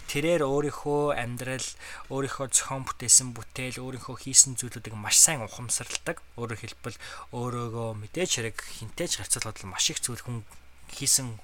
Тэрээр 0.07 0.47
өөрийнхөө 0.47 1.19
амьдрал 1.19 1.67
өөрийнхөө 2.07 2.47
зохион 2.55 2.87
бүтээсэн 2.87 3.35
бүтээл 3.35 3.83
өөрийнхөө 3.83 4.15
хийсэн 4.15 4.55
зүйлүүдийг 4.55 4.95
маш 4.95 5.19
сайн 5.19 5.43
ухамсарладаг. 5.43 6.23
Өөрөөр 6.39 6.59
хэлбэл 6.63 6.97
өөрөөгөө 7.35 7.89
мэдээж 7.99 8.31
хэрэг 8.39 8.57
хинтээж 8.63 9.11
харьцуулахад 9.19 9.67
маш 9.67 9.91
их 9.91 9.99
зүйл 9.99 10.23
хүн 10.23 10.47
хийсэн 10.91 11.39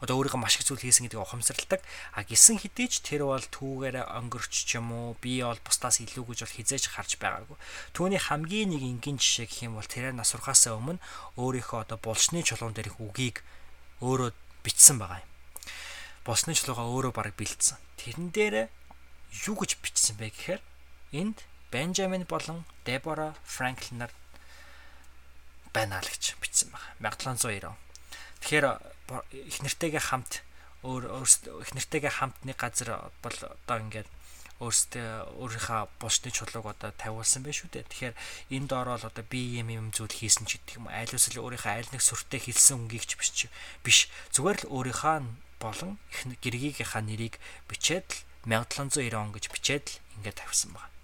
одоо 0.00 0.20
өөрийнхөө 0.20 0.40
маш 0.40 0.60
их 0.60 0.68
зүйл 0.68 0.80
хийсэн 0.80 1.08
гэдгийг 1.08 1.24
ухамсарладаг. 1.24 1.80
А 2.12 2.24
гисэн 2.24 2.60
хэдий 2.60 2.88
ч 2.88 3.00
тэр 3.00 3.24
бол 3.24 3.40
түүгээр 3.40 4.04
өнгөрч 4.04 4.68
ч 4.68 4.76
юм 4.76 4.92
уу 4.92 5.16
би 5.20 5.40
бол 5.40 5.56
бусдаас 5.64 6.04
илүү 6.04 6.24
гэж 6.24 6.38
бол 6.44 6.56
хизээж 6.56 6.84
харж 6.92 7.16
байгаагүй. 7.16 7.56
Түүний 7.96 8.20
хамгийн 8.20 8.76
нэг 8.76 8.82
энгийн 8.84 9.16
жишээ 9.16 9.48
гэх 9.48 9.64
юм 9.64 9.80
бол 9.80 9.88
тэрээр 9.88 10.16
насурхаасаа 10.16 10.76
өмнө 10.76 11.00
өөрийнхөө 11.40 11.88
одоо 11.88 11.98
булшны 12.00 12.44
чулуун 12.44 12.76
дээрх 12.76 13.00
үгийг 13.00 13.40
өөрөө 14.04 14.36
бичсэн 14.64 15.00
байгаа 15.00 15.24
юм. 15.24 15.30
Булшны 16.28 16.52
чулуугаа 16.52 16.86
өөрөө 16.92 17.12
бараг 17.16 17.34
бэлдсэн. 17.40 17.80
Тэрэн 17.96 18.28
дээр 18.36 18.68
юу 19.48 19.56
гэж 19.56 19.80
бичсэн 19.80 20.20
бэ 20.20 20.28
гэхээр 20.28 20.62
энд 21.16 21.40
Бенджамин 21.72 22.28
болон 22.28 22.64
Дебора 22.84 23.34
Франклинаар 23.44 24.12
байна 25.72 26.00
л 26.00 26.08
гэж 26.08 26.36
бичсэн 26.40 26.70
байна. 26.72 26.84
1790 27.00 27.72
он. 27.72 27.85
Тэгэхээр 28.42 28.66
их 29.46 29.58
нэртэйгээ 29.62 30.02
хамт 30.12 30.42
өөр 30.84 31.02
их 31.62 31.70
нэртэйгээ 31.72 32.12
хамт 32.20 32.36
нэг 32.44 32.56
газар 32.60 33.10
бол 33.22 33.36
одоо 33.36 33.76
ингээд 33.80 34.08
өөрсдөө 34.56 35.36
өөрийнхөө 35.36 35.80
булчны 36.00 36.32
чулууг 36.32 36.66
одоо 36.72 36.90
тавиулсан 36.96 37.44
байх 37.44 37.60
шүү 37.60 37.76
дээ. 37.76 37.84
Тэгэхээр 37.92 38.14
энд 38.56 38.70
ороод 38.72 39.04
одоо 39.04 39.24
би 39.28 39.60
юм 39.60 39.68
юм 39.68 39.86
зүйл 39.92 40.08
хийсэн 40.08 40.48
ч 40.48 40.56
гэдэг 40.56 40.80
юм 40.80 40.88
айл 40.88 41.12
эсвэл 41.12 41.44
өөрийнхөө 41.44 41.72
айл 41.76 41.92
нэг 41.92 42.00
сүртэй 42.00 42.40
хэлсэн 42.40 42.88
үгийг 42.88 43.04
ч 43.04 43.20
биш 43.20 43.52
биш. 43.84 43.98
Зүгээр 44.32 44.64
л 44.64 44.70
өөрийнхөө 44.72 45.16
болон 45.60 46.00
их 46.08 46.20
гэргийнхаа 46.40 47.04
нэрийг 47.04 47.36
бичээд 47.68 48.08
л 48.48 48.48
1790 48.48 49.12
он 49.12 49.36
гэж 49.36 49.44
бичээд 49.52 49.84
л 49.92 50.00
ингээд 50.16 50.40
тавьсан 50.40 50.72
байна. 50.72 50.95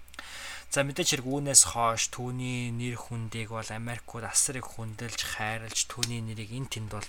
За 0.73 0.89
мэдээч 0.89 1.21
хэрэг 1.21 1.29
үүнээс 1.29 1.77
хойш 1.77 2.09
түүний 2.17 2.73
нэр 2.73 2.97
хүндийг 2.97 3.53
бол 3.53 3.69
Америкууд 3.69 4.25
асар 4.25 4.57
их 4.57 4.73
хүндэлж 4.73 5.21
хайрлж 5.37 5.85
түүний 5.85 6.25
нэрийг 6.25 6.49
эн 6.49 6.65
тэнд 6.65 6.97
бол 6.97 7.09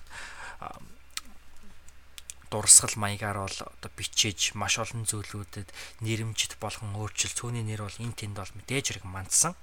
дурсгал 2.51 2.91
маягаар 2.99 3.47
бол 3.47 3.57
одоо 3.63 3.91
бичиж 3.95 4.51
маш 4.59 4.83
олон 4.83 5.07
зүйлүүдэд 5.07 5.71
нэрэмжит 6.03 6.59
болгон 6.59 6.91
өөрчил 6.91 7.31
түүний 7.31 7.63
нэр 7.63 7.87
бол 7.87 7.97
эн 8.03 8.11
тэнд 8.11 8.35
бол 8.35 8.51
мэдээж 8.51 8.99
хэрэг 8.99 9.07
мандсан. 9.07 9.55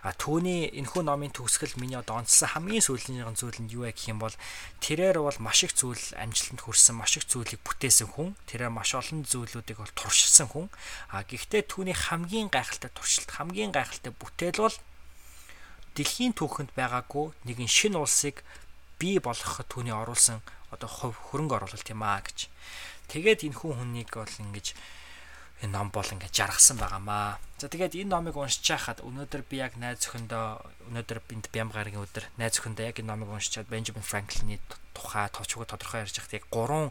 А 0.00 0.16
түүний 0.16 0.72
энэхүү 0.80 1.04
номын 1.04 1.32
төгсгөл 1.34 1.76
миний 1.76 1.98
одоо 2.00 2.24
онцлсан 2.24 2.56
хамгийн 2.56 2.80
сүүлийн 2.80 3.20
зүйл 3.36 3.60
нь 3.60 3.68
юу 3.68 3.84
вэ 3.84 3.92
гэх 3.92 4.08
юм 4.08 4.18
бол 4.24 4.32
тэрээр 4.80 5.20
бол 5.20 5.38
маш 5.44 5.68
их 5.68 5.76
зүйл 5.76 6.00
амжилтанд 6.16 6.64
хүрсэн, 6.64 6.96
маш 6.96 7.20
их 7.20 7.28
зүйлийг 7.28 7.60
бүтээсэн 7.60 8.08
хүн. 8.16 8.32
Тэрээр 8.48 8.72
маш 8.72 8.96
олон 8.96 9.28
зүйлүүдийг 9.28 9.76
бол 9.76 9.92
туршилсан 9.92 10.48
хүн. 10.48 10.72
А 11.12 11.20
гэхдээ 11.28 11.68
түүний 11.68 11.92
хамгийн 11.92 12.48
гайхалтай 12.48 12.88
туршилт, 12.96 13.28
хамгийн 13.28 13.76
гайхалтай 13.76 14.12
бүтээл 14.16 14.64
бол 14.64 14.76
дэлхийн 15.92 16.32
түүхэнд 16.32 16.72
байгаагүй 16.72 17.36
нэгэн 17.44 17.68
шинэ 17.68 18.00
улсыг 18.00 18.40
бий 18.96 19.20
болгоход 19.20 19.68
түүний 19.68 19.92
оруулсан 19.92 20.40
одоо 20.70 20.88
хөрөнгө 20.88 21.60
оруулалт 21.60 21.88
юм 21.90 22.02
аа 22.06 22.22
гэж. 22.22 22.48
Тэгээд 23.10 23.50
энэ 23.50 23.58
хүн 23.58 23.74
хүнийг 23.74 24.10
бол 24.14 24.36
ингэж 24.38 24.66
энэ 25.60 25.72
ном 25.76 25.88
бол 25.92 26.04
ингээд 26.04 26.32
жаргасан 26.32 26.80
байгаамаа. 26.80 27.38
За 27.60 27.68
тэгээд 27.68 27.96
энэ 28.00 28.12
номыг 28.12 28.36
уншиж 28.36 28.64
байхад 28.64 29.04
өнөөдөр 29.04 29.42
би 29.44 29.60
яг 29.60 29.76
найз 29.76 30.04
зөвхөндөө 30.08 30.88
өнөөдөр 30.88 31.18
бинд 31.28 31.46
Бямгаргийн 31.52 32.00
өдөр 32.00 32.24
найз 32.40 32.56
зөвхөндөө 32.56 32.88
яг 32.88 32.96
энэ 33.00 33.10
номыг 33.12 33.28
уншичаад 33.28 33.68
Бенджамин 33.68 34.04
Франклины 34.04 34.56
тухай 34.96 35.28
товчгоо 35.28 35.68
тодорхой 35.68 36.00
ярьж 36.04 36.16
байхад 36.16 36.36
яг 36.40 36.44
гурван 36.48 36.88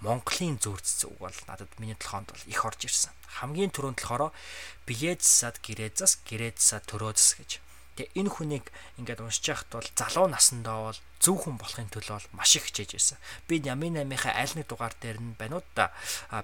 Монголын 0.00 0.56
зүрц 0.56 1.04
зүг 1.04 1.20
бол 1.20 1.38
надад 1.44 1.68
миний 1.76 1.94
толгоонд 2.00 2.32
бол 2.32 2.44
их 2.48 2.64
орж 2.64 2.88
ирсэн. 2.88 3.12
Хамгийн 3.28 3.68
түрүүнд 3.68 4.00
болохоор 4.00 4.32
биеэзсад 4.88 5.60
гэрээзас 5.60 6.24
гэрээзсад 6.24 6.88
төрөөзс 6.88 7.28
гэж 7.36 7.60
Тэгээ 7.96 8.18
энэ 8.20 8.30
хүнийг 8.30 8.66
ингээд 8.98 9.22
уншиж 9.24 9.46
байхад 9.50 9.70
бол 9.74 9.88
залуу 9.96 10.26
насндаа 10.30 10.78
бол 10.90 11.00
зөв 11.20 11.36
хүн 11.40 11.56
болохын 11.60 11.90
төлөө 11.90 12.16
бол 12.16 12.28
маш 12.38 12.56
их 12.56 12.64
хичээж 12.70 12.90
байсан. 12.96 13.18
Би 13.48 13.60
Ямин 13.60 13.98
амийнхаа 14.00 14.34
аль 14.36 14.54
нэг 14.56 14.66
дугаар 14.70 14.94
дээр 14.96 15.18
нь 15.20 15.36
байна 15.36 15.60
уу 15.60 15.64
да 15.74 15.92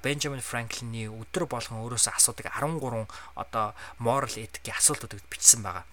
Бенджамин 0.02 0.44
Франклины 0.44 1.08
өдөр 1.08 1.48
болгон 1.48 1.80
өөрөөсөө 1.80 2.12
асуудаг 2.18 2.52
13 2.52 3.08
одоо 3.38 3.66
moral 4.02 4.34
ethic-ийн 4.36 4.76
асуултуудыг 4.76 5.22
бичсэн 5.30 5.62
байгаа 5.64 5.86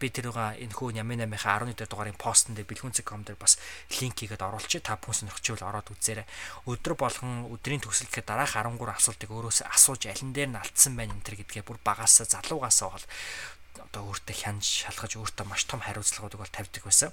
би 0.00 0.12
тэрүүгээ 0.12 0.60
энэ 0.66 0.74
хүү 0.76 1.00
Ямин 1.00 1.24
амийнхаа 1.24 1.64
11 1.64 1.78
дээр 1.78 1.88
дугаарын 1.88 2.18
постн 2.20 2.52
дээр 2.52 2.68
бэлгүнцэг.com 2.68 3.24
дээр 3.24 3.38
бас 3.40 3.56
линк 4.00 4.18
хийгээд 4.18 4.44
оруулчих 4.44 4.84
та 4.84 5.00
бүхэн 5.00 5.30
сонирхчихвол 5.30 5.64
ороод 5.64 5.88
үзээрэй. 5.88 6.26
Өдөр 6.68 6.94
болгон 6.98 7.48
өдрийн 7.48 7.80
төгсөл 7.80 8.10
гэхэд 8.12 8.28
дараах 8.28 8.52
13 8.60 8.76
асуултыг 8.76 9.30
өөрөөсөө 9.32 9.66
асууж 9.72 10.02
алин 10.10 10.36
дээр 10.36 10.50
нь 10.52 10.60
алдсан 10.60 10.92
байна 10.98 11.16
энэ 11.16 11.24
төр 11.24 11.36
гэдгээ 11.40 11.64
бүр 11.64 11.78
багасаа 11.80 12.28
залуугаасаа 12.28 12.88
бол 12.92 13.06
одоо 13.78 14.02
өөртөө 14.10 14.36
хянж 14.36 14.64
шалгаж 14.88 15.14
өөртөө 15.20 15.46
маш 15.46 15.62
том 15.70 15.80
хариуцлагуудыг 15.84 16.40
бол 16.42 16.50
тавьдаг 16.50 16.82
байсан. 16.82 17.12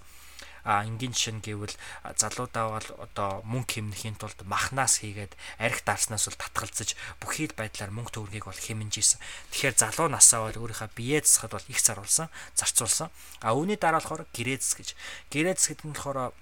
А 0.68 0.84
энгийн 0.84 1.16
жишээ 1.16 1.40
нь 1.40 1.46
гэвэл 1.46 1.76
залуудаа 2.20 2.66
бол 2.76 2.88
одоо 3.00 3.40
мөнгө 3.48 3.80
хэмнэхийн 3.80 4.20
тулд 4.20 4.36
махнаас 4.44 5.00
хийгээд 5.00 5.38
арх 5.64 5.80
дарснаас 5.88 6.28
бол 6.28 6.42
татгалзаж 6.44 6.90
бүхий 7.24 7.48
л 7.48 7.56
байдлаар 7.56 7.96
мөнгө 7.96 8.12
төгрөгийг 8.20 8.52
бол 8.52 8.60
хэмнэж 8.68 8.94
исэн. 9.00 9.20
Тэгэхээр 9.56 9.76
залуу 9.80 10.12
насаа 10.12 10.52
бол 10.52 10.68
өөрийнхөө 10.68 10.92
биеэ 10.92 11.24
засахад 11.24 11.56
бол 11.56 11.72
их 11.72 11.80
заруулсан, 11.80 12.28
зарцуулсан. 12.60 13.08
А 13.40 13.56
үүний 13.56 13.80
дараа 13.80 14.04
болохоор 14.04 14.28
гэрээз 14.36 14.76
гэж. 14.76 14.90
Гэрээз 15.32 15.72
гэдэг 15.72 15.86
нь 15.88 15.96
болохоор 15.96 16.36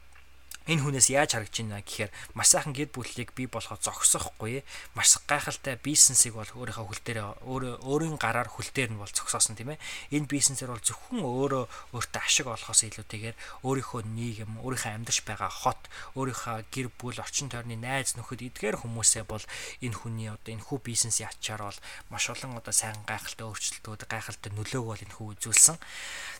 энэ 0.65 0.81
хүнээс 0.81 1.13
яаж 1.13 1.37
харагдаж 1.37 1.61
байна 1.61 1.85
гэхээр 1.85 2.11
маш 2.33 2.57
сайхан 2.57 2.73
гэр 2.73 2.89
бүлийг 2.89 3.37
бий 3.37 3.45
болгоход 3.45 3.85
зогсохгүй. 3.85 4.65
Маш 4.97 5.21
гайхалтай 5.29 5.77
бизнесийг 5.77 6.33
бол 6.33 6.49
өөрийнхөө 6.57 6.89
хөл 6.89 7.03
дээр 7.05 7.19
өөрийн 7.45 8.17
гараар 8.17 8.49
хөл 8.49 8.65
дээр 8.73 8.93
нь 8.93 9.01
бол 9.01 9.09
зогсоосон 9.13 9.53
тийм 9.53 9.77
ээ. 9.77 9.81
Энэ 10.09 10.25
бизнесээр 10.25 10.73
бол 10.73 10.81
зөвхөн 10.81 11.21
өөрөө 11.21 11.63
өөртөө 11.93 12.21
ашиг 12.25 12.49
олохоос 12.49 12.81
илүүтэйгээр 12.81 13.37
өөрийнхөө 13.61 14.01
нийгэм 14.09 14.57
өөрийнхөө 14.65 14.91
амьдарч 14.97 15.21
байгаа 15.21 15.53
хот 15.53 15.81
өөрийнхөө 16.17 16.65
гэр 16.73 16.87
бүл 16.97 17.21
орчин 17.21 17.53
тойрны 17.53 17.77
найз 17.77 18.17
нөхөд 18.17 18.41
эдгээр 18.49 18.81
хүмүүсээ 18.81 19.23
бол 19.29 19.45
энэ 19.85 19.97
хүний 20.01 20.33
одоо 20.33 20.49
энэ 20.49 20.65
хүү 20.65 20.79
бизнесийн 20.81 21.29
ачаар 21.29 21.69
бол 21.69 21.79
маш 22.09 22.25
олон 22.33 22.57
одоо 22.57 22.73
сайн 22.73 22.97
гайхалтай 23.05 23.45
өөрчлөлтүүд 23.45 24.01
гайхалтай 24.09 24.49
нөлөөг 24.49 24.85
бол 24.89 25.03
энэ 25.05 25.13
хүү 25.13 25.27
үзүүлсэн. 25.37 25.77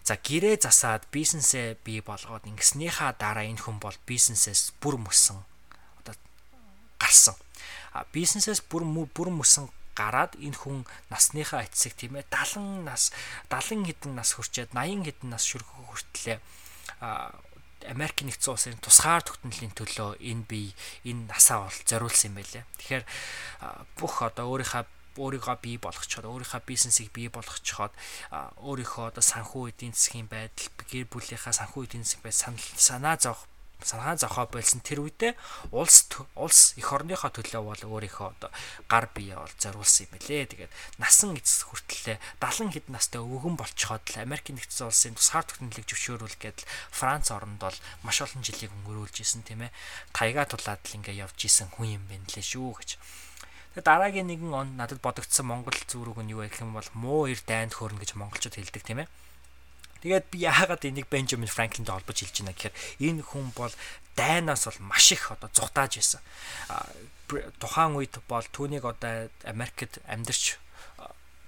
За 0.06 0.18
гэрээ 0.18 0.62
засаад 0.62 1.06
бизнесээ 1.14 1.78
бий 1.86 2.02
болгоод 2.02 2.46
ингэснийхаа 2.46 3.14
дараа 3.18 3.46
энэ 3.46 3.62
хүн 3.62 3.78
бол 3.82 3.98
бизнесээс 4.16 4.72
бүр 4.80 4.96
мөсөн 4.96 5.44
одоо 6.00 6.16
гарсан. 7.04 7.36
А 7.92 8.08
бизнесээс 8.16 8.64
бүр 8.72 8.88
бүр 9.12 9.30
мөсөн 9.36 9.68
гараад 9.96 10.36
энэ 10.40 10.60
хүн 10.60 10.84
насныхаа 11.12 11.68
эцэг 11.68 11.96
тийм 12.00 12.20
ээ 12.20 12.28
70 12.32 12.88
нас 12.88 13.12
70 13.52 13.88
хэдэн 13.88 14.14
нас 14.16 14.36
хүрчээд 14.36 14.76
80 14.76 15.08
хэдэн 15.08 15.30
нас 15.32 15.44
шүрхүү 15.48 15.84
хүртлээ 15.88 16.40
Америк 17.86 18.18
нэгдсэн 18.26 18.54
улсын 18.54 18.82
тусгаар 18.82 19.22
тогтнолын 19.22 19.74
төлөө 19.78 20.18
энэ 20.18 20.44
бие 20.50 20.74
энэ 21.06 21.30
насаа 21.30 21.70
бол 21.70 21.80
зориулсан 21.86 22.34
юм 22.34 22.36
байлээ. 22.42 22.64
Тэгэхээр 22.82 23.06
бүх 24.00 24.26
одоо 24.26 24.50
өөрийнхөө 24.50 24.84
өөрийгөө 25.22 25.58
бий 25.62 25.78
болгочоод 25.78 26.26
өөрийнхөө 26.26 26.62
бизнесийг 26.66 27.14
бий 27.14 27.30
болгочоод 27.30 27.94
өөрийнхөө 28.34 29.06
одоо 29.14 29.24
санхүү 29.24 29.70
эдийн 29.72 29.94
засгийн 29.94 30.28
байдал 30.28 30.68
гэр 30.90 31.06
бүлийнхаа 31.08 31.54
санхүү 31.54 31.86
эдийн 31.86 32.04
засгийн 32.04 32.26
байдал 32.26 32.58
санаа 32.82 33.16
зовх 33.22 33.46
санаа 33.84 34.16
зохио 34.16 34.48
болсон 34.48 34.80
тэр 34.80 35.04
үедээ 35.04 35.34
улс 35.76 36.08
улс 36.36 36.74
эх 36.80 36.88
орныхоо 36.94 37.32
төлөө 37.34 37.64
бол 37.66 37.82
өөрийнхөө 37.86 38.28
одоо 38.38 38.52
гар 38.88 39.12
бие 39.12 39.36
бол 39.36 39.52
зориулсан 39.60 40.08
юм 40.08 40.12
билээ. 40.16 40.46
Тэгээд 40.52 40.74
насан 41.02 41.36
эцэс 41.36 41.68
хүртлээ 41.68 42.18
70 42.40 42.72
хэд 42.72 42.88
настай 42.94 43.20
өвгөн 43.20 43.60
болцоход 43.60 44.04
л 44.16 44.22
Америк 44.24 44.48
нэгдсэн 44.50 44.88
улсын 44.88 45.16
тусгаар 45.20 45.46
технологиг 45.46 45.86
зөвшөөрүүл 45.86 46.38
гэдэл 46.40 46.70
Франц 46.96 47.30
оронд 47.36 47.60
бол 47.60 47.78
маш 48.02 48.24
олон 48.24 48.42
жилийг 48.42 48.72
өнгөрүүлж 48.72 49.22
исэн 49.22 49.44
тийм 49.44 49.68
ээ. 49.68 49.76
Тайга 50.16 50.48
тулаад 50.48 50.82
л 50.82 50.96
ингээ 50.96 51.22
явж 51.22 51.40
исэн 51.46 51.70
хүн 51.76 52.00
юм 52.00 52.04
байна 52.08 52.26
лээ 52.32 52.46
шүү 52.46 52.74
гэж. 52.80 52.90
Тэгээд 53.76 53.86
дараагийн 53.92 54.30
нэгэн 54.32 54.54
он 54.56 54.70
надад 54.80 55.04
бодогдсон 55.04 55.52
Монгол 55.52 55.76
зүрэг 55.76 56.16
нь 56.24 56.32
юу 56.32 56.48
гэх 56.48 56.64
юм 56.64 56.74
бол 56.80 56.90
муу 56.96 57.28
ир 57.28 57.44
дайнд 57.44 57.76
хөөрнө 57.76 58.00
гэж 58.00 58.16
монголчууд 58.16 58.56
хэлдэг 58.56 58.84
тийм 58.88 59.04
ээ 59.04 59.10
Тэгээд 60.06 60.30
би 60.30 60.46
яагаад 60.46 60.86
энийг 60.86 61.10
Бенджамин 61.10 61.50
Франклинтэй 61.50 61.90
холбож 61.90 62.14
хэлж 62.22 62.46
байна 62.46 62.54
гэхээр 62.54 62.78
энэ 63.10 63.26
хүн 63.26 63.50
бол 63.58 63.74
дайнаас 64.14 64.70
бол 64.70 64.94
маш 64.94 65.18
их 65.18 65.34
одоо 65.34 65.50
зүхтааж 65.50 65.98
байсан. 65.98 66.22
Тухайн 67.58 67.98
үед 67.98 68.14
бол 68.30 68.46
түүнийг 68.46 68.86
одоо 68.86 69.34
Америкт 69.50 69.98
амьдарч 70.06 70.62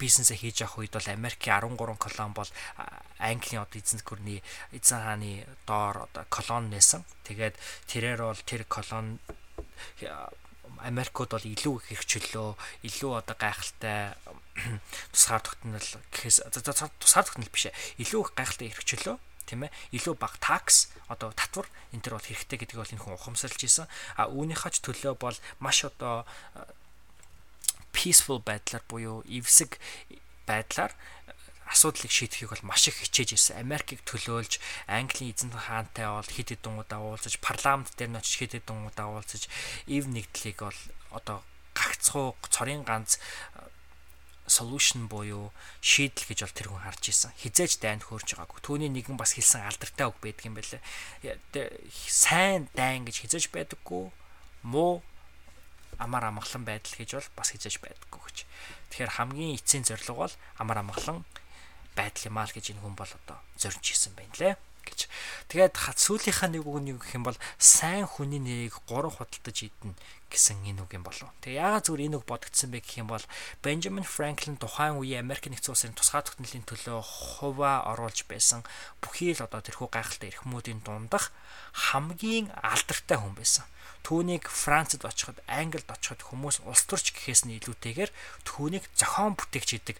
бизнесээ 0.01 0.41
хийж 0.41 0.65
явах 0.65 0.81
үед 0.81 0.97
бол 0.97 1.05
Америкийн 1.05 1.77
13 1.77 2.01
колон 2.01 2.33
бол 2.33 2.49
Английн 3.21 3.61
одоо 3.61 3.77
эзэн 3.77 4.01
гүрний 4.01 4.41
эзэн 4.73 5.05
хааны 5.05 5.45
доор 5.69 6.09
одоо 6.09 6.25
колон 6.33 6.73
нээсэн. 6.73 7.05
Тэгээд 7.29 7.53
тэрээр 7.93 8.25
бол 8.25 8.41
тэр 8.41 8.65
колон 8.65 9.21
Америкууд 10.83 11.31
бол 11.33 11.45
илүү 11.45 11.73
их 11.81 11.85
хэрэгчлөө, 11.89 12.49
илүү 12.85 13.11
одоо 13.17 13.35
гайхалтай 13.37 14.13
тусгаар 15.13 15.41
тогтнол 15.41 15.89
гэхээс 16.13 16.37
тусгаар 16.99 17.25
тогтнол 17.25 17.53
биш 17.53 17.69
ээ. 17.69 17.77
Илүү 18.03 18.21
их 18.21 18.31
гайхалтай 18.37 18.69
хэрэгчлөө. 18.73 19.17
тийм 19.47 19.63
ээ 19.63 19.71
илүү 19.95 20.19
бага 20.19 20.35
такс 20.43 20.91
одоо 21.07 21.31
татвар 21.31 21.71
энэ 21.95 22.03
төр 22.03 22.19
бол 22.19 22.27
хэрэгтэй 22.27 22.59
гэдгийг 22.59 22.83
бол 22.83 22.93
энэ 22.93 22.99
хүн 22.99 23.15
ухамсарлж 23.15 23.61
исэн 23.63 23.87
а 24.19 24.27
үүнийхээ 24.27 24.71
ч 24.75 24.77
төлөө 24.83 25.15
бол 25.15 25.37
маш 25.63 25.87
одоо 25.87 26.27
peaceful 27.95 28.43
байдлаар 28.43 28.83
буюу 28.91 29.23
эвсэг 29.23 29.79
байдлаар 30.43 30.91
асуудлыг 31.67 32.11
шийдэхийг 32.11 32.51
бол 32.51 32.69
маш 32.71 32.87
их 32.87 33.03
хичээж 33.03 33.35
ирсэн. 33.35 33.59
Америкийг 33.59 34.01
төлөөлж 34.07 34.59
Английн 34.87 35.35
эзэн 35.35 35.51
хаантай 35.51 36.07
бол 36.07 36.25
хэд 36.25 36.55
хэдэн 36.55 36.79
удаа 36.79 36.99
уулзаж, 37.03 37.39
парламент 37.43 37.91
дээр 37.99 38.11
нь 38.15 38.19
очиж 38.19 38.35
хэд 38.39 38.53
хэдэн 38.63 38.87
удаа 38.87 39.07
уулзаж, 39.11 39.51
ив 39.85 40.07
нэгдлийг 40.07 40.63
бол 40.63 40.81
одоо 41.11 41.43
гагцхуу 41.75 42.35
цорын 42.49 42.87
ганц 42.87 43.19
solution 44.47 45.07
буюу 45.11 45.51
шийдэл 45.83 46.23
гэж 46.23 46.39
бол 46.47 46.55
тэр 46.55 46.67
хүн 46.71 46.83
харж 46.87 47.03
исэн. 47.11 47.31
Хизээж 47.35 47.83
дайнд 47.83 48.07
хөөрж 48.07 48.39
байгаагүй. 48.39 48.59
Түүний 48.63 48.91
нэгэн 48.91 49.19
бас 49.19 49.35
хэлсэн 49.35 49.67
алдартай 49.67 50.07
үг 50.07 50.17
байдаг 50.23 50.47
юм 50.47 50.55
байлаа. 50.55 50.81
Сайн 52.07 52.71
дайн 52.71 53.03
гэж 53.03 53.27
хизээж 53.27 53.51
байдаггүй. 53.51 54.07
Муу 54.63 55.03
амар 55.99 56.31
амгалан 56.31 56.63
байдал 56.63 56.95
гэж 56.95 57.19
бол 57.19 57.29
бас 57.35 57.51
хизээж 57.51 57.83
байдаггүй 57.83 58.23
гэж. 58.23 58.37
Тэгэхээр 58.95 59.15
хамгийн 59.19 59.55
эцсийн 59.59 59.83
зорилго 59.83 60.31
бол 60.31 60.35
амар 60.63 60.79
амгалан 60.79 61.27
байдал 61.97 62.29
юм 62.29 62.37
аа 62.37 62.45
л 62.45 62.53
гэж 62.53 62.65
энэ 62.77 62.81
хүн 62.85 62.93
бол 62.93 63.09
одоо 63.09 63.37
зорж 63.57 63.81
исэн 63.81 64.13
байна 64.13 64.37
лээ 64.37 64.53
гэж. 64.87 65.11
Тэгээд 65.51 65.75
сүүлийнхаа 65.75 66.47
нэг 66.47 66.63
үг 66.63 66.79
нь 66.79 66.91
юу 66.95 66.99
гэх 67.01 67.19
юм 67.19 67.27
бол 67.27 67.37
сайн 67.59 68.07
хүний 68.07 68.39
нэрийг 68.39 68.79
гурав 68.87 69.19
худалдаж 69.19 69.67
идэнэ 69.67 69.99
гэсэн 70.31 70.63
энэ 70.63 70.83
үг 70.83 70.91
юм 70.95 71.03
болов. 71.03 71.31
Тэгээ 71.43 71.59
яагаад 71.59 71.85
зүгээр 71.87 72.05
энэ 72.07 72.17
үг 72.19 72.25
бодогдсон 72.27 72.71
бэ 72.71 72.79
гэх 72.83 72.99
юм 73.03 73.11
бол 73.11 73.23
Benjamin 73.63 74.07
Franklin 74.07 74.59
тухайн 74.59 74.99
үеийн 74.99 75.23
Америк 75.23 75.47
нэгдсэн 75.47 75.71
улсын 75.71 75.95
тусгай 75.95 76.23
тогтнолын 76.23 76.67
төлөө 76.67 76.99
хуваа 77.03 77.87
оруулж 77.95 78.27
байсан 78.27 78.63
бүхий 78.99 79.31
л 79.35 79.43
одоо 79.43 79.63
тэрхүү 79.63 79.87
гайхалтай 79.91 80.31
эрхмүүдийн 80.31 80.83
дундах 80.83 81.31
хамгийн 81.91 82.51
алдартай 82.59 83.17
хүн 83.19 83.35
байсан. 83.39 83.63
Түүнийг 84.03 84.47
Францад 84.47 85.03
очиход, 85.03 85.35
Англид 85.51 85.87
очиход 85.87 86.23
хүмүүс 86.23 86.63
улс 86.63 86.83
төрч 86.87 87.11
гэхээс 87.11 87.43
нь 87.43 87.59
илүүтэйгээр 87.59 88.11
түүнийг 88.47 88.87
зохион 88.95 89.35
бүтээгч 89.35 89.69
гэдэг 89.83 89.97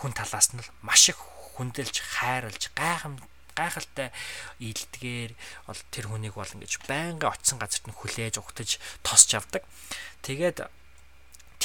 хүн 0.00 0.12
талаас 0.12 0.52
нь 0.52 0.62
маш 0.84 1.08
их 1.10 1.20
хүндэлж, 1.56 1.96
хайрлж, 2.04 2.72
гайхам 2.76 3.16
гайхалтай 3.56 4.12
ийддгээр 4.60 5.32
бол 5.64 5.80
тэр 5.88 6.06
хүнийг 6.12 6.36
бол 6.36 6.52
ингэж 6.52 6.84
байнга 6.84 7.32
очисон 7.32 7.56
газарт 7.56 7.88
нь 7.88 7.96
хүлээж 7.96 8.36
угтаж 8.36 8.76
тосч 9.00 9.32
авдаг. 9.32 9.64
Тэгээд 10.20 10.68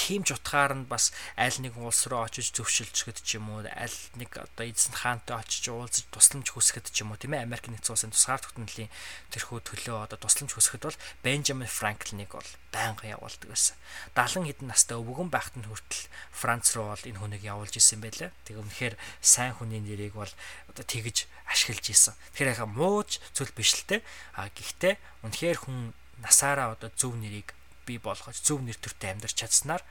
тийм 0.02 0.26
ч 0.26 0.34
утгаар 0.34 0.73
нь 0.73 0.90
бас 0.90 1.14
аль 1.38 1.61
нэг 1.61 1.78
улс 1.78 2.10
руу 2.10 2.26
очиж 2.26 2.49
зөвшөлдсөд 2.57 3.22
ч 3.22 3.38
юм 3.38 3.53
уу 3.53 3.61
аль 3.69 3.99
нэг 4.18 4.34
одоо 4.34 4.65
эзэн 4.65 4.98
хаантай 4.98 5.38
очиж 5.38 5.69
уулзаж 5.69 6.10
тусламж 6.10 6.49
хүсгэд 6.49 6.90
ч 6.90 7.06
юм 7.06 7.14
уу 7.14 7.22
тийм 7.22 7.38
ээ 7.38 7.45
Америк 7.45 7.69
нэгдсэн 7.69 7.94
улсын 7.94 8.10
тусгаар 8.10 8.41
тогтнолын 8.41 8.90
тэрхүү 9.30 9.60
төлөө 9.61 10.10
одоо 10.10 10.18
тусламж 10.18 10.57
хүсгэд 10.57 10.90
бол 10.90 10.98
Бенджамин 11.22 11.69
Франклиныг 11.69 12.34
бол 12.34 12.49
байнга 12.73 13.14
явуулдаг 13.14 13.45
байсан. 13.45 13.78
70 14.18 14.49
хэдэн 14.49 14.68
настай 14.73 14.98
өвгөн 14.98 15.30
байхад 15.30 15.56
нь 15.61 15.69
хүртэл 15.69 16.10
Франц 16.34 16.73
руу 16.73 16.90
бол 16.90 17.06
энэ 17.06 17.22
хүнийг 17.22 17.44
явуулж 17.45 17.78
исэн 17.78 18.02
байлаа. 18.02 18.34
Тэг 18.48 18.57
үнэхээр 18.57 18.98
сайн 19.22 19.53
хүний 19.53 19.84
нэрийг 19.86 20.18
бол 20.18 20.34
одоо 20.72 20.82
тэгж 20.82 21.30
ашиглаж 21.45 21.86
исэн. 21.86 22.18
Тэгэхээр 22.34 22.53
яхаа 22.57 22.69
мууж 22.72 23.22
зүйл 23.38 23.53
биш 23.53 23.78
л 23.78 23.86
те. 23.86 24.02
А 24.34 24.49
гэхдээ 24.49 24.98
үнэхээр 25.28 25.57
хүн 25.61 25.94
насаараа 26.23 26.73
одоо 26.73 26.90
зөв 26.95 27.14
нэрийг 27.14 27.53
бий 27.86 27.98
болгож 27.98 28.38
зөв 28.41 28.62
нэр 28.62 28.78
төртэй 28.78 29.16
амьдарч 29.16 29.36
чадсанаар 29.38 29.84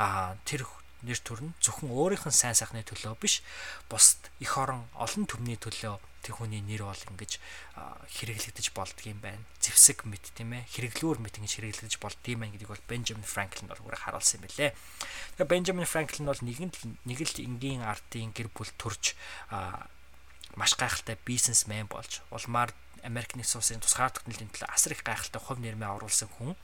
а 0.00 0.36
тэр 0.44 0.66
нэр 1.02 1.18
төр 1.20 1.40
нь 1.48 1.56
зөвхөн 1.64 1.90
өөрийнх 1.92 2.28
нь 2.28 2.36
сайн 2.36 2.56
сайхны 2.56 2.84
төлөө 2.84 3.16
биш 3.16 3.40
бусд 3.88 4.20
их 4.40 4.56
орон 4.60 4.84
олон 4.96 5.24
төмний 5.24 5.56
төлөө 5.56 5.96
тэр 6.20 6.36
хүний 6.36 6.60
нэр 6.60 6.84
бол 6.84 7.04
ингэж 7.16 7.40
хэрэглэгдэж 8.12 8.76
болдгийм 8.76 9.24
байна. 9.24 9.40
Зевсэг 9.64 10.04
мэд 10.04 10.20
тийм 10.36 10.52
ээ 10.52 10.68
хэрэглүүр 10.68 11.16
мэд 11.24 11.40
ингэж 11.40 11.52
хэрэглэгдэж 11.56 11.96
болдгийм 11.96 12.44
байна 12.44 12.52
гэдгийг 12.52 12.72
бол 12.76 12.88
Бенджамин 12.92 13.24
Франклин 13.24 13.72
өөрөө 13.72 14.04
харуулсан 14.04 14.44
юм 14.44 14.44
билээ. 14.44 14.76
Тэгэхээр 15.40 15.48
Бенджамин 15.48 15.88
Франклин 15.88 16.28
бол 16.28 16.44
нэгэн 16.44 16.70
нэг 17.08 17.18
л 17.24 17.40
энгийн 17.40 17.80
артын 17.80 18.36
гэр 18.36 18.52
бүл 18.52 18.68
төрж 18.76 19.16
маш 20.60 20.72
гайхалтай 20.76 21.16
бизнесмен 21.24 21.88
болж 21.88 22.20
улмаар 22.28 22.76
Америк 23.04 23.36
нэгдсэн 23.36 23.60
улсын 23.60 23.80
тусгаар 23.80 24.12
тогтнолын 24.12 24.50
төлөө 24.52 24.70
асар 24.70 24.92
их 24.92 25.02
гайхалтай 25.04 25.40
хувь 25.42 25.60
нэрмээ 25.62 25.90
оруулсан 25.96 26.28
хүн. 26.36 26.56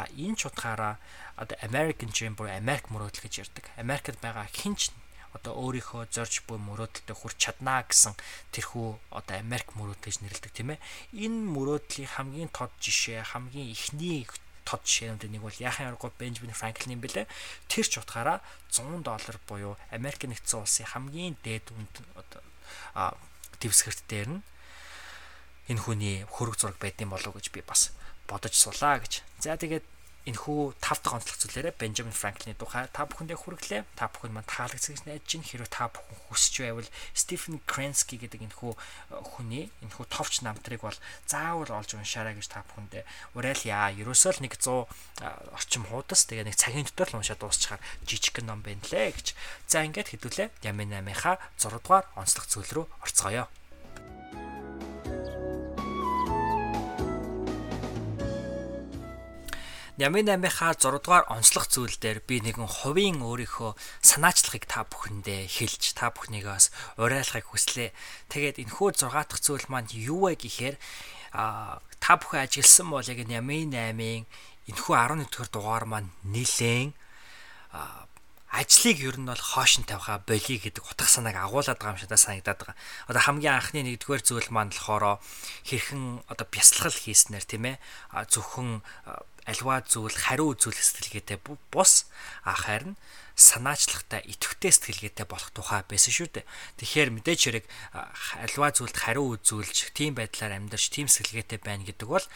А 0.00 0.06
энэ 0.12 0.36
ч 0.36 0.46
утгаараа 0.48 0.98
одоо 1.36 1.56
American 1.62 2.10
Dream 2.10 2.34
буюу 2.34 2.52
Америк 2.52 2.88
мөрөөдөл 2.90 3.24
гэж 3.26 3.34
ярьдаг. 3.46 3.64
Америкт 3.76 4.18
байгаа 4.20 4.46
хинч 4.50 4.90
одоо 5.36 5.52
өөрийнхөө 5.52 6.08
зорж 6.08 6.48
буй 6.48 6.56
мөрөөдөлтөд 6.56 7.12
хүрч 7.12 7.36
чаднаа 7.36 7.84
гэсэн 7.84 8.16
тэрхүү 8.56 8.88
одоо 9.12 9.36
Америк 9.36 9.76
мөрөөдөл 9.76 10.08
гэж 10.08 10.16
нэрлэдэг 10.24 10.52
тийм 10.56 10.72
ээ. 10.72 10.80
Энэ 11.12 11.52
мөрөөдлийн 11.52 12.10
хамгийн 12.16 12.50
тод 12.56 12.72
жишээ, 12.80 13.20
хамгийн 13.36 13.68
ихний 13.68 14.24
тод 14.64 14.82
жишээнүүд 14.82 15.30
нэг 15.30 15.42
бол 15.44 15.62
яхан 15.62 15.92
аргагүй 15.94 16.10
Бенджамин 16.18 16.56
Франклин 16.56 16.96
юм 16.96 17.04
бэлээ. 17.04 17.30
Тэр 17.70 17.86
ч 17.86 18.00
утгаараа 18.00 18.40
100 18.72 19.04
доллар 19.04 19.36
буюу 19.46 19.74
Америк 19.92 20.24
нэгдсэн 20.24 20.64
улсын 20.64 20.90
хамгийн 20.90 21.36
дээд 21.44 21.70
үнд 21.70 21.94
одоо 22.16 22.40
дэвсгэрт 23.62 24.02
дээр 24.10 24.28
нь 24.34 24.42
энэ 25.70 25.82
хүний 25.82 26.16
хөрөг 26.30 26.56
зураг 26.58 26.78
байдсан 26.78 27.10
болов 27.10 27.34
уу 27.34 27.38
гэж 27.38 27.50
би 27.50 27.62
бас 27.66 27.90
бодож 28.26 28.54
сулаа 28.54 28.98
гэж. 29.02 29.22
За 29.42 29.58
тэгээд 29.58 29.84
энэ 30.26 30.42
хүү 30.42 30.74
5 30.82 31.06
дахь 31.06 31.14
онцлог 31.22 31.38
зүйлээрээ 31.38 31.78
Бенджамин 31.78 32.10
Франклины 32.10 32.58
тухай 32.58 32.90
та 32.90 33.06
бүхэндээ 33.06 33.38
хүргэлээ. 33.38 33.82
Та 33.94 34.10
бүхэн 34.10 34.34
манд 34.34 34.50
таалагдсан 34.50 34.98
гэж 34.98 35.02
найдаж 35.06 35.30
байна. 35.30 35.46
Хэрвээ 35.46 35.70
та 35.70 35.86
бүхэн 35.86 36.18
хүсэж 36.26 36.54
байвал 36.66 36.90
Стефен 37.14 37.62
Кренски 37.62 38.18
гэдэг 38.18 38.42
энэ 38.42 38.58
хүү 38.58 38.72
э, 38.74 39.22
хүний 39.22 39.70
энэ 39.86 39.94
хүү 39.94 40.06
товч 40.10 40.42
намтрыг 40.42 40.82
бол 40.82 40.98
заавал 41.30 41.70
олж 41.78 41.94
уншаарай 41.94 42.34
гэж 42.34 42.46
та 42.50 42.66
бүхэндээ 42.66 43.06
уриалъя. 43.38 43.94
Ерөөсөө 43.94 44.32
л 44.34 44.42
нэг 44.42 44.58
100 44.58 44.90
э, 45.22 45.30
орчим 45.54 45.86
хуудас 45.86 46.26
тэгээ 46.26 46.50
нэг 46.50 46.58
цагийн 46.58 46.90
дотор 46.90 47.14
л 47.14 47.18
уншаад 47.22 47.38
дуусчихаар 47.46 47.82
жижиг 48.02 48.42
ном 48.42 48.66
байна 48.66 48.82
лээ 48.82 49.14
гэж. 49.14 49.38
За 49.70 49.86
ингээд 49.86 50.10
хэдүүлээ. 50.10 50.66
Ямын 50.66 50.90
8-ынхаа 50.90 51.38
6 51.54 51.70
дугаар 51.70 52.10
онцлог 52.18 52.50
зүйл 52.50 52.82
рүү 52.82 52.86
орцгоё. 53.06 53.46
Ямын 59.96 60.28
8-ийнхаа 60.28 60.76
6 60.76 61.00
дугаар 61.00 61.24
онцлог 61.32 61.72
зүйл 61.72 61.96
дээр 61.96 62.20
би 62.20 62.44
нэгэн 62.44 62.68
хувийн 62.68 63.24
өөрийнхөө 63.24 63.72
санаачлагыг 64.04 64.68
та 64.68 64.84
бүхэндээ 64.84 65.48
хэлж 65.48 65.96
та 65.96 66.12
бүхнийгээс 66.12 67.00
уриалахыг 67.00 67.48
хүслээ. 67.48 67.96
Тэгээд 68.28 68.60
энэхүү 68.60 68.88
6 68.92 69.08
дахь 69.08 69.40
зүйл 69.40 69.64
маань 69.72 69.88
юу 69.96 70.28
вэ 70.28 70.36
гэхээр 70.36 70.76
а 71.32 71.80
та 71.96 72.20
бүхэн 72.20 72.44
ажигласан 72.44 72.92
бол 72.92 73.08
яг 73.08 73.24
Ямын 73.24 73.72
8-ын 73.72 74.28
энэхүү 74.68 74.94
11 75.00 75.32
дугаар 75.32 75.48
дугаар 75.48 75.84
маань 75.88 76.12
нилээн 76.28 76.92
ажлыг 78.50 78.98
ер 79.02 79.16
нь 79.18 79.26
бол 79.26 79.42
хоошин 79.42 79.84
тавиха 79.84 80.22
болиё 80.22 80.58
гэдэг 80.62 80.84
утга 80.86 81.08
санааг 81.08 81.36
агуулад 81.36 81.78
байгаа 81.78 81.94
юм 81.94 82.00
шиг 82.00 82.14
санагдаад 82.14 82.58
байгаа. 82.62 82.76
Одоо 83.10 83.22
хамгийн 83.26 83.58
анхны 83.58 83.80
нэгдүгээр 83.82 84.22
зүйл 84.22 84.48
маань 84.54 84.70
болохоор 84.70 85.18
хэрхэн 85.66 86.22
одоо 86.30 86.46
бясалгал 86.46 86.94
хийснээр 86.94 87.44
тийм 87.44 87.64
ээ 87.74 87.76
зөвхөн 88.30 88.80
альва 89.46 89.82
зүйл 89.82 90.14
хариу 90.14 90.54
үзүүлэх 90.54 90.82
сэтгэлгээтэй 90.82 91.38
бус 91.70 92.10
харин 92.42 92.94
санаачлагтай 93.36 94.24
идэвхтэй 94.24 94.72
сэтгэлгээтэй 94.72 95.26
болох 95.28 95.52
тухай 95.52 95.84
байсан 95.84 96.10
шүү 96.10 96.40
дээ. 96.40 96.46
Тэгэхээр 96.80 97.10
мэдээч 97.20 97.40
хэрэг 97.46 97.66
альва 98.42 98.72
зүйлд 98.72 98.96
хариу 98.96 99.36
үзүүлж 99.36 99.92
тийм 99.92 100.16
байдлаар 100.16 100.56
амьдарч 100.56 100.88
тийм 100.88 101.06
сэтгэлгээтэй 101.06 101.60
байна 101.60 101.84
гэдэг 101.84 102.08
бол 102.08 102.26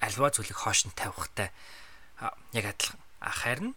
альва 0.00 0.28
зүйлийг 0.32 0.58
хоош 0.58 0.88
нь 0.88 0.96
тавихтай 0.96 1.52
яг 2.56 2.66
адилхан. 2.72 2.98
Харин 3.20 3.70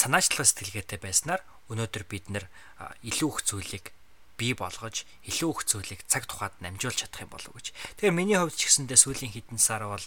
санаачлагын 0.00 0.48
сэтгэлгээтэй 0.48 0.98
байснаар 1.04 1.44
өнөөдөр 1.68 2.04
бид 2.08 2.32
нэр 2.32 2.48
илүү 3.04 3.28
их 3.36 3.40
зүйлийг 3.44 3.86
бий 4.40 4.56
болгож 4.56 5.04
илүү 5.28 5.50
их 5.52 5.60
зүйлийг 5.68 6.00
цаг 6.08 6.24
тухайд 6.24 6.56
намжуулж 6.64 7.04
чадах 7.04 7.28
юм 7.28 7.30
болов 7.36 7.52
гэж. 7.52 7.76
Тэгээ 8.00 8.16
миний 8.16 8.40
хувьд 8.40 8.56
ч 8.56 8.72
гэсэндээ 8.72 8.96
сүүлийн 8.96 9.36
хэдэн 9.36 9.60
сар 9.60 9.84
бол 9.84 10.00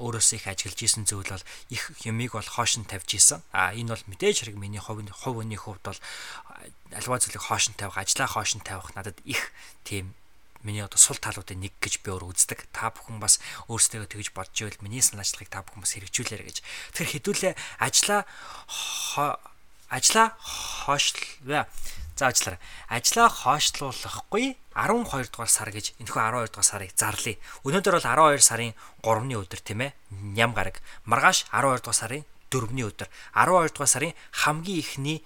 өөрөөсөө 0.00 0.36
их 0.40 0.48
ажиллаж 0.48 0.80
исэн 0.80 1.04
зүйл 1.04 1.28
бол 1.28 1.44
их 1.68 1.92
юмыг 2.08 2.32
бол 2.32 2.48
хоош 2.48 2.80
нь 2.80 2.88
тавьж 2.88 3.20
исэн. 3.20 3.44
А 3.52 3.76
энэ 3.76 3.92
бол 3.92 4.04
мэдээж 4.08 4.48
хэрэг 4.48 4.56
миний 4.56 4.80
хувь 4.80 5.04
хувь 5.04 5.44
хүний 5.44 5.60
хувьд 5.60 5.84
бол 5.84 6.00
альва 6.96 7.20
зүйлийг 7.20 7.44
хоош 7.44 7.68
нь 7.68 7.76
тавих, 7.76 8.00
ажлаа 8.00 8.28
хоош 8.32 8.56
нь 8.56 8.64
тавих 8.64 8.96
надад 8.96 9.20
их 9.28 9.52
тийм 9.84 10.16
миний 10.64 10.82
одоо 10.82 10.98
сул 10.98 11.20
талуудын 11.20 11.60
нэг 11.60 11.76
гэж 11.78 12.00
би 12.00 12.10
өөр 12.10 12.32
үздэг. 12.32 12.66
Та 12.72 12.90
бүхэн 12.90 13.20
бас 13.20 13.38
өөрсдөө 13.68 14.08
тэгж 14.08 14.32
бодж 14.32 14.64
ивэл 14.64 14.80
миний 14.80 15.04
санаачлагыг 15.04 15.52
та 15.52 15.62
бүхэн 15.62 15.84
бас 15.84 15.94
хэрэгжүүлээрэй 15.94 16.48
гэж. 16.48 16.58
Тэгэхээр 16.96 17.12
хэдүүлээ 17.20 17.54
ажлаа 17.78 18.24
ажлаа 19.92 20.26
хоошлоо. 20.40 21.68
За 22.14 22.30
ажиллаарай. 22.30 22.60
Ажлаа 22.88 23.28
хоошлуулахгүй 23.28 24.54
12 24.74 25.34
дугаар 25.34 25.50
сар 25.50 25.70
гэж 25.74 25.98
энэхүү 25.98 26.22
12 26.22 26.54
дугаар 26.54 26.66
сарыг 26.66 26.94
зарлая. 26.94 27.38
Өнөөдөр 27.66 27.94
бол 27.98 28.06
12 28.06 28.38
сарын 28.38 28.72
3-ны 29.02 29.34
өдөр 29.34 29.60
тийм 29.62 29.82
ээ. 29.82 29.94
Ням 30.38 30.54
гараг. 30.54 30.78
Маргааш 31.10 31.50
12 31.50 31.82
дугаар 31.82 31.98
сарын 31.98 32.22
4-ний 32.54 32.86
өдөр. 32.86 33.10
12 33.34 33.74
дугаар 33.74 33.90
сарын 33.90 34.14
хамгийн 34.30 34.78
ихний 34.78 35.18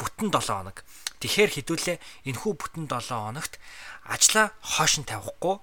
бүтэн 0.00 0.32
7 0.32 0.48
хоног. 0.48 0.80
Тэгэхээр 1.20 1.50
хэдүүлээ 1.60 1.96
энэхүү 2.32 2.52
бүтэн 2.56 2.88
7 2.88 3.12
хоногт 3.12 3.60
ажлаа 4.10 4.50
хоош 4.60 4.98
нь 4.98 5.06
тавихгүй 5.06 5.62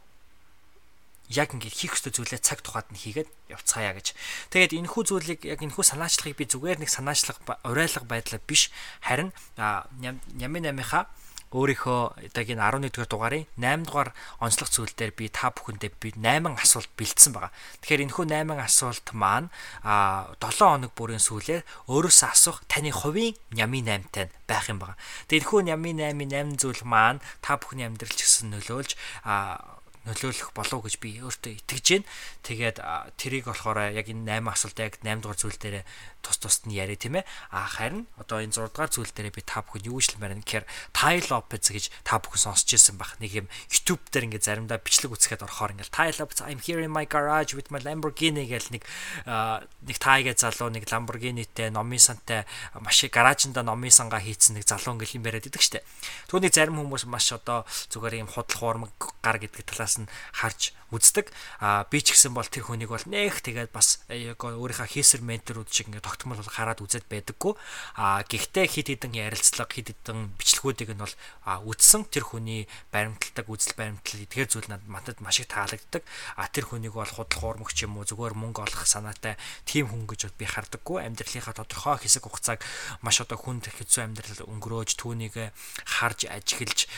яг 1.28 1.52
ингээд 1.52 1.76
хийх 1.76 2.00
ёстой 2.00 2.16
зүйлээ 2.16 2.40
цаг 2.40 2.64
тухайд 2.64 2.88
нь 2.88 2.96
хийгээд 2.96 3.28
явцгаая 3.52 3.92
гэж. 4.00 4.16
Тэгээд 4.56 4.80
энэхүү 4.80 5.04
зүйлийг 5.12 5.42
яг 5.44 5.60
энэхүү 5.60 5.84
санаачлагыг 5.84 6.40
би 6.40 6.48
зүгээр 6.48 6.80
нэг 6.80 6.88
санаачлага 6.88 7.60
уриалга 7.68 8.08
байдлаар 8.08 8.40
биш 8.48 8.72
харин 9.04 9.36
нямын 9.60 10.64
намынхаа 10.72 11.12
өөрийнхөө 11.56 12.34
энэ 12.36 12.60
11 12.60 12.92
дугаар 12.92 13.08
дугаарын 13.08 13.46
8 13.56 13.88
дугаар 13.88 14.10
онцлог 14.44 14.68
зүйл 14.68 14.92
дээр 14.92 15.14
би 15.16 15.32
та 15.32 15.52
бүхэндээ 15.56 15.92
би 15.96 16.12
8 16.20 16.60
асуулт 16.60 16.92
бэлдсэн 17.00 17.32
байгаа. 17.32 17.52
Тэгэхээр 17.82 18.04
энэхүү 18.12 18.26
8 18.28 18.60
асуулт 18.60 19.08
маань 19.16 19.48
а 19.84 20.28
7 20.44 20.60
хоног 20.60 20.92
бүрийн 20.92 21.24
сүүлээр 21.24 21.64
өөрөөсөө 21.88 22.30
асуух 22.36 22.68
таны 22.68 22.92
хувийн 22.92 23.40
нями 23.56 23.80
8-тай 23.80 24.28
байх 24.44 24.68
юм 24.68 24.84
байна. 24.84 25.00
Тэгээд 25.32 25.48
энэхүү 25.48 25.62
нями 25.72 25.92
8-ийн 25.96 26.60
8 26.60 26.60
зүйл 26.60 26.84
маань 26.84 27.24
та 27.40 27.56
бүхний 27.56 27.88
амьдрал 27.88 28.12
ч 28.12 28.28
гэсэн 28.28 28.52
нөлөөлж 28.52 29.00
а 29.24 29.78
нөлөөлөх 30.08 30.56
болов 30.56 30.88
гэж 30.88 30.96
би 31.04 31.20
өөртөө 31.20 31.54
итгэж 31.64 31.86
байна. 32.00 32.08
Тэгээд 32.48 32.78
тэрийг 33.20 33.46
болохоор 33.52 33.92
яг 33.92 34.08
энэ 34.08 34.40
8 34.40 34.56
асуултаа 34.56 34.88
яг 34.88 34.96
8 35.04 35.20
дугаар 35.20 35.40
зүйл 35.40 35.60
дээр 35.60 35.84
тус 36.22 36.38
тусд 36.42 36.68
нь 36.68 36.76
яриа 36.76 36.98
тийм 36.98 37.20
ээ. 37.22 37.26
А 37.52 37.68
харин 37.68 38.08
одоо 38.18 38.42
энэ 38.42 38.56
6 38.56 38.74
дугаар 38.74 38.92
зүйл 38.92 39.12
дээр 39.14 39.32
би 39.34 39.42
та 39.42 39.62
бүхэн 39.62 39.88
юу 39.90 40.02
ижлэмээр 40.02 40.38
нэхэр 40.42 40.66
Ty 40.94 41.22
Lopez 41.30 41.70
гэж 41.72 41.86
та 42.04 42.20
бүхэн 42.20 42.52
сонсч 42.52 42.74
ирсэн 42.74 42.98
баг. 42.98 43.16
Нэг 43.22 43.46
юм 43.46 43.48
YouTube 43.70 44.04
дээр 44.12 44.32
ингээд 44.32 44.48
заримдаа 44.48 44.82
бичлэг 44.82 45.14
үзэхэд 45.14 45.46
орохоор 45.46 45.78
ингээд 45.78 45.94
Ty 45.94 46.12
Lopez 46.18 46.42
I'm 46.44 46.60
here 46.62 46.82
in 46.82 46.92
my 46.92 47.06
garage 47.06 47.54
with 47.54 47.70
my 47.70 47.80
Lamborghini 47.82 48.46
гэл 48.50 48.70
нэг 48.74 48.84
нэг 49.26 49.98
Ty-гээ 49.98 50.36
залуу 50.38 50.70
нэг 50.74 50.90
Lamborghini-тэй 50.90 51.70
номын 51.70 52.02
сантай 52.02 52.44
маш 52.78 53.04
их 53.04 53.12
гаражинда 53.12 53.64
номын 53.64 53.92
сангаа 53.92 54.20
хийцэн 54.20 54.60
нэг 54.60 54.68
залуу 54.68 54.98
ингээд 54.98 55.16
юм 55.18 55.26
яриад 55.28 55.48
идэг 55.48 55.64
штэ. 55.64 55.86
Түүний 56.28 56.52
зарим 56.52 56.80
хүмүүс 56.82 57.06
маш 57.06 57.32
одоо 57.34 57.64
зүгээр 57.94 58.24
юм 58.24 58.30
худал 58.30 58.58
хуурмаг 58.58 58.94
гар 59.22 59.38
гэдэг 59.40 59.64
талаас 59.68 60.00
нь 60.02 60.10
харж 60.34 60.74
үздэг. 60.92 61.32
А 61.60 61.84
би 61.92 62.00
ч 62.00 62.16
гэсэн 62.16 62.32
бол 62.32 62.48
тэр 62.48 62.64
хүнийг 62.68 62.92
бол 62.92 63.04
нэх 63.12 63.44
тэгээд 63.44 63.76
бас 63.76 64.04
өөрийнхөө 64.08 64.88
хийсэр 64.88 65.20
менторууд 65.20 65.68
шиг 65.68 65.92
ингээд 65.92 66.08
тогтмол 66.18 66.42
бол 66.42 66.50
хараад 66.50 66.82
үзээд 66.82 67.06
байдаггүй. 67.06 67.54
А 67.94 68.26
гэхдээ 68.26 68.66
хид 68.66 68.90
хідэн 68.90 69.14
ярилцлага 69.14 69.70
хид 69.70 69.94
хідэн 69.94 70.34
бичлэгүүдийг 70.42 70.98
нь 70.98 71.04
бол 71.06 71.14
үзсэн 71.46 72.10
тэр 72.10 72.26
хүний 72.26 72.66
баримталдаг 72.90 73.46
үзэл 73.46 73.78
баримтлал 73.78 74.26
эдгээр 74.26 74.50
зүйл 74.50 74.70
надад 74.74 75.22
маш 75.22 75.38
их 75.38 75.54
таалагддаг. 75.54 76.02
А 76.34 76.50
тэр 76.50 76.74
хүнийг 76.74 76.98
бол 76.98 77.06
худал 77.06 77.38
хуурмагч 77.38 77.86
юм 77.86 78.02
уу 78.02 78.10
зүгээр 78.10 78.34
мөнгө 78.34 78.66
олох 78.66 78.90
санаатай 78.90 79.38
тийм 79.70 79.94
хүн 79.94 80.10
гэж 80.10 80.34
би 80.34 80.50
хардаггүй. 80.50 81.06
Амьдралынхаа 81.06 81.54
тодорхой 81.54 82.02
хэсэг 82.02 82.26
хугацааг 82.26 82.66
маш 83.06 83.22
одоо 83.22 83.38
хүнд 83.38 83.70
хэцүү 83.70 84.02
амьдрал 84.10 84.50
өнгөрөөж 84.50 84.98
түүнийг 84.98 85.54
харж 85.86 86.26
ажиглаж 86.26 86.90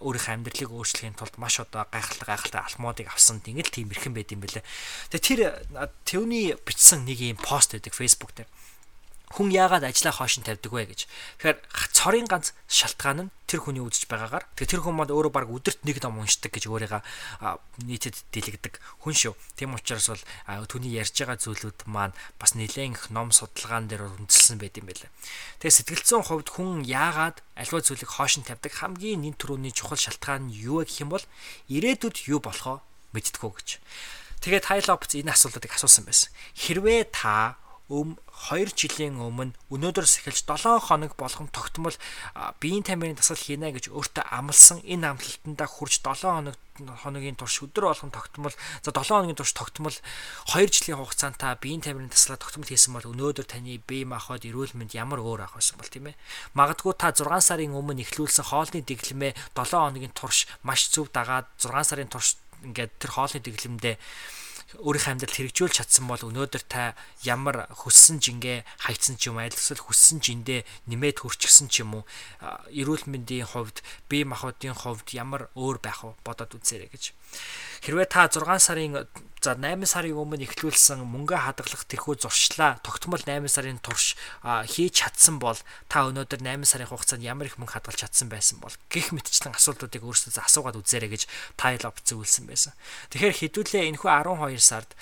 өөрийнхөө 0.00 0.32
амьдралыг 0.32 0.70
өөрчлөхийн 0.72 1.18
тулд 1.20 1.36
маш 1.36 1.60
одоо 1.60 1.84
гайхалтай 1.92 2.26
гайхалтай 2.26 2.62
алмуудыг 2.64 3.12
авсан 3.12 3.44
тийм 3.44 3.60
эрхэн 3.60 4.14
байд 4.16 4.32
юм 4.32 4.40
бэлээ. 4.40 4.64
Тэгээ 5.12 5.26
тэр 5.28 5.40
тэрний 6.06 6.54
бичсэн 6.54 7.04
нэг 7.04 7.18
юм 7.20 7.38
пост 7.42 7.74
байдаг 7.74 7.94
Facebook 7.94 8.32
дээр. 8.32 8.48
Хүн 9.32 9.48
яагаад 9.48 9.88
ажлаа 9.88 10.12
хоош 10.12 10.36
нь 10.38 10.44
тавьдаг 10.44 10.68
вэ 10.68 10.92
гэж. 10.92 11.08
Тэгэхээр 11.40 11.58
цорын 11.96 12.28
ганц 12.28 12.52
шалтгаан 12.68 13.28
нь 13.28 13.32
тэр 13.48 13.64
хүний 13.64 13.80
үзэж 13.80 14.04
байгаагаар. 14.08 14.44
Тэгээ 14.56 14.72
тэр 14.76 14.82
хүн 14.84 14.96
мод 14.96 15.08
өөрөө 15.08 15.32
баг 15.32 15.48
өдөрт 15.48 15.84
нэг 15.88 16.04
ном 16.04 16.20
уншдаг 16.20 16.52
гэж 16.52 16.68
өөрийгөө 16.68 17.00
нийтэд 17.88 18.16
дэлгдэг 18.32 18.76
хүн 19.00 19.12
шүү. 19.16 19.34
Тийм 19.56 19.76
учраас 19.76 20.12
бол 20.12 20.24
түүний 20.68 20.92
ярьж 20.96 21.16
байгаа 21.16 21.40
зүйлүүд 21.40 21.88
маань 21.88 22.16
бас 22.36 22.52
нэлээд 22.56 22.92
их 22.92 23.08
ном 23.08 23.32
судалгаан 23.32 23.88
дээр 23.88 24.08
үндэслэн 24.20 24.60
байд 24.60 24.76
юм 24.76 24.88
байлаа. 24.88 25.08
Тэгээ 25.60 25.76
сэтгэлзэн 25.80 26.24
хувьд 26.28 26.48
хүн 26.52 26.84
яагаад 26.84 27.40
аливаа 27.56 27.80
зүйлийг 27.84 28.08
хоош 28.08 28.40
нь 28.40 28.44
тавьдаг 28.44 28.72
хамгийн 28.72 29.24
нэн 29.24 29.36
төрөний 29.36 29.72
чухал 29.72 30.00
шалтгаан 30.00 30.48
нь 30.48 30.56
юу 30.56 30.84
гэх 30.84 31.04
юм 31.04 31.12
бол 31.12 31.24
ирээдүйд 31.72 32.28
юу 32.28 32.40
болохоо 32.40 32.80
мэдтгүү 33.16 33.52
гэж. 33.52 33.68
Тэгээд 34.42 34.66
Хайлопц 34.66 35.14
энэ 35.14 35.30
асуултыг 35.30 35.70
асуусан 35.70 36.02
байсан. 36.02 36.34
Хэрвээ 36.58 37.14
та 37.14 37.61
өм 37.92 38.16
2 38.48 38.72
жилийн 38.72 39.20
өмнө 39.20 39.52
өнөөдрөөс 39.68 40.24
эхэлж 40.24 40.48
7 40.48 40.80
хоног 40.88 41.12
болгон 41.20 41.52
тогтмол 41.52 41.92
биеийн 42.56 42.88
тамирын 42.88 43.20
дасгал 43.20 43.36
хийнэ 43.36 43.76
гэж 43.76 43.92
өөртөө 43.92 44.24
амласан 44.32 44.80
энэ 44.88 45.12
амлалтандаа 45.12 45.68
хүрч 45.68 46.00
7 46.00 46.24
хоног 46.24 46.56
хоногийн 46.80 47.36
турш 47.36 47.60
өдөр 47.60 47.92
болгон 47.92 48.08
тогтмол 48.08 48.54
за 48.80 48.90
7 48.96 49.04
хоногийн 49.04 49.36
турш 49.36 49.52
тогтмол 49.52 49.92
2 49.92 50.72
жилийн 50.72 50.96
хугацаанд 50.96 51.36
та 51.36 51.52
биеийн 51.60 51.84
тамирын 51.84 52.08
дасгалаа 52.08 52.40
тогтмол 52.40 52.68
хийсэн 52.72 52.96
бол 52.96 53.12
өнөөдөр 53.12 53.44
таны 53.44 53.76
бие 53.84 54.08
махбод 54.08 54.48
эрүүл 54.48 54.72
мэнд 54.72 54.96
ямар 54.96 55.20
өөр 55.20 55.44
ах 55.44 55.60
байсан 55.60 55.76
бол 55.76 55.92
тийм 55.92 56.08
ээ. 56.08 56.16
Магадгүй 56.56 56.96
та 56.96 57.12
6 57.12 57.28
сарын 57.44 57.76
өмнө 57.76 58.00
эхлүүлсэн 58.08 58.48
хоолны 58.48 58.80
дэглэмээ 58.80 59.36
7 59.52 59.84
хоногийн 59.84 60.16
турш 60.16 60.48
маш 60.64 60.88
зөв 60.88 61.12
дагаад 61.12 61.44
6 61.60 61.76
сарын 61.84 62.08
турш 62.08 62.40
ингээд 62.64 62.92
тэр 62.96 63.10
хоолны 63.20 63.38
дэглэмдээ 63.44 63.96
өөрийнхөө 64.80 65.12
амьдралд 65.12 65.36
хэрэгжүүлж 65.36 65.74
чадсан 65.76 66.08
бол 66.08 66.22
өнөөдөр 66.22 66.64
та 66.64 66.96
ямар 67.26 67.68
хөссөн 67.68 68.22
жингээ 68.24 68.64
хайцсан 68.88 69.20
ч 69.20 69.28
юм 69.28 69.42
аль 69.42 69.52
эсвэл 69.52 69.84
хөссөн 69.84 70.24
жиндээ 70.24 70.64
нэмээд 70.88 71.20
хөрчихсөн 71.20 71.68
ч 71.68 71.84
юм 71.84 72.00
уу 72.00 72.04
эрүүл 72.72 73.04
мэндийн 73.10 73.52
хувьд 73.52 73.84
бие 74.08 74.24
махбодын 74.24 74.72
хувьд 74.72 75.08
ямар 75.12 75.52
өөр 75.52 75.76
байх 75.84 76.04
вэ 76.04 76.16
бодоод 76.24 76.56
үзээрэй 76.56 76.88
гэж. 76.88 77.12
Хэрвээ 77.82 78.06
та 78.06 78.30
6 78.30 78.46
сарын 78.62 79.06
за 79.42 79.58
8 79.58 79.82
сарын 79.90 80.14
өмнө 80.14 80.46
эхлүүлсэн 80.46 81.02
мөнгө 81.02 81.34
хадгалах 81.34 81.82
тэрхүү 81.90 82.14
зуршлаа 82.22 82.78
тогтмол 82.86 83.18
8 83.18 83.50
сарын 83.50 83.82
турш 83.82 84.14
хийж 84.42 85.02
чадсан 85.02 85.42
бол 85.42 85.58
та 85.90 86.06
өнөөдөр 86.06 86.46
8 86.46 86.62
сарын 86.62 86.86
хугацаанд 86.86 87.26
ямар 87.26 87.50
их 87.50 87.58
мөнгө 87.58 87.74
хадгалж 87.74 88.06
чадсан 88.06 88.30
байсан 88.30 88.62
бол 88.62 88.70
гих 88.86 89.10
мэтчлэн 89.10 89.58
асуултуудыг 89.58 90.06
өөрсдөө 90.06 90.46
асуугаад 90.46 90.78
үзээрэй 90.78 91.10
гэж 91.10 91.22
тайл 91.58 91.82
опц 91.90 92.14
зөвлөсөн 92.14 92.46
байсан. 92.46 92.70
Тэгэхээр 93.10 93.50
хэдүүлээ 93.50 93.90
энэхүү 93.90 94.10
12 94.14 94.62
сард 94.62 94.94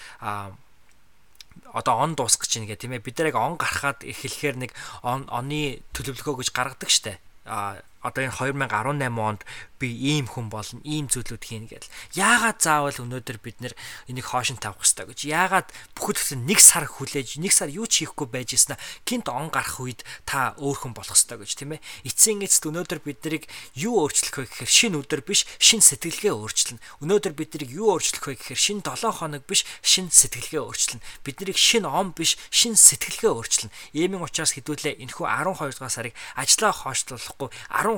одоо 1.77 1.95
он 2.01 2.17
дуусгах 2.17 2.49
чинь 2.49 2.65
гэх 2.65 2.81
тийм 2.81 2.97
ээ 2.97 3.05
бид 3.05 3.21
нар 3.21 3.29
яг 3.29 3.37
он 3.37 3.61
гарахад 3.61 4.09
эхлэхээр 4.09 4.57
нэг 4.57 4.73
он 5.05 5.29
оны 5.29 5.85
төлөвлөгөө 5.93 6.41
гэж 6.41 6.49
гаргадаг 6.57 6.89
штэ 6.89 7.21
а 7.45 7.83
одоо 8.01 8.25
энэ 8.25 8.37
2018 8.37 9.21
онд 9.21 9.45
би 9.81 9.89
ийм 9.97 10.29
хүн 10.29 10.53
болно, 10.53 10.81
ийм 10.85 11.09
зүйлүүд 11.09 11.41
хийнэ 11.41 11.69
гэдэл. 11.73 11.93
Яагаад 12.13 12.61
заавал 12.61 13.01
өнөөдөр 13.01 13.39
бид 13.41 13.65
нэр 13.65 13.73
энийг 14.13 14.29
хоошин 14.29 14.61
тавих 14.61 14.85
хэрэгтэй 14.85 15.09
гэж? 15.09 15.21
Яагаад 15.25 15.69
бүхэл 15.97 16.21
бүтэн 16.21 16.45
нэг 16.45 16.61
сар 16.61 16.85
хүлээж, 16.85 17.41
нэг 17.41 17.53
сар 17.57 17.73
юу 17.73 17.89
ч 17.89 18.05
хийхгүй 18.05 18.29
байж 18.29 18.53
ийснэ 18.53 18.77
гинт 19.09 19.33
он 19.33 19.49
гарах 19.49 19.81
үед 19.81 20.05
та 20.29 20.53
өөр 20.61 20.85
хүн 20.85 20.93
болох 20.93 21.17
хэрэгтэй 21.17 21.41
гэж 21.41 21.53
тийм 21.57 21.73
ээ. 21.81 21.85
Эцсийн 22.05 22.45
эцэст 22.45 22.69
өнөөдөр 22.69 23.01
бид 23.01 23.25
нарыг 23.25 23.45
юу 23.73 24.05
өөрчлөх 24.05 24.37
вэ 24.37 24.45
гэхээр 24.53 24.69
шинэ 24.69 24.97
өдөр 25.01 25.21
биш, 25.25 25.49
шинэ 25.57 25.81
сэтгэлгээ 25.81 26.33
өөрчлөнө. 26.37 26.85
Өнөөдөр 27.01 27.33
бид 27.33 27.51
нарыг 27.57 27.71
юу 27.73 27.97
өөрчлөх 27.97 28.25
вэ 28.29 28.37
гэхээр 28.37 28.61
шинэ 28.61 28.85
7 28.85 29.17
хоног 29.17 29.49
биш, 29.49 29.65
шинэ 29.81 30.13
сэтгэлгээ 30.13 30.61
өөрчлөнө. 30.61 31.05
Бид 31.25 31.37
нарыг 31.41 31.57
шинэ 31.57 31.89
он 31.89 32.13
биш, 32.13 32.37
шинэ 32.53 32.77
сэтгэлгээ 32.77 33.33
өөрчлөнө. 33.33 33.73
Иймийн 33.97 34.21
учраас 34.21 34.53
хэдүүлээ 34.61 35.01
энэхүү 35.01 35.25
12 35.25 35.81
дугаар 35.81 35.89
сарыг 35.89 36.15
ажлаа 36.37 36.73
хойшлуулахгүй 36.77 37.49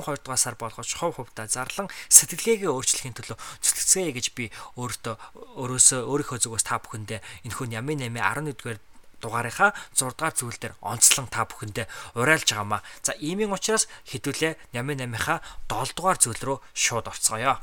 12 0.01 0.25
дугаар 0.25 0.41
сар 0.41 0.55
болгож 0.57 0.89
хов 0.97 1.21
хувьдаа 1.21 1.45
зарлан 1.45 1.91
сэтгэлгээгээ 2.09 2.71
өөрчлөхийн 2.73 3.13
төлөө 3.13 3.37
зүтгэцгээе 3.37 4.11
гэж 4.17 4.25
би 4.33 4.45
өөртөө 4.79 5.15
өөрөөсөө 5.61 6.01
өөрийнхөө 6.09 6.39
зүгээс 6.41 6.65
та 6.65 6.81
бүхэндээ 6.81 7.19
энэхүү 7.45 7.67
нямын 7.69 7.99
8 8.09 8.17
11 8.17 8.57
дугаар 8.57 8.79
дугаарынхаа 9.23 9.71
6 9.95 10.17
дугаар 10.17 10.35
зүйл 10.35 10.59
дээр 10.59 10.75
онцлон 10.83 11.27
та 11.31 11.47
бүхэндээ 11.47 11.87
уриалж 12.19 12.49
байгаамаа. 12.51 12.81
За 13.05 13.15
иймийн 13.15 13.55
учраас 13.55 13.87
хэдүүлээ 14.11 14.75
нямын 14.75 14.99
8-ынхаа 14.99 15.39
7 15.71 15.95
дугаар 15.95 16.17
зүйл 16.19 16.41
рүү 16.43 16.57
шууд 16.75 17.07
орцгоё. 17.07 17.55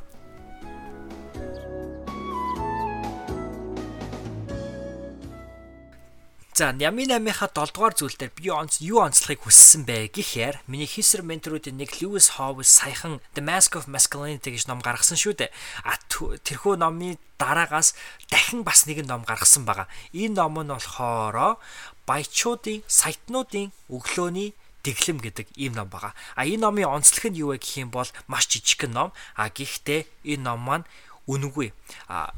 За 6.60 6.76
Ями 6.76 7.08
8-ийнхаа 7.08 7.48
7 7.56 7.72
дугаар 7.72 7.96
зүйл 7.96 8.20
дээр 8.20 8.36
би 8.36 8.52
онц 8.52 8.84
юу 8.84 9.00
онцлохыг 9.00 9.48
хүссэн 9.48 9.88
бэ 9.88 10.12
гэхээр 10.12 10.60
миний 10.68 10.84
хийсэр 10.84 11.24
менторуудын 11.24 11.80
нэг 11.80 12.04
Lewis 12.04 12.36
Howes 12.36 12.68
саяхан 12.68 13.24
The 13.32 13.40
Mask 13.40 13.80
of 13.80 13.88
Masculinity 13.88 14.52
гэж 14.52 14.68
ном 14.68 14.84
гаргасан 14.84 15.16
шүү 15.16 15.40
дээ. 15.40 15.48
А 15.88 15.96
тэрхүү 16.12 16.76
номын 16.76 17.16
дараагаас 17.40 17.96
дахин 18.28 18.60
бас 18.60 18.84
нэг 18.84 19.08
ном 19.08 19.24
гаргасан 19.24 19.64
байгаа. 19.64 19.88
Энэ 20.12 20.36
ном 20.36 20.60
нь 20.60 20.68
болохоор 20.68 21.56
баячуудын 22.04 22.84
сайтнуудын 22.84 23.72
өглөөний 23.88 24.52
дэглэм 24.84 25.16
гэдэг 25.24 25.56
ийм 25.56 25.80
ном 25.80 25.88
байгаа. 25.88 26.12
А 26.36 26.44
энэ 26.44 26.60
номын 26.60 26.92
онцлог 27.00 27.32
нь 27.32 27.40
юу 27.40 27.56
вэ 27.56 27.60
гэх 27.60 27.88
юм 27.88 27.88
бол 27.88 28.08
маш 28.28 28.44
жижигхэн 28.52 28.92
ном. 28.92 29.16
А 29.32 29.48
гэхдээ 29.48 30.04
энэ 30.36 30.44
ном 30.44 30.60
маань 30.60 30.84
үнэгүй. 31.30 31.70
А 32.10 32.34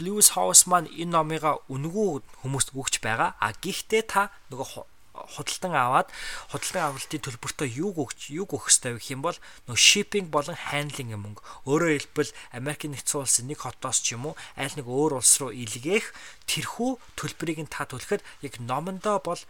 Lewis 0.00 0.32
House 0.36 0.64
маань 0.64 0.88
энэ 0.88 1.12
номыгаа 1.12 1.60
үнэгүй 1.68 2.24
хүмүүст 2.40 2.72
өгч 2.72 3.04
байгаа. 3.04 3.36
А 3.36 3.52
гэхдээ 3.52 4.02
та 4.08 4.32
нөгөө 4.48 4.88
худалдан 5.28 5.74
аваад 5.74 6.08
худалдан 6.52 6.94
авалтын 6.94 7.20
төлбөртөө 7.20 7.68
юу 7.68 7.92
өгч 7.92 8.32
юу 8.32 8.46
өгөх 8.48 8.70
ёстой 8.70 8.96
вэ 8.96 9.00
гэх 9.00 9.12
юм 9.12 9.22
бол 9.26 9.36
нөө 9.68 9.76
shipping 9.76 10.32
болон 10.32 10.56
handling 10.56 11.12
мөнгө. 11.12 11.42
Өөрөөр 11.68 11.92
хэлбэл 11.98 12.32
Америкийн 12.56 12.94
нэгдсэн 12.96 13.20
улсын 13.20 13.46
нэг 13.50 13.60
хотоос 13.60 14.00
ч 14.00 14.16
юм 14.16 14.32
уу 14.32 14.34
аль 14.56 14.74
нэг 14.76 14.86
өөр 14.86 15.20
улс 15.20 15.34
руу 15.40 15.52
илгээх 15.52 16.14
тэрхүү 16.48 16.90
төлбөрийг 17.18 17.60
нь 17.60 17.72
та 17.72 17.84
төлөхөд 17.84 18.24
яг 18.46 18.54
номондоо 18.62 19.20
бол 19.20 19.40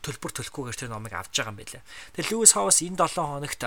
төлбөр 0.00 0.32
төлөхгүйгээр 0.32 0.78
тэр 0.78 0.90
номыг 0.92 1.12
авч 1.12 1.36
байгаа 1.36 1.52
юм 1.52 1.58
байлаа. 1.60 1.82
Тэгээ 2.16 2.28
Льюис 2.32 2.54
Хаус 2.56 2.80
энэ 2.80 2.96
7 2.96 3.20
хоногт 3.20 3.62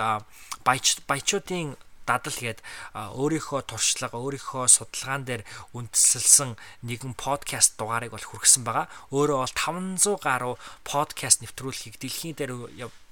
баяч 0.64 0.86
баячуудын 1.06 1.76
дадал 2.08 2.32
гээд 2.32 2.64
өөрийнхөө 2.96 3.60
туршлага, 3.68 4.16
өөрийнхөө 4.16 4.64
судалгаан 4.64 5.28
дээр 5.28 5.42
үндэслэлсэн 5.76 6.56
нэгэн 6.88 7.12
подкаст 7.20 7.76
дугаарыг 7.76 8.16
бол 8.16 8.24
хүргэсэн 8.24 8.64
байгаа. 8.64 8.88
Өөрөө 9.12 9.38
бол 9.44 9.52
500 9.52 10.24
гаруй 10.24 10.54
подкаст 10.88 11.44
нэвтрүүлгийг 11.44 12.00
дэлхийн 12.00 12.32
дээр 12.32 12.52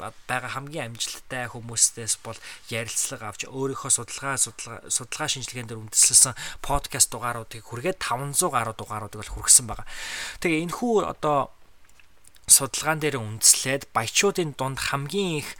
байгаа 0.00 0.50
хамгийн 0.56 0.96
амжилттай 0.96 1.52
хүмүүстээс 1.52 2.24
бол 2.24 2.40
ярилцлага 2.72 3.28
авч 3.28 3.44
өөрийнхөө 3.44 3.92
судалгаа 3.92 4.40
судалгаа 4.40 5.28
шинжилгээнд 5.28 5.68
дээр 5.68 5.82
үндэслэлсэн 5.84 6.34
подкаст 6.64 7.12
дугааруудыг 7.12 7.60
хүргээд 7.60 8.00
500 8.00 8.48
гаруй 8.48 8.74
дугааруудыг 8.76 9.20
бол 9.20 9.34
хүргэсэн 9.36 9.68
байгаа. 9.68 9.86
Тэгээ 10.40 10.64
энэ 10.64 10.76
хүү 10.76 10.94
одоо 11.04 11.52
судалгаан 12.46 13.02
дээр 13.02 13.18
үндэслээд 13.18 13.90
баячуудын 13.90 14.54
дунд 14.54 14.78
хамгийн 14.78 15.42
их 15.42 15.58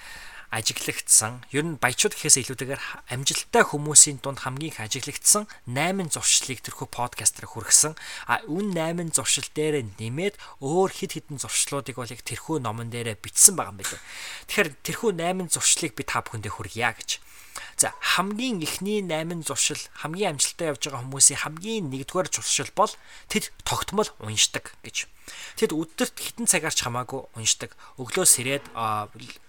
ажиглагдсан 0.56 1.44
ер 1.52 1.64
нь 1.68 1.76
баячууд 1.76 2.16
гэхээс 2.16 2.40
илүүтэйгээр 2.48 2.82
амжилттай 3.12 3.62
хүмүүсийн 3.68 4.24
дунд 4.24 4.40
хамгийн 4.40 4.72
их 4.72 4.80
ажиглагдсан 4.80 5.44
8 5.68 6.16
зуршлыг 6.16 6.64
тэрхүү 6.64 6.88
подкастаар 6.88 7.46
хүргэсэн. 7.52 7.92
А 8.32 8.40
үн 8.48 8.72
8 8.72 9.12
зуршил 9.12 9.44
дээр 9.52 9.84
нэмээд 10.00 10.40
өөр 10.64 10.90
хид 10.96 11.12
хідэн 11.12 11.36
зуршлуудыг 11.44 12.00
бол 12.00 12.08
яг 12.08 12.24
тэрхүү 12.24 12.64
номон 12.64 12.88
дээр 12.88 13.20
бичсэн 13.20 13.52
байгаа 13.52 13.76
юм 13.76 13.84
байна. 13.84 14.00
Тэгэхээр 14.48 14.70
тэрхүү 14.80 15.10
8 15.20 15.52
зуршлыг 15.52 15.92
би 15.92 16.02
та 16.08 16.24
бүхэндээ 16.24 16.52
хүргье 16.56 16.88
гэж. 16.96 17.10
За 17.76 17.92
хамгийн 18.00 18.60
ихний 18.62 19.00
8 19.04 19.44
зуршил 19.44 19.80
хамгийн 20.00 20.36
амжилттай 20.36 20.72
явж 20.72 20.82
байгаа 20.88 21.04
хүмүүсийн 21.04 21.40
хамгийн 21.42 21.84
нэгдүгээр 21.92 22.28
зуршил 22.32 22.70
бол 22.76 22.92
тэд 23.28 23.52
тогтмол 23.64 24.08
уншдаг 24.20 24.76
гэж. 24.80 25.06
Тэд 25.58 25.74
өдөрт 25.74 26.16
хитэн 26.16 26.46
цагаарч 26.46 26.86
хамаагүй 26.86 27.26
уншдаг. 27.34 27.74
Өглөөс 27.98 28.32
ирээд 28.40 28.64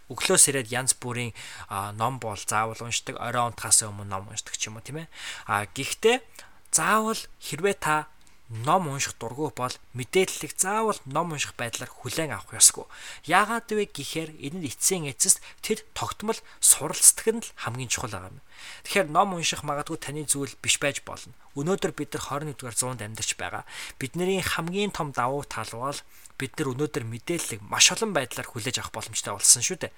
өглөөс 0.10 0.44
ирээд 0.50 0.72
янз 0.74 0.98
бүрийн 0.98 1.36
ном 1.70 2.18
бол 2.18 2.40
заавал 2.40 2.80
уншдаг, 2.82 3.20
орой 3.20 3.52
унтахаас 3.52 3.86
өмнө 3.86 4.10
ном 4.10 4.28
уншдаг 4.32 4.58
ч 4.58 4.72
юм 4.72 4.80
уу 4.80 4.86
тийм 4.86 5.06
ээ. 5.06 5.12
А 5.46 5.68
гэхдээ 5.70 6.24
заавал 6.72 7.20
хэрвээ 7.44 7.76
та 7.78 8.08
ном 8.49 8.88
унших 8.88 9.19
дургүй 9.19 9.52
бол 9.52 9.76
мэдээллийг 9.91 10.56
заавал 10.56 10.95
ном 11.03 11.36
унших 11.36 11.56
байдлаар 11.60 11.91
хүлээн 11.91 12.32
авах 12.32 12.56
ёсгүй. 12.56 12.88
Яагаад 13.28 13.68
вэ 13.68 13.91
гэхээр 13.91 14.32
энэ 14.40 14.72
эцсийн 14.72 15.11
эцэст 15.11 15.44
тэр 15.60 15.84
тогтмол 15.91 16.40
суралцдаг 16.64 17.28
нь 17.28 17.44
л 17.44 17.52
хамгийн 17.60 17.91
чухал 17.91 18.15
юм. 18.15 18.40
Тэгэхээр 18.88 19.11
ном 19.11 19.36
унших 19.36 19.68
магадгүй 19.68 19.99
таны 19.99 20.24
зүйл 20.24 20.56
биш 20.64 20.80
байж 20.80 21.03
болно. 21.03 21.36
Өнөөдөр 21.60 21.91
бид 21.91 22.15
нар 22.15 22.24
21-р 22.24 22.76
зуунд 22.76 23.03
амьдарч 23.03 23.36
байгаа. 23.36 23.68
Бидний 23.99 24.40
хамгийн 24.40 24.95
том 24.95 25.11
давуу 25.11 25.44
тал 25.44 25.68
бол 25.76 25.99
бид 26.38 26.54
нар 26.58 26.72
өнөөдөр 26.74 27.04
мэдээллийг 27.04 27.62
маш 27.66 27.90
олон 27.92 28.14
байдлаар 28.14 28.48
хүлээж 28.48 28.78
авах 28.80 28.94
боломжтой 28.94 29.34
болсон 29.34 29.66
шүү 29.66 29.78
дээ. 29.90 29.94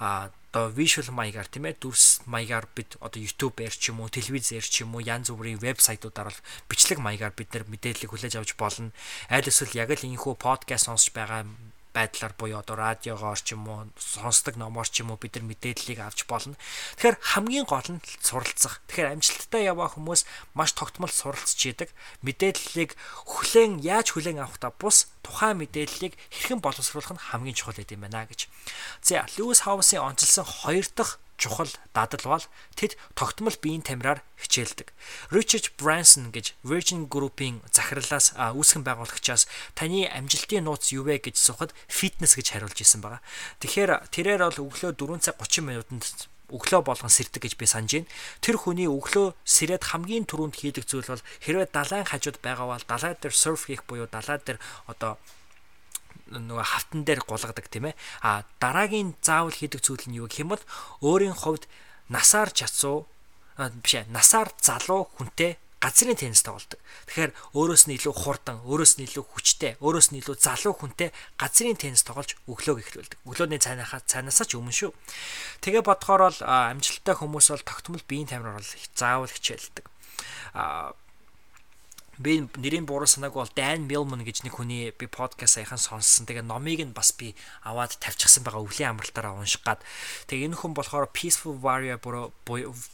А 0.00 0.32
одоо 0.52 0.68
visual 0.72 1.08
маягаар 1.12 1.48
тийм 1.48 1.64
ээ 1.68 1.80
дүрс 1.80 2.28
маягаар 2.28 2.68
бид 2.76 3.00
одоо 3.00 3.20
YouTube-ээр 3.20 3.72
ч 3.72 3.92
юм 3.92 4.04
уу 4.04 4.12
телевизээр 4.12 4.64
ч 4.64 4.84
юм 4.84 4.92
уу 4.92 5.00
янз 5.00 5.32
бүрийн 5.32 5.60
вебсайтуудаар 5.60 6.32
бичлэг 6.68 7.00
маягаар 7.00 7.32
бид 7.32 7.48
нар 7.56 7.64
мэдээллийг 7.68 8.12
хүлээж 8.12 8.36
авч 8.36 8.52
болно. 8.60 8.92
Аль 9.32 9.48
эсвэл 9.48 9.72
яг 9.72 9.92
л 9.96 10.04
инхүү 10.04 10.36
подкаст 10.36 10.92
сонсож 10.92 11.12
байгаа 11.16 11.48
байдлаар 11.94 12.34
буюу 12.34 12.58
одоо 12.58 12.76
радиогоор 12.76 13.40
ч 13.40 13.54
юм 13.54 13.68
уу 13.68 13.88
сонсдог 13.96 14.56
номоор 14.56 14.88
ч 14.88 15.04
юм 15.04 15.12
уу 15.14 15.20
бид 15.20 15.36
нар 15.36 15.46
мэдээллийг 15.46 16.00
авч 16.02 16.26
болно. 16.26 16.56
Тэгэхээр 16.98 17.16
хамгийн 17.20 17.66
гол 17.68 17.88
нь 17.88 18.04
суралцах. 18.20 18.80
Тэгэхээр 18.90 19.12
амжилттай 19.14 19.62
яваа 19.68 19.92
хүмүүс 19.92 20.26
маш 20.56 20.72
тогтмол 20.74 21.12
суралцж 21.12 21.60
идэг. 21.70 21.94
Мэдээллийг 22.26 22.98
хүлээн 23.28 23.84
яаж 23.84 24.18
хүлээн 24.18 24.42
авах 24.42 24.58
та 24.58 24.74
бус 24.74 25.12
тухайн 25.22 25.62
мэдээллийг 25.62 26.18
хэрхэн 26.34 26.60
боловсруулах 26.64 27.14
нь 27.14 27.24
хамгийн 27.30 27.54
чухал 27.54 27.78
гэдэг 27.78 27.94
юм 27.94 28.04
байна 28.10 28.26
гэж. 28.26 28.50
За 29.04 29.22
Льюис 29.38 29.62
Хаусын 29.62 30.02
онцлсан 30.02 30.44
хоёр 30.44 30.88
дахь 30.96 31.21
чухал 31.36 31.68
дадал 31.94 32.38
бол 32.38 32.44
тэд 32.74 32.96
тогтмол 33.14 33.56
биеийн 33.58 33.82
тамираар 33.82 34.22
хичээлдэг. 34.38 34.92
Richard 35.30 35.72
Branson 35.78 36.30
гэж 36.30 36.54
Virgin 36.62 37.08
Group-ийн 37.08 37.60
захирлаас 37.72 38.36
үүсгэн 38.36 38.84
байгуулагчаас 38.86 39.48
таны 39.74 40.06
амжилтын 40.06 40.64
нууц 40.64 40.92
юу 40.92 41.08
вэ 41.08 41.18
гэж 41.18 41.36
сухад 41.36 41.74
фитнес 41.88 42.36
гэж 42.36 42.54
хариулж 42.54 42.78
исэн 42.78 43.00
байгаа. 43.02 43.22
Тэгэхээр 43.60 44.10
тэрээр 44.12 44.42
бол 44.46 44.70
өглөө 44.70 44.92
4 44.94 45.24
цаг 45.24 45.36
30 45.40 45.66
минутанд 45.66 46.32
өглөө 46.52 46.82
болгон 46.84 47.08
сэрдэг 47.08 47.48
гэж 47.48 47.54
би 47.56 47.66
санаж 47.66 47.92
байна. 47.96 48.12
Тэр 48.44 48.56
хүний 48.60 48.86
өглөө 48.86 49.32
сэрээд 49.42 49.88
хамгийн 49.88 50.28
түрүүнд 50.28 50.56
хийдэг 50.60 50.84
зүйл 50.84 51.08
бол 51.08 51.24
хэрвээ 51.40 51.68
далайн 51.72 52.04
хажууд 52.04 52.38
байгаа 52.44 52.66
бол 52.76 52.84
далай 52.84 53.16
дээр 53.16 53.32
surf 53.32 53.72
хийх 53.72 53.88
буюу 53.88 54.06
далай 54.06 54.36
дээр 54.36 54.60
одоо 54.84 55.16
нөгөө 56.32 56.64
хавтан 56.64 57.04
дээр 57.04 57.20
гулгадаг 57.28 57.68
тийм 57.68 57.92
ээ. 57.92 57.98
А 58.24 58.44
дараагийн 58.58 59.14
заавал 59.20 59.52
хийдэг 59.52 59.84
зүйл 59.84 60.08
нь 60.08 60.18
юу 60.18 60.26
гэх 60.26 60.42
юм 60.42 60.56
бол 60.56 60.64
өөрийн 61.04 61.36
хувьд 61.36 61.68
насаар 62.08 62.50
чацуу 62.50 63.04
биш 63.56 63.92
ээ 64.00 64.08
насаар 64.08 64.48
залуу 64.56 65.12
хүнтэй 65.16 65.60
газрын 65.82 66.14
теннис 66.14 66.46
тоглодог. 66.46 66.78
Тэгэхээр 67.10 67.32
өөрөөс 67.58 67.90
нь 67.90 67.98
илүү 67.98 68.14
хурдан, 68.14 68.62
өөрөөс 68.62 69.02
нь 69.02 69.06
илүү 69.10 69.24
хүчтэй, 69.34 69.72
өөрөөс 69.82 70.14
нь 70.14 70.22
илүү 70.22 70.36
залуу 70.38 70.78
хүнтэй 70.78 71.10
газрын 71.34 71.74
теннис 71.74 72.06
тоглож 72.06 72.38
өглөөг 72.46 72.78
эхлүүлдэг. 72.86 73.18
Өглөөний 73.26 73.58
цайнахаа 73.58 73.98
цайнасаа 74.06 74.46
ч 74.46 74.54
өмнө 74.54 74.70
шүү. 74.70 74.94
Тэгээ 75.58 75.82
бодохоор 75.82 76.30
бол 76.30 76.40
амжилттай 76.46 77.18
хүмүүс 77.18 77.50
бол 77.50 77.66
тогтмол 77.66 78.04
биеийн 78.06 78.30
тамираар 78.30 78.62
бол 78.62 78.70
заавал 78.94 79.26
хичээлдэг. 79.26 79.84
А 80.54 80.94
би 82.22 82.46
нэрийн 82.46 82.86
буруу 82.86 83.10
санааг 83.10 83.34
бол 83.34 83.50
Dan 83.50 83.90
Millman 83.90 84.22
гэж 84.22 84.46
нэг 84.46 84.54
хүний 84.54 84.94
би 84.94 85.10
подкаст 85.10 85.58
саяхан 85.58 85.78
сонссон. 85.78 86.24
Тэгээ 86.24 86.46
номыг 86.46 86.78
нь 86.78 86.94
бас 86.94 87.10
би 87.10 87.34
аваад 87.66 87.98
тавьчихсан 87.98 88.46
байгаа 88.46 88.62
өвлийн 88.62 88.94
амралтаараа 88.94 89.34
унших 89.34 89.66
гад. 89.66 89.82
Тэгээ 90.30 90.54
энэ 90.54 90.58
хүн 90.62 90.72
болохоор 90.78 91.10
Peaceful 91.10 91.58
Warrior 91.58 91.98
буюу 91.98 92.30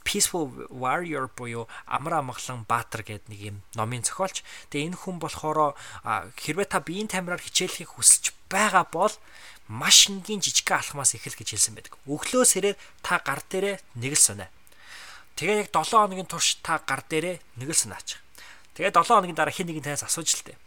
Peaceful 0.09 0.48
Warrior 0.72 1.28
буюу 1.36 1.68
амар 1.84 2.24
амгалан 2.24 2.64
баатар 2.64 3.05
гэдэг 3.05 3.28
нэг 3.28 3.40
юм 3.52 3.56
номын 3.76 4.00
зохиолч. 4.00 4.40
Тэгээ 4.72 4.96
энэ 4.96 5.00
хүн 5.05 5.20
болохоор 5.20 5.76
хэрвээ 6.40 6.68
та 6.72 6.80
биеийн 6.80 7.12
тамираар 7.12 7.44
хичээлхийг 7.44 8.00
хүсэж 8.00 8.32
байгаа 8.48 8.88
бол 8.88 9.12
маш 9.68 10.09
энгийн 10.09 10.40
жижигхэн 10.40 10.80
алхмаас 10.80 11.12
эхэл 11.12 11.36
гэж 11.36 11.52
хэлсэн 11.52 11.76
байдаг. 11.76 12.00
Өглөөс 12.09 12.56
ирээд 12.56 12.80
та 13.05 13.20
гар 13.20 13.44
дээрээ 13.44 13.76
нэг 14.00 14.16
л 14.16 14.24
сунаа. 14.24 14.48
Тэгээ 15.36 15.68
яг 15.68 15.70
7 15.70 16.09
хоногийн 16.09 16.24
турш 16.24 16.56
та 16.64 16.80
гар 16.80 17.05
дээрээ 17.05 17.36
нэг 17.60 17.68
л 17.68 17.76
сунаач 17.76 18.16
Тэгээд 18.78 18.94
7 18.94 19.10
хоногийн 19.10 19.34
дараа 19.34 19.50
хин 19.50 19.66
нэгэн 19.66 19.90
танаас 19.90 20.06
асууж 20.06 20.38
л 20.38 20.46
тээ. 20.46 20.59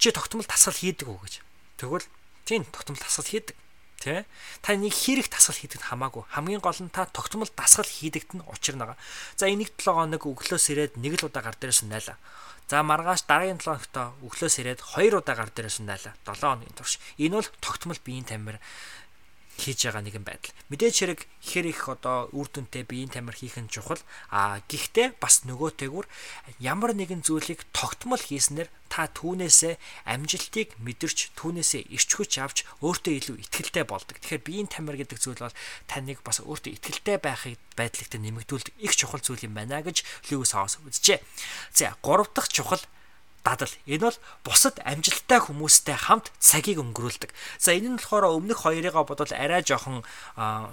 Чи 0.00 0.16
тогтмол 0.16 0.48
тасгал 0.48 0.80
хийдэг 0.80 1.04
үү 1.04 1.20
гэж. 1.20 1.34
Тэгвэл 1.76 2.08
тийм 2.48 2.64
тогтмол 2.72 2.96
тасгал 2.96 3.28
хийдэг. 3.28 3.52
Тэ? 4.00 4.24
Та 4.64 4.72
нэг 4.80 4.96
хэрэг 4.96 5.28
тасгал 5.28 5.60
хийдэг 5.60 5.84
нь 5.84 5.88
хамаагүй. 5.92 6.24
Хамгийн 6.32 6.64
гол 6.64 6.80
нь 6.80 6.88
та 6.88 7.04
тогтмол 7.04 7.52
дасгал 7.52 7.84
хийдэгт 7.84 8.32
нь 8.32 8.44
учир 8.48 8.80
байгаа. 8.80 8.96
За 9.36 9.44
энийг 9.44 9.76
7 9.76 9.92
хоног 9.92 10.24
өглөөс 10.24 10.72
ирээд 10.72 10.96
нэг 10.96 11.20
л 11.20 11.28
удаа 11.28 11.44
гар 11.44 11.56
дээрээс 11.60 11.84
найлаа. 11.84 12.16
За 12.64 12.80
маргааш 12.80 13.28
дараагийн 13.28 13.60
7 13.60 13.76
хоногт 13.76 13.96
өглөөс 14.24 14.56
ирээд 14.64 14.80
2 14.80 15.20
удаа 15.20 15.36
гар 15.36 15.52
дээрээс 15.52 15.84
найлаа. 15.84 16.16
7 16.24 16.48
хоногийн 16.48 16.76
турш. 16.76 16.96
Энэ 17.20 17.44
бол 17.44 17.48
тогтмол 17.60 18.00
биеийн 18.00 18.24
тамир 18.24 18.56
хийж 19.56 19.88
байгаа 19.88 20.04
нэгэн 20.04 20.24
байдал. 20.24 20.52
Мэдээж 20.68 20.96
хэрэг 21.00 21.20
хэр 21.40 21.66
их 21.72 21.88
одоо 21.88 22.28
үр 22.36 22.48
дүнтэй 22.52 22.84
биеийн 22.84 23.10
тамир 23.10 23.34
хийх 23.34 23.56
нь 23.56 23.72
чухал. 23.72 24.00
А 24.28 24.60
гэхдээ 24.68 25.16
бас 25.16 25.48
нөгөөтэйгүр 25.48 26.06
ямар 26.60 26.92
нэгэн 26.92 27.24
зүйлийг 27.24 27.64
тогтмол 27.72 28.20
хийснээр 28.20 28.68
та 28.86 29.10
түүнээсээ 29.10 29.80
амжилтыг 30.06 30.78
мэдэрч 30.78 31.34
түүнээсээ 31.34 31.90
ирч 31.90 32.10
хүч 32.14 32.32
авч 32.38 32.58
өөртөө 32.84 33.14
илүү 33.18 33.36
ихтгэлтэй 33.42 33.84
болдог. 33.84 34.16
Тэгэхээр 34.22 34.46
биеийн 34.46 34.70
тамир 34.70 34.96
гэдэг 35.00 35.18
зүйл 35.18 35.42
бол 35.42 35.56
таныг 35.90 36.22
бас 36.22 36.38
өөртөө 36.44 36.78
ихтгэлтэй 36.78 37.18
байхыг 37.18 37.58
байдлыг 37.74 38.08
нэмэгдүүлдэг 38.14 38.74
их 38.78 38.94
чухал 38.94 39.20
зүйл 39.20 39.42
юм 39.50 39.58
байна 39.58 39.82
гэж 39.82 40.06
Льюис 40.30 40.54
Хаус 40.54 40.78
үзжээ. 40.86 41.18
За 41.74 41.98
гурав 42.00 42.30
дахь 42.32 42.48
чухал 42.48 42.80
дадал. 43.46 43.70
Энэ 43.86 44.10
бол 44.10 44.18
бусад 44.42 44.82
амжилттай 44.82 45.38
хүмүүстэй 45.38 45.94
хамт 45.94 46.34
цагийг 46.42 46.82
өнгөрүүлдэг. 46.82 47.30
За 47.62 47.70
энэ 47.70 47.94
нь 47.94 47.98
болохоор 48.02 48.34
өмнөх 48.34 48.66
хоёрыгаа 48.66 49.06
бодвол 49.06 49.30
арай 49.30 49.62
жоохон 49.62 50.02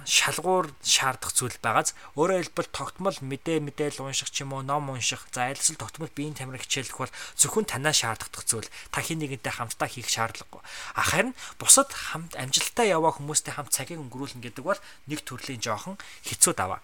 шалгуур 0.02 0.74
шаардах 0.82 1.30
зүйл 1.30 1.54
байгааз 1.62 1.94
өөрөөр 2.18 2.50
хэлбэл 2.50 2.74
тогтмол 2.74 3.18
мэдээ 3.22 3.62
мэдээл 3.62 4.02
унших 4.02 4.34
ч 4.34 4.42
юм 4.42 4.58
уу 4.58 4.66
ном 4.66 4.90
унших 4.90 5.30
за 5.30 5.54
айлсэл 5.54 5.78
тогтмол 5.78 6.10
биеийн 6.10 6.34
тамир 6.34 6.58
хичээлэх 6.58 6.98
бол 6.98 7.14
зөвхөн 7.38 7.70
танаа 7.70 7.94
шаарддаг 7.94 8.42
зүйл. 8.42 8.66
Та 8.90 8.98
хин 8.98 9.22
нэгэнтэй 9.22 9.54
хамтдаа 9.54 9.86
хийх 9.86 10.10
шаардлагагүй. 10.10 10.62
Харин 10.98 11.38
бусад 11.62 11.94
хамт 11.94 12.34
амжилттай 12.34 12.90
яваа 12.90 13.14
хүмүүстэй 13.14 13.54
хамт 13.54 13.70
цагийг 13.70 14.02
өнгөрүүлнэ 14.02 14.50
гэдэг 14.50 14.64
бол 14.66 14.80
нэг 15.06 15.22
төрлийн 15.22 15.62
жоохон 15.62 15.94
хэцүү 16.26 16.58
даваа. 16.58 16.82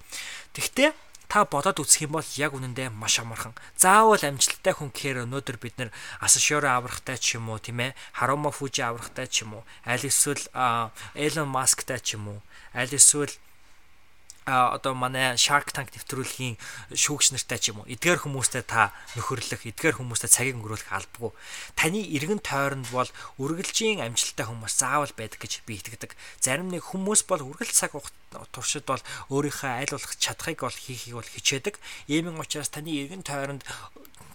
Тэгвэл 0.55 0.95
та 1.31 1.47
бодоод 1.47 1.79
үзэх 1.79 2.11
юм 2.11 2.19
бол 2.19 2.27
яг 2.35 2.53
үнэндээ 2.59 2.91
маш 2.91 3.23
амархан. 3.23 3.55
Заавал 3.79 4.19
амжилттай 4.19 4.75
хүн 4.75 4.91
гэхээр 4.91 5.31
өнөөдөр 5.31 5.57
бид 5.63 5.79
нэр 5.79 5.95
Асашиоро 6.19 6.75
аврахтай 6.75 7.23
ч 7.23 7.39
юм 7.39 7.55
уу 7.55 7.63
тийм 7.63 7.79
ээ, 7.87 7.95
Харума 8.19 8.51
Фужи 8.51 8.83
аврахтай 8.83 9.31
ч 9.31 9.47
юм 9.47 9.63
уу, 9.63 9.65
аль 9.87 10.03
эсвэл 10.03 10.43
Элон 11.15 11.49
Масктай 11.55 12.03
ч 12.03 12.19
юм 12.19 12.35
уу, 12.35 12.39
аль 12.75 12.91
эсвэл 12.91 13.31
а 14.51 14.75
одоо 14.75 14.95
манай 14.95 15.37
Shark 15.37 15.71
Tank 15.71 15.95
нэвтрүүлгийн 15.95 16.59
шүүгч 16.91 17.31
нартай 17.31 17.59
ч 17.63 17.71
юм 17.71 17.85
уу 17.85 17.91
эдгээр 17.93 18.25
хүмүүстэй 18.25 18.65
та 18.67 18.91
нөхөрлөх 19.15 19.69
эдгээр 19.69 20.01
хүмүүстэй 20.01 20.31
цагийг 20.33 20.57
өнгөрүүлэх 20.59 20.91
албагүй 20.91 21.31
таны 21.79 22.01
эргэн 22.03 22.41
тойронд 22.41 22.89
бол 22.91 23.07
үргэлжийн 23.39 24.01
амжилттай 24.01 24.49
хүмүүс 24.49 24.75
заавал 24.81 25.13
байдаг 25.15 25.39
гэж 25.45 25.63
би 25.69 25.79
итгэдэг 25.79 26.17
зарим 26.41 26.73
нэг 26.73 26.83
хүмүүс 26.83 27.29
бол 27.29 27.47
үргэлж 27.53 27.75
цаг 27.77 27.93
туршид 28.55 28.85
бол 28.87 29.03
өөрийнхөө 29.31 29.71
айл 29.71 29.93
болох 29.95 30.15
чадхыг 30.17 30.59
бол 30.63 30.79
хийхийг 30.85 31.17
бол 31.19 31.31
хичээдэг 31.35 31.75
иймэн 32.09 32.41
учраас 32.41 32.71
таны 32.71 32.91
эргэн 32.95 33.27
тойронд 33.27 33.63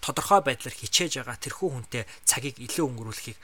тодорхой 0.04 0.42
байдлаар 0.46 0.76
хичээж 0.76 1.18
байгаа 1.18 1.38
тэрхүү 1.42 1.70
хүнтэй 1.72 2.04
цагийг 2.30 2.62
илүү 2.62 2.86
өнгөрүүлэхийг 2.86 3.40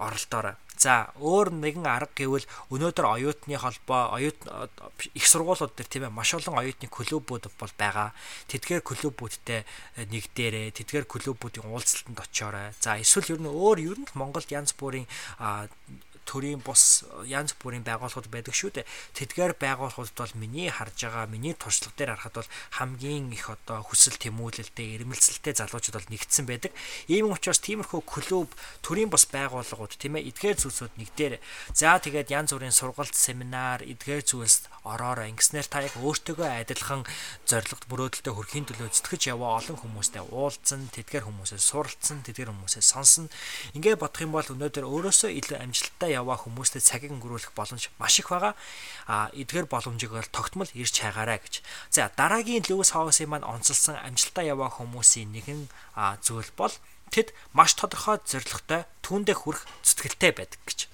оролдоорой 0.00 0.56
За 0.78 1.10
өөр 1.18 1.50
нэгэн 1.58 1.90
арга 1.90 2.14
гэвэл 2.14 2.46
өнөөдөр 2.70 3.06
оюутны 3.18 3.58
холбоо, 3.58 4.14
оюут 4.14 4.38
их 5.10 5.26
сургуулиуд 5.26 5.74
дээр 5.74 5.90
тийм 5.90 6.06
ээ 6.06 6.14
маш 6.14 6.38
олон 6.38 6.54
оюутны 6.54 6.86
клубүүд 6.86 7.50
бол 7.58 7.72
байгаа. 7.74 8.14
Тэдгээр 8.46 8.86
клубүүдтэй 8.86 9.66
нэгдээрээ, 10.06 10.70
тэдгээр 10.78 11.10
клубүүдийн 11.10 11.66
уулзалтанд 11.66 12.22
очиорой. 12.22 12.70
За 12.78 12.94
эсвэл 12.94 13.34
ер 13.34 13.40
нь 13.42 13.50
өөр 13.50 13.78
ер 13.90 13.98
нь 13.98 14.06
Монголд 14.14 14.46
янз 14.54 14.70
бүрийн 14.78 15.10
төрийн 16.28 16.60
бус 16.60 17.08
янз 17.24 17.56
бүрийн 17.56 17.88
байгууллагууд 17.88 18.28
байдаг 18.28 18.52
шүү 18.52 18.70
дээ. 18.76 18.86
Тэдгээр 19.16 19.56
байгууллагуудад 19.56 20.20
бол 20.20 20.36
миний 20.36 20.68
харж 20.68 21.08
байгаа 21.08 21.24
миний 21.32 21.56
туршлага 21.56 21.96
дээр 21.96 22.12
харахад 22.20 22.44
бол 22.44 22.52
хамгийн 22.76 23.32
их 23.32 23.48
одоо 23.48 23.80
хүсэл 23.80 24.20
тэмүүлэлтэй, 24.20 25.00
ирмэлцэлтэй 25.00 25.56
залуучууд 25.56 25.96
бол 25.96 26.12
нэгдсэн 26.12 26.44
байдаг. 26.44 26.72
Ийм 27.08 27.32
учраас 27.32 27.64
тиймэрхүү 27.64 28.04
клуб, 28.04 28.52
төрийн 28.84 29.08
бус 29.08 29.24
байгууллагууд 29.32 29.96
тийм 29.96 30.20
ээ 30.20 30.28
эдгээр 30.28 30.60
зүйлсүүд 30.60 31.00
нэгдээр. 31.00 31.40
За 31.72 31.96
тэгээд 31.96 32.28
янз 32.28 32.52
бүрийн 32.52 32.76
сургалт, 32.76 33.16
семинар, 33.16 33.80
эдгээр 33.80 34.20
зүйлс 34.20 34.68
ороорой. 34.84 35.32
Ингэснээр 35.32 35.68
та 35.68 35.84
яг 35.84 35.96
өөртөөгөө 35.96 36.48
адилхан 36.64 37.04
зорилгот 37.48 37.84
мөрөөдөлтөд 37.88 38.34
хүрэхийн 38.34 38.66
төлөө 38.68 38.88
зүтгэж 38.92 39.22
яваа 39.32 39.60
олон 39.60 39.76
хүмүүстэй 39.80 40.24
уулзсан, 40.28 40.88
тэдгээр 40.92 41.28
хүмүүсээс 41.28 41.64
суралцсан, 41.64 42.24
тэдгээр 42.24 42.52
хүмүүсээс 42.52 42.88
сонсон. 42.92 43.26
Ингээ 43.76 44.00
бодох 44.00 44.24
юм 44.24 44.32
бол 44.32 44.48
өнөөдөр 44.48 44.84
өөрөөсөө 44.88 45.30
илүү 45.38 45.58
амжилттай 45.60 46.17
яваа 46.18 46.36
хүмүүстэй 46.36 46.82
цагийг 46.82 47.14
өнгөрүүлэх 47.14 47.54
боломж 47.54 47.88
маш 48.02 48.18
их 48.18 48.28
байгаа. 48.28 48.54
А 49.06 49.30
эдгээр 49.32 49.70
боломжийг 49.70 50.12
бол 50.12 50.34
тогтмол 50.34 50.70
ирж 50.74 50.94
хайгаарай 50.98 51.38
гэж. 51.38 51.62
За 51.94 52.10
дараагийн 52.12 52.66
Лewis 52.66 52.92
Howes-ийн 52.92 53.30
маань 53.30 53.46
онцлсан 53.46 53.96
амжилттай 54.02 54.50
яваа 54.50 54.68
хүмүүсийн 54.74 55.30
нэгэн 55.30 55.70
зүйл 56.20 56.50
бол 56.58 56.74
тэд 57.14 57.32
маш 57.56 57.78
тодорхой 57.78 58.20
зорилготой 58.26 58.84
түүндээ 59.06 59.36
хүрэх 59.38 59.62
зүтгэлтэй 59.86 60.32
байдаг 60.36 60.60
гэж. 60.66 60.90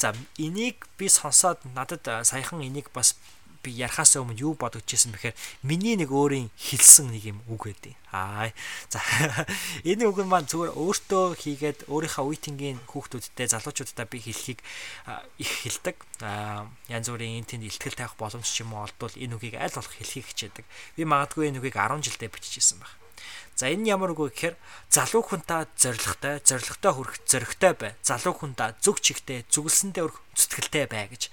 За 0.00 0.16
энийг 0.40 0.88
би 0.96 1.12
сонсоод 1.12 1.60
надад 1.76 2.08
саяхан 2.24 2.64
энийг 2.64 2.88
бас 2.96 3.20
би 3.62 3.70
ярахаас 3.76 4.16
өмнө 4.16 4.40
юу 4.40 4.52
бодож 4.56 4.84
ирсэн 4.88 5.12
бэхээр 5.12 5.36
миний 5.62 5.96
нэг 5.96 6.10
өөрийн 6.10 6.48
хэлсэн 6.56 7.12
нэг 7.12 7.24
юм 7.30 7.38
үг 7.46 7.68
байдیں۔ 7.68 7.96
Аа. 8.10 8.50
За 8.88 8.98
энэ 9.90 10.08
үг 10.08 10.24
маань 10.24 10.48
зүгээр 10.48 10.74
өөртөө 10.74 11.24
хийгээд 11.36 11.78
өөрийнхөө 11.92 12.24
үеийнгийн 12.26 12.78
хүүхдүүдтэй 12.88 13.46
залуучуудтай 13.52 14.06
би 14.08 14.18
хэлхийг 14.20 14.60
их 15.38 15.52
хэлдэг. 15.62 15.96
Аа 16.24 16.66
янз 16.88 17.06
бүрийн 17.12 17.44
энэ 17.44 17.48
тэнд 17.60 17.68
ихтгэл 17.68 18.00
тавих 18.00 18.16
боломж 18.16 18.48
ч 18.48 18.64
юм 18.64 18.74
уу 18.74 18.88
олдвол 18.88 19.14
энэ 19.14 19.36
үгийг 19.36 19.54
аль 19.60 19.76
болох 19.76 19.94
хэлхийг 19.94 20.26
хичээдэг. 20.32 20.64
Би 20.96 21.02
магадгүй 21.06 21.52
энэ 21.52 21.60
үгийг 21.62 21.76
10 21.78 22.02
жилдээ 22.02 22.32
бичижсэн 22.32 22.80
байна. 22.80 23.00
За 23.60 23.68
энэ 23.68 23.92
ямар 23.92 24.16
үг 24.16 24.24
вэ 24.24 24.32
гэхээр 24.32 24.56
залуу 24.88 25.20
хүн 25.20 25.44
та 25.44 25.68
зоригтой, 25.76 26.40
зоригтой 26.40 26.92
хүрэх 26.96 27.20
зоригтой 27.28 27.72
бай. 27.76 27.92
Залуу 28.00 28.32
хүн 28.32 28.56
та 28.56 28.72
зүг 28.80 29.04
чигтэй, 29.04 29.44
зүгэлсэндээ 29.52 30.00
өрх 30.08 30.16
зүтгэлтэй 30.32 30.88
бай 30.88 31.12
гэж. 31.12 31.28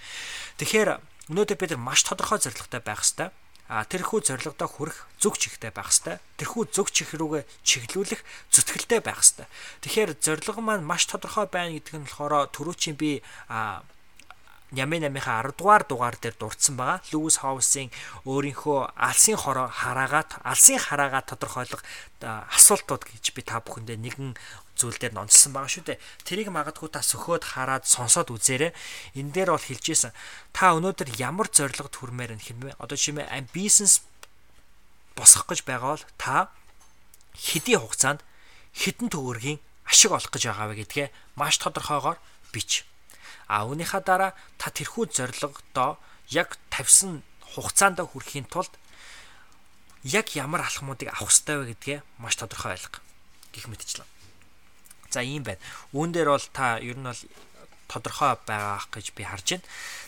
Тэгэхээр 0.59 0.99
өнөөдөр 1.31 1.57
бид 1.59 1.71
нар 1.75 1.81
маш 1.83 2.03
тодорхой 2.07 2.39
зоригтой 2.39 2.81
байх 2.81 3.03
хэрэгтэй. 3.03 3.29
А 3.67 3.83
тэрхүү 3.83 4.23
зоригтой 4.23 4.67
хүрэх 4.67 4.97
зүг 5.19 5.35
чигтэй 5.35 5.75
байх 5.75 5.91
хэрэгтэй. 5.91 6.23
Тэрхүү 6.39 6.63
зүг 6.71 6.87
чих 6.95 7.11
рүүгээ 7.11 7.43
чиглүүлэх 7.67 8.23
зүтгэлтэй 8.47 9.03
байх 9.03 9.19
хэрэгтэй. 9.19 9.47
Тэгэхээр 9.83 10.11
зорилго 10.23 10.61
маань 10.63 10.87
маш 10.87 11.03
тодорхой 11.11 11.51
байна 11.51 11.75
гэдэг 11.75 11.99
нь 11.99 12.07
болохоор 12.07 12.47
түрүүчийн 12.55 12.95
би 12.95 13.19
Нями 14.71 14.99
намынхаа 14.99 15.47
10 15.47 15.55
дугаар 15.55 15.83
дугаар 15.87 16.19
дээр 16.19 16.35
дурдсан 16.35 16.75
байгаа. 16.75 16.99
Лүүс 17.15 17.39
Хаусын 17.39 17.87
өөрийнхөө 18.27 18.99
алсын 18.99 19.39
хороо 19.39 19.71
хараагаад 19.71 20.43
алсын 20.43 20.75
хараагаа 20.75 21.23
тодорхойлох 21.23 21.79
асуултууд 22.51 23.07
гэж 23.07 23.31
би 23.31 23.47
та 23.47 23.63
бүхэндээ 23.63 23.95
нэгэн 23.95 24.35
зүйл 24.77 24.97
дээр 25.01 25.17
нонцсон 25.17 25.51
байгаа 25.51 25.71
шүү 25.73 25.85
дээ. 25.89 26.01
Тэрийг 26.23 26.49
магадгүй 26.53 26.93
та 26.93 27.01
сөхөөд 27.01 27.43
хараад 27.57 27.89
сонсоод 27.89 28.29
үзээрэй. 28.29 28.71
Энэ 29.17 29.33
дээр 29.33 29.57
бол 29.57 29.65
хэлж 29.65 29.85
исэн. 29.89 30.13
Та 30.53 30.77
өнөөдөр 30.77 31.17
ямар 31.17 31.49
зорилгод 31.49 31.97
хүрмээр 31.97 32.37
нь 32.37 32.45
хэмээн. 32.45 32.77
Одоо 32.77 32.95
жишээ 32.95 33.49
бизнес 33.49 34.05
босгох 35.17 35.49
гэж 35.49 35.65
байгаа 35.65 35.97
бол 35.97 36.05
та 36.21 36.53
хэдийн 37.33 37.81
хугацаанд 37.81 38.21
хэдэн 38.77 39.09
төгрөгийн 39.09 39.59
ашиг 39.89 40.11
олох 40.13 40.29
гэж 40.29 40.43
байгаа 40.53 40.67
вэ 40.69 40.85
гэдгээ 40.85 41.07
маш 41.33 41.57
тодорхойгоор 41.57 42.17
бич. 42.53 42.85
А 43.49 43.65
үүнийхаа 43.65 44.05
дараа 44.05 44.31
та 44.61 44.69
тэрхүү 44.69 45.09
зорилгодоо 45.09 45.97
яг 46.29 46.57
тавьсан 46.69 47.25
хугацаанд 47.55 47.97
хүрэхийн 48.03 48.45
тулд 48.45 48.73
яг 50.03 50.35
ямар 50.35 50.61
алхмуудыг 50.67 51.09
авах 51.09 51.31
ёстой 51.31 51.57
вэ 51.57 51.65
гэдгээ 51.73 51.99
маш 52.21 52.35
тодорхой 52.37 52.75
байлга 52.75 52.99
гих 53.53 53.65
мэтчлээ. 53.67 54.05
За 55.09 55.23
ийм 55.23 55.43
байна. 55.43 55.61
Үүн 55.93 56.11
дээр 56.11 56.29
бол 56.33 56.47
та 56.53 56.77
ер 56.83 56.97
нь 56.97 57.07
бол 57.07 57.23
тодорхой 57.87 58.35
байгаа 58.45 58.83
гэж 58.91 59.15
би 59.15 59.23
харж 59.23 59.47
байна. 59.57 59.65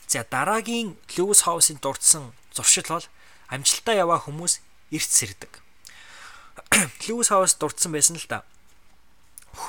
За 0.08 0.26
дараагийн 0.26 0.98
Lewis 1.16 1.46
House-ийн 1.48 1.80
дурдсан 1.80 2.34
зуршил 2.52 2.88
бол 2.90 3.06
амжилтаа 3.48 3.96
яваа 3.96 4.20
хүмүүс 4.20 4.60
эрт 4.92 5.12
сэрдэг. 5.12 5.54
Lewis 7.08 7.32
House 7.32 7.56
дурдсан 7.56 7.92
байсан 7.96 8.20
л 8.20 8.28
да 8.28 8.44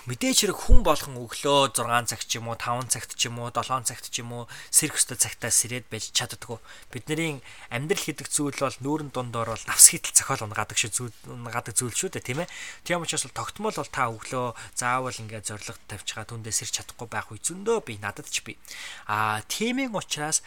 мэдээж 0.08 0.48
хэрэг 0.52 0.58
хүн 0.60 0.80
болгон 0.84 1.16
өглөө 1.16 1.72
6 1.76 2.10
цаг 2.10 2.20
ч 2.28 2.38
юм 2.38 2.52
уу 2.52 2.56
5 2.56 2.92
цагт 2.92 3.16
ч 3.16 3.28
юм 3.28 3.40
уу 3.40 3.48
7 3.48 3.84
цагт 3.88 4.06
ч 4.12 4.20
юм 4.20 4.32
уу 4.32 4.44
сэрэх 4.68 4.96
өстө 5.00 5.16
цагтаа 5.16 5.48
сэрээд 5.48 5.88
байж 5.88 6.12
чаддгүй. 6.12 6.60
Бидний 6.92 7.40
амьдрал 7.72 8.04
гэдэг 8.04 8.28
зүйл 8.28 8.56
бол 8.60 8.76
нүүрэн 8.84 9.10
дундор 9.10 9.48
бол 9.52 9.64
навс 9.66 9.86
хитл 9.92 10.12
цохол 10.12 10.44
унгаадаг 10.44 10.76
шүү 10.76 10.92
зүйл 10.92 11.16
унгаадаг 11.28 11.74
зүйл 11.74 11.96
шүү 11.96 12.12
дээ 12.16 12.28
тийм 12.28 12.40
ээ. 12.44 12.52
Тийм 12.84 13.02
учраас 13.02 13.24
бол 13.24 13.38
тогтмол 13.40 13.76
бол 13.76 13.90
та 13.90 14.12
өглөө 14.12 14.46
заавал 14.76 15.20
ингээд 15.20 15.48
зориг 15.48 15.78
тавьчихаа 15.88 16.28
түндээ 16.28 16.54
сэрч 16.54 16.72
чадахгүй 16.80 17.08
байх 17.08 17.32
үе 17.32 17.40
зөндөө 17.40 17.78
би 17.88 17.96
надад 18.00 18.28
ч 18.28 18.44
би. 18.44 18.60
Аа 19.08 19.40
тиймийн 19.48 19.96
учраас 19.96 20.44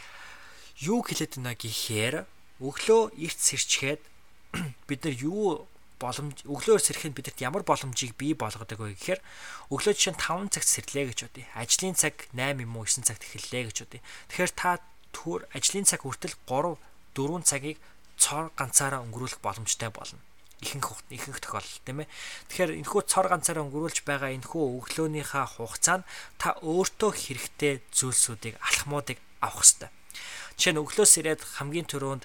юу 0.78 1.02
хэлээд 1.02 1.42
байна 1.42 1.58
гэхээр 1.58 2.26
өглөө 2.62 3.02
эрт 3.18 3.40
сэрчгээд 3.42 4.02
бид 4.88 5.00
нар 5.04 5.18
юу 5.18 5.66
боломж 6.04 6.44
өглөөр 6.44 6.82
сэрхэд 6.84 7.16
бидэрт 7.16 7.40
ямар 7.40 7.64
боломжийг 7.64 8.20
бий 8.20 8.36
болгодог 8.36 8.76
вэ 8.76 9.00
гэхээр 9.00 9.22
өглөө 9.72 9.94
жишээ 9.96 10.14
нь 10.14 10.20
5 10.20 10.52
цагт 10.52 10.68
сэрлээ 10.68 11.06
гэж 11.16 11.20
бодъё. 11.32 11.48
Ажлын 11.56 11.96
цаг 11.96 12.28
8 12.36 12.60
юм 12.60 12.76
уу 12.76 12.84
9 12.84 13.08
цагт 13.08 13.24
эхэллээ 13.24 13.64
гэж 13.72 13.78
бодъё. 13.88 14.04
Тэгэхээр 14.28 14.52
та 14.52 14.72
түр 15.16 15.48
ажлын 15.56 15.88
цаг 15.88 16.04
хүртэл 16.04 16.36
3 16.44 16.76
4 17.16 17.48
цагийг 17.48 17.78
цор 18.20 18.52
ганцаараа 18.60 19.02
өнгөрүүлэх 19.08 19.40
боломжтой 19.40 19.90
болно 19.90 20.20
ихэнх 20.64 21.04
ихэнх 21.12 21.40
тохиолдолд 21.44 21.84
тийм 21.84 22.00
ээ. 22.04 22.10
Тэгэхээр 22.48 22.72
энэхүү 22.80 23.02
цор 23.04 23.28
ганцаараа 23.28 23.68
өнгөрүүлж 23.68 24.08
байгаа 24.08 24.32
энэхүү 24.32 24.64
өглөөнийхөө 24.80 25.46
хугацаанд 25.60 26.08
та 26.40 26.56
өөртөө 26.64 27.12
хэрэгтэй 27.12 27.84
зүйлсүүдийг 27.92 28.56
алхмуудыг 28.64 29.20
авах 29.44 29.68
хэрэгтэй. 29.68 29.92
Жишээ 30.58 30.74
нь 30.78 30.82
өглөөс 30.84 31.14
ирээд 31.20 31.42
хамгийн 31.44 31.88
түрүүнд 31.90 32.24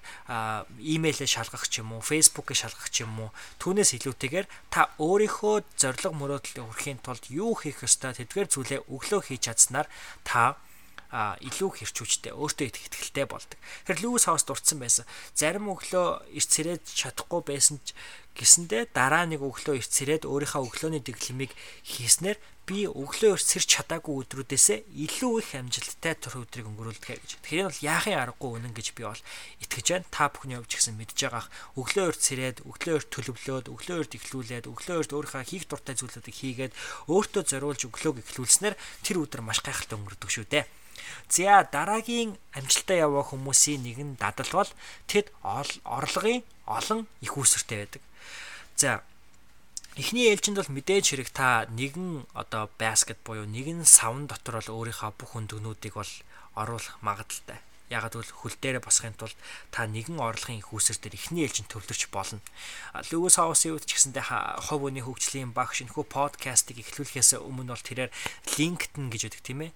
имэйлээ 0.79 1.29
шалгах 1.29 1.67
ч 1.69 1.81
юм 1.81 1.97
уу, 1.97 2.03
фейсбુકээ 2.05 2.57
шалгах 2.57 2.89
ч 2.93 3.05
юм 3.09 3.29
уу, 3.29 3.31
түүнээс 3.63 3.97
илүүтэйгээр 3.99 4.47
та 4.69 4.93
өөрийнхөө 5.01 5.57
зориг 5.81 6.13
мөрөөдөлд 6.13 6.59
хүрэхийн 6.61 7.01
тулд 7.01 7.25
юу 7.33 7.57
хийх 7.57 7.85
ёстой 7.85 8.13
тэдгээр 8.17 8.49
зүйлээ 8.53 8.81
өглөө 8.89 9.21
хийж 9.33 9.43
чадсанаар 9.49 9.89
та 10.25 10.61
а 11.09 11.41
илүү 11.41 11.89
хэрчүүчтэй 11.89 12.37
өөртөө 12.37 12.69
их 12.69 12.85
ихтэй 12.85 13.25
болдог. 13.25 13.57
Тэгэхээр 13.89 14.03
Лүүс 14.05 14.29
хаус 14.29 14.45
дурдсан 14.45 14.77
байсан. 14.77 15.09
Зарим 15.33 15.73
өглөө 15.73 16.37
эрт 16.37 16.51
цэрээд 16.53 16.85
чадахгүй 16.85 17.41
байсан 17.49 17.81
ч 17.81 17.97
гэсэндээ 18.39 18.95
дараа 18.95 19.27
нэг 19.27 19.43
өглөө 19.43 19.83
эрт 19.83 19.91
цэрээд 19.91 20.25
өөрийнхөө 20.31 20.63
өглөөний 20.63 21.03
дэглэмийг 21.03 21.53
хийснээр 21.83 22.39
би 22.69 22.85
өглөө 22.85 23.41
сэрч 23.41 23.81
чадаагүй 23.81 24.29
өдрүүдээсээ 24.29 24.93
илүү 24.93 25.33
их 25.41 25.51
амжилттай 25.57 26.15
төр 26.21 26.45
өдрийг 26.45 26.69
өнгөрүүлдэг 26.69 27.17
гэж. 27.17 27.31
Тэгэхээр 27.41 27.61
энэ 27.65 27.71
бол 27.73 27.87
яахын 27.89 28.21
аргагүй 28.21 28.51
үнэн 28.61 28.75
гэж 28.77 28.87
би 28.93 29.03
бол 29.09 29.23
итгэж 29.65 29.87
байна. 29.89 30.13
Та 30.13 30.29
бүхний 30.29 30.61
хувьд 30.61 30.69
ч 30.69 30.75
гэсэн 30.77 31.01
мэдж 31.01 31.17
байгаах 31.17 31.49
өглөө 31.81 32.07
эрт 32.13 32.21
сэрээд, 32.21 32.57
өглөө 32.69 32.95
эрт 33.01 33.09
төлөвлөөд, 33.09 33.67
өглөө 33.73 33.99
эрт 34.05 34.13
эхлүүлээд, 34.21 34.69
өглөө 34.69 34.97
эрт 35.01 35.13
өөрийнхөө 35.17 35.45
хийх 35.49 35.65
дуртай 35.65 35.97
зүйлүүдийг 35.97 36.37
хийгээд 36.37 36.77
өөртөө 37.09 37.43
зориулж 37.49 37.83
өглөөг 37.89 38.17
эхлүүлснээр 38.21 38.77
тэр 39.01 39.17
өдөр 39.25 39.41
маш 39.49 39.65
гайхалтай 39.65 39.97
өнгөрдөг 39.97 40.29
шүү 40.29 40.47
дээ. 40.53 40.69
За 41.33 41.65
дараагийн 41.65 42.37
амжилттай 42.53 43.01
яваа 43.01 43.25
хүмүүсийн 43.25 43.81
нэгэн 43.81 44.21
дадал 44.21 44.53
бол 44.53 44.71
тэд 45.09 45.33
орлогын 45.41 46.45
олон 46.69 47.09
их 47.25 47.33
үүсвэртэй 47.33 47.79
байдаг. 47.81 48.03
За 48.79 49.03
Эхний 49.99 50.31
ээлжинд 50.31 50.63
бол 50.63 50.71
мэдээж 50.71 51.11
хэрэг 51.11 51.35
та 51.35 51.67
нэгэн 51.75 52.31
одоо 52.31 52.71
баскет 52.79 53.19
буюу 53.27 53.43
нэгэн 53.43 53.83
савн 53.83 54.31
дотор 54.31 54.63
бол 54.63 54.87
өөрийнхөө 54.87 55.19
бүх 55.19 55.35
өндөгнүүдийг 55.35 55.99
бол 55.99 56.13
оруулах 56.55 56.95
магадaltaй. 57.03 57.59
Ягаад 57.91 58.15
гэвэл 58.15 58.39
хөл 58.39 58.55
дээрээ 58.63 58.87
босхын 58.87 59.19
тулд 59.19 59.35
та 59.75 59.91
нэгэн 59.91 60.23
орлогын 60.23 60.63
их 60.63 60.71
үүсэр 60.71 61.03
дээр 61.03 61.19
эхний 61.19 61.43
ээлжинд 61.43 61.75
төвлөрч 61.75 62.07
болно. 62.15 62.39
Лүгс 63.11 63.43
хаусны 63.43 63.75
үед 63.75 63.91
ч 63.91 63.99
гэсэндээ 63.99 64.63
хов 64.63 64.81
өний 64.87 65.03
хөгжлийн 65.03 65.51
багш 65.51 65.83
энэхүү 65.83 66.07
подкастыг 66.07 66.79
эхлүүлэхээс 66.79 67.43
өмнө 67.43 67.75
бол 67.75 67.83
тэрээр 67.83 68.15
LinkedIn 68.55 69.11
гэж 69.11 69.23
үүдэг 69.27 69.43
тийм 69.43 69.61
ээ 69.67 69.73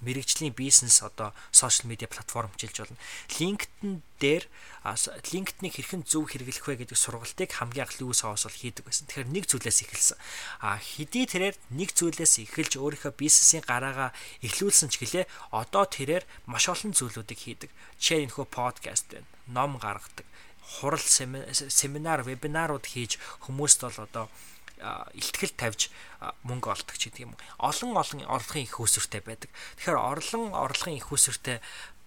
мэрэгжлийн 0.00 0.56
бизнес 0.56 1.04
одоо 1.04 1.32
сошиал 1.52 1.88
медиа 1.92 2.08
платформ 2.08 2.48
хэмжилж 2.56 2.76
болно. 2.80 3.00
LinkedIn 3.36 4.00
дээр 4.20 4.44
LinkedIn-ийг 4.80 5.74
хэрхэн 5.76 6.02
зөв 6.08 6.28
хэрэглэх 6.32 6.64
вэ 6.64 6.74
гэдэг 6.84 6.96
сургалтыг 6.96 7.52
хамгийн 7.52 7.84
анх 7.84 8.00
Льюис 8.00 8.24
Хаус 8.24 8.48
бол 8.48 8.56
хийдэг 8.56 8.84
байсан. 8.84 9.04
Тэгэхээр 9.08 9.28
нэг 9.28 9.44
зүйлээс 9.44 9.78
эхэлсэн. 9.84 10.18
А 10.64 10.80
хэдий 10.80 11.28
тэрээр 11.28 11.56
нэг 11.76 11.92
зүйлээс 11.92 12.48
эхэлж 12.48 12.80
өөрийнхөө 12.80 13.12
бизнесийн 13.12 13.64
гараагаа 13.64 14.16
эхлүүлсэн 14.40 14.88
ч 14.88 15.04
гэлээ 15.04 15.24
одоо 15.52 15.84
тэрээр 15.84 16.24
маш 16.48 16.72
олон 16.72 16.96
зүйлүүдийг 16.96 17.40
хийдэг. 17.40 17.70
Жишээ 18.00 18.24
нь 18.24 18.32
нөхөө 18.32 18.48
подкаст 18.48 19.12
байна. 19.12 19.28
Ном 19.52 19.76
гаргадаг. 19.76 20.24
Хурал 20.80 21.02
семинар, 21.02 22.24
вебинарууд 22.24 22.86
хийж 22.88 23.20
хүмүүст 23.44 23.84
бол 23.84 23.98
одоо 24.06 24.26
илтгэл 25.14 25.54
тавьж 25.56 25.92
мөнгө 26.44 26.72
олдог 26.72 26.96
ч 26.96 27.08
гэдэг 27.08 27.28
юм. 27.28 27.34
Олон 27.60 27.96
олон 27.96 28.24
орлогын 28.24 28.64
их 28.64 28.80
үүсвэртэй 28.80 29.22
байдаг. 29.24 29.50
Тэгэхээр 29.80 29.98
орлон 30.00 30.52
орлогын 30.56 30.96
их 30.96 31.12
үүсвэртэй 31.12 31.60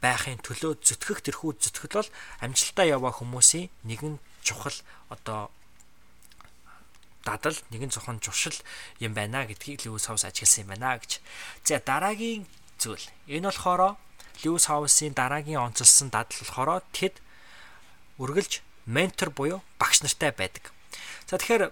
байхын 0.04 0.42
төлөө 0.44 0.84
зүтгэх 0.84 1.24
тэрхүү 1.24 1.52
зүтгэл 1.64 2.04
бол 2.04 2.12
амжилтаа 2.44 2.86
яваа 2.86 3.14
хүмүүсийн 3.16 3.72
нэгэн 3.88 4.20
чухал 4.44 4.76
одоо 5.08 5.48
дадал 7.24 7.56
нэгэн 7.72 7.92
зохон 7.92 8.20
журшил 8.20 8.56
юм 9.00 9.16
байна 9.16 9.48
гэдгийг 9.48 9.88
Льюис 9.88 10.12
Хаус 10.12 10.28
ажигласан 10.28 10.68
юм 10.68 10.76
байна 10.76 11.00
гэж. 11.00 11.24
За 11.64 11.80
дараагийн 11.80 12.44
зүйл. 12.76 13.08
Энэ 13.32 13.48
болохоор 13.48 13.96
Льюис 14.44 14.68
Хаусын 14.68 15.16
дараагийн 15.16 15.64
онцлсан 15.64 16.12
дадал 16.12 16.36
болохоор 16.44 16.84
тэд 16.92 17.24
үргэлж 18.20 18.60
ментор 18.86 19.32
буюу 19.32 19.64
багш 19.80 20.04
нартай 20.04 20.36
байдаг. 20.36 20.76
За 21.32 21.40
тэгэхээр 21.40 21.72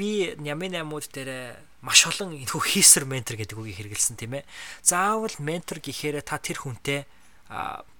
би 0.00 0.32
нямын 0.40 0.80
аймууд 0.80 1.12
дээр 1.12 1.60
маш 1.84 2.08
олон 2.08 2.32
энэхүү 2.32 2.62
хийсэр 2.72 3.04
ментор 3.04 3.36
гэдэг 3.36 3.60
үгийг 3.60 3.92
хэрэгэлсэн 3.92 4.16
тийм 4.16 4.40
ээ. 4.40 4.48
Заавал 4.80 5.36
ментор 5.44 5.84
гэхээр 5.84 6.24
та 6.24 6.40
тэр 6.40 6.64
хүнтэй 6.64 7.04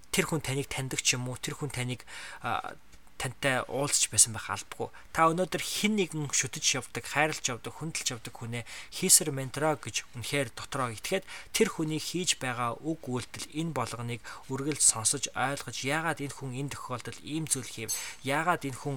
тэр 0.09 0.25
хүн 0.25 0.41
таныг 0.41 0.73
таньдаг 0.73 1.05
ч 1.05 1.21
юм 1.21 1.29
уу 1.29 1.37
тэр 1.37 1.61
хүн 1.61 1.69
таныг 1.69 2.09
тантай 3.21 3.61
уулзч 3.69 4.09
байсан 4.09 4.33
байх 4.33 4.49
албагүй. 4.49 4.89
Та 5.13 5.29
өнөөдөр 5.29 5.61
хин 5.61 6.01
нэгэн 6.01 6.33
шүтэж 6.33 6.65
явдаг, 6.81 7.05
хайрлж 7.05 7.45
явдаг, 7.53 7.77
хүндэлж 7.77 8.17
явдаг 8.17 8.33
хүнээ 8.33 8.65
хийсэр 8.97 9.29
ментора 9.29 9.77
гэж 9.77 10.09
үнэхээр 10.17 10.49
дотроо 10.57 10.89
итгээд 10.97 11.29
тэр 11.53 11.69
хүний 11.69 12.01
хийж 12.01 12.41
байгаа 12.41 12.81
үг 12.81 13.05
үйлдэл 13.05 13.53
энэ 13.53 13.77
болгоныг 13.77 14.25
үргэлж 14.49 14.81
сонсож 14.81 15.29
ойлгож 15.37 15.77
яагаад 15.85 16.25
энэ 16.25 16.33
хүн 16.33 16.57
энэ 16.57 16.73
тохиолдолд 16.73 17.21
ийм 17.21 17.45
зүйл 17.45 17.69
хийв, 17.69 17.93
яагаад 18.25 18.65
энэ 18.65 18.81
хүн 18.81 18.97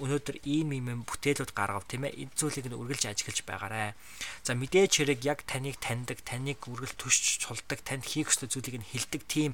өнөөдөр 0.00 0.36
ийм 0.48 0.72
ийм 0.72 1.04
бүтээлүүд 1.04 1.52
гаргав 1.52 1.84
тийм 1.84 2.08
ээ. 2.08 2.16
Энэ 2.24 2.32
зүйлийг 2.40 2.72
нь 2.72 2.78
үргэлж 2.80 3.04
ажиглаж 3.12 3.44
байгаарэ. 3.44 3.92
За 4.40 4.56
мэдээж 4.56 5.04
хэрэг 5.04 5.20
яг 5.28 5.44
таныг 5.44 5.76
таньдаг, 5.76 6.24
таныг 6.24 6.64
үргэлж 6.64 6.96
төшч 6.96 7.44
чулдаг, 7.44 7.84
танд 7.84 8.08
хийх 8.08 8.32
ёстой 8.32 8.48
зүйлийг 8.48 8.80
нь 8.80 8.88
хэлдэг 8.96 9.22
тийм 9.28 9.52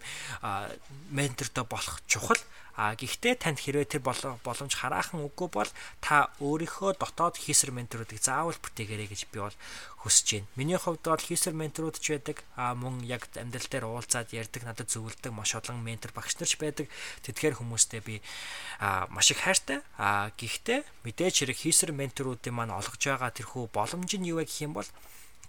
ментортой 1.10 1.66
болох 1.66 1.98
чухал 2.06 2.38
А 2.76 2.96
гэхдээ 2.96 3.36
танд 3.36 3.60
хэрвээ 3.60 4.00
тэр 4.00 4.02
боломж 4.02 4.72
хараахан 4.72 5.20
үгүй 5.28 5.48
бол 5.52 5.70
та 6.00 6.32
өөрийнхөө 6.40 6.96
дотоод 6.96 7.36
хийсэр 7.36 7.68
менторуудыг 7.68 8.16
заавал 8.16 8.56
бүтээгээрэй 8.56 9.08
гэж 9.12 9.28
би 9.28 9.44
бол 9.44 9.56
хүсэж 10.00 10.26
байна. 10.40 10.48
Миний 10.56 10.78
хувьд 10.80 11.04
бол 11.04 11.20
хийсэр 11.20 11.52
менторууд 11.52 12.00
ч 12.00 12.16
байдаг. 12.16 12.40
А 12.56 12.72
мөн 12.72 13.04
яг 13.04 13.28
амьдрал 13.36 13.68
дээр 13.68 13.84
уулзаад 13.84 14.32
ярьдаг, 14.32 14.64
надад 14.64 14.88
зөвлөдөг 14.88 15.32
маш 15.36 15.52
олон 15.52 15.84
ментор 15.84 16.16
багш 16.16 16.40
нарч 16.40 16.56
байдаг. 16.56 16.88
Тэдгээр 17.28 17.60
хүмүүстэй 17.60 18.00
би 18.00 18.24
а 18.80 19.04
маш 19.12 19.30
их 19.30 19.44
хайртай. 19.44 19.84
А 20.00 20.32
гэхдээ 20.32 20.80
мэдээж 21.04 21.34
хэрэг 21.44 21.58
хийсэр 21.60 21.92
менторуудын 21.92 22.56
маань 22.56 22.72
олгож 22.72 23.04
байгаа 23.04 23.30
тэрхүү 23.36 23.68
боломж 23.68 24.10
нь 24.16 24.32
юу 24.32 24.40
вэ 24.40 24.48
гэх 24.48 24.64
юм 24.64 24.72
бол 24.72 24.88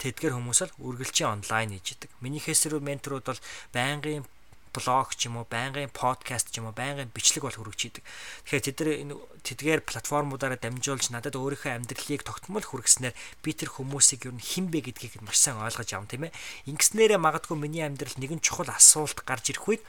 тэдгээр 0.04 0.36
хүмүүс 0.36 0.60
л 0.68 0.76
үргэлжийн 0.82 1.40
онлайн 1.40 1.72
хийж 1.72 1.88
идэг. 1.96 2.12
Миний 2.20 2.44
хийсэр 2.44 2.84
менторууд 2.84 3.26
бол 3.26 3.42
байнгын 3.72 4.28
блог 4.74 5.14
ч 5.14 5.30
юм 5.30 5.38
уу, 5.40 5.48
байнгын 5.48 5.94
подкаст 5.94 6.50
ч 6.50 6.60
юм 6.60 6.68
уу, 6.68 6.76
байнгын 6.76 7.14
бичлэг 7.14 7.46
бол 7.46 7.54
хүргэж 7.54 7.82
идэг. 7.94 8.04
Тэгэхээр 8.50 8.66
тэд 8.66 8.78
нар 8.82 8.90
энэ 9.06 9.14
тэдгээр 9.46 9.82
платформудаараа 9.86 10.58
дамжуулж 10.58 11.14
надад 11.14 11.38
өөрийнхөө 11.38 11.72
амьдралыг 11.78 12.26
тогтмол 12.26 12.66
хүргэснээр 12.66 13.16
би 13.46 13.52
тэр 13.54 13.70
хүмүүсийг 13.70 14.28
ер 14.28 14.36
нь 14.36 14.42
хинбэ 14.42 14.90
гэдгийг 14.90 15.22
маш 15.22 15.38
сайн 15.38 15.62
ойлгож 15.62 15.94
авам 15.94 16.10
тийм 16.10 16.28
ээ. 16.28 16.36
Ингэснээрээ 16.74 17.22
магадгүй 17.22 17.56
миний 17.56 17.86
амьдрал 17.86 18.18
нэгэн 18.18 18.42
чухал 18.42 18.74
асуулт 18.74 19.22
гарч 19.22 19.54
ирэх 19.54 19.70
үед 19.70 19.84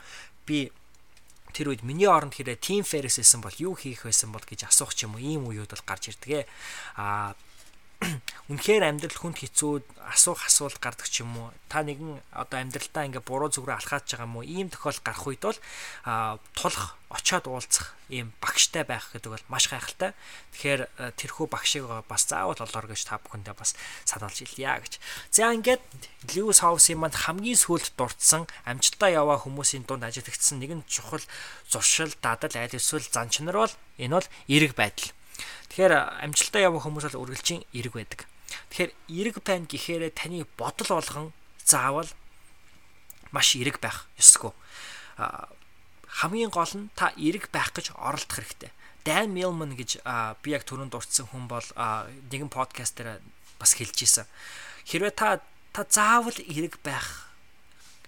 би 0.44 0.68
тэр 1.54 1.70
үед 1.70 1.86
миний 1.86 2.10
оронд 2.10 2.34
хэрэг 2.34 2.60
team 2.60 2.82
fair 2.82 3.06
хийсэн 3.06 3.40
бол 3.40 3.54
юу 3.56 3.78
хийх 3.78 4.04
байсан 4.04 4.34
бол 4.34 4.42
гэж 4.42 4.68
асуух 4.68 4.92
ч 4.92 5.06
юм 5.06 5.16
уу 5.16 5.22
ийм 5.22 5.42
үеуд 5.46 5.70
бол 5.70 5.86
гарч 5.86 6.10
ирдэг 6.10 6.30
ээ. 6.30 6.44
Аа 6.98 7.38
үнэхээр 8.50 8.84
амьдрал 8.84 9.18
хүнд 9.18 9.38
хэцүү 9.40 9.72
асуух 10.12 10.44
асуулт 10.44 10.78
гардаг 10.82 11.08
ч 11.08 11.24
юм 11.24 11.32
уу 11.38 11.48
та 11.68 11.80
нэгэн 11.80 12.20
одоо 12.32 12.58
амьдралтаа 12.60 13.08
ингээ 13.08 13.24
буруу 13.24 13.48
зүгрээ 13.48 13.78
алхаач 13.80 14.04
байгаа 14.14 14.28
юм 14.28 14.36
уу 14.36 14.44
ийм 14.44 14.68
тохиол 14.68 15.00
гарах 15.00 15.24
үед 15.24 15.42
бол 15.42 15.60
тулах 16.52 16.98
очиод 17.14 17.46
уулзах 17.46 17.94
ийм 18.10 18.34
багштай 18.42 18.84
байх 18.84 19.14
гэдэг 19.14 19.30
бол 19.30 19.46
маш 19.48 19.70
гайхалтай. 19.70 20.12
Тэгэхээр 20.52 21.14
тэрхүү 21.16 21.46
багшийг 21.46 21.86
бас 22.10 22.26
заавал 22.26 22.58
олоор 22.58 22.86
гэж 22.90 23.06
та 23.06 23.22
бүхэндээ 23.22 23.54
бас 23.54 23.78
сануулж 24.04 24.42
илъя 24.42 24.82
гэж. 24.82 24.98
За 25.30 25.54
ингээд 25.54 25.80
Lewis 26.34 26.60
House-ийн 26.60 26.98
манд 26.98 27.14
хамгийн 27.14 27.56
сүүлд 27.56 27.94
дурдсан 27.94 28.50
амжилтаа 28.66 29.14
яваа 29.14 29.38
хүмүүсийн 29.38 29.86
дунд 29.86 30.04
ажиллагдсан 30.04 30.58
нэгэн 30.58 30.82
чухал 30.90 31.22
зуршил, 31.70 32.12
дадал, 32.18 32.52
айл 32.58 32.74
эсвэл 32.74 33.06
зан 33.06 33.30
чанар 33.30 33.56
бол 33.62 33.74
энэ 33.96 34.14
бол 34.18 34.28
эерэг 34.50 34.74
байдал. 34.74 35.14
Тэгэхээр 35.74 36.22
амжилтаа 36.22 36.62
явах 36.70 36.86
хүмүүс 36.86 37.10
бол 37.10 37.26
үргэлжийн 37.26 37.66
эрг 37.74 37.98
байдаг. 37.98 38.30
Тэгэхээр 38.70 38.94
эрг 39.10 39.36
байна 39.42 39.66
гэхээр 39.66 40.14
таны 40.14 40.46
бодол 40.54 41.02
болгон 41.02 41.34
заавал 41.66 42.06
маш 43.34 43.58
эрг 43.58 43.82
байх 43.82 44.06
ёсгүй. 44.14 44.54
Хамгийн 45.18 46.54
гол 46.54 46.70
нь 46.78 46.94
та 46.94 47.10
эрг 47.18 47.50
байх 47.50 47.74
гэж 47.74 47.90
оролдох 47.98 48.38
хэрэгтэй. 48.38 48.70
Dan 49.02 49.34
Millman 49.34 49.74
гэж 49.74 49.98
би 50.46 50.54
яг 50.54 50.62
түрүүнд 50.62 50.94
дурдсан 50.94 51.26
хүн 51.26 51.50
бол 51.50 51.66
нэгэн 51.74 52.54
подкаст 52.54 52.94
дээр 53.02 53.18
бас 53.58 53.74
хэлж 53.74 53.98
исэн. 53.98 54.30
Хэрвээ 54.86 55.10
та 55.10 55.42
та 55.74 55.82
заавал 55.90 56.38
эрг 56.38 56.78
байх 56.86 57.23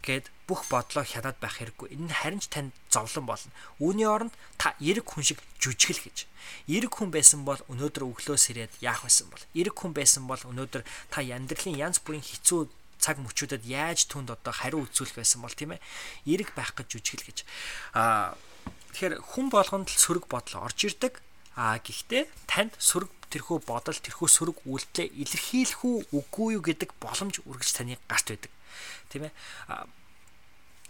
гэд 0.07 0.31
бүх 0.47 0.71
бодлоо 0.71 1.03
хянаад 1.03 1.43
байх 1.43 1.59
хэрэггүй. 1.59 1.99
Энэ 1.99 2.15
харин 2.15 2.39
ч 2.39 2.47
танд 2.47 2.71
зовлон 2.95 3.27
болно. 3.27 3.51
Үүний 3.83 4.07
оронд 4.07 4.31
та 4.55 4.79
эрэг 4.79 5.03
хүн 5.03 5.27
шиг 5.27 5.43
жүжигл 5.59 6.07
гэж. 6.07 6.31
Эрэг 6.71 6.95
хүн 6.95 7.11
байсан 7.11 7.43
бол 7.43 7.59
өнөөдөр 7.67 8.07
өглөөс 8.07 8.55
ирээд 8.55 8.79
яах 8.79 9.03
байсан 9.03 9.27
бол? 9.27 9.43
Эрэг 9.59 9.75
хүн 9.75 9.91
байсан 9.91 10.31
бол 10.31 10.39
өнөөдөр 10.39 10.87
та 11.11 11.27
амьдралын 11.27 11.75
янз 11.75 11.99
бүрийн 11.99 12.23
хэцүү 12.23 12.71
цаг 13.03 13.19
мөчүүдэд 13.19 13.67
яаж 13.67 14.07
түнд 14.07 14.31
одоо 14.31 14.55
хариу 14.55 14.87
үзүүлэх 14.87 15.19
байсан 15.19 15.43
бол 15.43 15.53
тийм 15.53 15.75
ээ. 15.75 15.83
Эрэг 16.31 16.55
байх 16.55 16.73
гэж 16.79 16.87
жүжигл 16.97 17.27
гэж. 17.27 17.39
Аа 17.99 18.39
тэгэхээр 18.95 19.21
хүн 19.21 19.51
болгонд 19.53 19.91
л 19.91 19.99
сөрөг 19.99 20.31
бодол 20.31 20.65
орж 20.65 20.79
ирдэг. 20.87 21.21
Аа 21.59 21.83
гэхдээ 21.83 22.31
танд 22.49 22.73
сөрөг 22.79 23.11
тэрхүү 23.31 23.59
бодол 23.67 23.99
тэрхүү 23.99 24.29
сөрөг 24.31 24.59
үйлдэлээ 24.65 25.13
илэрхийлэх 25.23 25.81
үү 25.83 25.97
үгүй 26.15 26.49
юу 26.57 26.63
гэдэг 26.63 26.91
боломж 27.03 27.43
үргэлж 27.45 27.73
таны 27.75 27.99
гарт 28.09 28.27
байдаг. 28.33 28.53
Тийм 29.11 29.29
ээ. 29.29 29.33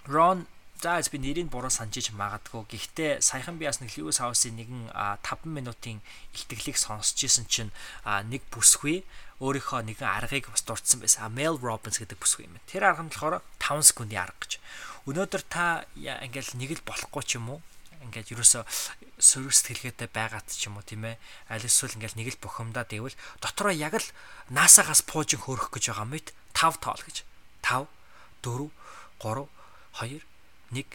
Ron 0.06 0.46
зааж 0.80 1.08
би 1.08 1.18
нэрийг 1.18 1.48
буруу 1.48 1.72
санджиж 1.72 2.12
магадгүй. 2.12 2.68
Гэхдээ 2.68 3.24
саяхан 3.24 3.56
би 3.56 3.64
бас 3.64 3.80
нэг 3.80 3.96
Lewis 3.96 4.20
House-ийн 4.20 4.60
нэгэн 4.60 4.92
5 4.92 5.48
минутын 5.48 6.04
илтгэлийг 6.36 6.76
сонсч 6.76 7.16
исэн 7.24 7.48
чинь 7.48 7.72
нэг 8.04 8.44
бүсгүй 8.52 9.00
өөрийнхөө 9.40 9.80
нэгэн 9.88 10.08
аргыг 10.08 10.52
бас 10.52 10.62
дурдсан 10.68 11.00
байсан. 11.00 11.32
Mel 11.32 11.56
Robbins 11.56 11.96
гэдэг 11.96 12.20
бүсгүй 12.20 12.44
юм. 12.44 12.60
Тэр 12.68 12.84
арга 12.92 13.04
нь 13.04 13.12
болохоор 13.12 13.40
5 13.56 13.88
секундын 13.88 14.20
арга 14.20 14.36
гэж. 14.44 14.60
Өнөөдөр 15.08 15.42
та 15.48 15.88
ингээл 15.96 16.60
нэг 16.60 16.70
л 16.76 16.86
болохгүй 16.88 17.24
ч 17.24 17.40
юм 17.40 17.56
уу? 17.56 17.60
Ингээд 18.04 18.36
ерөөсө 18.36 18.62
сөрөг 19.16 19.52
сэтгэлгээтэй 19.56 20.08
байгаад 20.12 20.46
ч 20.52 20.68
юм 20.68 20.76
уу 20.76 20.84
тийм 20.84 21.08
ээ. 21.08 21.16
Аль 21.48 21.64
эсвэл 21.64 21.96
ингээл 21.96 22.20
нэг 22.20 22.36
л 22.36 22.42
бухимдаад 22.44 22.92
ивэл 22.92 23.16
дотроо 23.40 23.72
яг 23.72 23.96
л 23.96 24.08
наасаагаас 24.52 25.00
пуужин 25.08 25.40
хөөрөх 25.40 25.72
гэж 25.72 25.90
байгаа 25.90 26.06
мэт 26.06 26.36
5 26.52 26.84
тоол 26.84 27.00
гэж. 27.00 27.24
5 27.64 27.95
4 28.42 28.70
3 29.22 29.48
2 30.00 30.20
1 30.72 30.86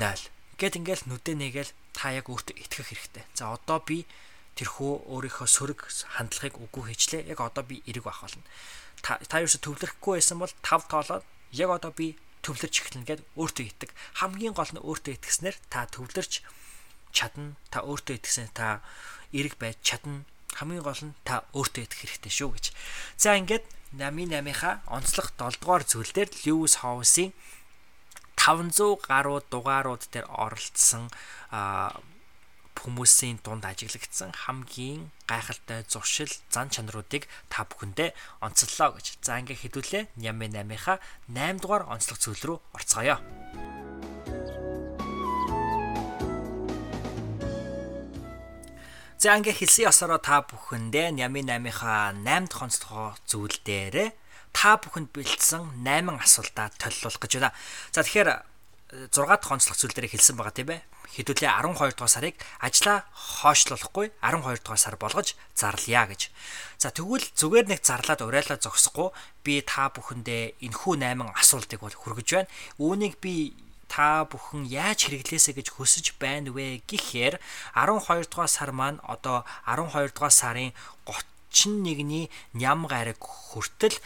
0 0.00 0.30
гэт 0.60 0.76
ингээл 0.76 1.08
нүдэ 1.08 1.32
нэгээл 1.40 1.72
та 1.96 2.12
яг 2.12 2.28
өөртөө 2.28 2.56
итгэх 2.60 2.92
хэрэгтэй. 2.92 3.24
За 3.32 3.56
одоо 3.56 3.80
би 3.80 4.04
тэрхүү 4.60 5.08
өөрийнхөө 5.08 5.48
сөрөг 5.48 5.88
хандлагыг 6.20 6.60
үгүй 6.60 6.92
хийчлээ. 6.92 7.32
Яг 7.32 7.40
одоо 7.40 7.64
би 7.64 7.80
эрэг 7.88 8.04
байх 8.04 8.20
болно. 8.20 8.44
Та 9.00 9.16
та 9.24 9.40
юусе 9.40 9.56
төвлөрөхгүй 9.64 10.20
байсан 10.20 10.36
бол 10.36 10.52
5 10.60 10.92
тоолоод 10.92 11.24
яг 11.56 11.70
одоо 11.72 11.92
би 11.96 12.20
төвлөрч 12.44 12.74
эхэлнэ 12.76 13.08
гэд 13.08 13.20
өөртөө 13.40 13.64
итэг. 13.72 13.90
Хамгийн 14.20 14.52
гол 14.52 14.68
нь 14.68 14.84
өөртөө 14.84 15.16
итгэснээр 15.16 15.56
та 15.72 15.88
төвлөрч 15.88 16.44
чадна. 17.16 17.56
Та 17.72 17.80
өөртөө 17.80 18.20
итгэсэн 18.20 18.52
та 18.52 18.84
эрэг 19.32 19.56
байж 19.56 19.80
чадна. 19.80 20.28
Хамгийн 20.52 20.84
гол 20.84 21.00
нь 21.00 21.16
та 21.24 21.48
өөртөө 21.56 21.88
итгэх 21.88 22.00
хэрэгтэй 22.20 22.32
шүү 22.32 22.50
гэж. 22.52 22.64
За 23.16 23.36
ингээд 23.36 23.64
88-ийнхаа 23.96 24.86
онцлог 24.86 25.34
7 25.34 25.58
дугаар 25.58 25.82
зүйл 25.82 26.10
дээр 26.14 26.30
Lewis 26.46 26.78
Howes-ийн 26.82 27.34
500 28.38 29.02
гаруй 29.02 29.42
дугаарууд 29.50 30.06
дээр 30.14 30.26
оролцсон 30.30 31.10
хүмүүсийн 32.80 33.44
дунд 33.44 33.66
ажиглагдсан 33.68 34.32
хамгийн 34.32 35.10
гайхалтай 35.28 35.84
зуршил 35.84 36.32
зан 36.48 36.72
чанаруудыг 36.72 37.28
та 37.52 37.68
бүхэндээ 37.68 38.14
онцллоо 38.40 38.96
гэж. 38.96 39.20
За 39.20 39.36
ингээ 39.36 39.58
хэдүүлээ 39.68 40.04
Нями 40.16 40.48
8-ийнхаа 40.48 40.96
8 41.28 41.60
дугаар 41.60 41.84
онцлог 41.92 42.16
зүйл 42.16 42.40
рүү 42.46 42.58
орцгоё. 42.72 43.20
За 49.20 49.36
ингээ 49.36 49.52
хэлсэн 49.52 49.92
ёсороо 49.92 50.16
та 50.16 50.40
бүхэндээ 50.48 51.12
Нями 51.12 51.44
8-ийнхаа 51.44 52.16
8 52.24 52.48
дахь 52.48 52.64
онцлогоо 52.64 53.12
зүйл 53.28 53.52
дээр 53.68 54.16
та 54.56 54.80
бүхэнд 54.80 55.12
бэлдсэн 55.12 55.84
8 55.84 56.08
асуултаа 56.24 56.72
толилуулах 56.80 57.20
гэж 57.20 57.32
байна. 57.36 57.52
За 57.92 58.00
тэгэхээр 58.00 58.30
6 59.12 59.12
дахь 59.12 59.52
онцлог 59.52 59.76
зүйл 59.76 59.92
дээр 59.92 60.08
хэлсэн 60.08 60.40
байгаа 60.40 60.56
тийм 60.56 60.72
ээ 60.72 60.80
хэдүүлээ 61.20 61.52
12 61.52 62.00
дугаар 62.00 62.08
сарыг 62.08 62.40
ажлаа 62.64 63.04
хойшлуулахгүй 63.12 64.08
12 64.24 64.64
дугаар 64.64 64.80
сар 64.80 64.96
болгож 64.96 65.36
зарлая 65.52 66.08
гэж. 66.08 66.32
За 66.80 66.88
тэгвэл 66.88 67.28
зүгээр 67.36 67.76
нэг 67.76 67.84
зарлаад 67.84 68.24
уриалаа 68.24 68.56
зогсохгүй 68.56 69.12
би 69.44 69.60
та 69.60 69.92
бүхэндээ 69.92 70.64
энхүү 70.64 70.96
8 70.96 71.28
асуултыг 71.36 71.84
бол 71.84 71.92
хүргэж 71.92 72.28
байна. 72.40 72.48
Үүнийг 72.80 73.20
би 73.20 73.52
та 73.90 74.22
бүхэн 74.30 74.70
яаж 74.70 75.10
хэрэглээсэ 75.10 75.58
гэж 75.58 75.74
хөсөж 75.74 76.14
байна 76.22 76.54
вэ 76.54 76.86
гэхээр 76.86 77.42
12 77.74 78.30
дугаар 78.30 78.46
сар 78.46 78.70
маань 78.70 79.02
одоо 79.02 79.42
12 79.66 80.14
дугаар 80.14 80.30
сарын 80.30 80.70
31-ний 81.50 82.30
ням 82.54 82.86
гараг 82.86 83.18
хүртэл 83.18 83.98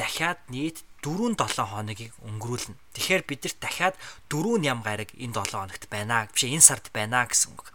дахиад 0.00 0.40
нийт 0.48 0.80
4-7 1.04 1.36
хоногийг 1.68 2.12
өнгөрүүлнэ. 2.24 2.76
Тэгэхээр 2.96 3.22
бид 3.28 3.40
нар 3.44 3.54
дахиад 3.60 3.94
4 4.32 4.64
ням 4.64 4.80
гараг 4.80 5.12
энэ 5.12 5.36
7 5.36 5.52
хоногт 5.52 5.84
байна. 5.92 6.28
Биш 6.32 6.48
энэ 6.48 6.64
сард 6.64 6.88
байна 6.92 7.28
гэсэн 7.28 7.52
үг. 7.52 7.72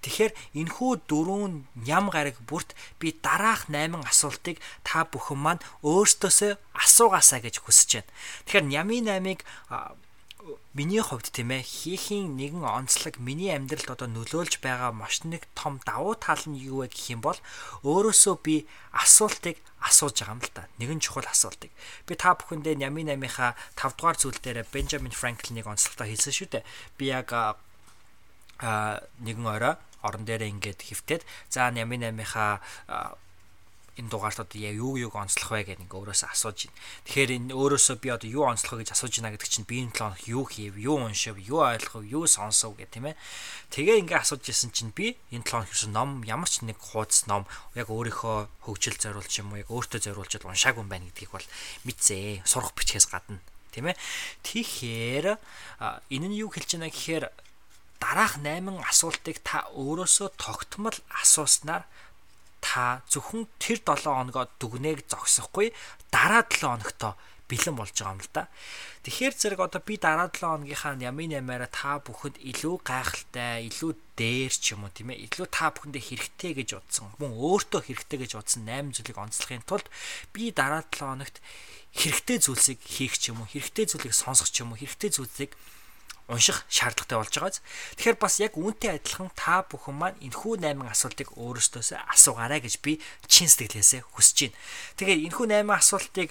Тэгэхээр 0.00 0.32
энэхүү 0.60 0.90
4 1.08 1.84
ням 1.88 2.04
гараг 2.12 2.36
бүрт 2.48 2.76
би 3.00 3.12
дараах 3.12 3.68
8 3.68 4.00
асуултыг 4.04 4.60
та 4.84 5.04
бүхэн 5.08 5.40
маань 5.40 5.64
өөртөөсөө 5.82 6.52
асуугаасаа 6.72 7.40
гэж 7.44 7.64
хүсэж 7.64 7.90
байна. 8.00 8.12
Тэгэхээр 8.44 8.64
нямын 8.72 9.04
8-ыг 9.08 9.40
миний 10.76 11.00
хувьд 11.00 11.32
тийм 11.32 11.56
ээ 11.56 11.64
хийхийн 11.64 12.36
нэгэн 12.36 12.60
онцлог 12.60 13.16
миний 13.16 13.48
амьдралд 13.48 13.88
одоо 13.96 14.08
нөлөөлж 14.12 14.60
байгаа 14.60 14.92
маш 14.92 15.24
нэг 15.24 15.48
том 15.56 15.80
давуу 15.88 16.12
тал 16.20 16.44
нь 16.44 16.60
юу 16.60 16.84
вэ 16.84 16.92
гэх 16.92 17.16
юм 17.16 17.24
бол 17.24 17.40
өөрөөсөө 17.80 18.36
би 18.44 18.68
асуултыг 18.92 19.56
асууж 19.80 20.20
байгаа 20.20 20.36
юм 20.36 20.42
л 20.44 20.52
та. 20.52 20.68
Нэгэн 20.76 21.00
чухал 21.00 21.24
асуултыг. 21.24 21.72
Би 22.04 22.12
та 22.12 22.36
бүхэндээ 22.36 22.76
Нями 22.76 23.08
8-ийнхаа 23.08 23.56
5 23.72 23.96
дугаар 23.96 24.16
зүйл 24.20 24.36
дээр 24.36 24.68
Бенджамин 24.68 25.16
Франклиныг 25.16 25.64
онцлогтой 25.64 26.12
хэлсэн 26.12 26.34
шүү 26.36 26.48
дээ. 26.60 26.64
Би 27.00 27.08
яг 27.08 27.32
а 27.32 27.56
нэгэн 29.24 29.48
орой 29.48 29.80
орон 30.04 30.28
дээрээ 30.28 30.52
ингээд 30.52 30.80
хөвтөд 30.84 31.22
за 31.48 31.72
Нями 31.72 31.96
8-ийнхаа 31.96 33.16
энэ 33.96 34.12
дугаарт 34.12 34.44
одоо 34.44 34.60
юу 34.60 35.00
юуг 35.00 35.16
онцлох 35.16 35.56
вэ 35.56 35.64
гэдэг 35.64 35.88
ингээ 35.88 35.96
өөрөөсөө 35.96 36.28
асууж 36.28 36.68
байна. 36.68 36.80
Тэгэхээр 37.08 37.30
энэ 37.36 37.52
өөрөөсөө 37.56 37.96
би 37.96 38.08
одоо 38.12 38.28
юу 38.28 38.44
онцлох 38.44 38.76
гэж 38.84 38.92
асууж 38.92 39.12
байна 39.16 39.32
гэдэг 39.32 39.48
чинь 39.48 39.64
би 39.64 39.76
энэ 39.88 39.96
7 39.96 39.96
хоног 39.96 40.20
юу 40.28 40.44
хийв, 40.44 40.72
юу 40.76 40.96
уншив, 41.00 41.36
юу 41.40 41.64
ойлгов, 41.64 42.04
юу 42.04 42.24
сонсов 42.28 42.76
гэх 42.76 42.92
тийм 42.92 43.08
ээ. 43.08 43.16
Тэгээ 43.72 44.00
ингээ 44.04 44.20
асууж 44.20 44.44
исэн 44.44 44.70
чинь 44.76 44.92
би 44.92 45.16
энэ 45.32 45.48
7 45.48 45.64
хоног 45.64 45.68
гэсэн 45.72 45.92
ном 45.96 46.20
ямар 46.28 46.48
ч 46.48 46.60
нэг 46.60 46.76
хуудас 46.76 47.24
ном 47.24 47.48
яг 47.72 47.88
өөрийнхөө 47.88 48.68
хөгжил 48.68 49.00
зориулж 49.00 49.32
юм 49.40 49.56
уу, 49.56 49.64
яг 49.64 49.72
өөртөө 49.72 50.00
зориулж 50.04 50.32
уншаагүй 50.44 50.84
юм 50.84 50.92
байна 50.92 51.08
гэдгийг 51.08 51.32
бол 51.32 51.46
мэдзээ. 51.88 52.44
Сурах 52.44 52.76
бичгээс 52.76 53.08
гадна 53.08 53.40
тийм 53.72 53.88
ээ. 53.92 53.96
Тэгэхээр 54.44 55.26
энэ 56.12 56.26
нь 56.28 56.38
юу 56.40 56.52
хэлж 56.52 56.76
байна 56.76 56.92
гэхээр 56.92 57.32
дараах 58.00 58.40
8 58.40 58.80
асуултыг 58.84 59.40
та 59.40 59.68
өөрөөсөө 59.72 60.28
тогтмол 60.36 60.96
асууснаар 61.12 61.84
та 62.60 63.02
зөвхөн 63.10 63.46
тэр 63.60 63.78
7 63.80 64.06
хоногоо 64.06 64.46
дүгнээг 64.60 65.06
зогсохгүй 65.10 65.72
дараа 66.10 66.44
7 66.48 66.64
хоногтоо 66.64 67.12
бэлэн 67.46 67.78
болж 67.78 67.94
байгаа 67.94 68.14
юм 68.18 68.20
л 68.20 68.30
да. 68.34 68.50
Тэгэхээр 69.06 69.34
зэрэг 69.38 69.60
одоо 69.62 69.80
би 69.86 69.94
дараа 70.02 70.26
7 70.34 70.66
хоногийнхаа 70.66 70.98
ямын 70.98 71.38
ямаараа 71.38 71.70
та 71.70 72.02
бүхэнд 72.02 72.42
илүү 72.42 72.82
гайхалтай, 72.82 73.70
илүү 73.70 73.92
дээр 74.18 74.50
ч 74.50 74.74
юм 74.74 74.82
уу 74.82 74.90
тийм 74.90 75.14
ээ, 75.14 75.30
илүү 75.30 75.46
та 75.46 75.70
бүхэндээ 75.70 76.02
хэрэгтэй 76.10 76.52
гэж 76.58 76.70
утсан, 76.74 77.14
мөн 77.22 77.38
өөртөө 77.38 77.86
хэрэгтэй 77.86 78.18
гэж 78.26 78.32
утсан 78.34 78.66
8 78.66 78.98
зүйлийг 78.98 79.18
онцлохын 79.22 79.62
тулд 79.62 79.86
би 80.34 80.50
дараа 80.50 80.82
7 80.90 81.06
хоногт 81.06 81.38
хэрэгтэй 81.94 82.38
зүйлсийг 82.42 82.82
хийх 82.82 83.14
ч 83.14 83.30
юм 83.30 83.46
уу, 83.46 83.50
хэрэгтэй 83.54 83.86
зүйлийг 83.94 84.14
сонсох 84.14 84.50
ч 84.50 84.66
юм 84.66 84.74
уу, 84.74 84.80
хэрэгтэй 84.82 85.14
зүйлсийг 85.14 85.54
унших 86.26 86.66
шаардлагатай 86.66 87.18
болж 87.18 87.34
байгааз. 87.34 87.62
Тэгэхээр 87.96 88.18
бас 88.18 88.34
яг 88.42 88.52
үүнтэй 88.58 88.98
адилхан 88.98 89.30
та 89.38 89.62
бүхэн 89.62 89.94
маань 89.94 90.18
энэхүү 90.18 90.58
8 90.58 90.82
асуултыг 90.90 91.28
өөрөөсөө 91.38 92.02
асуугаарай 92.10 92.60
гэж 92.66 92.74
би 92.82 92.98
чин 93.30 93.46
сэтгэлээсээ 93.46 94.02
хүсэж 94.10 94.50
байна. 94.50 94.58
Тэгээ 94.98 95.16
энэхүү 95.30 95.46
8 95.46 95.70
асуултыг 95.70 96.28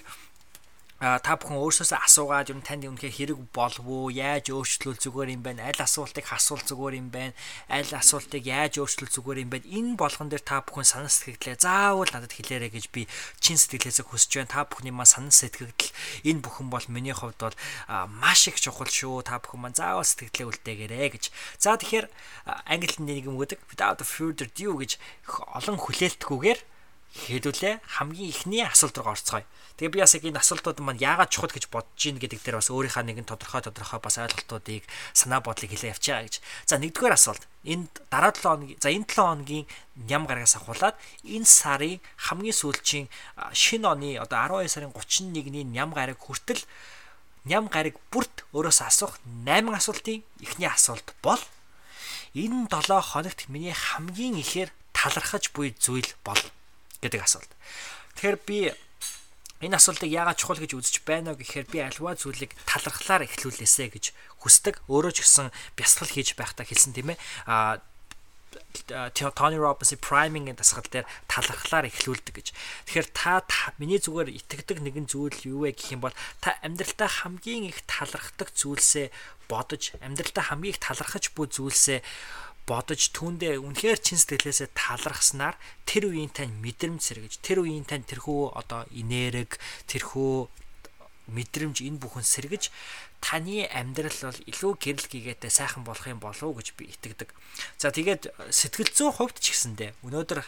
а 0.96 1.20
та 1.20 1.36
бүхэн 1.36 1.60
өөрсөөсөө 1.60 2.00
асуугаад 2.08 2.50
юм 2.56 2.64
танд 2.64 2.88
үнэхээр 2.88 3.36
хэрэг 3.36 3.38
болов 3.52 3.84
уу 3.84 4.08
яаж 4.08 4.48
өөрчлөл 4.48 4.96
зүгээр 4.96 5.36
юм 5.36 5.42
байна 5.44 5.68
аль 5.68 5.82
асуултыг 5.84 6.24
асуул 6.32 6.64
зүгээр 6.64 6.94
юм 6.96 7.08
байна 7.12 7.36
аль 7.68 7.92
асуултыг 7.92 8.40
яаж 8.40 8.80
өөрчлөл 8.80 9.12
зүгээр 9.12 9.44
юм 9.44 9.50
байна 9.52 9.68
энэ 9.68 9.92
болгон 10.00 10.32
дээр 10.32 10.40
та 10.40 10.64
бүхэн 10.64 10.88
санаа 10.88 11.12
сэтгэлдээ 11.12 11.60
заавал 11.60 12.08
надад 12.08 12.32
хэлээрэй 12.32 12.72
гэж 12.72 12.86
би 12.96 13.04
чин 13.44 13.60
сэтгэлээсээ 13.60 14.08
хүсэж 14.08 14.32
байна. 14.40 14.52
Та 14.56 14.64
бүхний 14.64 14.94
маань 14.94 15.10
санаа 15.10 15.34
сэтгэл 15.36 15.74
энэ 16.24 16.40
бүхэн 16.40 16.68
бол 16.72 16.86
миний 16.88 17.12
хувьд 17.12 17.40
бол 17.44 17.56
маш 18.08 18.48
их 18.48 18.56
чухал 18.56 18.88
шүү. 18.88 19.20
Та 19.26 19.36
бүхэн 19.36 19.60
маань 19.60 19.76
заавал 19.76 20.06
сэтгэлээ 20.06 20.48
үлдээгээрэй 20.48 21.08
гэж. 21.12 21.24
За 21.60 21.76
тэгэхээр 21.76 22.08
англи 22.64 22.88
хэлний 22.88 23.20
нэг 23.20 23.28
юм 23.28 23.36
өгдөг. 23.36 23.60
Without 23.68 24.00
further 24.00 24.48
ado 24.48 24.72
гэж 24.80 24.96
олон 25.26 25.76
хүлээлтгүйгээр 25.76 26.60
хэдүүлээ 27.16 27.80
хамгийн 27.96 28.28
ихний 28.28 28.62
асуулт 28.62 29.00
руу 29.00 29.16
орцгоё. 29.16 29.48
Тэгээ 29.76 29.92
би 29.92 30.00
бас 30.00 30.16
яг 30.16 30.24
энэ 30.24 30.40
асуултууд 30.40 30.80
маань 30.80 31.00
яагаад 31.00 31.32
чухал 31.32 31.52
гэж 31.52 31.68
бодож 31.68 32.00
ийн 32.00 32.16
гэдэг 32.16 32.40
дээр 32.40 32.60
бас 32.60 32.72
өөрийнхөө 32.72 33.04
нэгэн 33.04 33.28
тодорхой 33.28 33.60
тодорхой 33.60 34.00
бас 34.00 34.16
ойлголтуудыг 34.16 34.84
санаа 35.12 35.44
бодлыг 35.44 35.68
хэлээ 35.68 35.92
явчаа 35.92 36.24
гэж. 36.24 36.40
За 36.64 36.80
нэгдүгээр 36.80 37.12
асуулт. 37.12 37.44
Энэ 37.60 37.84
дараа 38.08 38.32
7 38.32 38.40
хоногийн 38.40 38.80
за 38.80 38.88
энэ 38.88 39.04
7 39.04 39.20
хоногийн 39.20 39.64
ням 40.08 40.24
гарагаас 40.24 40.56
ахуулаад 40.56 40.96
энэ 41.28 41.44
сарын 41.44 42.00
хамгийн 42.16 42.56
сүүлчийн 42.56 43.06
шинэ 43.52 43.84
оны 43.84 44.16
одоо 44.16 44.64
12 44.64 44.72
сарын 44.72 44.96
31-ний 44.96 45.68
ням 45.68 45.92
гараг 45.92 46.16
хүртэл 46.24 46.64
ням 47.44 47.68
гараг 47.68 48.00
бүрт 48.08 48.48
өөрөөс 48.56 48.80
асуух 48.80 49.20
8 49.44 49.76
асуултын 49.76 50.24
эхний 50.40 50.72
асуулт 50.72 51.12
бол 51.20 51.42
энэ 52.32 52.64
7 52.72 52.96
хоногт 53.12 53.44
миний 53.52 53.76
хамгийн 53.76 54.40
ихээр 54.40 54.72
талархаж 54.96 55.52
буй 55.52 55.76
зүйл 55.76 56.08
бол 56.24 56.40
гэдэг 57.02 57.20
асуулт. 57.22 57.50
Тэгэхээр 58.16 58.38
би 58.44 58.58
энэ 59.64 59.76
асуултыг 59.80 60.12
яагаад 60.12 60.36
чухал 60.36 60.60
гэж 60.60 60.72
үзэж 60.76 60.96
байна 61.08 61.32
вэ 61.32 61.44
гэхээр 61.44 61.66
би 61.72 61.78
альва 61.80 62.12
зүйлийг 62.12 62.52
талархлаар 62.68 63.24
эхлүүлээсэ 63.24 63.88
гэж 63.88 64.04
хүсдэг. 64.44 64.84
Өөрөө 64.88 65.12
ч 65.16 65.24
гэсэн 65.24 65.48
бясалгал 65.80 66.12
хийж 66.12 66.36
байхдаа 66.36 66.68
хэлсэн 66.68 66.92
тийм 66.92 67.16
ээ. 67.16 67.18
А 67.48 67.80
Tony 69.12 69.56
Robbins-ийн 69.56 70.00
priming-ийн 70.00 70.56
дасгал 70.56 70.84
дээр 70.88 71.08
талархлаар 71.28 71.88
эхлүүлдэг 71.88 72.34
гэж. 72.36 72.48
Тэгэхээр 72.88 73.08
та 73.12 73.40
миний 73.80 74.00
зүгээр 74.00 74.32
итгэдэг 74.32 74.78
нэгэн 74.80 75.06
зүйл 75.08 75.36
юу 75.44 75.58
вэ 75.64 75.76
гэх 75.76 75.96
юм 75.96 76.04
бол 76.04 76.16
та 76.40 76.56
амьдралдаа 76.60 77.08
хамгийн 77.08 77.68
их 77.68 77.84
талархдаг 77.88 78.52
зүйлсээ 78.52 79.12
бодож, 79.48 79.96
амьдралдаа 80.00 80.52
хамгийн 80.52 80.76
их 80.76 80.80
талархаж 80.80 81.32
буй 81.32 81.48
зүйлсээ 81.48 82.00
бодож 82.66 83.14
түүндээ 83.14 83.62
үнэхээр 83.62 83.98
чин 84.02 84.18
сэтгэлээсээ 84.18 84.74
талархснаар 84.74 85.54
тэр 85.86 86.10
үеийн 86.10 86.34
тань 86.34 86.50
мэдрэмж 86.58 87.00
сэргэж 87.00 87.32
тэр 87.38 87.62
үеийн 87.62 87.86
тань 87.86 88.02
тэрхүү 88.02 88.58
одоо 88.58 88.82
инерэг 88.90 89.54
тэрхүү 89.86 90.50
мэдрэмж 91.30 91.82
энэ 91.86 92.02
бүхэн 92.02 92.26
сэргэж 92.26 92.70
таны 93.22 93.66
амьдрал 93.70 94.18
бол 94.30 94.40
илүү 94.50 94.72
гэрэл 94.78 95.06
гээтэй 95.10 95.50
сайхан 95.50 95.82
болох 95.82 96.06
юм 96.06 96.20
болов 96.22 96.42
уу 96.42 96.58
гэж 96.58 96.78
би 96.78 96.90
итгэдэг. 96.94 97.34
За 97.78 97.90
тэгээд 97.90 98.30
сэтгэл 98.50 98.92
зүйн 98.92 99.14
хувьд 99.14 99.38
ч 99.42 99.50
гэсэндээ 99.50 99.90
өнөөдөр 100.06 100.38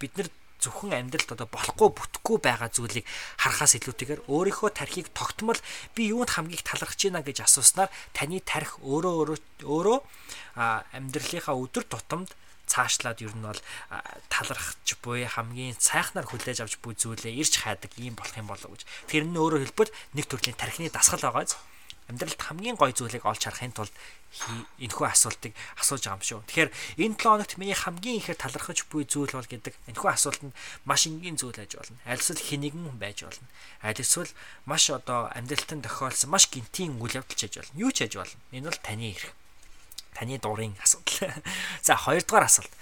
бид 0.00 0.12
нар 0.16 0.28
зөвхөн 0.60 0.92
амьдралд 0.94 1.34
одоо 1.34 1.48
болохгүй 1.48 1.88
бүтэхгүй 1.96 2.38
байгаа 2.44 2.70
зүйлийг 2.70 3.06
харахаас 3.40 3.74
илүүтэйгээр 3.80 4.28
өөрийнхөө 4.28 4.70
тархийг 4.76 5.08
тогтмол 5.16 5.60
би 5.96 6.12
юунд 6.12 6.30
хамгийн 6.36 6.62
талархаж 6.62 7.00
байна 7.08 7.24
гэж 7.24 7.42
асууснаар 7.44 7.90
таны 8.12 8.38
тарих 8.44 8.76
өөрөө 8.84 9.40
өөрөө 9.64 9.98
амьдралынхаа 10.94 11.56
өдөр 11.56 11.84
тутамд 11.88 12.30
цаашлаад 12.70 13.18
ер 13.26 13.34
нь 13.34 13.42
бол 13.42 13.60
талархаж 14.30 14.88
буй 15.02 15.26
хамгийн 15.26 15.74
сайхнаар 15.74 16.26
хүлээж 16.30 16.62
авч 16.62 16.78
буй 16.78 16.94
зүйлээ 16.94 17.34
ирж 17.42 17.58
хайдаг 17.58 17.90
юм 17.98 18.14
болох 18.14 18.36
юм 18.38 18.46
болов 18.46 18.70
гэж. 18.70 18.86
Тэр 19.10 19.26
нь 19.26 19.34
өөрөөр 19.34 19.66
хэлбэл 19.66 19.90
нэг 20.14 20.26
төрлийн 20.30 20.54
тархины 20.54 20.86
дасгал 20.94 21.18
байгааз 21.18 21.58
амьдралд 22.10 22.40
хамгийн 22.42 22.76
гоё 22.76 22.90
зүйлийг 22.90 23.24
олж 23.24 23.42
харахын 23.46 23.72
тулд 23.72 23.94
энэхүү 24.78 25.06
асуултыг 25.10 25.54
асууж 25.78 26.06
байгаа 26.06 26.18
юм 26.18 26.22
шүү. 26.22 26.40
Тэгэхээр 26.46 26.70
энэ 27.02 27.16
7 27.18 27.26
хоногт 27.26 27.52
миний 27.58 27.74
хамгийн 27.74 28.18
ихээр 28.22 28.38
талархаж 28.38 28.86
буй 28.86 29.02
зүйл 29.02 29.34
бол 29.34 29.46
гэдэг 29.46 29.74
энэхүү 29.90 30.10
асуултанд 30.10 30.54
маш 30.86 31.10
энгийн 31.10 31.34
зүйл 31.34 31.58
байж 31.58 31.74
болно. 31.74 31.98
Аль 32.06 32.22
эсвэл 32.22 32.38
хинэгэн 32.38 32.94
байж 32.94 33.26
болно. 33.26 33.46
Аль 33.82 33.98
эсвэл 33.98 34.30
маш 34.70 34.86
одоо 34.90 35.34
амьдралтанд 35.34 35.82
тохиолсон 35.82 36.30
маш 36.30 36.46
гинтийн 36.46 37.02
үйл 37.02 37.18
явдал 37.18 37.34
ч 37.34 37.50
байж 37.50 37.54
болно. 37.58 37.74
Юу 37.74 37.90
ч 37.90 38.06
байж 38.06 38.14
болно. 38.22 38.38
Энэ 38.54 38.70
бол 38.70 38.78
таны 38.86 39.06
эрх. 39.10 39.34
Таны 40.14 40.38
дурын 40.38 40.74
асуудал. 40.78 41.42
За 41.86 41.98
хоёрдугаар 41.98 42.46
асуулт. 42.46 42.74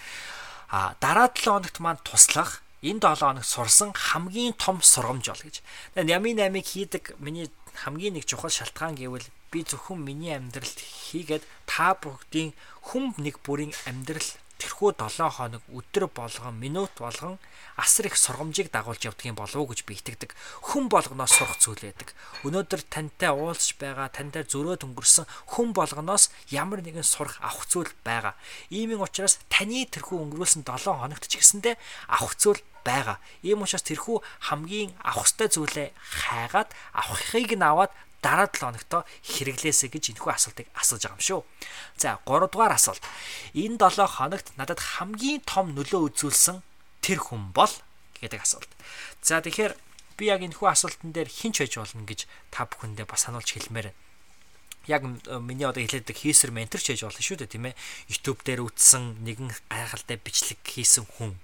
А 0.69 0.97
дараа 1.01 1.33
7 1.33 1.49
хоногт 1.49 1.81
маань 1.81 2.05
туслах 2.05 2.61
энэ 2.85 3.01
7 3.01 3.25
хоногт 3.25 3.49
сурсан 3.49 3.97
хамгийн 3.97 4.53
том 4.53 4.85
сургамж 4.85 5.33
бол 5.33 5.45
гэж. 5.49 5.65
Ями 5.97 6.37
8-ыг 6.37 6.67
хийдэг 6.69 7.05
миний 7.19 7.49
хамгийн 7.81 8.15
нэг 8.19 8.25
чухал 8.27 8.51
шалтгаан 8.51 8.99
гэвэл 8.99 9.27
би 9.51 9.63
зөвхөн 9.63 10.03
миний 10.03 10.35
амьдралд 10.35 10.79
хийгээд 10.83 11.45
та 11.71 11.95
бүгдийн 11.95 12.51
хүм 12.87 13.15
нэг 13.23 13.39
бүрийн 13.47 13.73
амьдрал 13.87 14.29
тэрхүү 14.59 14.99
7 14.99 15.31
хоног 15.39 15.63
өдөр 15.71 16.11
болгон 16.11 16.59
минут 16.59 16.91
болгон 16.99 17.39
асар 17.79 18.11
их 18.11 18.19
сургамжийг 18.19 18.75
дагуулж 18.75 19.07
явдгийн 19.07 19.39
болов 19.39 19.55
уу 19.55 19.71
гэж 19.71 19.87
би 19.87 19.95
итгэдэг. 19.95 20.35
Хүн 20.67 20.91
болгоноос 20.91 21.31
сурах 21.31 21.63
зүйл 21.63 21.79
байдаг. 21.79 22.11
Өнөөдөр 22.43 22.83
тантай 22.91 23.31
уулзж 23.31 23.79
байгаа, 23.79 24.11
тантай 24.11 24.43
зөрөөд 24.43 24.83
өнгөрсөн 24.83 25.31
хүн 25.55 25.71
болгоноос 25.71 26.35
ямар 26.51 26.83
нэгэн 26.83 27.07
сурах 27.07 27.39
авах 27.39 27.71
зүйл 27.71 27.95
байгаа. 28.03 28.35
Иймийн 28.75 28.99
учраас 28.99 29.39
таны 29.47 29.87
тэрхүү 29.87 30.19
өнгөрүүлсэн 30.27 30.67
7 30.67 30.91
хоногт 30.91 31.31
ч 31.31 31.39
гэсэндэ 31.39 31.79
авах 32.11 32.35
зүйл 32.35 32.59
байгаа. 32.83 33.19
Ийм 33.47 33.63
учраас 33.63 33.87
тэрхүү 33.87 34.23
хамгийн 34.51 34.91
авах 35.05 35.29
ёстой 35.29 35.49
зүйлээ 35.53 35.89
хайгаад 35.95 36.73
авахыг 36.97 37.53
нь 37.55 37.63
аваад 37.63 37.93
дараа 38.23 38.51
7 38.51 38.75
хоногтоо 38.75 39.03
хэрэглээсэ 39.23 39.89
гэж 39.93 40.19
энэхүү 40.19 40.33
асуултыг 40.33 40.67
асууж 40.75 41.03
байгаа 41.07 41.19
юм 41.19 41.27
шүү. 41.27 41.41
За 41.99 42.19
3 42.27 42.51
дугаар 42.51 42.75
асуулт. 42.75 43.03
Энэ 43.55 43.79
7 43.79 44.07
хоногт 44.07 44.47
надад 44.59 44.81
хамгийн 44.83 45.43
том 45.47 45.75
нөлөө 45.77 46.13
үзүүлсэн 46.13 46.63
тэр 47.05 47.19
хүн 47.23 47.55
бол 47.55 47.71
гэдэг 48.19 48.41
асуулт. 48.43 48.71
За 49.23 49.39
тэгэхээр 49.39 49.73
би 50.19 50.25
яг 50.27 50.43
энэхүү 50.43 50.67
асуултан 50.67 51.15
дээр 51.15 51.31
хинч 51.31 51.63
байж 51.63 51.79
болно 51.79 52.03
гэж 52.03 52.27
та 52.51 52.67
бүхэндээ 52.67 53.07
бас 53.07 53.23
сануулж 53.27 53.55
хэлмээр 53.55 53.95
байна 53.95 54.08
яг 54.89 55.05
миний 55.05 55.69
одоо 55.69 55.85
хэлээдэг 55.85 56.17
хийсэр 56.17 56.51
ментор 56.51 56.81
ч 56.81 56.97
хийж 56.97 57.05
болно 57.05 57.21
шүү 57.21 57.45
дээ 57.45 57.53
тийм 57.53 57.69
ээ. 57.69 57.79
YouTube 58.09 58.41
дээр 58.43 58.65
үтсэн 58.65 59.21
нэгэн 59.21 59.53
гайхалтай 59.69 60.17
бичлэг 60.17 60.59
хийсэн 60.65 61.05
хүн. 61.05 61.37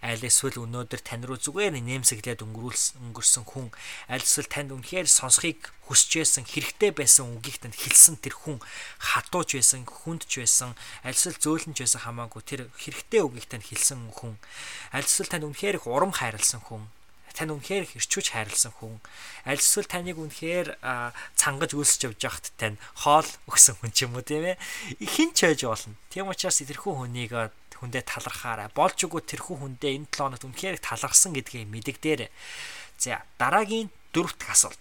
Аль 0.00 0.22
эсвэл 0.22 0.62
өнөөдөр 0.62 1.02
тань 1.02 1.26
руу 1.26 1.36
зүгээр 1.36 1.82
нэмсэглээд 1.82 2.46
өнгөрүүлсэн 2.46 3.10
өнгөрсөн 3.10 3.44
хүн. 3.44 3.68
Аль 4.06 4.22
эсвэл 4.22 4.46
танд 4.46 4.70
үнэхээр 4.70 5.10
сонсхийг 5.10 5.74
хүсчээсэн 5.90 6.46
хэрэгтэй 6.46 6.94
байсан 6.94 7.26
үгийг 7.34 7.58
танд 7.58 7.74
хэлсэн 7.74 8.22
тэр 8.22 8.38
хүн 8.38 8.62
хатууж 9.02 9.58
байсан, 9.58 9.82
хүндж 9.82 10.30
байсан, 10.38 10.78
аль 11.02 11.18
эсвэл 11.18 11.42
зөөлөнж 11.42 11.78
байсан 11.82 12.00
хамаагүй 12.06 12.42
тэр 12.46 12.60
хэрэгтэй 12.78 13.20
үгийг 13.26 13.50
танд 13.50 13.66
хэлсэн 13.66 14.14
хүн. 14.14 14.38
Аль 14.94 15.04
эсвэл 15.04 15.26
танд 15.26 15.50
үнэхээр 15.50 15.82
их 15.82 15.90
урам 15.90 16.14
хайрлсан 16.14 16.62
хүн 16.62 16.86
тань 17.32 17.52
үнэхээр 17.56 17.84
хэрчүүж 17.88 18.26
хайрлсан 18.32 18.72
хүн. 18.76 19.00
Аль 19.48 19.60
эсвэл 19.60 19.88
таныг 19.88 20.20
үнэхээр 20.20 20.78
цангаж 21.34 21.72
үлсэж 21.72 22.12
явж 22.12 22.20
байхад 22.20 22.46
тань 22.60 22.78
хоол 23.00 23.28
өгсөн 23.48 23.76
хүн 23.80 23.92
ч 23.92 24.04
юм 24.06 24.16
уу 24.16 24.24
тийм 24.24 24.44
ээ. 24.52 24.60
Хин 25.00 25.32
ч 25.32 25.48
байж 25.48 25.60
болно. 25.64 25.96
Тийм 26.12 26.28
учраас 26.28 26.60
тэрхүү 26.60 26.92
хүнийг 26.92 27.32
хүндээ 27.82 28.04
талархаарай. 28.06 28.68
Болж 28.70 28.98
өгөө 29.02 29.22
тэрхүү 29.26 29.56
хүндээ 29.58 29.92
энэ 29.98 30.08
7 30.14 30.22
хоногт 30.22 30.46
үнэхээр 30.46 30.78
талархсан 30.78 31.34
гэдгийг 31.34 31.66
мэдэгдээрэй. 31.66 32.30
За 33.02 33.26
дараагийн 33.42 33.90
дөрөвт 34.14 34.46
асуулт. 34.46 34.78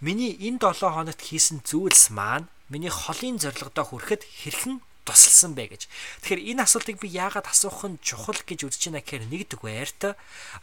Миний 0.00 0.32
энэ 0.32 0.62
7 0.62 0.88
хоногт 0.88 1.20
хийсэн 1.20 1.60
зүйлс 1.68 2.08
маань 2.16 2.48
миний 2.72 2.88
холын 2.88 3.36
зорилгодоо 3.36 3.84
хүрэхэд 3.84 4.24
хэрхэн 4.24 4.80
тусалсан 5.04 5.52
бэ 5.54 5.76
гэж. 5.76 5.82
Тэгэхээр 6.24 6.42
энэ 6.56 6.64
асуултыг 6.64 6.96
би 6.98 7.08
яагаад 7.12 7.46
асуух 7.46 7.84
нь 7.84 8.00
чухал 8.00 8.40
гэж 8.40 8.64
үзэж 8.64 8.82
байна 8.88 9.00
гэхээр 9.04 9.24
нэгдүгээрт 9.28 10.02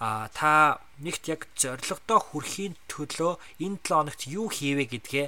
а 0.02 0.28
та 0.34 0.82
нэгт 1.06 1.24
яг 1.30 1.46
зорилгодоо 1.56 2.20
хүрэхийн 2.20 2.74
төлөө 2.90 3.38
энэ 3.62 3.78
7 3.86 3.94
хоногт 3.94 4.22
юу 4.26 4.50
хийвэ 4.50 4.86
гэдгээ 4.90 5.28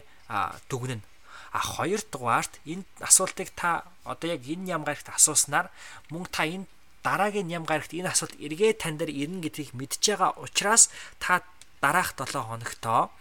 дүгнэнэ. 0.70 1.06
А 1.54 1.62
хоёрдугаарт 1.62 2.58
энэ 2.66 2.84
асуултыг 3.06 3.54
та 3.54 3.86
одоо 4.02 4.34
яг 4.34 4.42
энэ 4.42 4.74
ям 4.74 4.82
гарагт 4.82 5.14
асууснаар 5.14 5.70
мөн 6.10 6.26
та 6.34 6.50
энэ 6.50 6.66
дараагийн 7.06 7.54
ям 7.54 7.66
гарагт 7.70 7.94
энэ 7.94 8.10
асуулт 8.10 8.34
эргээ 8.42 8.82
тань 8.82 8.98
дээр 8.98 9.14
ирнэ 9.14 9.46
гэдгийг 9.46 9.78
мэдж 9.78 10.02
байгаа 10.02 10.34
учраас 10.42 10.90
та 11.22 11.46
дараах 11.78 12.18
7 12.18 12.42
хоногтоо 12.42 13.14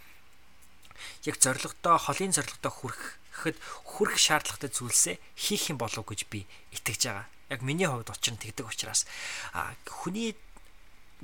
яг 1.28 1.36
зорилгодоо 1.36 1.96
холын 1.98 2.32
зорилгодоо 2.32 2.72
хүрэх 2.72 3.21
гэхэд 3.32 3.56
хүрх 3.84 4.16
шаардлагатай 4.20 4.70
зүйлсээ 4.70 5.16
хийх 5.34 5.72
юм 5.72 5.78
болов 5.80 6.04
гэж 6.06 6.28
би 6.28 6.46
итгэж 6.76 7.00
байгаа. 7.08 7.26
Яг 7.48 7.60
миний 7.64 7.88
хувьд 7.88 8.12
учир 8.12 8.36
нь 8.36 8.40
тэгдэг 8.40 8.68
учраас 8.68 9.08
хүний 9.88 10.36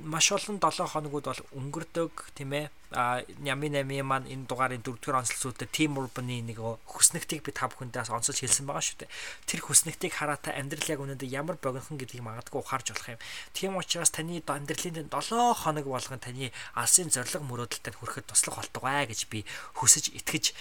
маш 0.03 0.31
олон 0.31 0.59
7 0.59 0.87
хоногуд 0.87 1.25
бол 1.27 1.41
өнгөрдөг 1.59 2.11
тийм 2.35 2.53
ээ 2.53 2.67
а 2.91 3.21
ями 3.45 3.69
нами 3.69 4.01
маань 4.01 4.25
энэ 4.25 4.49
дугаарын 4.49 4.81
4 4.81 4.97
дугаар 4.97 5.21
онцлогчдод 5.21 5.69
Team 5.69 5.93
Urban-ы 5.99 6.41
нэг 6.41 6.57
хүснэгтийг 6.89 7.45
би 7.45 7.51
та 7.53 7.69
бүхэндээ 7.69 8.09
онцолж 8.09 8.41
хэлсэн 8.41 8.65
байгаа 8.65 8.81
шүү 8.81 8.97
дээ. 9.05 9.13
Тэр 9.45 9.61
хүснэгтийг 9.61 10.13
хараа 10.17 10.41
та 10.41 10.57
амьдрал 10.57 10.89
яг 10.89 10.99
үнэндээ 11.05 11.29
ямар 11.29 11.61
богинохон 11.61 12.01
гэдгийг 12.01 12.25
магадгүй 12.25 12.59
ухаарж 12.65 12.89
болох 12.89 13.13
юм. 13.13 13.21
Тийм 13.53 13.77
учраас 13.77 14.09
таны 14.09 14.41
амьдралын 14.41 15.05
7 15.05 15.53
хоног 15.61 15.85
болгон 15.85 16.17
таны 16.17 16.49
алсын 16.73 17.13
зориг 17.13 17.45
мөрөөдөлтөд 17.45 17.93
хүрэхэд 17.93 18.25
туслах 18.25 18.57
болтугай 18.57 19.05
гэж 19.05 19.29
би 19.29 19.45
хүсэж 19.77 20.17
итгэж 20.17 20.55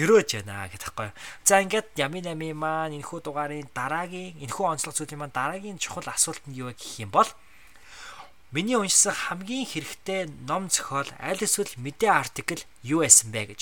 ерөөж 0.00 0.40
байна 0.40 0.68
гэх 0.72 0.80
таахгүй. 0.80 1.12
За 1.44 1.60
ингээд 1.60 1.92
ями 2.00 2.24
нами 2.24 2.52
маань 2.56 2.96
энэхүү 2.96 3.20
дугаарын 3.20 3.68
дараагийн 3.76 4.40
энэхүү 4.44 4.64
онцлог 4.64 4.96
зүйлийн 4.96 5.20
маань 5.20 5.36
дараагийн 5.36 5.76
чухал 5.76 6.08
асуулт 6.08 6.40
нь 6.48 6.56
юу 6.56 6.72
гэх 6.72 7.04
юм 7.04 7.12
бол 7.12 7.28
Миний 8.54 8.78
уншсан 8.78 9.10
хамгийн 9.10 9.66
хэрэгтэй 9.66 10.30
ном 10.46 10.70
зохиол 10.70 11.10
аль 11.18 11.42
эсвэл 11.42 11.74
мэдээ 11.82 12.12
артикл 12.14 12.62
юу 12.86 13.02
байсан 13.02 13.34
бэ 13.34 13.42
гэж. 13.50 13.60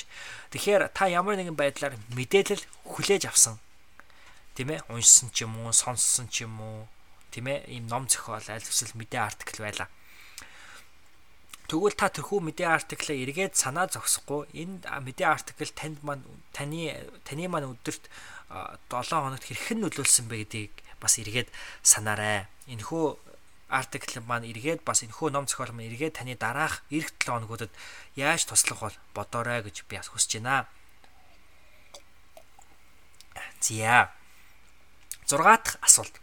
Тэгэхээр 0.52 0.92
та 0.92 1.08
ямар 1.08 1.40
нэгэн 1.40 1.56
байдлаар 1.56 1.96
мэдээлэл 2.12 2.60
хүлээж 2.84 3.24
авсан. 3.24 3.56
Тийм 4.52 4.76
ээ? 4.76 4.84
Уншсан 4.92 5.32
ч 5.32 5.48
юм 5.48 5.56
уу, 5.56 5.72
сонссон 5.72 6.28
ч 6.28 6.44
юм 6.44 6.60
уу, 6.60 6.84
тийм 7.32 7.48
ээ? 7.48 7.64
Ийм 7.72 7.88
ном 7.88 8.04
зохиол 8.12 8.44
аль 8.44 8.60
эсвэл 8.60 8.92
мэдээ 8.92 9.24
артикл 9.24 9.64
байлаа. 9.64 9.88
Тэгвэл 11.64 11.96
та 11.96 12.12
тэрхүү 12.12 12.44
мэдээ 12.44 12.68
артиклаа 12.68 13.16
эргээд 13.16 13.56
санаа 13.56 13.88
зогсохгүй 13.88 14.52
энэ 14.52 14.84
мэдээ 14.84 15.28
артикл 15.32 15.72
танд 15.72 16.04
маань 16.04 16.20
таны 16.52 16.92
таны 17.24 17.48
маань 17.48 17.72
өдөрт 17.72 18.04
7 18.92 19.08
хоногт 19.08 19.48
хэрхэн 19.48 19.80
нөлөөлсөн 19.80 20.28
бэ 20.28 20.44
гэдгийг 20.44 20.74
бас 21.00 21.16
эргээд 21.16 21.48
санаарай. 21.80 22.52
Энэхүү 22.68 23.23
артикл 23.68 24.20
маань 24.26 24.48
эргээд 24.50 24.84
бас 24.84 25.02
энэхүү 25.04 25.30
ном 25.32 25.46
зохиол 25.48 25.72
маань 25.72 25.88
эргээд 25.90 26.20
таны 26.20 26.36
дараах 26.36 26.84
эх 26.90 27.10
7 27.16 27.32
хоногудад 27.32 27.72
яаж 28.14 28.44
туслах 28.44 28.80
бол 28.80 28.96
бодоорой 29.14 29.62
гэж 29.64 29.84
би 29.88 29.96
бас 29.96 30.08
хүсэж 30.12 30.42
байна. 30.42 30.68
Зя. 33.60 34.12
6 35.26 35.40
дахь 35.40 35.78
асуулт. 35.80 36.14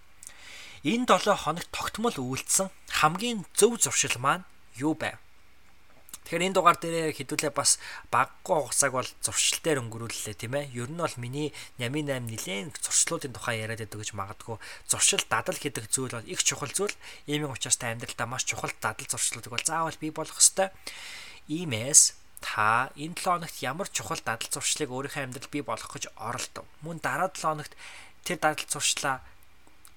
Энэ 0.84 1.06
7 1.10 1.36
хоногт 1.38 1.70
тогтмол 1.74 2.16
үйлдсэн 2.18 2.70
хамгийн 2.90 3.46
зөв 3.58 3.82
зуршил 3.82 4.18
маань 4.22 4.46
юу 4.78 4.94
байв? 4.94 5.18
Тэгэхээр 6.32 6.48
энэ 6.48 6.56
дугаар 6.56 6.80
дээр 6.80 7.12
хэдүүлээ 7.12 7.52
бас 7.52 7.76
баггүй 8.08 8.72
хугацааг 8.72 8.96
бол 8.96 9.10
зуршил 9.20 9.60
дээр 9.68 9.84
өнгөрүүллээ 9.84 10.36
тийм 10.40 10.56
ээ. 10.56 10.72
Ер 10.80 10.88
нь 10.88 11.04
бол 11.04 11.18
миний 11.20 11.52
Нями 11.76 12.08
8 12.08 12.24
нилээн 12.24 12.72
зуршлуудын 12.72 13.36
тухай 13.36 13.60
яриад 13.60 13.84
байдаг 13.84 14.00
гэж 14.00 14.16
магадгүй. 14.16 14.56
Зуршил 14.88 15.20
дадал 15.28 15.60
гэдэг 15.60 15.92
зүйл 15.92 16.16
бол 16.16 16.32
их 16.32 16.40
чухал 16.40 16.72
зүйл. 16.72 16.96
Иймийн 17.28 17.52
учраас 17.52 17.76
та 17.76 17.92
амьдралдаа 17.92 18.32
маш 18.32 18.48
чухал 18.48 18.72
дадал 18.80 19.12
зуршлуудыг 19.12 19.52
бол 19.52 19.68
заавал 19.68 20.00
бий 20.00 20.16
болгох 20.16 20.40
ёстой. 20.40 20.72
Иймээс 21.52 22.16
та 22.40 22.96
энэ 22.96 23.20
7 23.20 23.28
хоногт 23.28 23.60
ямар 23.60 23.92
чухал 23.92 24.24
дадал 24.24 24.48
зуршлыг 24.48 24.88
өөрийнхөө 24.88 25.28
амьдралд 25.28 25.52
бий 25.52 25.68
болгох 25.68 26.00
гэж 26.00 26.16
оролдов. 26.16 26.64
Мөн 26.80 27.04
дараа 27.04 27.28
7 27.28 27.44
хоногт 27.44 27.76
тэр 28.24 28.40
дадал 28.40 28.72
зуршлаа 28.72 29.20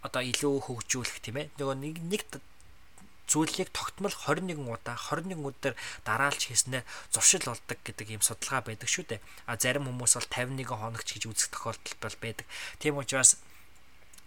одоо 0.03 0.19
илүү 0.19 0.67
хөгжүүлэх 0.67 1.23
тийм 1.23 1.39
ээ. 1.39 1.55
Нөгөө 1.63 1.79
нэг 1.79 2.03
нэг 2.03 2.23
зүйлийг 3.27 3.71
тогтмол 3.73 4.13
21 4.13 4.69
удаа 4.69 4.97
21 4.97 5.41
өдөр 5.41 5.75
дараалж 6.05 6.51
хийснээр 6.51 6.85
зуршил 7.11 7.45
болдог 7.49 7.79
гэдэг 7.81 8.07
ийм 8.11 8.23
судалгаа 8.23 8.63
байдаг 8.65 8.89
шүү 8.89 9.05
дээ. 9.17 9.21
А 9.49 9.57
зарим 9.57 9.89
хүмүүс 9.89 10.15
бол 10.17 10.29
51 10.29 10.69
хоногч 10.69 11.09
гэж 11.17 11.25
үзэх 11.29 11.49
тохиолдол 11.53 11.97
бол 12.01 12.17
байдаг. 12.21 12.47
Тийм 12.79 13.01
учраас 13.01 13.41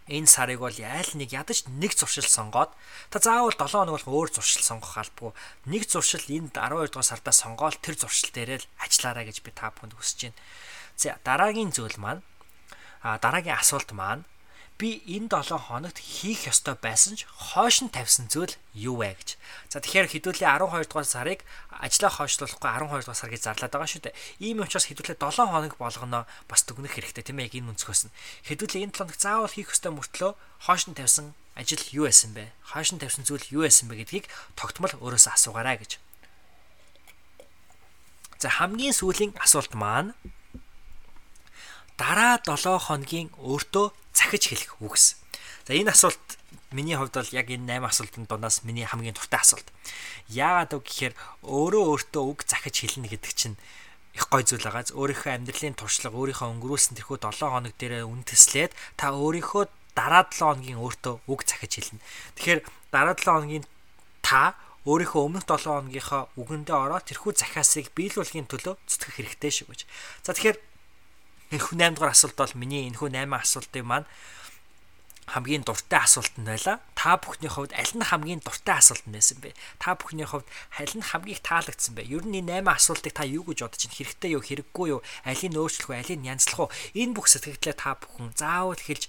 энэ 0.08 0.28
сарыг 0.28 0.64
бол 0.64 0.72
айл 0.72 1.12
нэг 1.20 1.30
ядаж 1.36 1.68
нэг 1.68 1.92
зуршил 1.92 2.24
сонгоод 2.24 2.72
та 3.12 3.20
заавал 3.20 3.52
7 3.52 3.68
хоног 3.68 4.00
болох 4.00 4.08
өөр 4.08 4.30
зуршил 4.32 4.64
сонгох 4.64 4.96
албагүй. 4.96 5.36
Нэг 5.68 5.84
зуршил 5.86 6.24
энд 6.32 6.56
12 6.56 6.96
дугаар 6.96 7.06
сардаа 7.12 7.36
сонгоод 7.36 7.78
тэр 7.84 8.00
зуршил 8.00 8.32
дээрээ 8.32 8.64
л 8.64 8.70
ажиллаарай 8.80 9.28
гэж 9.28 9.44
би 9.44 9.52
та 9.52 9.70
бүхэнд 9.76 10.00
хүсэж 10.00 10.32
байна. 10.32 10.40
За 10.96 11.20
дараагийн 11.28 11.76
зүйл 11.76 12.00
маань 12.00 12.24
а 13.04 13.20
дараагийн 13.20 13.60
асуулт 13.60 13.92
маань 13.92 14.24
би 14.78 15.02
энэ 15.10 15.34
7 15.34 15.58
хоногт 15.58 15.98
хийх 15.98 16.46
ёстой 16.46 16.78
байсан 16.78 17.18
ч 17.18 17.26
хойш 17.34 17.82
нь 17.82 17.90
тавьсан 17.90 18.30
зүйл 18.30 18.54
юу 18.78 19.02
вэ 19.02 19.18
гэж. 19.18 19.30
За 19.74 19.82
тэгэхээр 19.82 20.14
хэдүүлээ 20.14 20.46
12 20.46 20.86
дугаар 20.86 21.10
сарыг 21.10 21.42
ажлаа 21.74 22.14
хойшлуулахгүй 22.14 22.70
12 22.70 22.86
дугаар 22.86 23.18
сар 23.18 23.34
гэж 23.34 23.42
зарлаад 23.42 23.74
байгаа 23.74 23.90
шүү 23.90 24.04
дээ. 24.06 24.18
Ийм 24.38 24.62
учраас 24.62 24.86
хэдүүлээ 24.86 25.18
7 25.18 25.50
хоног 25.50 25.74
болгоно 25.82 26.30
бас 26.46 26.62
дүгнэх 26.62 26.94
хэрэгтэй 26.94 27.26
тийм 27.26 27.42
ээ 27.42 27.50
яг 27.50 27.54
энэ 27.58 27.70
өнцгөөс 27.74 28.02
нь. 28.06 28.16
Хэдүүлээ 28.46 28.86
энэ 28.86 28.94
7 28.94 29.02
хоног 29.02 29.18
заавал 29.18 29.54
хийх 29.54 29.74
ёстой 29.74 29.92
мөртлөө 29.98 30.32
хойш 30.70 30.84
нь 30.86 30.98
тавьсан 30.98 31.34
ажил 31.58 31.82
юу 31.90 32.06
байсан 32.06 32.38
бэ? 32.38 32.54
Хойш 32.70 32.94
нь 32.94 33.02
тавьсан 33.02 33.26
зүйл 33.26 33.46
юу 33.50 33.66
байсан 33.66 33.90
бэ 33.90 34.06
гэдгийг 34.06 34.30
тогтмол 34.54 34.94
өөрөөсөө 35.02 35.34
асуугаарай 35.34 35.82
гэж. 35.82 35.98
За 38.38 38.54
хамгийн 38.54 38.94
сүүлийн 38.94 39.34
асуулт 39.42 39.74
маань 39.74 40.14
дараа 41.98 42.38
7 42.40 42.78
хоногийн 42.78 43.30
өөртөө 43.42 43.92
захиж 44.14 44.44
хэлэх 44.54 44.78
үгс. 44.80 45.18
За 45.66 45.74
энэ 45.74 45.92
асуулт 45.92 46.38
миний 46.72 46.96
хувьд 46.96 47.18
бол 47.18 47.34
яг 47.34 47.50
энэ 47.50 47.82
8 47.82 47.90
асуултын 47.90 48.26
дундаас 48.30 48.64
миний 48.64 48.86
хамгийн 48.86 49.18
дуртай 49.18 49.42
асуулт. 49.42 49.68
Яагаад 50.30 50.78
вэ 50.78 50.80
гэхээр 50.86 51.14
өөрөө 51.44 51.84
өөртөө 51.92 52.24
үг 52.24 52.40
захиж 52.46 52.86
хэлнэ 52.86 53.10
гэдэг 53.10 53.34
чинь 53.34 53.58
их 54.14 54.30
гой 54.30 54.46
зүйл 54.46 54.62
байгаа. 54.62 54.94
Өөрийнхөө 54.94 55.32
амьдралын 55.42 55.78
туршлага, 55.78 56.18
өөрийнхөө 56.18 56.48
өнгөрүүлсэн 56.54 56.96
тэрхүү 56.98 57.18
7 57.18 57.50
хоног 57.50 57.74
дээр 57.78 58.06
үндэслээд 58.06 58.72
та 58.98 59.14
өөрийнхөө 59.14 59.64
дараа 59.98 60.26
7 60.30 60.38
хоногийн 60.42 60.82
өөртөө 60.82 61.14
үг 61.26 61.42
захиж 61.46 61.72
хэлнэ. 61.82 62.02
Тэгэхээр 62.38 62.62
дараа 62.94 63.16
7 63.18 63.26
хоногийн 63.26 63.66
та 64.22 64.58
өөрийнхөө 64.86 65.22
өмнөх 65.26 65.46
7 65.46 65.68
хоногийнхоо 65.68 66.22
үгэндээ 66.40 66.78
ороод 66.78 67.06
тэрхүү 67.10 67.32
захиасыг 67.38 67.92
биелүүлэхийн 67.92 68.48
төлөө 68.48 68.76
зүтгэх 68.88 69.16
хэрэгтэй 69.20 69.52
шүү 69.52 69.68
гэж. 69.68 69.82
За 70.24 70.32
тэгэхээр 70.32 70.58
энэхүү 71.52 71.76
8 71.80 71.96
дугаар 71.96 72.14
асуулт 72.14 72.38
бол 72.38 72.54
миний 72.60 72.88
энэхүү 72.90 73.10
8 73.14 73.32
асуултыг 73.32 73.84
маань 73.88 74.08
хамгийн 75.28 75.64
дуртай 75.68 76.00
асуулт 76.08 76.32
нь 76.40 76.48
байла. 76.48 76.80
Та 76.96 77.20
бүхний 77.20 77.52
хувьд 77.52 77.76
аль 77.76 77.94
нь 78.00 78.08
хамгийн 78.08 78.40
дуртай 78.40 78.80
асуулт 78.80 79.04
нь 79.04 79.12
байсан 79.12 79.44
бэ? 79.44 79.52
Та 79.76 80.00
бүхний 80.00 80.24
хувьд 80.24 80.48
аль 80.80 80.96
нь 80.96 81.04
хамгийн 81.04 81.44
таалагдсан 81.44 82.00
бэ? 82.00 82.08
Ер 82.08 82.24
нь 82.24 82.40
энэ 82.40 82.64
8 82.64 82.72
асуултыг 82.72 83.12
та 83.12 83.28
юу 83.28 83.44
гэж 83.44 83.60
бодож 83.68 83.84
байна? 83.84 84.00
Хэрэгтэй 84.00 84.32
юу, 84.40 84.44
хэрэггүй 84.44 84.88
юу? 84.88 85.04
Алийг 85.28 85.52
өөрчлөх 85.52 85.92
үү, 85.92 86.00
алийг 86.00 86.24
янзлах 86.24 86.72
уу? 86.72 86.74
Энэ 86.96 87.12
бүх 87.12 87.28
сэтгэлдээ 87.28 87.76
та 87.76 88.00
бүхэн 88.00 88.32
заавал 88.40 88.80
хэлж 88.80 89.04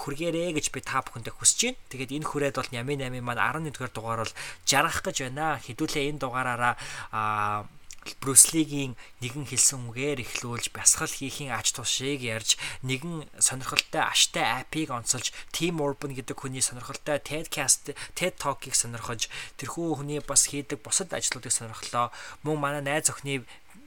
хүргээрэй 0.00 0.56
гэж 0.56 0.72
би 0.72 0.80
та 0.80 1.04
бүхэндээ 1.04 1.36
хүсэж 1.36 1.60
байна. 1.68 1.84
Тэгээд 1.92 2.14
энэ 2.16 2.28
хүрээд 2.32 2.56
бол 2.56 2.72
Ями 2.72 2.96
8 2.96 3.20
маань 3.20 3.68
11 3.68 3.76
дугаар 3.76 3.92
дугаар 3.92 4.20
бол 4.24 4.34
жаргах 4.64 5.04
гэж 5.04 5.16
байна. 5.28 5.60
Хэдүүлээ 5.60 6.16
энэ 6.16 6.20
дугаараараа 6.24 6.74
аа 7.12 7.68
Брюс 8.16 8.56
Лигийн 8.56 8.96
нэгэн 9.20 9.44
хэлсэн 9.44 9.92
үгээр 9.92 10.24
эхлүүлж 10.24 10.72
бясгал 10.72 11.12
хийхийн 11.12 11.52
ач 11.52 11.76
тушийг 11.76 12.24
ярьж 12.24 12.56
нэгэн 12.80 13.28
сонирхолтой 13.36 14.00
аштай 14.00 14.64
апыг 14.64 14.88
онцолж 14.88 15.36
Team 15.52 15.84
Urban 15.84 16.16
гэдэг 16.16 16.40
хүний 16.40 16.64
сонирхолтой 16.64 17.20
TEDcast 17.20 17.92
TED 18.16 18.34
Talk-ыг 18.40 18.72
сонирхож 18.72 19.28
тэрхүү 19.60 20.00
хүний 20.00 20.24
бас 20.24 20.48
хийдэг 20.48 20.80
бусад 20.80 21.12
ажлуудыг 21.12 21.52
сонирхлоо. 21.52 22.08
Мөн 22.46 22.56
манай 22.56 22.80
найз 22.80 23.12
охины 23.12 23.44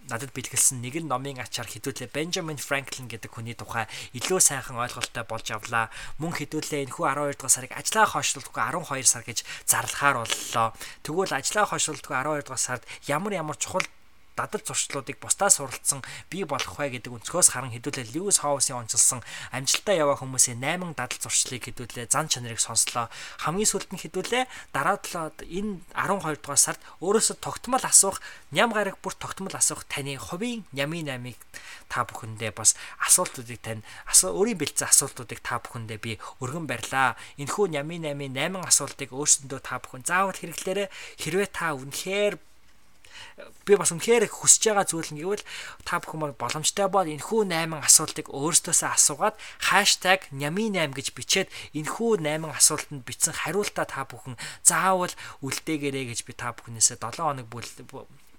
надад 0.10 0.34
бэлгэлсэн 0.34 0.82
нэгэн 0.82 1.08
номын 1.08 1.40
ачаар 1.40 1.70
хэдүүлээ 1.70 2.10
Benjamin 2.12 2.60
Franklin 2.60 3.08
гэдэг 3.08 3.32
хүний 3.32 3.56
тухай 3.56 3.86
илүү 4.18 4.40
сайхан 4.44 4.76
ойлголттой 4.76 5.24
болж 5.24 5.48
авлаа. 5.54 5.94
Мөн 6.20 6.36
хэдүүлээ 6.36 6.90
энэхүү 6.90 7.06
12 7.06 7.40
дугаар 7.40 7.54
сарыг 7.54 7.72
ажлаа 7.72 8.06
хойшлуулахгүй 8.10 8.60
12 8.60 9.08
сар 9.08 9.24
гэж 9.24 9.40
зарлахаар 9.70 10.26
боллоо. 10.26 10.68
Тэгвэл 11.06 11.38
ажлаа 11.38 11.66
хойшлуулахгүй 11.70 12.16
12 12.18 12.44
дугаар 12.44 12.60
сард 12.60 12.84
ямар 13.08 13.34
ямар 13.38 13.56
чухал 13.56 13.86
дадал 14.36 14.62
зуршлуудыг 14.64 15.20
бусдаас 15.20 15.60
суралцсан 15.60 16.02
бий 16.32 16.44
болох 16.44 16.78
бай 16.78 16.90
гэдэг 16.92 17.12
өнцгөөс 17.12 17.52
харан 17.52 17.72
хэдүүлээ 17.76 18.16
Льюис 18.16 18.42
Хоусын 18.42 18.80
онцлсан 18.82 19.20
амжилттай 19.52 20.00
яваа 20.00 20.18
хүмүүсийн 20.20 20.60
8 20.64 20.96
дадал 20.96 21.20
зуршлыг 21.20 21.68
хэдүүлээ 21.68 22.08
зан 22.08 22.32
чанарыг 22.32 22.60
сонслоо. 22.60 23.12
Хамгийн 23.44 23.70
сүүлд 23.70 23.92
нь 23.92 24.02
хэдүүлээ 24.02 24.44
дараа 24.72 24.98
талаад 25.02 25.38
энэ 25.44 25.84
12 25.94 26.42
дугаар 26.42 26.60
сард 26.60 26.82
өөрөөсөө 27.04 27.38
тогтмол 27.44 27.84
асуух, 27.84 28.24
ням 28.56 28.72
гараг 28.72 28.98
бүр 29.04 29.14
тогтмол 29.16 29.54
асуух 29.54 29.84
таны 29.86 30.16
хувийн 30.16 30.64
нями 30.72 31.04
намыг 31.04 31.38
та 31.92 32.08
бүхэндээ 32.08 32.56
бас 32.56 32.80
асуултуудыг 33.04 33.60
тань 33.60 33.84
өөрийн 34.08 34.58
бэлдсэн 34.58 34.88
асуултуудыг 34.88 35.44
та 35.44 35.60
бүхэндээ 35.60 36.00
би 36.00 36.12
өргөн 36.40 36.66
барьлаа. 36.68 37.20
Энэхүү 37.36 37.68
нями 37.76 38.00
нами 38.00 38.32
8 38.32 38.64
асуултыг 38.64 39.12
өөрсөндөө 39.12 39.60
та 39.60 39.84
бүхэн 39.84 40.08
заавал 40.08 40.38
хэрэглээрэй. 40.40 40.88
Хэрвээ 41.20 41.50
та 41.52 41.76
үнэхээр 41.76 42.36
би 43.66 43.74
бас 43.78 43.92
үнэхээр 43.94 44.28
хүсэж 44.28 44.74
байгаа 44.74 44.86
зүйл 44.88 45.12
нь 45.14 45.22
гэвэл 45.22 45.46
та 45.86 46.02
бүхэн 46.02 46.34
боломжтой 46.36 46.88
бол 46.90 47.08
энэхүү 47.08 47.42
8 47.50 47.78
асуултыг 47.82 48.28
өөрсдөөсөө 48.30 48.90
асуугаад 48.94 49.36
#nyami8 50.34 50.92
гэж 50.98 51.08
бичээд 51.18 51.50
энэхүү 51.78 52.10
8 52.26 52.50
асуултанд 52.52 53.06
бичсэн 53.06 53.34
хариултаа 53.38 53.86
та 53.86 54.06
бүхэн 54.10 54.36
заавал 54.66 55.14
үлдээгээрэй 55.46 56.06
гэж 56.12 56.20
би 56.26 56.34
та 56.34 56.54
бүхнээсээ 56.54 56.98
7 56.98 57.22
хоног 57.22 57.48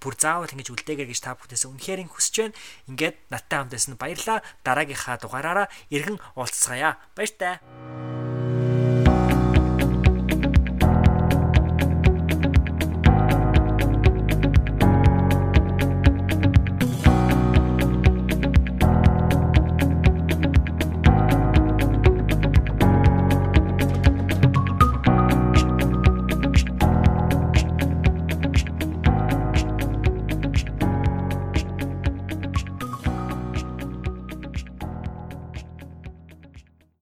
бүр 0.02 0.18
заавал 0.18 0.50
ингэж 0.50 0.74
үлдээгээр 0.74 1.10
гэж 1.14 1.20
та 1.22 1.38
бүхнээс 1.38 1.70
үнэхээр 1.70 2.02
хүсэж 2.10 2.34
байна. 2.42 2.58
Ингээд 2.90 3.16
надтай 3.30 3.56
хамт 3.62 3.70
байсан 3.70 3.94
баярлаа. 3.94 4.42
Дараагийнхаа 4.66 5.22
дугаараараа 5.22 5.70
иргэн 5.94 6.18
уулзцаая. 6.34 6.98
Баяр 7.14 7.32
таа. 7.38 8.41